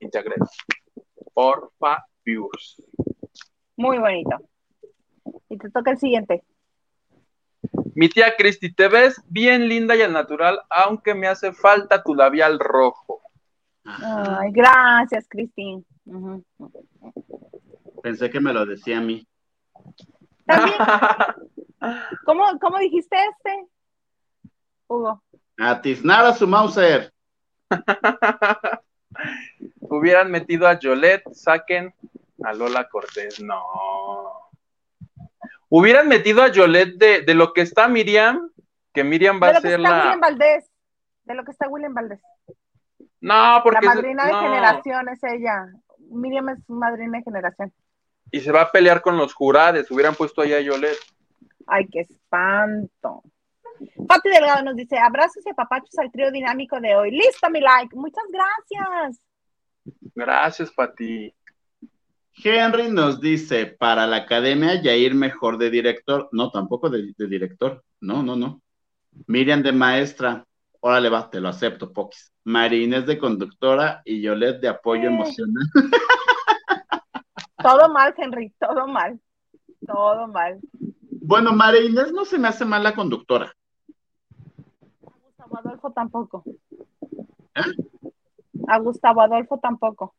y 0.00 0.10
te 0.10 0.18
agrego. 0.18 0.44
Porfa, 1.32 2.04
viewers. 2.24 2.82
Muy 3.76 3.98
bonito. 3.98 4.36
Y 5.48 5.56
te 5.56 5.70
toca 5.70 5.92
el 5.92 5.98
siguiente. 5.98 6.42
Mi 7.94 8.08
tía 8.08 8.34
Cristi, 8.36 8.74
te 8.74 8.88
ves 8.88 9.22
bien 9.28 9.68
linda 9.68 9.94
y 9.94 10.02
al 10.02 10.12
natural, 10.12 10.60
aunque 10.68 11.14
me 11.14 11.28
hace 11.28 11.52
falta 11.52 12.02
tu 12.02 12.16
labial 12.16 12.58
rojo. 12.58 13.22
Ay, 13.84 14.50
gracias, 14.50 15.28
Cristín. 15.28 15.86
Pensé 18.02 18.30
que 18.30 18.40
me 18.40 18.52
lo 18.52 18.66
decía 18.66 18.98
a 18.98 19.00
mí. 19.00 19.24
También. 20.44 20.76
¿Cómo, 22.24 22.44
cómo 22.60 22.78
dijiste 22.78 23.16
este? 23.30 23.68
Hugo. 24.96 25.22
Atiznar 25.58 26.26
a 26.26 26.34
su 26.34 26.46
Mauser. 26.48 27.12
Hubieran 29.80 30.30
metido 30.30 30.66
a 30.68 30.78
Jolet, 30.80 31.22
saquen 31.32 31.94
a 32.44 32.52
Lola 32.52 32.88
Cortés. 32.88 33.40
No. 33.40 33.62
Hubieran 35.68 36.08
metido 36.08 36.42
a 36.42 36.50
Jolet 36.54 36.94
de, 36.96 37.22
de 37.22 37.34
lo 37.34 37.52
que 37.52 37.60
está 37.62 37.88
Miriam, 37.88 38.50
que 38.92 39.04
Miriam 39.04 39.40
va 39.42 39.48
de 39.48 39.52
lo 39.54 39.58
a 39.58 39.62
que 39.62 39.68
ser 39.68 39.80
está 39.80 39.90
la. 39.90 39.98
William 40.02 40.20
Valdés. 40.20 40.70
De 41.24 41.34
lo 41.34 41.44
que 41.44 41.50
está 41.52 41.68
William 41.68 41.94
Valdés. 41.94 42.20
No, 43.20 43.60
porque. 43.62 43.86
la 43.86 43.92
es- 43.92 43.96
madrina 43.96 44.26
de 44.26 44.32
no. 44.32 44.40
generación 44.40 45.08
es 45.08 45.22
ella. 45.24 45.66
Miriam 46.10 46.48
es 46.50 46.58
madrina 46.68 47.18
de 47.18 47.24
generación. 47.24 47.72
Y 48.30 48.40
se 48.40 48.50
va 48.52 48.62
a 48.62 48.70
pelear 48.72 49.02
con 49.02 49.16
los 49.16 49.34
jurados. 49.34 49.90
Hubieran 49.90 50.14
puesto 50.14 50.40
allá 50.42 50.56
a 50.56 50.60
Yolet. 50.60 50.96
Ay, 51.66 51.86
qué 51.88 52.00
espanto. 52.00 53.22
Pati 54.08 54.28
Delgado 54.28 54.62
nos 54.64 54.76
dice, 54.76 54.98
abrazos 54.98 55.44
y 55.46 55.50
apapachos 55.50 55.98
al 55.98 56.10
trío 56.10 56.30
dinámico 56.30 56.80
de 56.80 56.94
hoy. 56.94 57.10
Listo, 57.10 57.48
mi 57.50 57.60
like. 57.60 57.94
Muchas 57.96 58.24
gracias. 58.30 59.20
Gracias, 60.14 60.70
Pati. 60.70 61.34
Henry 62.44 62.90
nos 62.90 63.20
dice, 63.20 63.66
para 63.66 64.06
la 64.06 64.16
academia, 64.16 64.80
Yair 64.80 65.14
mejor 65.14 65.58
de 65.58 65.70
director. 65.70 66.28
No, 66.32 66.50
tampoco 66.50 66.88
de, 66.90 67.12
de 67.16 67.26
director. 67.26 67.82
No, 68.00 68.22
no, 68.22 68.36
no. 68.36 68.62
Miriam 69.26 69.62
de 69.62 69.72
maestra. 69.72 70.46
Órale, 70.80 71.08
va, 71.08 71.28
te 71.30 71.40
lo 71.40 71.48
acepto, 71.48 71.92
Poquis. 71.92 72.32
María 72.44 72.82
Inés 72.82 73.06
de 73.06 73.18
conductora 73.18 74.02
y 74.04 74.20
Yolet 74.20 74.60
de 74.60 74.68
apoyo 74.68 75.04
Eh. 75.04 75.06
emocional. 75.12 75.62
Todo 77.62 77.88
mal, 77.92 78.12
Henry, 78.16 78.52
todo 78.58 78.88
mal. 78.88 79.20
Todo 79.86 80.26
mal. 80.26 80.58
Bueno, 81.24 81.52
María 81.52 81.82
Inés 81.84 82.12
no 82.12 82.24
se 82.24 82.38
me 82.38 82.48
hace 82.48 82.64
mala 82.64 82.94
conductora. 82.94 83.54
Adolfo 85.82 85.92
tampoco. 85.92 86.44
¿Eh? 87.54 87.60
A 88.68 88.78
Gustavo 88.78 89.20
Adolfo 89.22 89.58
tampoco. 89.58 90.14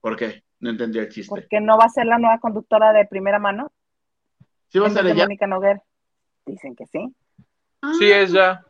¿Por 0.00 0.16
qué? 0.16 0.42
No 0.60 0.70
entendí 0.70 0.98
el 0.98 1.08
chiste. 1.08 1.28
Porque 1.30 1.60
no 1.60 1.76
va 1.78 1.84
a 1.84 1.88
ser 1.88 2.06
la 2.06 2.18
nueva 2.18 2.38
conductora 2.38 2.92
de 2.92 3.06
primera 3.06 3.38
mano. 3.38 3.70
¿Sí 4.68 4.78
va 4.78 4.88
a 4.88 4.90
ser 4.90 5.06
ella? 5.06 5.24
Mónica 5.24 5.46
Noguer. 5.46 5.80
Dicen 6.44 6.74
que 6.74 6.86
sí. 6.86 7.14
Sí, 7.98 8.10
es 8.10 8.32
ya. 8.32 8.64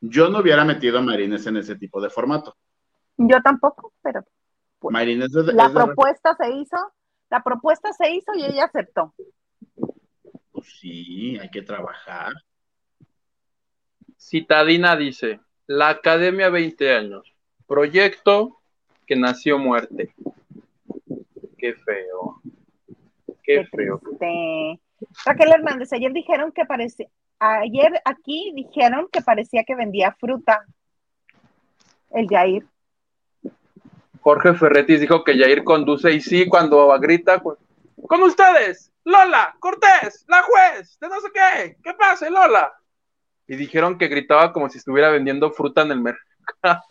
Yo 0.00 0.28
no 0.30 0.38
hubiera 0.40 0.64
metido 0.64 0.98
a 0.98 1.02
María 1.02 1.26
Inés 1.26 1.46
en 1.46 1.58
ese 1.58 1.76
tipo 1.76 2.00
de 2.00 2.08
formato. 2.10 2.56
Yo 3.16 3.40
tampoco, 3.42 3.92
pero 4.02 4.24
Pues, 4.78 4.92
María 4.92 5.14
Inés 5.14 5.34
es 5.34 5.46
de- 5.46 5.52
la 5.52 5.66
es 5.66 5.74
de- 5.74 5.80
propuesta 5.84 6.34
se 6.36 6.50
hizo, 6.52 6.76
la 7.30 7.42
propuesta 7.42 7.92
se 7.92 8.10
hizo 8.14 8.34
y 8.34 8.44
ella 8.44 8.64
aceptó. 8.64 9.14
Pues 10.52 10.66
sí, 10.80 11.38
hay 11.38 11.50
que 11.50 11.62
trabajar. 11.62 12.32
Citadina 14.24 14.96
dice: 14.96 15.40
La 15.66 15.90
Academia 15.90 16.48
20 16.48 16.94
años. 16.96 17.30
Proyecto 17.66 18.58
que 19.06 19.16
nació 19.16 19.58
muerte. 19.58 20.14
Qué 21.58 21.74
feo. 21.74 22.40
Qué 23.42 23.66
feo. 23.66 24.00
Raquel 25.26 25.52
Hernández, 25.52 25.92
ayer 25.92 26.10
dijeron 26.12 26.52
que 26.52 26.64
parecía, 26.64 27.06
ayer 27.38 28.00
aquí 28.06 28.52
dijeron 28.54 29.08
que 29.12 29.20
parecía 29.20 29.62
que 29.64 29.74
vendía 29.74 30.16
fruta. 30.18 30.64
El 32.10 32.26
Jair. 32.26 32.66
Jorge 34.20 34.54
Ferretis 34.54 35.00
dijo 35.00 35.22
que 35.22 35.36
Yair 35.36 35.64
conduce 35.64 36.10
y 36.10 36.20
sí, 36.22 36.48
cuando 36.48 36.88
grita, 36.98 37.42
pues, 37.42 37.58
con 38.08 38.22
ustedes, 38.22 38.90
Lola, 39.04 39.54
Cortés, 39.60 40.24
la 40.28 40.42
juez, 40.42 40.98
de 40.98 41.08
no 41.08 41.20
sé 41.20 41.28
qué, 41.34 41.76
¿qué 41.84 41.92
pasa, 41.92 42.30
Lola? 42.30 42.72
Y 43.46 43.56
dijeron 43.56 43.98
que 43.98 44.08
gritaba 44.08 44.52
como 44.52 44.68
si 44.68 44.78
estuviera 44.78 45.10
vendiendo 45.10 45.50
fruta 45.50 45.82
en 45.82 45.92
el 45.92 46.00
mercado. 46.00 46.82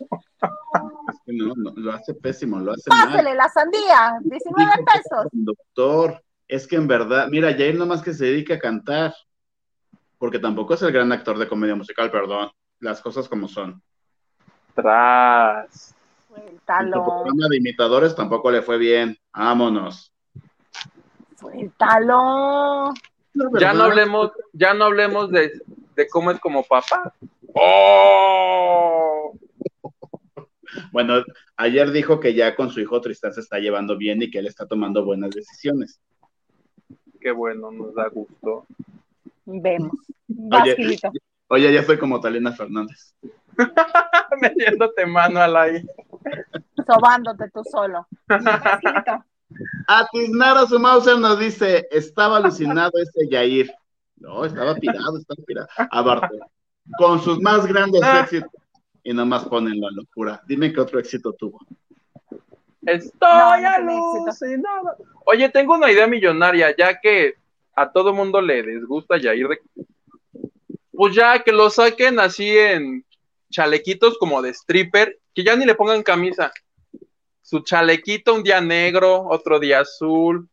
Es 1.10 1.18
que 1.24 1.32
no, 1.32 1.52
no, 1.56 1.72
lo 1.76 1.92
hace 1.92 2.14
pésimo, 2.14 2.58
lo 2.58 2.72
hace 2.72 2.90
mal. 2.90 3.08
Pásele 3.08 3.34
la 3.34 3.48
sandía, 3.48 4.18
19 4.22 4.42
Dijo 4.56 4.72
que 4.76 4.84
pesos. 4.84 5.26
Doctor, 5.32 6.22
es 6.48 6.66
que 6.66 6.76
en 6.76 6.86
verdad, 6.86 7.28
mira, 7.28 7.52
Jair 7.52 7.76
nomás 7.76 8.02
que 8.02 8.12
se 8.12 8.26
dedica 8.26 8.54
a 8.54 8.58
cantar, 8.58 9.14
porque 10.18 10.38
tampoco 10.38 10.74
es 10.74 10.82
el 10.82 10.92
gran 10.92 11.12
actor 11.12 11.38
de 11.38 11.48
comedia 11.48 11.74
musical, 11.74 12.10
perdón, 12.10 12.50
las 12.80 13.00
cosas 13.00 13.28
como 13.28 13.48
son. 13.48 13.82
Tras. 14.74 15.94
Suéltalo, 16.28 17.04
programa 17.04 17.48
de 17.48 17.56
imitadores 17.58 18.14
tampoco 18.14 18.50
le 18.50 18.62
fue 18.62 18.76
bien. 18.78 19.16
Vámonos. 19.32 20.12
suéltalo. 21.38 22.92
Ya 23.58 23.72
no 23.72 23.84
hablemos, 23.84 24.32
ya 24.52 24.74
no 24.74 24.84
hablemos 24.84 25.30
de, 25.30 25.52
de 25.94 26.08
cómo 26.08 26.30
es 26.30 26.40
como 26.40 26.62
papá. 26.64 27.14
¡Oh! 27.54 29.32
Bueno, 30.92 31.22
ayer 31.56 31.92
dijo 31.92 32.20
que 32.20 32.34
ya 32.34 32.56
con 32.56 32.70
su 32.70 32.80
hijo 32.80 33.00
Tristán 33.00 33.32
se 33.32 33.40
está 33.40 33.58
llevando 33.58 33.96
bien 33.96 34.22
y 34.22 34.30
que 34.30 34.38
él 34.38 34.46
está 34.46 34.66
tomando 34.66 35.04
buenas 35.04 35.30
decisiones. 35.30 36.00
Qué 37.20 37.30
bueno, 37.30 37.70
nos 37.70 37.94
da 37.94 38.08
gusto. 38.08 38.66
Vemos. 39.44 39.92
Oye. 40.50 40.98
Oye, 41.48 41.72
ya 41.72 41.82
soy 41.84 41.98
como 41.98 42.20
Talina 42.20 42.52
Fernández. 42.52 43.14
Metiéndote 44.40 45.06
mano 45.06 45.40
al 45.40 45.56
aire. 45.56 45.84
Sobándote 46.86 47.50
tú 47.50 47.62
solo. 47.70 48.06
Vas, 48.26 48.42
Gilito. 48.80 49.24
Atiznara 49.86 50.66
su 50.66 50.80
Mauser 50.80 51.18
nos 51.18 51.38
dice, 51.38 51.86
estaba 51.90 52.38
alucinado 52.38 52.92
ese 52.98 53.28
Yair. 53.30 53.72
No, 54.16 54.44
estaba 54.44 54.74
pirado, 54.76 55.18
estaba 55.18 55.42
pirado. 55.46 55.68
A 55.90 56.02
Barto, 56.02 56.36
con 56.98 57.20
sus 57.20 57.40
más 57.40 57.66
grandes 57.66 58.02
éxitos. 58.02 58.50
Y 59.02 59.12
nomás 59.12 59.44
ponen 59.44 59.80
la 59.80 59.90
locura. 59.90 60.42
Dime 60.46 60.72
qué 60.72 60.80
otro 60.80 60.98
éxito 60.98 61.32
tuvo. 61.34 61.60
Estoy 62.86 63.18
No, 63.20 63.50
alucinado. 63.50 64.96
Oye, 65.26 65.48
tengo 65.50 65.74
una 65.74 65.90
idea 65.90 66.06
millonaria, 66.06 66.74
ya 66.76 66.98
que 67.00 67.34
a 67.74 67.90
todo 67.90 68.14
mundo 68.14 68.40
le 68.40 68.62
disgusta 68.62 69.18
Yair 69.18 69.48
de... 69.48 69.58
Pues 70.92 71.14
ya 71.14 71.42
que 71.42 71.52
lo 71.52 71.70
saquen 71.70 72.20
así 72.20 72.56
en 72.56 73.04
chalequitos 73.50 74.16
como 74.18 74.40
de 74.40 74.50
stripper, 74.50 75.18
que 75.34 75.44
ya 75.44 75.56
ni 75.56 75.66
le 75.66 75.74
pongan 75.74 76.02
camisa. 76.02 76.52
Su 77.42 77.60
chalequito 77.60 78.34
un 78.34 78.42
día 78.42 78.60
negro, 78.60 79.26
otro 79.28 79.58
día 79.58 79.80
azul, 79.80 80.48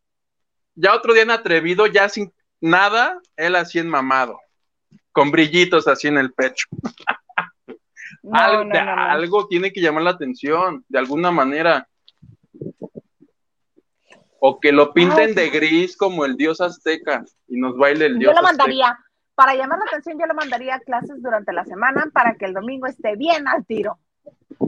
ya 0.75 0.95
otro 0.95 1.13
día 1.13 1.23
en 1.23 1.31
atrevido, 1.31 1.85
ya 1.87 2.09
sin 2.09 2.33
nada, 2.61 3.19
él 3.35 3.55
así 3.55 3.79
en 3.79 3.89
mamado, 3.89 4.39
con 5.11 5.31
brillitos 5.31 5.87
así 5.87 6.07
en 6.07 6.17
el 6.17 6.31
pecho. 6.33 6.67
No, 8.23 8.37
algo, 8.39 8.63
no, 8.65 8.85
no, 8.85 8.95
no. 8.95 9.01
algo 9.03 9.47
tiene 9.47 9.71
que 9.73 9.81
llamar 9.81 10.03
la 10.03 10.11
atención, 10.11 10.85
de 10.89 10.99
alguna 10.99 11.31
manera. 11.31 11.87
O 14.39 14.59
que 14.59 14.71
lo 14.71 14.93
pinten 14.93 15.29
Ay. 15.29 15.33
de 15.33 15.49
gris 15.49 15.97
como 15.97 16.25
el 16.25 16.35
dios 16.35 16.61
azteca 16.61 17.23
y 17.47 17.59
nos 17.59 17.75
baile 17.77 18.05
el 18.07 18.13
Yo 18.13 18.19
dios 18.19 18.33
lo 18.33 18.39
azteca. 18.41 18.47
mandaría, 18.51 18.99
para 19.33 19.55
llamar 19.55 19.79
la 19.79 19.85
atención, 19.85 20.19
yo 20.19 20.25
lo 20.27 20.35
mandaría 20.35 20.75
a 20.75 20.79
clases 20.81 21.21
durante 21.21 21.51
la 21.53 21.65
semana 21.65 22.09
para 22.13 22.35
que 22.35 22.45
el 22.45 22.53
domingo 22.53 22.85
esté 22.85 23.15
bien 23.15 23.47
al 23.47 23.65
tiro. 23.65 23.97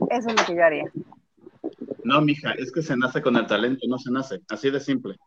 Eso 0.09 0.29
es 0.29 0.35
lo 0.39 0.45
que 0.45 0.55
yo 0.55 0.63
haría. 0.63 0.91
No, 2.03 2.21
mija, 2.21 2.53
es 2.53 2.71
que 2.71 2.81
se 2.81 2.97
nace 2.97 3.21
con 3.21 3.35
el 3.35 3.45
talento, 3.45 3.85
no 3.87 3.97
se 3.99 4.09
nace. 4.11 4.41
Así 4.49 4.71
de 4.71 4.79
simple. 4.79 5.17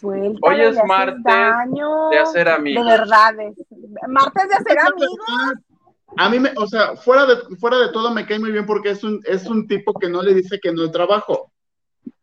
Suéltalo, 0.00 0.38
Hoy 0.42 0.60
es 0.60 0.76
martes 0.86 1.22
daño. 1.22 2.08
de 2.10 2.18
hacer 2.18 2.48
amigos. 2.48 2.84
De 2.84 2.90
verdades. 2.90 3.56
Martes 4.08 4.48
de 4.48 4.54
hacer 4.54 4.78
amigos. 4.78 5.18
A 6.16 6.28
mí, 6.28 6.40
me, 6.40 6.52
o 6.56 6.66
sea, 6.66 6.96
fuera 6.96 7.24
de, 7.26 7.36
fuera 7.56 7.78
de 7.78 7.92
todo 7.92 8.12
me 8.12 8.26
cae 8.26 8.38
muy 8.38 8.50
bien 8.50 8.66
porque 8.66 8.90
es 8.90 9.04
un, 9.04 9.20
es 9.24 9.46
un 9.46 9.68
tipo 9.68 9.94
que 9.94 10.08
no 10.08 10.22
le 10.22 10.34
dice 10.34 10.58
que 10.60 10.72
no 10.72 10.82
el 10.82 10.90
trabajo. 10.90 11.52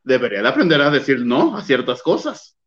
Debería 0.04 0.42
de 0.42 0.48
aprender 0.48 0.82
a 0.82 0.90
decir 0.90 1.26
no 1.26 1.56
a 1.56 1.62
ciertas 1.62 2.02
cosas. 2.02 2.58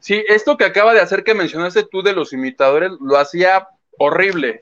Sí, 0.00 0.22
esto 0.28 0.56
que 0.56 0.64
acaba 0.64 0.92
de 0.92 1.00
hacer 1.00 1.24
que 1.24 1.34
mencionaste 1.34 1.84
tú 1.90 2.02
de 2.02 2.12
los 2.12 2.32
imitadores, 2.32 2.92
lo 3.00 3.16
hacía 3.16 3.66
horrible. 3.98 4.60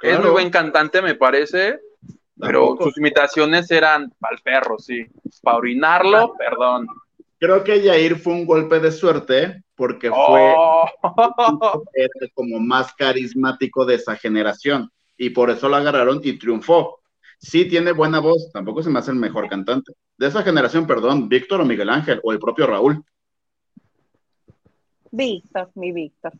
Es 0.00 0.18
muy 0.18 0.30
buen 0.30 0.50
cantante, 0.50 1.02
me 1.02 1.14
parece, 1.14 1.78
pero 2.40 2.60
Tampoco. 2.68 2.84
sus 2.84 2.98
imitaciones 2.98 3.70
eran 3.70 4.12
pa'l 4.18 4.38
perro, 4.42 4.78
sí. 4.78 5.06
Para 5.42 5.58
orinarlo, 5.58 6.34
perdón. 6.38 6.86
Creo 7.38 7.64
que 7.64 7.82
Yair 7.82 8.16
fue 8.16 8.32
un 8.34 8.46
golpe 8.46 8.80
de 8.80 8.92
suerte 8.92 9.62
porque 9.74 10.10
fue 10.10 10.54
Oh. 11.02 11.82
el 11.94 12.32
como 12.34 12.58
más 12.60 12.92
carismático 12.94 13.84
de 13.86 13.94
esa 13.94 14.16
generación 14.16 14.90
y 15.16 15.30
por 15.30 15.50
eso 15.50 15.68
lo 15.68 15.76
agarraron 15.76 16.20
y 16.22 16.38
triunfó. 16.38 17.00
Sí 17.38 17.64
tiene 17.66 17.92
buena 17.92 18.20
voz, 18.20 18.50
tampoco 18.52 18.82
se 18.82 18.90
me 18.90 18.98
hace 18.98 19.10
el 19.12 19.16
mejor 19.16 19.48
cantante. 19.48 19.92
De 20.18 20.26
esa 20.26 20.42
generación, 20.42 20.86
perdón, 20.86 21.28
Víctor 21.28 21.62
o 21.62 21.64
Miguel 21.64 21.88
Ángel 21.88 22.20
o 22.22 22.32
el 22.32 22.38
propio 22.38 22.66
Raúl. 22.66 23.02
Víctor, 25.10 25.70
mi 25.74 25.92
Víctor. 25.92 26.32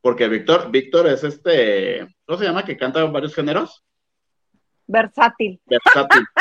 Porque 0.00 0.28
Víctor, 0.28 0.70
Víctor 0.70 1.06
es 1.06 1.24
este, 1.24 2.06
¿cómo 2.26 2.38
se 2.38 2.44
llama? 2.44 2.64
Que 2.64 2.76
canta 2.76 3.04
varios 3.06 3.34
géneros. 3.34 3.82
Versátil. 4.86 5.60
Versátil. 5.66 6.24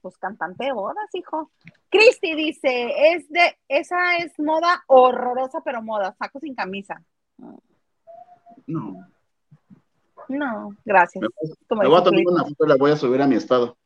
Pues 0.00 0.18
cantante 0.18 0.64
de 0.64 0.72
bodas, 0.72 1.08
hijo. 1.14 1.52
Cristi 1.88 2.34
dice, 2.34 3.12
es 3.14 3.28
de, 3.28 3.56
esa 3.68 4.16
es 4.16 4.36
moda 4.38 4.82
horrorosa, 4.88 5.60
pero 5.64 5.80
moda, 5.80 6.12
saco 6.18 6.40
sin 6.40 6.56
camisa. 6.56 7.00
No. 8.66 9.06
No, 10.28 10.70
gracias. 10.84 11.22
Me, 11.22 11.86
voy 11.86 12.00
a 12.00 12.02
tomar 12.02 12.22
una 12.26 12.44
foto 12.44 12.64
y 12.64 12.68
la 12.68 12.76
voy 12.76 12.90
a 12.90 12.96
subir 12.96 13.22
a 13.22 13.28
mi 13.28 13.36
estado. 13.36 13.76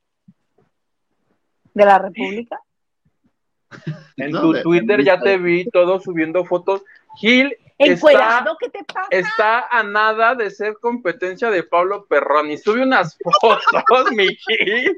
¿De 1.75 1.85
la 1.85 1.99
República? 1.99 2.61
En 4.17 4.31
No, 4.31 4.41
tu 4.41 4.53
de- 4.53 4.63
Twitter 4.63 4.99
de- 4.99 5.05
ya 5.05 5.21
te 5.21 5.37
vi 5.37 5.69
todo 5.69 6.01
subiendo 6.01 6.47
fotos. 6.47 6.83
Gil 7.17 7.55
Encuerado, 7.79 8.57
¿qué 8.59 8.71
te 8.71 8.85
pasa? 8.85 9.07
está 9.11 9.67
a 9.69 9.83
nada 9.83 10.35
de 10.35 10.51
ser 10.51 10.77
competencia 10.81 11.51
de 11.51 11.63
Pablo 11.63 12.07
Perroni. 12.07 12.57
Sube 12.57 12.83
unas 12.83 13.19
fotos, 13.41 14.13
mi 14.13 14.29
Gil. 14.29 14.97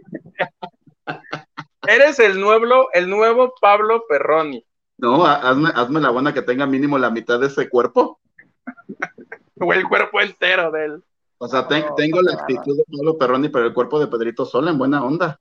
Eres 1.87 2.19
el 2.19 2.39
nuevo, 2.41 2.89
el 2.93 3.09
nuevo 3.11 3.55
Pablo 3.61 4.05
Perroni. 4.09 4.65
No, 4.99 5.25
ha- 5.27 5.37
hazme, 5.49 5.71
hazme 5.75 6.01
la 6.01 6.11
buena 6.11 6.35
que 6.35 6.43
tenga 6.43 6.67
mínimo 6.67 6.99
la 6.99 7.11
mitad 7.11 7.39
de 7.41 7.47
ese 7.49 7.69
cuerpo. 7.69 8.21
O 9.61 9.73
el 9.73 9.89
cuerpo 9.89 10.21
entero 10.21 10.71
de 10.71 10.85
él. 10.85 11.03
O 11.39 11.49
sea, 11.49 11.67
ten- 11.67 11.85
Oh, 11.91 11.95
tengo 11.97 12.23
la 12.23 12.35
actitud 12.35 12.77
de 12.77 12.85
Pablo 12.97 13.19
Perroni, 13.19 13.49
pero 13.49 13.67
el 13.67 13.75
cuerpo 13.75 13.99
de 13.99 14.07
Pedrito 14.07 14.45
Sola 14.45 14.71
en 14.71 14.79
buena 14.79 15.05
onda. 15.05 15.41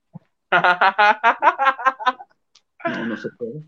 No, 2.84 3.04
no 3.06 3.16
se 3.16 3.28
puede. 3.30 3.62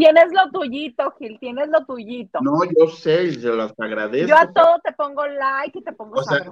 Tienes 0.00 0.32
lo 0.32 0.50
tuyito, 0.50 1.14
Gil, 1.18 1.38
tienes 1.38 1.68
lo 1.68 1.84
tuyito. 1.84 2.38
No, 2.40 2.60
yo 2.64 2.88
sé, 2.88 3.24
y 3.24 3.34
se 3.34 3.48
los 3.48 3.70
agradezco. 3.78 4.28
Yo 4.28 4.34
a 4.34 4.50
todo 4.50 4.80
te 4.82 4.92
pongo 4.92 5.26
like 5.26 5.78
y 5.78 5.82
te 5.82 5.92
pongo 5.92 6.20
O 6.20 6.22
sea, 6.22 6.42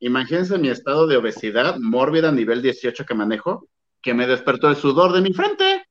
imagínense 0.00 0.58
mi 0.58 0.70
estado 0.70 1.06
de 1.06 1.16
obesidad 1.16 1.76
mórbida 1.78 2.32
nivel 2.32 2.62
18 2.62 3.06
que 3.06 3.14
manejo, 3.14 3.68
que 4.02 4.12
me 4.12 4.26
despertó 4.26 4.68
el 4.68 4.74
sudor 4.74 5.12
de 5.12 5.20
mi 5.20 5.32
frente. 5.32 5.86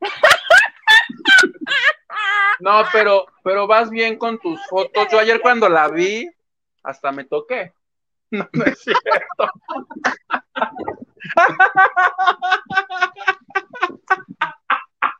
No, 2.62 2.82
pero, 2.92 3.24
pero 3.42 3.66
vas 3.66 3.88
bien 3.88 4.18
con 4.18 4.38
tus 4.38 4.60
fotos. 4.68 5.08
Yo 5.10 5.18
ayer 5.18 5.40
cuando 5.40 5.66
la 5.66 5.88
vi, 5.88 6.28
hasta 6.82 7.10
me 7.10 7.24
toqué. 7.24 7.72
No, 8.32 8.46
no 8.52 8.64
es 8.64 8.78
cierto. 8.78 9.50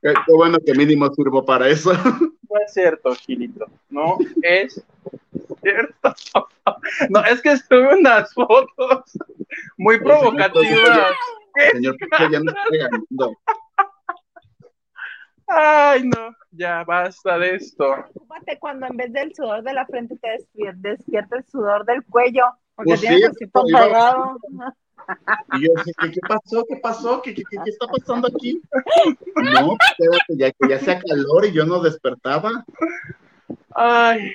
Qué, 0.02 0.14
qué 0.26 0.32
bueno 0.34 0.58
que 0.64 0.72
mínimo 0.74 1.12
sirvo 1.14 1.44
para 1.44 1.68
eso. 1.68 1.92
No 2.50 2.56
es 2.66 2.72
cierto, 2.72 3.14
Gilito. 3.14 3.66
No 3.90 4.18
es 4.42 4.84
cierto. 5.62 6.14
No, 7.08 7.24
es 7.24 7.40
que 7.42 7.52
estuve 7.52 7.94
unas 7.96 8.34
fotos 8.34 9.04
muy 9.78 10.00
provocativas. 10.00 11.12
Señor, 11.70 11.96
Pico, 11.96 12.16
ya 12.28 12.40
me 12.40 12.50
estoy 12.50 12.78
ganando. 12.78 13.36
Ay, 15.46 16.02
no, 16.08 16.34
ya 16.50 16.82
basta 16.84 17.38
de 17.38 17.54
esto. 17.54 17.84
Preocúpate 17.94 18.58
cuando 18.58 18.86
en 18.86 18.96
vez 18.96 19.12
del 19.12 19.32
sudor 19.34 19.62
de 19.62 19.72
la 19.74 19.86
frente 19.86 20.16
te 20.16 20.28
despier- 20.28 20.74
despierta 20.76 21.36
el 21.38 21.44
sudor 21.46 21.84
del 21.84 22.04
cuello, 22.04 22.44
porque 22.74 22.90
Pues 22.90 23.00
sí, 23.00 23.06
tienes 23.06 23.36
iba- 23.40 23.62
pegado. 23.64 24.38
Y 25.52 25.66
yo 25.66 25.72
dije, 25.76 25.92
¿qué, 25.98 26.10
qué 26.12 26.20
pasó? 26.26 26.64
¿Qué 26.68 26.76
pasó? 26.76 27.22
¿Qué, 27.22 27.34
qué, 27.34 27.42
qué- 27.50 27.58
qué 27.64 27.70
está 27.70 27.86
pasando 27.86 28.28
aquí? 28.28 28.60
No, 29.36 29.76
espérate, 29.80 30.36
ya 30.36 30.50
que 30.52 30.68
ya 30.68 30.76
hacía 30.76 31.00
calor 31.00 31.46
y 31.46 31.52
yo 31.52 31.64
no 31.64 31.80
despertaba. 31.80 32.64
Ay, 33.74 34.32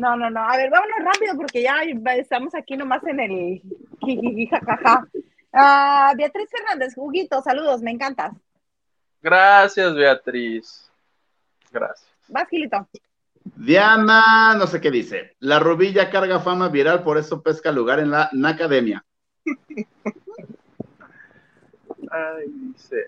No, 0.00 0.16
no, 0.16 0.28
no. 0.30 0.40
A 0.40 0.56
ver, 0.56 0.68
vámonos 0.70 0.98
rápido 1.04 1.36
porque 1.36 1.62
ya 1.62 1.76
estamos 2.16 2.54
aquí 2.54 2.76
nomás 2.76 3.02
en 3.04 3.20
el 3.20 3.62
jajaja. 4.50 5.06
Ah, 5.52 6.12
Beatriz 6.16 6.48
Fernández, 6.50 6.94
juguito, 6.94 7.40
saludos, 7.40 7.80
me 7.82 7.90
encantas. 7.92 8.32
gracias, 9.22 9.94
Beatriz. 9.94 10.90
Gracias. 11.70 12.08
Vas, 12.28 12.48
Gilito. 12.48 12.86
Diana, 13.56 14.54
no 14.54 14.66
sé 14.66 14.80
qué 14.80 14.90
dice. 14.90 15.36
La 15.40 15.58
rubilla 15.58 16.10
carga 16.10 16.40
fama 16.40 16.68
viral, 16.68 17.02
por 17.02 17.18
eso 17.18 17.42
pesca 17.42 17.72
lugar 17.72 17.98
en 18.00 18.10
la 18.10 18.30
academia. 18.44 19.04
Ay, 22.10 22.46
dice. 22.48 23.06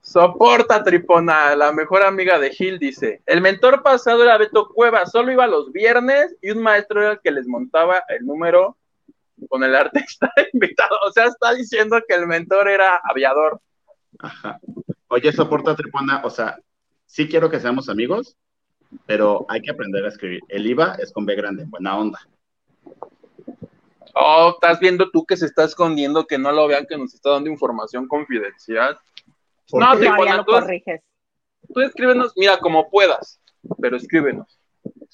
Soporta, 0.00 0.82
Tripona, 0.82 1.54
la 1.54 1.70
mejor 1.72 2.02
amiga 2.02 2.38
de 2.38 2.50
Gil, 2.50 2.78
dice. 2.78 3.22
El 3.26 3.42
mentor 3.42 3.82
pasado 3.82 4.22
era 4.22 4.38
Beto 4.38 4.68
Cueva, 4.68 5.04
solo 5.04 5.32
iba 5.32 5.46
los 5.46 5.70
viernes 5.70 6.34
y 6.40 6.50
un 6.50 6.62
maestro 6.62 7.02
era 7.02 7.12
el 7.12 7.20
que 7.20 7.30
les 7.30 7.46
montaba 7.46 8.02
el 8.08 8.24
número 8.24 8.78
con 9.48 9.62
el 9.64 9.76
artista 9.76 10.32
invitado. 10.52 10.96
O 11.06 11.12
sea, 11.12 11.26
está 11.26 11.52
diciendo 11.52 12.00
que 12.08 12.14
el 12.14 12.26
mentor 12.26 12.68
era 12.68 13.00
aviador. 13.04 13.60
Ajá. 14.18 14.58
Oye, 15.08 15.30
soporta 15.32 15.76
tripona, 15.76 16.22
o 16.24 16.30
sea, 16.30 16.58
sí 17.04 17.28
quiero 17.28 17.50
que 17.50 17.60
seamos 17.60 17.88
amigos, 17.88 18.36
pero 19.06 19.46
hay 19.48 19.60
que 19.60 19.70
aprender 19.70 20.04
a 20.04 20.08
escribir. 20.08 20.40
El 20.48 20.66
IVA 20.66 20.94
es 21.00 21.12
con 21.12 21.26
B 21.26 21.34
grande, 21.34 21.64
buena 21.66 21.96
onda. 21.98 22.18
Oh, 24.14 24.52
estás 24.54 24.80
viendo 24.80 25.10
tú 25.10 25.24
que 25.24 25.36
se 25.36 25.46
está 25.46 25.64
escondiendo, 25.64 26.26
que 26.26 26.38
no 26.38 26.50
lo 26.52 26.66
vean, 26.66 26.86
que 26.86 26.96
nos 26.98 27.14
está 27.14 27.30
dando 27.30 27.50
información 27.50 28.08
confidencial. 28.08 28.98
¿Por 29.70 29.82
No, 29.82 29.96
te- 29.98 30.08
No, 30.08 30.44
tú- 30.44 30.52
corriges. 30.52 31.02
Tú 31.74 31.80
escríbenos, 31.80 32.32
mira, 32.36 32.58
como 32.58 32.88
puedas, 32.90 33.40
pero 33.80 33.96
escríbenos. 33.96 34.58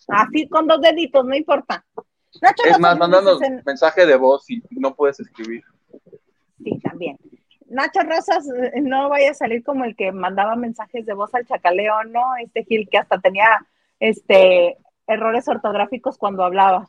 Así 0.09 0.49
con 0.49 0.67
dos 0.69 0.81
deditos, 0.81 1.25
no 1.25 1.35
importa. 1.35 1.85
Nacho 2.41 2.63
Es 2.65 2.79
más, 2.79 2.97
mándanos 2.97 3.39
mensaje 3.65 4.07
de 4.07 4.17
voz 4.17 4.45
si 4.45 4.63
no 4.71 4.95
puedes 4.95 5.19
escribir. 5.21 5.63
Sí, 6.63 6.79
también. 6.81 7.19
Nacho 7.75 8.01
Rosas 8.03 8.49
eh, 8.49 8.81
no 8.81 9.09
vaya 9.09 9.33
a 9.33 9.35
salir 9.35 9.65
como 9.65 9.85
el 9.85 9.97
que 9.97 10.13
mandaba 10.13 10.55
mensajes 10.57 11.05
de 11.05 11.13
voz 11.15 11.35
al 11.35 11.47
chacaleo, 11.47 12.05
¿no? 12.05 12.37
Este 12.37 12.65
Gil 12.65 12.89
que 12.89 12.99
hasta 12.99 13.19
tenía 13.19 13.49
este 14.01 14.79
errores 15.07 15.49
ortográficos 15.49 16.17
cuando 16.17 16.45
hablaba. 16.45 16.89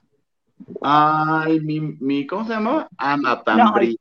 Ay, 0.81 1.59
mi, 1.59 1.79
mi, 1.79 2.25
¿cómo 2.25 2.45
se 2.45 2.53
llama? 2.53 2.87
Ana 2.97 3.43
Tambri. 3.43 3.99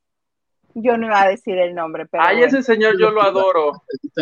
Yo 0.74 0.97
no 0.97 1.06
iba 1.06 1.23
a 1.23 1.28
decir 1.28 1.56
el 1.59 1.74
nombre, 1.74 2.06
pero. 2.06 2.23
Ay, 2.23 2.39
bueno. 2.39 2.48
ese 2.48 2.62
señor 2.62 2.98
yo 2.98 3.11
lo 3.11 3.23
adoro. 3.23 3.73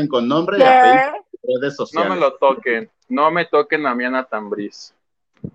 Con 0.08 0.28
nombre 0.28 0.58
y 0.58 0.60
redes 0.60 1.18
No 1.44 1.70
sociales. 1.70 2.10
me 2.10 2.16
lo 2.20 2.34
toquen. 2.34 2.90
No 3.08 3.30
me 3.30 3.46
toquen 3.46 3.86
a 3.86 3.94
mi 3.94 4.04
Ana 4.04 4.24
Tambriz. 4.24 4.94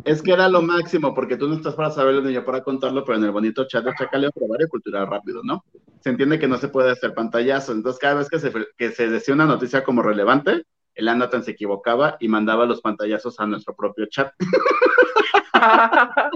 Es 0.03 0.21
que 0.21 0.33
era 0.33 0.49
lo 0.49 0.61
máximo, 0.61 1.13
porque 1.13 1.37
tú 1.37 1.47
no 1.47 1.55
estás 1.55 1.73
para 1.73 1.91
saberlo 1.91 2.21
ni 2.21 2.33
yo 2.33 2.43
para 2.43 2.61
contarlo, 2.61 3.05
pero 3.05 3.17
en 3.17 3.23
el 3.23 3.31
bonito 3.31 3.65
chat 3.65 3.85
de 3.85 3.93
Chacaleo 3.95 4.31
probario 4.31 4.67
cultural 4.67 5.07
rápido, 5.07 5.41
¿no? 5.43 5.63
Se 6.01 6.09
entiende 6.09 6.39
que 6.39 6.47
no 6.47 6.57
se 6.57 6.67
puede 6.69 6.91
hacer 6.91 7.13
pantallazo, 7.13 7.71
entonces 7.71 7.99
cada 7.99 8.15
vez 8.15 8.29
que 8.29 8.39
se, 8.39 8.51
que 8.77 8.91
se 8.91 9.09
decía 9.09 9.33
una 9.33 9.45
noticia 9.45 9.83
como 9.83 10.01
relevante, 10.01 10.63
el 10.95 11.07
Anatan 11.07 11.43
se 11.43 11.51
equivocaba 11.51 12.17
y 12.19 12.27
mandaba 12.27 12.65
los 12.65 12.81
pantallazos 12.81 13.39
a 13.39 13.45
nuestro 13.45 13.75
propio 13.75 14.05
chat. 14.07 14.31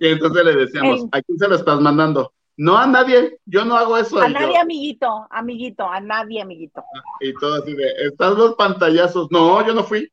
Y 0.00 0.06
entonces 0.08 0.44
le 0.44 0.54
decíamos. 0.56 1.04
¿a 1.12 1.20
quién 1.22 1.38
se 1.38 1.48
lo 1.48 1.54
estás 1.56 1.80
mandando? 1.80 2.32
No 2.56 2.76
a 2.78 2.86
nadie, 2.86 3.38
yo 3.46 3.64
no 3.64 3.76
hago 3.76 3.96
eso. 3.98 4.20
A 4.20 4.28
yo- 4.28 4.34
nadie, 4.34 4.56
amiguito, 4.58 5.26
amiguito, 5.30 5.86
a 5.88 6.00
nadie, 6.00 6.40
amiguito. 6.42 6.82
Y 7.20 7.32
todo 7.34 7.62
así 7.62 7.74
de, 7.74 7.84
¿estás 8.06 8.36
los 8.36 8.54
pantallazos? 8.54 9.28
No, 9.30 9.66
yo 9.66 9.74
no 9.74 9.82
fui. 9.84 10.10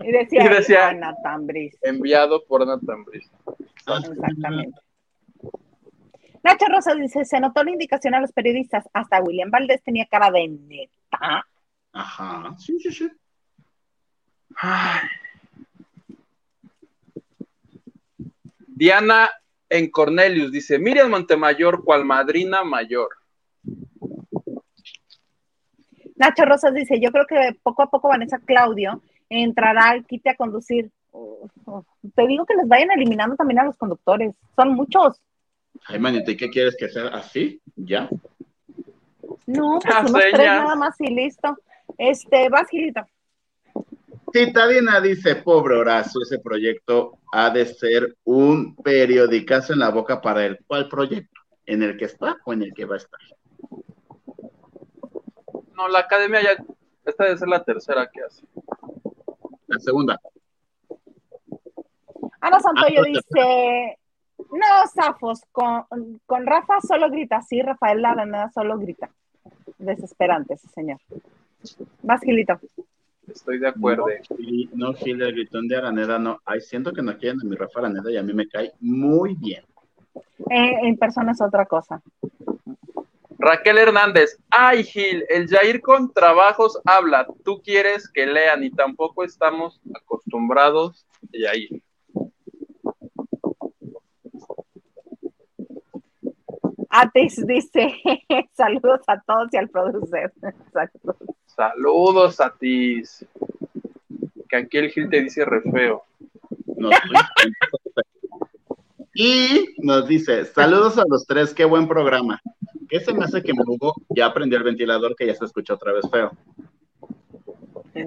Y 0.00 0.12
decía, 0.12 0.44
Y 0.44 0.48
decía- 0.48 0.90
enviado 1.82 2.44
por 2.46 2.62
Ana 2.62 2.78
Tambriz. 2.84 3.30
Exactamente. 3.86 4.80
Nacho 6.42 6.66
Rosa 6.68 6.94
dice, 6.94 7.24
se 7.24 7.38
notó 7.38 7.62
la 7.62 7.70
indicación 7.70 8.14
a 8.14 8.20
los 8.20 8.32
periodistas, 8.32 8.84
hasta 8.92 9.22
William 9.22 9.50
Valdés 9.50 9.82
tenía 9.82 10.06
cara 10.06 10.30
de 10.30 10.48
neta. 10.48 11.44
Ajá, 11.92 12.56
sí, 12.58 12.78
sí, 12.80 12.90
sí. 12.90 13.10
Ay. 14.56 15.08
Diana 18.66 19.30
en 19.68 19.90
Cornelius 19.90 20.50
dice: 20.50 20.78
Miriam 20.78 21.10
Montemayor, 21.10 21.84
cual 21.84 22.04
madrina 22.04 22.64
mayor. 22.64 23.08
Nacho 26.16 26.44
Rosas 26.44 26.74
dice, 26.74 27.00
yo 27.00 27.10
creo 27.10 27.26
que 27.26 27.58
poco 27.62 27.82
a 27.82 27.90
poco 27.90 28.08
Vanessa 28.08 28.38
Claudio 28.38 29.02
entrará 29.28 29.90
al 29.90 30.06
quite 30.06 30.30
a 30.30 30.36
conducir. 30.36 30.90
Te 32.14 32.26
digo 32.26 32.44
que 32.46 32.54
les 32.54 32.66
vayan 32.68 32.90
eliminando 32.90 33.36
también 33.36 33.60
a 33.60 33.64
los 33.64 33.76
conductores. 33.76 34.34
Son 34.56 34.74
muchos. 34.74 35.20
Ay, 35.86 35.98
manita, 35.98 36.30
¿y 36.30 36.36
qué 36.36 36.50
quieres 36.50 36.76
que 36.78 36.88
sea 36.88 37.08
así? 37.08 37.60
¿Ya? 37.76 38.08
No, 39.46 39.78
pues 39.82 39.94
Ah, 39.94 40.00
unos 40.00 40.12
tres 40.20 40.34
nada 40.38 40.74
más 40.74 41.00
y 41.00 41.06
listo. 41.14 41.56
Este, 41.98 42.48
vas, 42.48 42.68
Gilito. 42.68 43.00
Citadina 44.32 45.00
dice, 45.00 45.36
pobre 45.36 45.76
Horacio, 45.76 46.22
ese 46.22 46.38
proyecto 46.38 47.18
ha 47.32 47.50
de 47.50 47.66
ser 47.66 48.16
un 48.24 48.74
periodicazo 48.76 49.74
en 49.74 49.80
la 49.80 49.90
boca 49.90 50.20
para 50.22 50.46
él. 50.46 50.58
¿Cuál 50.66 50.88
proyecto? 50.88 51.40
¿En 51.66 51.82
el 51.82 51.96
que 51.98 52.06
está 52.06 52.38
o 52.44 52.52
en 52.52 52.62
el 52.62 52.72
que 52.72 52.84
va 52.86 52.94
a 52.94 52.98
estar? 52.98 53.20
No, 55.74 55.88
la 55.88 56.00
academia 56.00 56.42
ya. 56.42 56.64
Esta 57.04 57.24
debe 57.24 57.36
ser 57.38 57.48
la 57.48 57.62
tercera 57.64 58.08
que 58.10 58.22
hace. 58.22 58.42
La 59.66 59.78
segunda. 59.80 60.20
Ana 62.42 62.58
Santoyo 62.58 63.02
Ah, 63.02 63.06
dice, 63.06 63.98
no, 64.50 64.88
Zafos, 64.92 65.42
con, 65.52 65.84
con 66.26 66.44
Rafa 66.44 66.80
solo 66.80 67.08
grita, 67.08 67.40
sí, 67.40 67.62
Rafael 67.62 68.04
Araneda 68.04 68.50
solo 68.50 68.76
grita. 68.78 69.10
Desesperante 69.78 70.54
ese 70.54 70.68
señor. 70.68 70.98
Vas, 72.02 72.20
Gilito. 72.20 72.58
Estoy 73.28 73.60
de 73.60 73.68
acuerdo. 73.68 74.06
No, 74.74 74.92
Gil, 74.94 75.22
el 75.22 75.32
gritón 75.32 75.68
de 75.68 75.76
Araneda, 75.76 76.18
no. 76.18 76.40
Ay, 76.44 76.60
siento 76.60 76.92
que 76.92 77.02
no 77.02 77.16
quieren 77.16 77.40
a 77.40 77.44
mi 77.44 77.54
Rafa 77.54 77.78
Araneda 77.78 78.10
y 78.10 78.16
a 78.16 78.22
mí 78.24 78.32
me 78.32 78.48
cae 78.48 78.72
muy 78.80 79.34
bien. 79.34 79.64
Eh, 80.50 80.78
en 80.82 80.96
persona 80.96 81.30
es 81.30 81.40
otra 81.40 81.64
cosa. 81.64 82.02
Raquel 83.38 83.78
Hernández. 83.78 84.36
Ay, 84.50 84.82
Gil, 84.82 85.24
el 85.28 85.46
Jair 85.46 85.80
con 85.80 86.12
trabajos 86.12 86.80
habla. 86.84 87.28
Tú 87.44 87.62
quieres 87.62 88.10
que 88.10 88.26
lean 88.26 88.64
y 88.64 88.70
tampoco 88.70 89.22
estamos 89.22 89.80
acostumbrados, 89.94 91.06
Jair. 91.32 91.80
Atis 96.94 97.46
dice, 97.46 97.96
saludos 98.52 99.00
a 99.06 99.18
todos 99.22 99.48
y 99.52 99.56
al 99.56 99.70
producer. 99.70 100.30
Exacto. 100.42 101.16
Saludos 101.46 102.38
a 102.38 102.54
ti. 102.54 103.02
Que 104.48 104.56
aquí 104.56 104.76
el 104.76 104.90
Gil 104.90 105.08
te 105.08 105.22
dice 105.22 105.44
re 105.46 105.62
feo. 105.62 106.04
No, 106.76 106.90
y 109.14 109.74
nos 109.78 110.06
dice, 110.06 110.44
saludos 110.44 110.98
a 110.98 111.04
los 111.08 111.26
tres, 111.26 111.54
qué 111.54 111.64
buen 111.64 111.88
programa. 111.88 112.40
¿Qué 112.88 113.00
se 113.00 113.14
me 113.14 113.24
hace 113.24 113.42
que 113.42 113.54
me 113.54 113.62
Hugo 113.66 113.94
ya 114.10 114.26
aprendió 114.26 114.58
el 114.58 114.64
ventilador 114.64 115.16
que 115.16 115.26
ya 115.26 115.34
se 115.34 115.46
escucha 115.46 115.74
otra 115.74 115.92
vez 115.92 116.04
feo? 116.10 116.32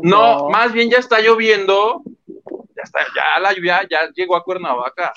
No, 0.04 0.50
más 0.50 0.74
bien 0.74 0.92
ya 0.92 0.98
está 0.98 1.20
lloviendo. 1.22 2.04
Ya 2.28 2.84
está, 2.84 3.00
ya 3.16 3.40
la 3.40 3.54
lluvia 3.54 3.82
ya 3.90 4.12
llegó 4.14 4.36
a 4.36 4.44
Cuernavaca. 4.44 5.14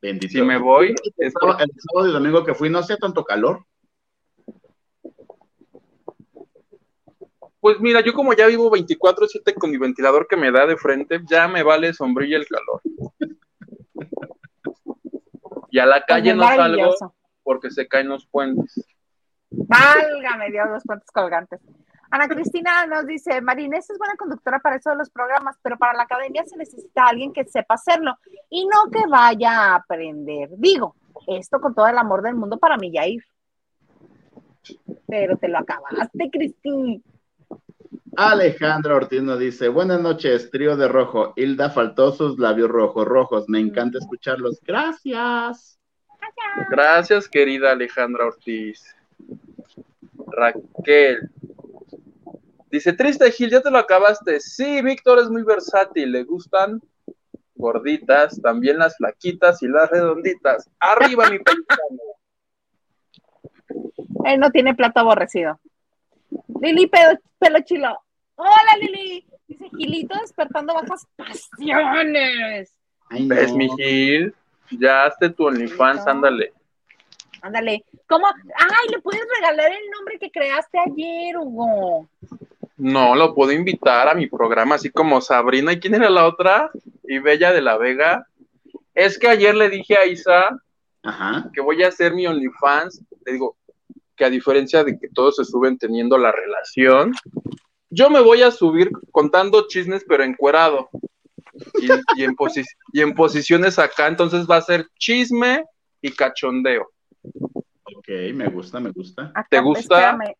Bendito. 0.00 0.32
Si 0.32 0.42
me 0.42 0.58
voy, 0.58 0.94
El 1.16 1.32
sábado, 1.32 1.58
el 1.60 1.70
sábado 1.76 2.08
y 2.08 2.12
domingo 2.12 2.44
que 2.44 2.54
fui 2.54 2.70
no 2.70 2.78
hacía 2.78 2.96
tanto 2.96 3.24
calor. 3.24 3.64
pues 7.60 7.80
mira, 7.80 8.00
yo 8.00 8.14
como 8.14 8.32
ya 8.32 8.46
vivo 8.46 8.70
24/7 8.70 9.54
con 9.54 9.70
mi 9.70 9.78
ventilador 9.78 10.26
que 10.26 10.36
me 10.36 10.50
da 10.50 10.66
de 10.66 10.76
frente, 10.76 11.20
ya 11.28 11.48
me 11.48 11.62
vale 11.62 11.92
sombrilla 11.92 12.38
el 12.38 12.46
calor. 12.46 12.80
Y 15.70 15.78
a 15.78 15.84
la 15.84 16.02
calle 16.02 16.34
Pues 16.34 16.36
no 16.36 16.56
salgo 16.56 17.14
porque 17.42 17.70
se 17.70 17.86
caen 17.86 18.08
los 18.08 18.26
puentes. 18.26 18.86
Válgame 19.50 20.50
Dios, 20.50 20.66
los 20.70 20.82
puentes 20.84 21.10
colgantes. 21.10 21.60
Ana 22.10 22.26
Cristina 22.26 22.86
nos 22.86 23.06
dice, 23.06 23.40
Marinés 23.42 23.90
es 23.90 23.98
buena 23.98 24.16
conductora 24.16 24.60
para 24.60 24.76
eso 24.76 24.90
de 24.90 24.96
los 24.96 25.10
programas, 25.10 25.56
pero 25.62 25.76
para 25.76 25.92
la 25.92 26.04
academia 26.04 26.44
se 26.46 26.56
necesita 26.56 27.06
alguien 27.06 27.32
que 27.32 27.44
sepa 27.44 27.74
hacerlo 27.74 28.16
y 28.48 28.66
no 28.66 28.90
que 28.90 29.06
vaya 29.06 29.52
a 29.52 29.74
aprender. 29.76 30.48
Digo, 30.56 30.96
esto 31.26 31.60
con 31.60 31.74
todo 31.74 31.86
el 31.86 31.98
amor 31.98 32.22
del 32.22 32.34
mundo 32.34 32.58
para 32.58 32.78
mí, 32.78 32.90
Yair. 32.92 33.22
Pero 35.06 35.36
te 35.36 35.48
lo 35.48 35.58
acabaste, 35.58 36.30
Cristina. 36.30 37.00
Alejandra 38.16 38.96
Ortiz 38.96 39.22
nos 39.22 39.38
dice, 39.38 39.68
buenas 39.68 40.00
noches, 40.00 40.50
trío 40.50 40.76
de 40.76 40.88
rojo. 40.88 41.34
Hilda 41.36 41.70
faltó 41.70 42.12
sus 42.12 42.38
labios 42.38 42.68
rojos, 42.68 43.06
rojos. 43.06 43.48
Me 43.48 43.60
encanta 43.60 43.98
escucharlos. 43.98 44.60
Gracias. 44.66 45.78
Gracias, 46.70 47.28
querida 47.28 47.72
Alejandra 47.72 48.26
Ortiz. 48.26 48.96
Raquel. 50.26 51.30
Dice, 52.70 52.92
triste 52.92 53.30
Gil, 53.30 53.50
ya 53.50 53.62
te 53.62 53.70
lo 53.70 53.78
acabaste. 53.78 54.40
Sí, 54.40 54.82
Víctor 54.82 55.18
es 55.18 55.30
muy 55.30 55.42
versátil, 55.42 56.12
le 56.12 56.24
gustan 56.24 56.80
gorditas, 57.54 58.40
también 58.40 58.78
las 58.78 58.96
flaquitas 58.96 59.62
y 59.62 59.68
las 59.68 59.90
redonditas. 59.90 60.70
Arriba 60.78 61.28
mi 61.28 61.38
paisano. 61.40 61.98
Él 64.24 64.40
no 64.40 64.50
tiene 64.50 64.74
plato 64.74 65.00
aborrecido. 65.00 65.58
Lili 66.60 66.86
Pelo, 66.86 67.18
Pelo 67.38 67.60
Chilo. 67.60 67.98
Hola, 68.36 68.76
Lili. 68.80 69.26
Dice 69.46 69.64
Gilito 69.76 70.14
despertando 70.20 70.74
bajas 70.74 71.06
pasiones. 71.16 72.72
Ay, 73.08 73.26
no. 73.26 73.34
¿Ves, 73.34 73.52
mi 73.52 73.68
Gil? 73.76 74.34
Ya 74.70 75.04
hazte 75.04 75.30
tu 75.30 75.46
OnlyFans, 75.46 76.06
ándale. 76.06 76.52
Ándale. 77.40 77.84
¿Cómo? 78.06 78.26
Ay, 78.26 78.88
le 78.90 79.00
puedes 79.00 79.22
regalar 79.36 79.72
el 79.72 79.90
nombre 79.90 80.18
que 80.18 80.30
creaste 80.30 80.78
ayer, 80.78 81.36
Hugo. 81.38 82.08
No, 82.78 83.14
lo 83.16 83.34
puedo 83.34 83.52
invitar 83.52 84.08
a 84.08 84.14
mi 84.14 84.28
programa, 84.28 84.76
así 84.76 84.90
como 84.90 85.20
Sabrina. 85.20 85.72
¿Y 85.72 85.80
quién 85.80 85.94
era 85.94 86.08
la 86.10 86.26
otra? 86.26 86.70
Y 87.04 87.18
Bella 87.18 87.52
de 87.52 87.60
la 87.60 87.76
Vega. 87.76 88.26
Es 88.94 89.18
que 89.18 89.28
ayer 89.28 89.54
le 89.54 89.68
dije 89.68 89.96
a 89.96 90.06
Isa 90.06 90.48
Ajá. 91.02 91.50
que 91.52 91.60
voy 91.60 91.82
a 91.82 91.88
hacer 91.88 92.14
mi 92.14 92.26
OnlyFans. 92.26 93.02
Le 93.26 93.32
digo 93.32 93.56
que 94.16 94.24
a 94.24 94.30
diferencia 94.30 94.84
de 94.84 94.98
que 94.98 95.08
todos 95.08 95.36
se 95.36 95.44
suben 95.44 95.76
teniendo 95.78 96.18
la 96.18 96.32
relación, 96.32 97.12
yo 97.90 98.10
me 98.10 98.20
voy 98.20 98.42
a 98.42 98.50
subir 98.50 98.90
contando 99.12 99.66
chismes, 99.68 100.04
pero 100.08 100.22
encuerado. 100.24 100.88
Y, 101.80 101.88
y 102.20 102.24
en, 102.24 102.36
posi- 102.36 102.64
y 102.92 103.00
en 103.00 103.14
posiciones 103.14 103.78
acá, 103.78 104.06
entonces 104.06 104.46
va 104.48 104.56
a 104.56 104.62
ser 104.62 104.86
chisme 104.98 105.64
y 106.00 106.12
cachondeo. 106.12 106.88
Ok, 107.96 108.08
me 108.34 108.46
gusta, 108.48 108.78
me 108.78 108.90
gusta. 108.90 109.32
Acá, 109.34 109.46
¿Te 109.50 109.60
gusta? 109.60 109.80
espérame. 110.12 110.34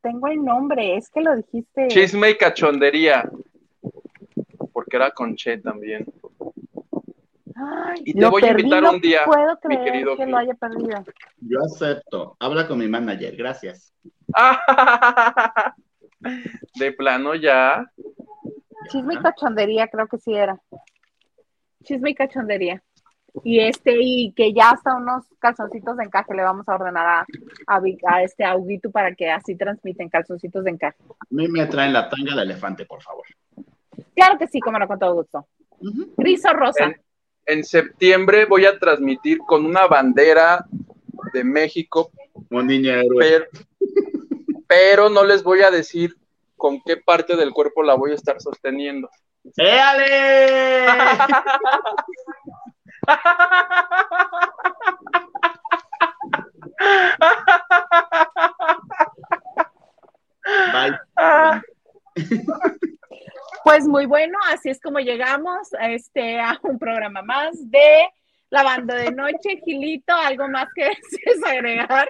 Tengo 0.00 0.28
el 0.28 0.44
nombre, 0.44 0.96
es 0.96 1.10
que 1.10 1.20
lo 1.20 1.34
dijiste. 1.36 1.88
Chisme 1.88 2.30
y 2.30 2.36
cachondería. 2.36 3.28
Porque 4.72 4.96
era 4.96 5.10
con 5.10 5.34
Che 5.34 5.58
también. 5.58 6.06
Ay, 7.56 8.02
Y 8.04 8.14
te 8.14 8.26
voy 8.26 8.44
a 8.44 8.50
invitar 8.52 8.82
no 8.82 8.92
un 8.92 9.00
día, 9.00 9.24
Puedo 9.24 9.58
mi 9.64 9.76
creer 9.76 9.92
querido 9.92 10.16
que 10.16 10.22
Gil. 10.22 10.30
lo 10.30 10.38
haya 10.38 10.54
perdido. 10.54 11.04
Yo 11.40 11.58
acepto. 11.64 12.36
Habla 12.38 12.68
con 12.68 12.78
mi 12.78 12.86
manager. 12.86 13.34
Gracias. 13.36 13.92
De 16.78 16.92
plano 16.92 17.34
ya. 17.34 17.90
Chisme 18.90 19.14
y 19.14 19.18
cachondería, 19.18 19.88
creo 19.88 20.06
que 20.06 20.18
sí 20.18 20.34
era. 20.34 20.60
Chisme 21.82 22.10
y 22.10 22.14
cachondería. 22.14 22.82
Y 23.44 23.60
este, 23.60 23.96
y 24.00 24.32
que 24.32 24.52
ya 24.52 24.70
hasta 24.70 24.96
unos 24.96 25.24
calzoncitos 25.38 25.96
de 25.96 26.04
encaje 26.04 26.34
le 26.34 26.42
vamos 26.42 26.68
a 26.68 26.74
ordenar 26.74 27.06
a, 27.06 27.26
a, 27.66 27.80
Vic- 27.80 28.02
a 28.06 28.22
este 28.22 28.44
Auguito 28.44 28.90
para 28.90 29.14
que 29.14 29.30
así 29.30 29.56
transmiten 29.56 30.08
calzoncitos 30.08 30.64
de 30.64 30.70
encaje. 30.70 30.96
A 31.08 31.14
mí 31.30 31.48
me 31.48 31.66
traen 31.66 31.92
la 31.92 32.08
tanga 32.08 32.34
de 32.36 32.42
elefante, 32.42 32.84
por 32.86 33.02
favor. 33.02 33.24
Claro 34.14 34.38
que 34.38 34.46
sí, 34.48 34.60
como 34.60 34.78
no, 34.78 34.86
con 34.88 34.98
todo 34.98 35.14
gusto. 35.14 35.46
Ujú. 35.80 36.12
Gris 36.16 36.44
o 36.44 36.52
rosa. 36.52 36.84
En, 36.84 37.00
en 37.46 37.64
septiembre 37.64 38.44
voy 38.46 38.64
a 38.66 38.78
transmitir 38.78 39.38
con 39.38 39.64
una 39.64 39.86
bandera 39.86 40.64
de 41.32 41.44
México, 41.44 42.10
Un 42.50 42.66
niño 42.66 42.92
héroe. 42.92 43.16
pero, 43.18 43.44
pero 44.66 45.08
no 45.10 45.24
les 45.24 45.42
voy 45.42 45.62
a 45.62 45.70
decir 45.70 46.16
con 46.56 46.80
qué 46.82 46.96
parte 46.96 47.36
del 47.36 47.52
cuerpo 47.52 47.82
la 47.82 47.94
voy 47.94 48.12
a 48.12 48.16
estar 48.16 48.40
sosteniendo. 48.40 49.08
¡Éale! 49.56 50.86
Pues 63.64 63.86
muy 63.86 64.06
bueno, 64.06 64.38
así 64.50 64.70
es 64.70 64.80
como 64.80 64.98
llegamos 64.98 65.74
a, 65.74 65.90
este, 65.90 66.40
a 66.40 66.58
un 66.62 66.78
programa 66.78 67.20
más 67.22 67.70
de 67.70 68.08
La 68.50 68.62
Banda 68.62 68.94
de 68.94 69.10
Noche. 69.10 69.60
Gilito, 69.64 70.14
¿algo 70.14 70.48
más 70.48 70.68
que 70.74 70.84
desees 71.10 71.44
agregar? 71.44 72.08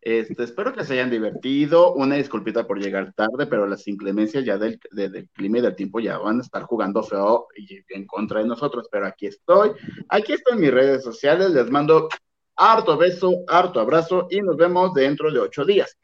Este, 0.00 0.44
espero 0.44 0.72
que 0.72 0.84
se 0.84 0.94
hayan 0.94 1.10
divertido. 1.10 1.92
Una 1.94 2.14
disculpita 2.14 2.66
por 2.66 2.78
llegar 2.80 3.12
tarde, 3.14 3.46
pero 3.46 3.66
las 3.66 3.86
inclemencias 3.88 4.44
ya 4.44 4.56
del, 4.56 4.78
de- 4.92 5.08
del 5.08 5.28
clima 5.30 5.58
y 5.58 5.62
del 5.62 5.74
tiempo 5.76 6.00
ya 6.00 6.18
van 6.18 6.38
a 6.38 6.42
estar 6.42 6.62
jugando 6.62 7.02
feo 7.02 7.48
y 7.56 7.80
en 7.90 8.06
contra 8.06 8.40
de 8.40 8.46
nosotros. 8.46 8.88
Pero 8.90 9.06
aquí 9.06 9.26
estoy. 9.26 9.72
Aquí 10.08 10.32
están 10.34 10.60
mis 10.60 10.70
redes 10.72 11.02
sociales. 11.02 11.50
Les 11.50 11.70
mando 11.70 12.08
harto 12.56 12.96
beso, 12.96 13.32
harto 13.48 13.80
abrazo 13.80 14.26
y 14.30 14.40
nos 14.40 14.56
vemos 14.56 14.94
dentro 14.94 15.30
de 15.32 15.40
ocho 15.40 15.64
días. 15.64 15.96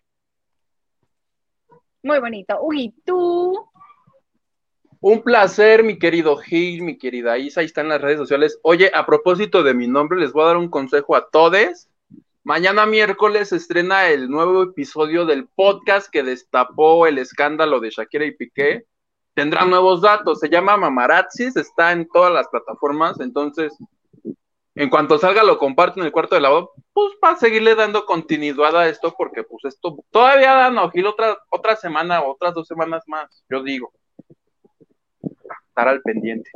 Muy 2.02 2.18
bonito. 2.20 2.58
Uy, 2.62 2.92
tú. 3.04 3.54
Un 5.00 5.22
placer, 5.22 5.82
mi 5.82 5.98
querido 5.98 6.36
Gil, 6.36 6.82
mi 6.82 6.96
querida 6.96 7.36
Isa, 7.38 7.60
ahí 7.60 7.66
están 7.66 7.88
las 7.88 8.00
redes 8.00 8.18
sociales. 8.18 8.58
Oye, 8.62 8.90
a 8.94 9.04
propósito 9.04 9.62
de 9.62 9.74
mi 9.74 9.86
nombre, 9.86 10.18
les 10.18 10.32
voy 10.32 10.42
a 10.44 10.46
dar 10.46 10.56
un 10.56 10.68
consejo 10.70 11.14
a 11.14 11.28
todos. 11.30 11.88
Mañana 12.46 12.84
miércoles 12.84 13.48
se 13.48 13.56
estrena 13.56 14.10
el 14.10 14.28
nuevo 14.28 14.64
episodio 14.64 15.24
del 15.24 15.48
podcast 15.48 16.10
que 16.10 16.22
destapó 16.22 17.06
el 17.06 17.16
escándalo 17.16 17.80
de 17.80 17.88
Shakira 17.88 18.26
y 18.26 18.36
Piqué. 18.36 18.84
Tendrá 19.32 19.64
nuevos 19.64 20.02
datos, 20.02 20.40
se 20.40 20.50
llama 20.50 20.76
Mamarazzis, 20.76 21.56
está 21.56 21.92
en 21.92 22.06
todas 22.06 22.30
las 22.30 22.46
plataformas, 22.48 23.18
entonces 23.20 23.74
en 24.74 24.90
cuanto 24.90 25.16
salga 25.16 25.42
lo 25.42 25.56
comparto 25.56 26.00
en 26.00 26.06
el 26.06 26.12
cuarto 26.12 26.34
de 26.34 26.42
lavado, 26.42 26.72
pues 26.92 27.14
para 27.18 27.36
seguirle 27.36 27.74
dando 27.76 28.04
continuidad 28.04 28.76
a 28.76 28.90
esto, 28.90 29.14
porque 29.16 29.42
pues 29.42 29.64
esto 29.64 29.96
todavía 30.10 30.52
dan 30.52 30.76
ojil 30.76 31.06
otra, 31.06 31.38
otra 31.48 31.76
semana, 31.76 32.22
otras 32.22 32.52
dos 32.52 32.68
semanas 32.68 33.04
más, 33.06 33.42
yo 33.48 33.62
digo. 33.62 33.90
Estar 35.68 35.88
al 35.88 36.02
pendiente. 36.02 36.50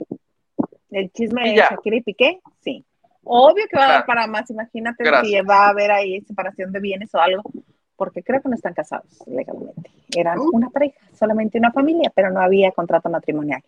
El 0.90 1.10
chisme 1.12 1.48
de 1.48 1.56
Shakira 1.56 1.96
y 1.96 2.02
Piqué, 2.02 2.40
sí. 2.60 2.84
Obvio 3.30 3.66
que 3.70 3.76
va 3.76 3.84
a 3.84 3.94
haber 3.94 4.06
para 4.06 4.26
más, 4.26 4.50
imagínate 4.50 5.04
si 5.22 5.40
va 5.42 5.66
a 5.66 5.68
haber 5.68 5.90
ahí 5.90 6.20
separación 6.22 6.72
de 6.72 6.80
bienes 6.80 7.14
o 7.14 7.20
algo, 7.20 7.42
porque 7.94 8.22
creo 8.22 8.40
que 8.40 8.48
no 8.48 8.54
están 8.54 8.72
casados 8.72 9.22
legalmente. 9.26 9.90
Eran 10.16 10.38
uh. 10.38 10.50
una 10.52 10.70
pareja, 10.70 10.98
solamente 11.12 11.58
una 11.58 11.70
familia, 11.70 12.10
pero 12.14 12.30
no 12.30 12.40
había 12.40 12.72
contrato 12.72 13.10
matrimonial. 13.10 13.62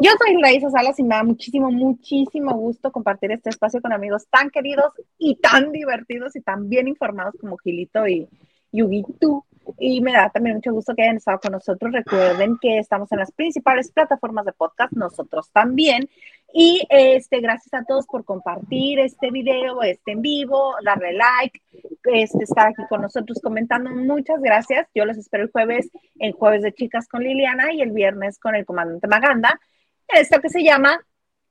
Yo 0.00 0.10
soy 0.18 0.42
Raíza 0.42 0.70
Salas 0.70 0.98
y 0.98 1.04
me 1.04 1.14
da 1.14 1.22
muchísimo, 1.22 1.70
muchísimo 1.70 2.54
gusto 2.54 2.90
compartir 2.90 3.30
este 3.30 3.50
espacio 3.50 3.80
con 3.80 3.92
amigos 3.92 4.26
tan 4.28 4.50
queridos 4.50 4.92
y 5.18 5.36
tan 5.36 5.70
divertidos 5.70 6.34
y 6.34 6.40
tan 6.40 6.68
bien 6.68 6.88
informados 6.88 7.36
como 7.40 7.56
Gilito 7.58 8.08
y 8.08 8.28
Yugitu. 8.72 9.44
Y 9.78 10.00
me 10.00 10.12
da 10.12 10.30
también 10.30 10.56
mucho 10.56 10.72
gusto 10.72 10.94
que 10.94 11.02
hayan 11.02 11.16
estado 11.16 11.40
con 11.40 11.52
nosotros. 11.52 11.92
Recuerden 11.92 12.58
que 12.60 12.78
estamos 12.78 13.10
en 13.12 13.18
las 13.18 13.32
principales 13.32 13.90
plataformas 13.90 14.44
de 14.44 14.52
podcast, 14.52 14.92
nosotros 14.92 15.50
también. 15.50 16.08
Y 16.52 16.86
este, 16.88 17.40
gracias 17.40 17.74
a 17.74 17.84
todos 17.84 18.06
por 18.06 18.24
compartir 18.24 18.98
este 19.00 19.30
video, 19.30 19.82
este 19.82 20.12
en 20.12 20.22
vivo, 20.22 20.74
darle 20.84 21.12
like, 21.12 21.60
este, 22.04 22.44
estar 22.44 22.68
aquí 22.68 22.82
con 22.88 23.02
nosotros 23.02 23.40
comentando. 23.42 23.90
Muchas 23.90 24.40
gracias. 24.40 24.88
Yo 24.94 25.04
los 25.04 25.18
espero 25.18 25.44
el 25.44 25.50
jueves 25.50 25.90
en 26.18 26.32
Jueves 26.32 26.62
de 26.62 26.72
Chicas 26.72 27.08
con 27.08 27.22
Liliana 27.22 27.72
y 27.72 27.82
el 27.82 27.90
viernes 27.90 28.38
con 28.38 28.54
el 28.54 28.64
comandante 28.64 29.08
Maganda. 29.08 29.60
Esto 30.08 30.40
que 30.40 30.48
se 30.48 30.62
llama 30.62 30.98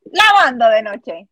La 0.06 0.24
Banda 0.44 0.70
de 0.70 0.82
Noche. 0.82 1.28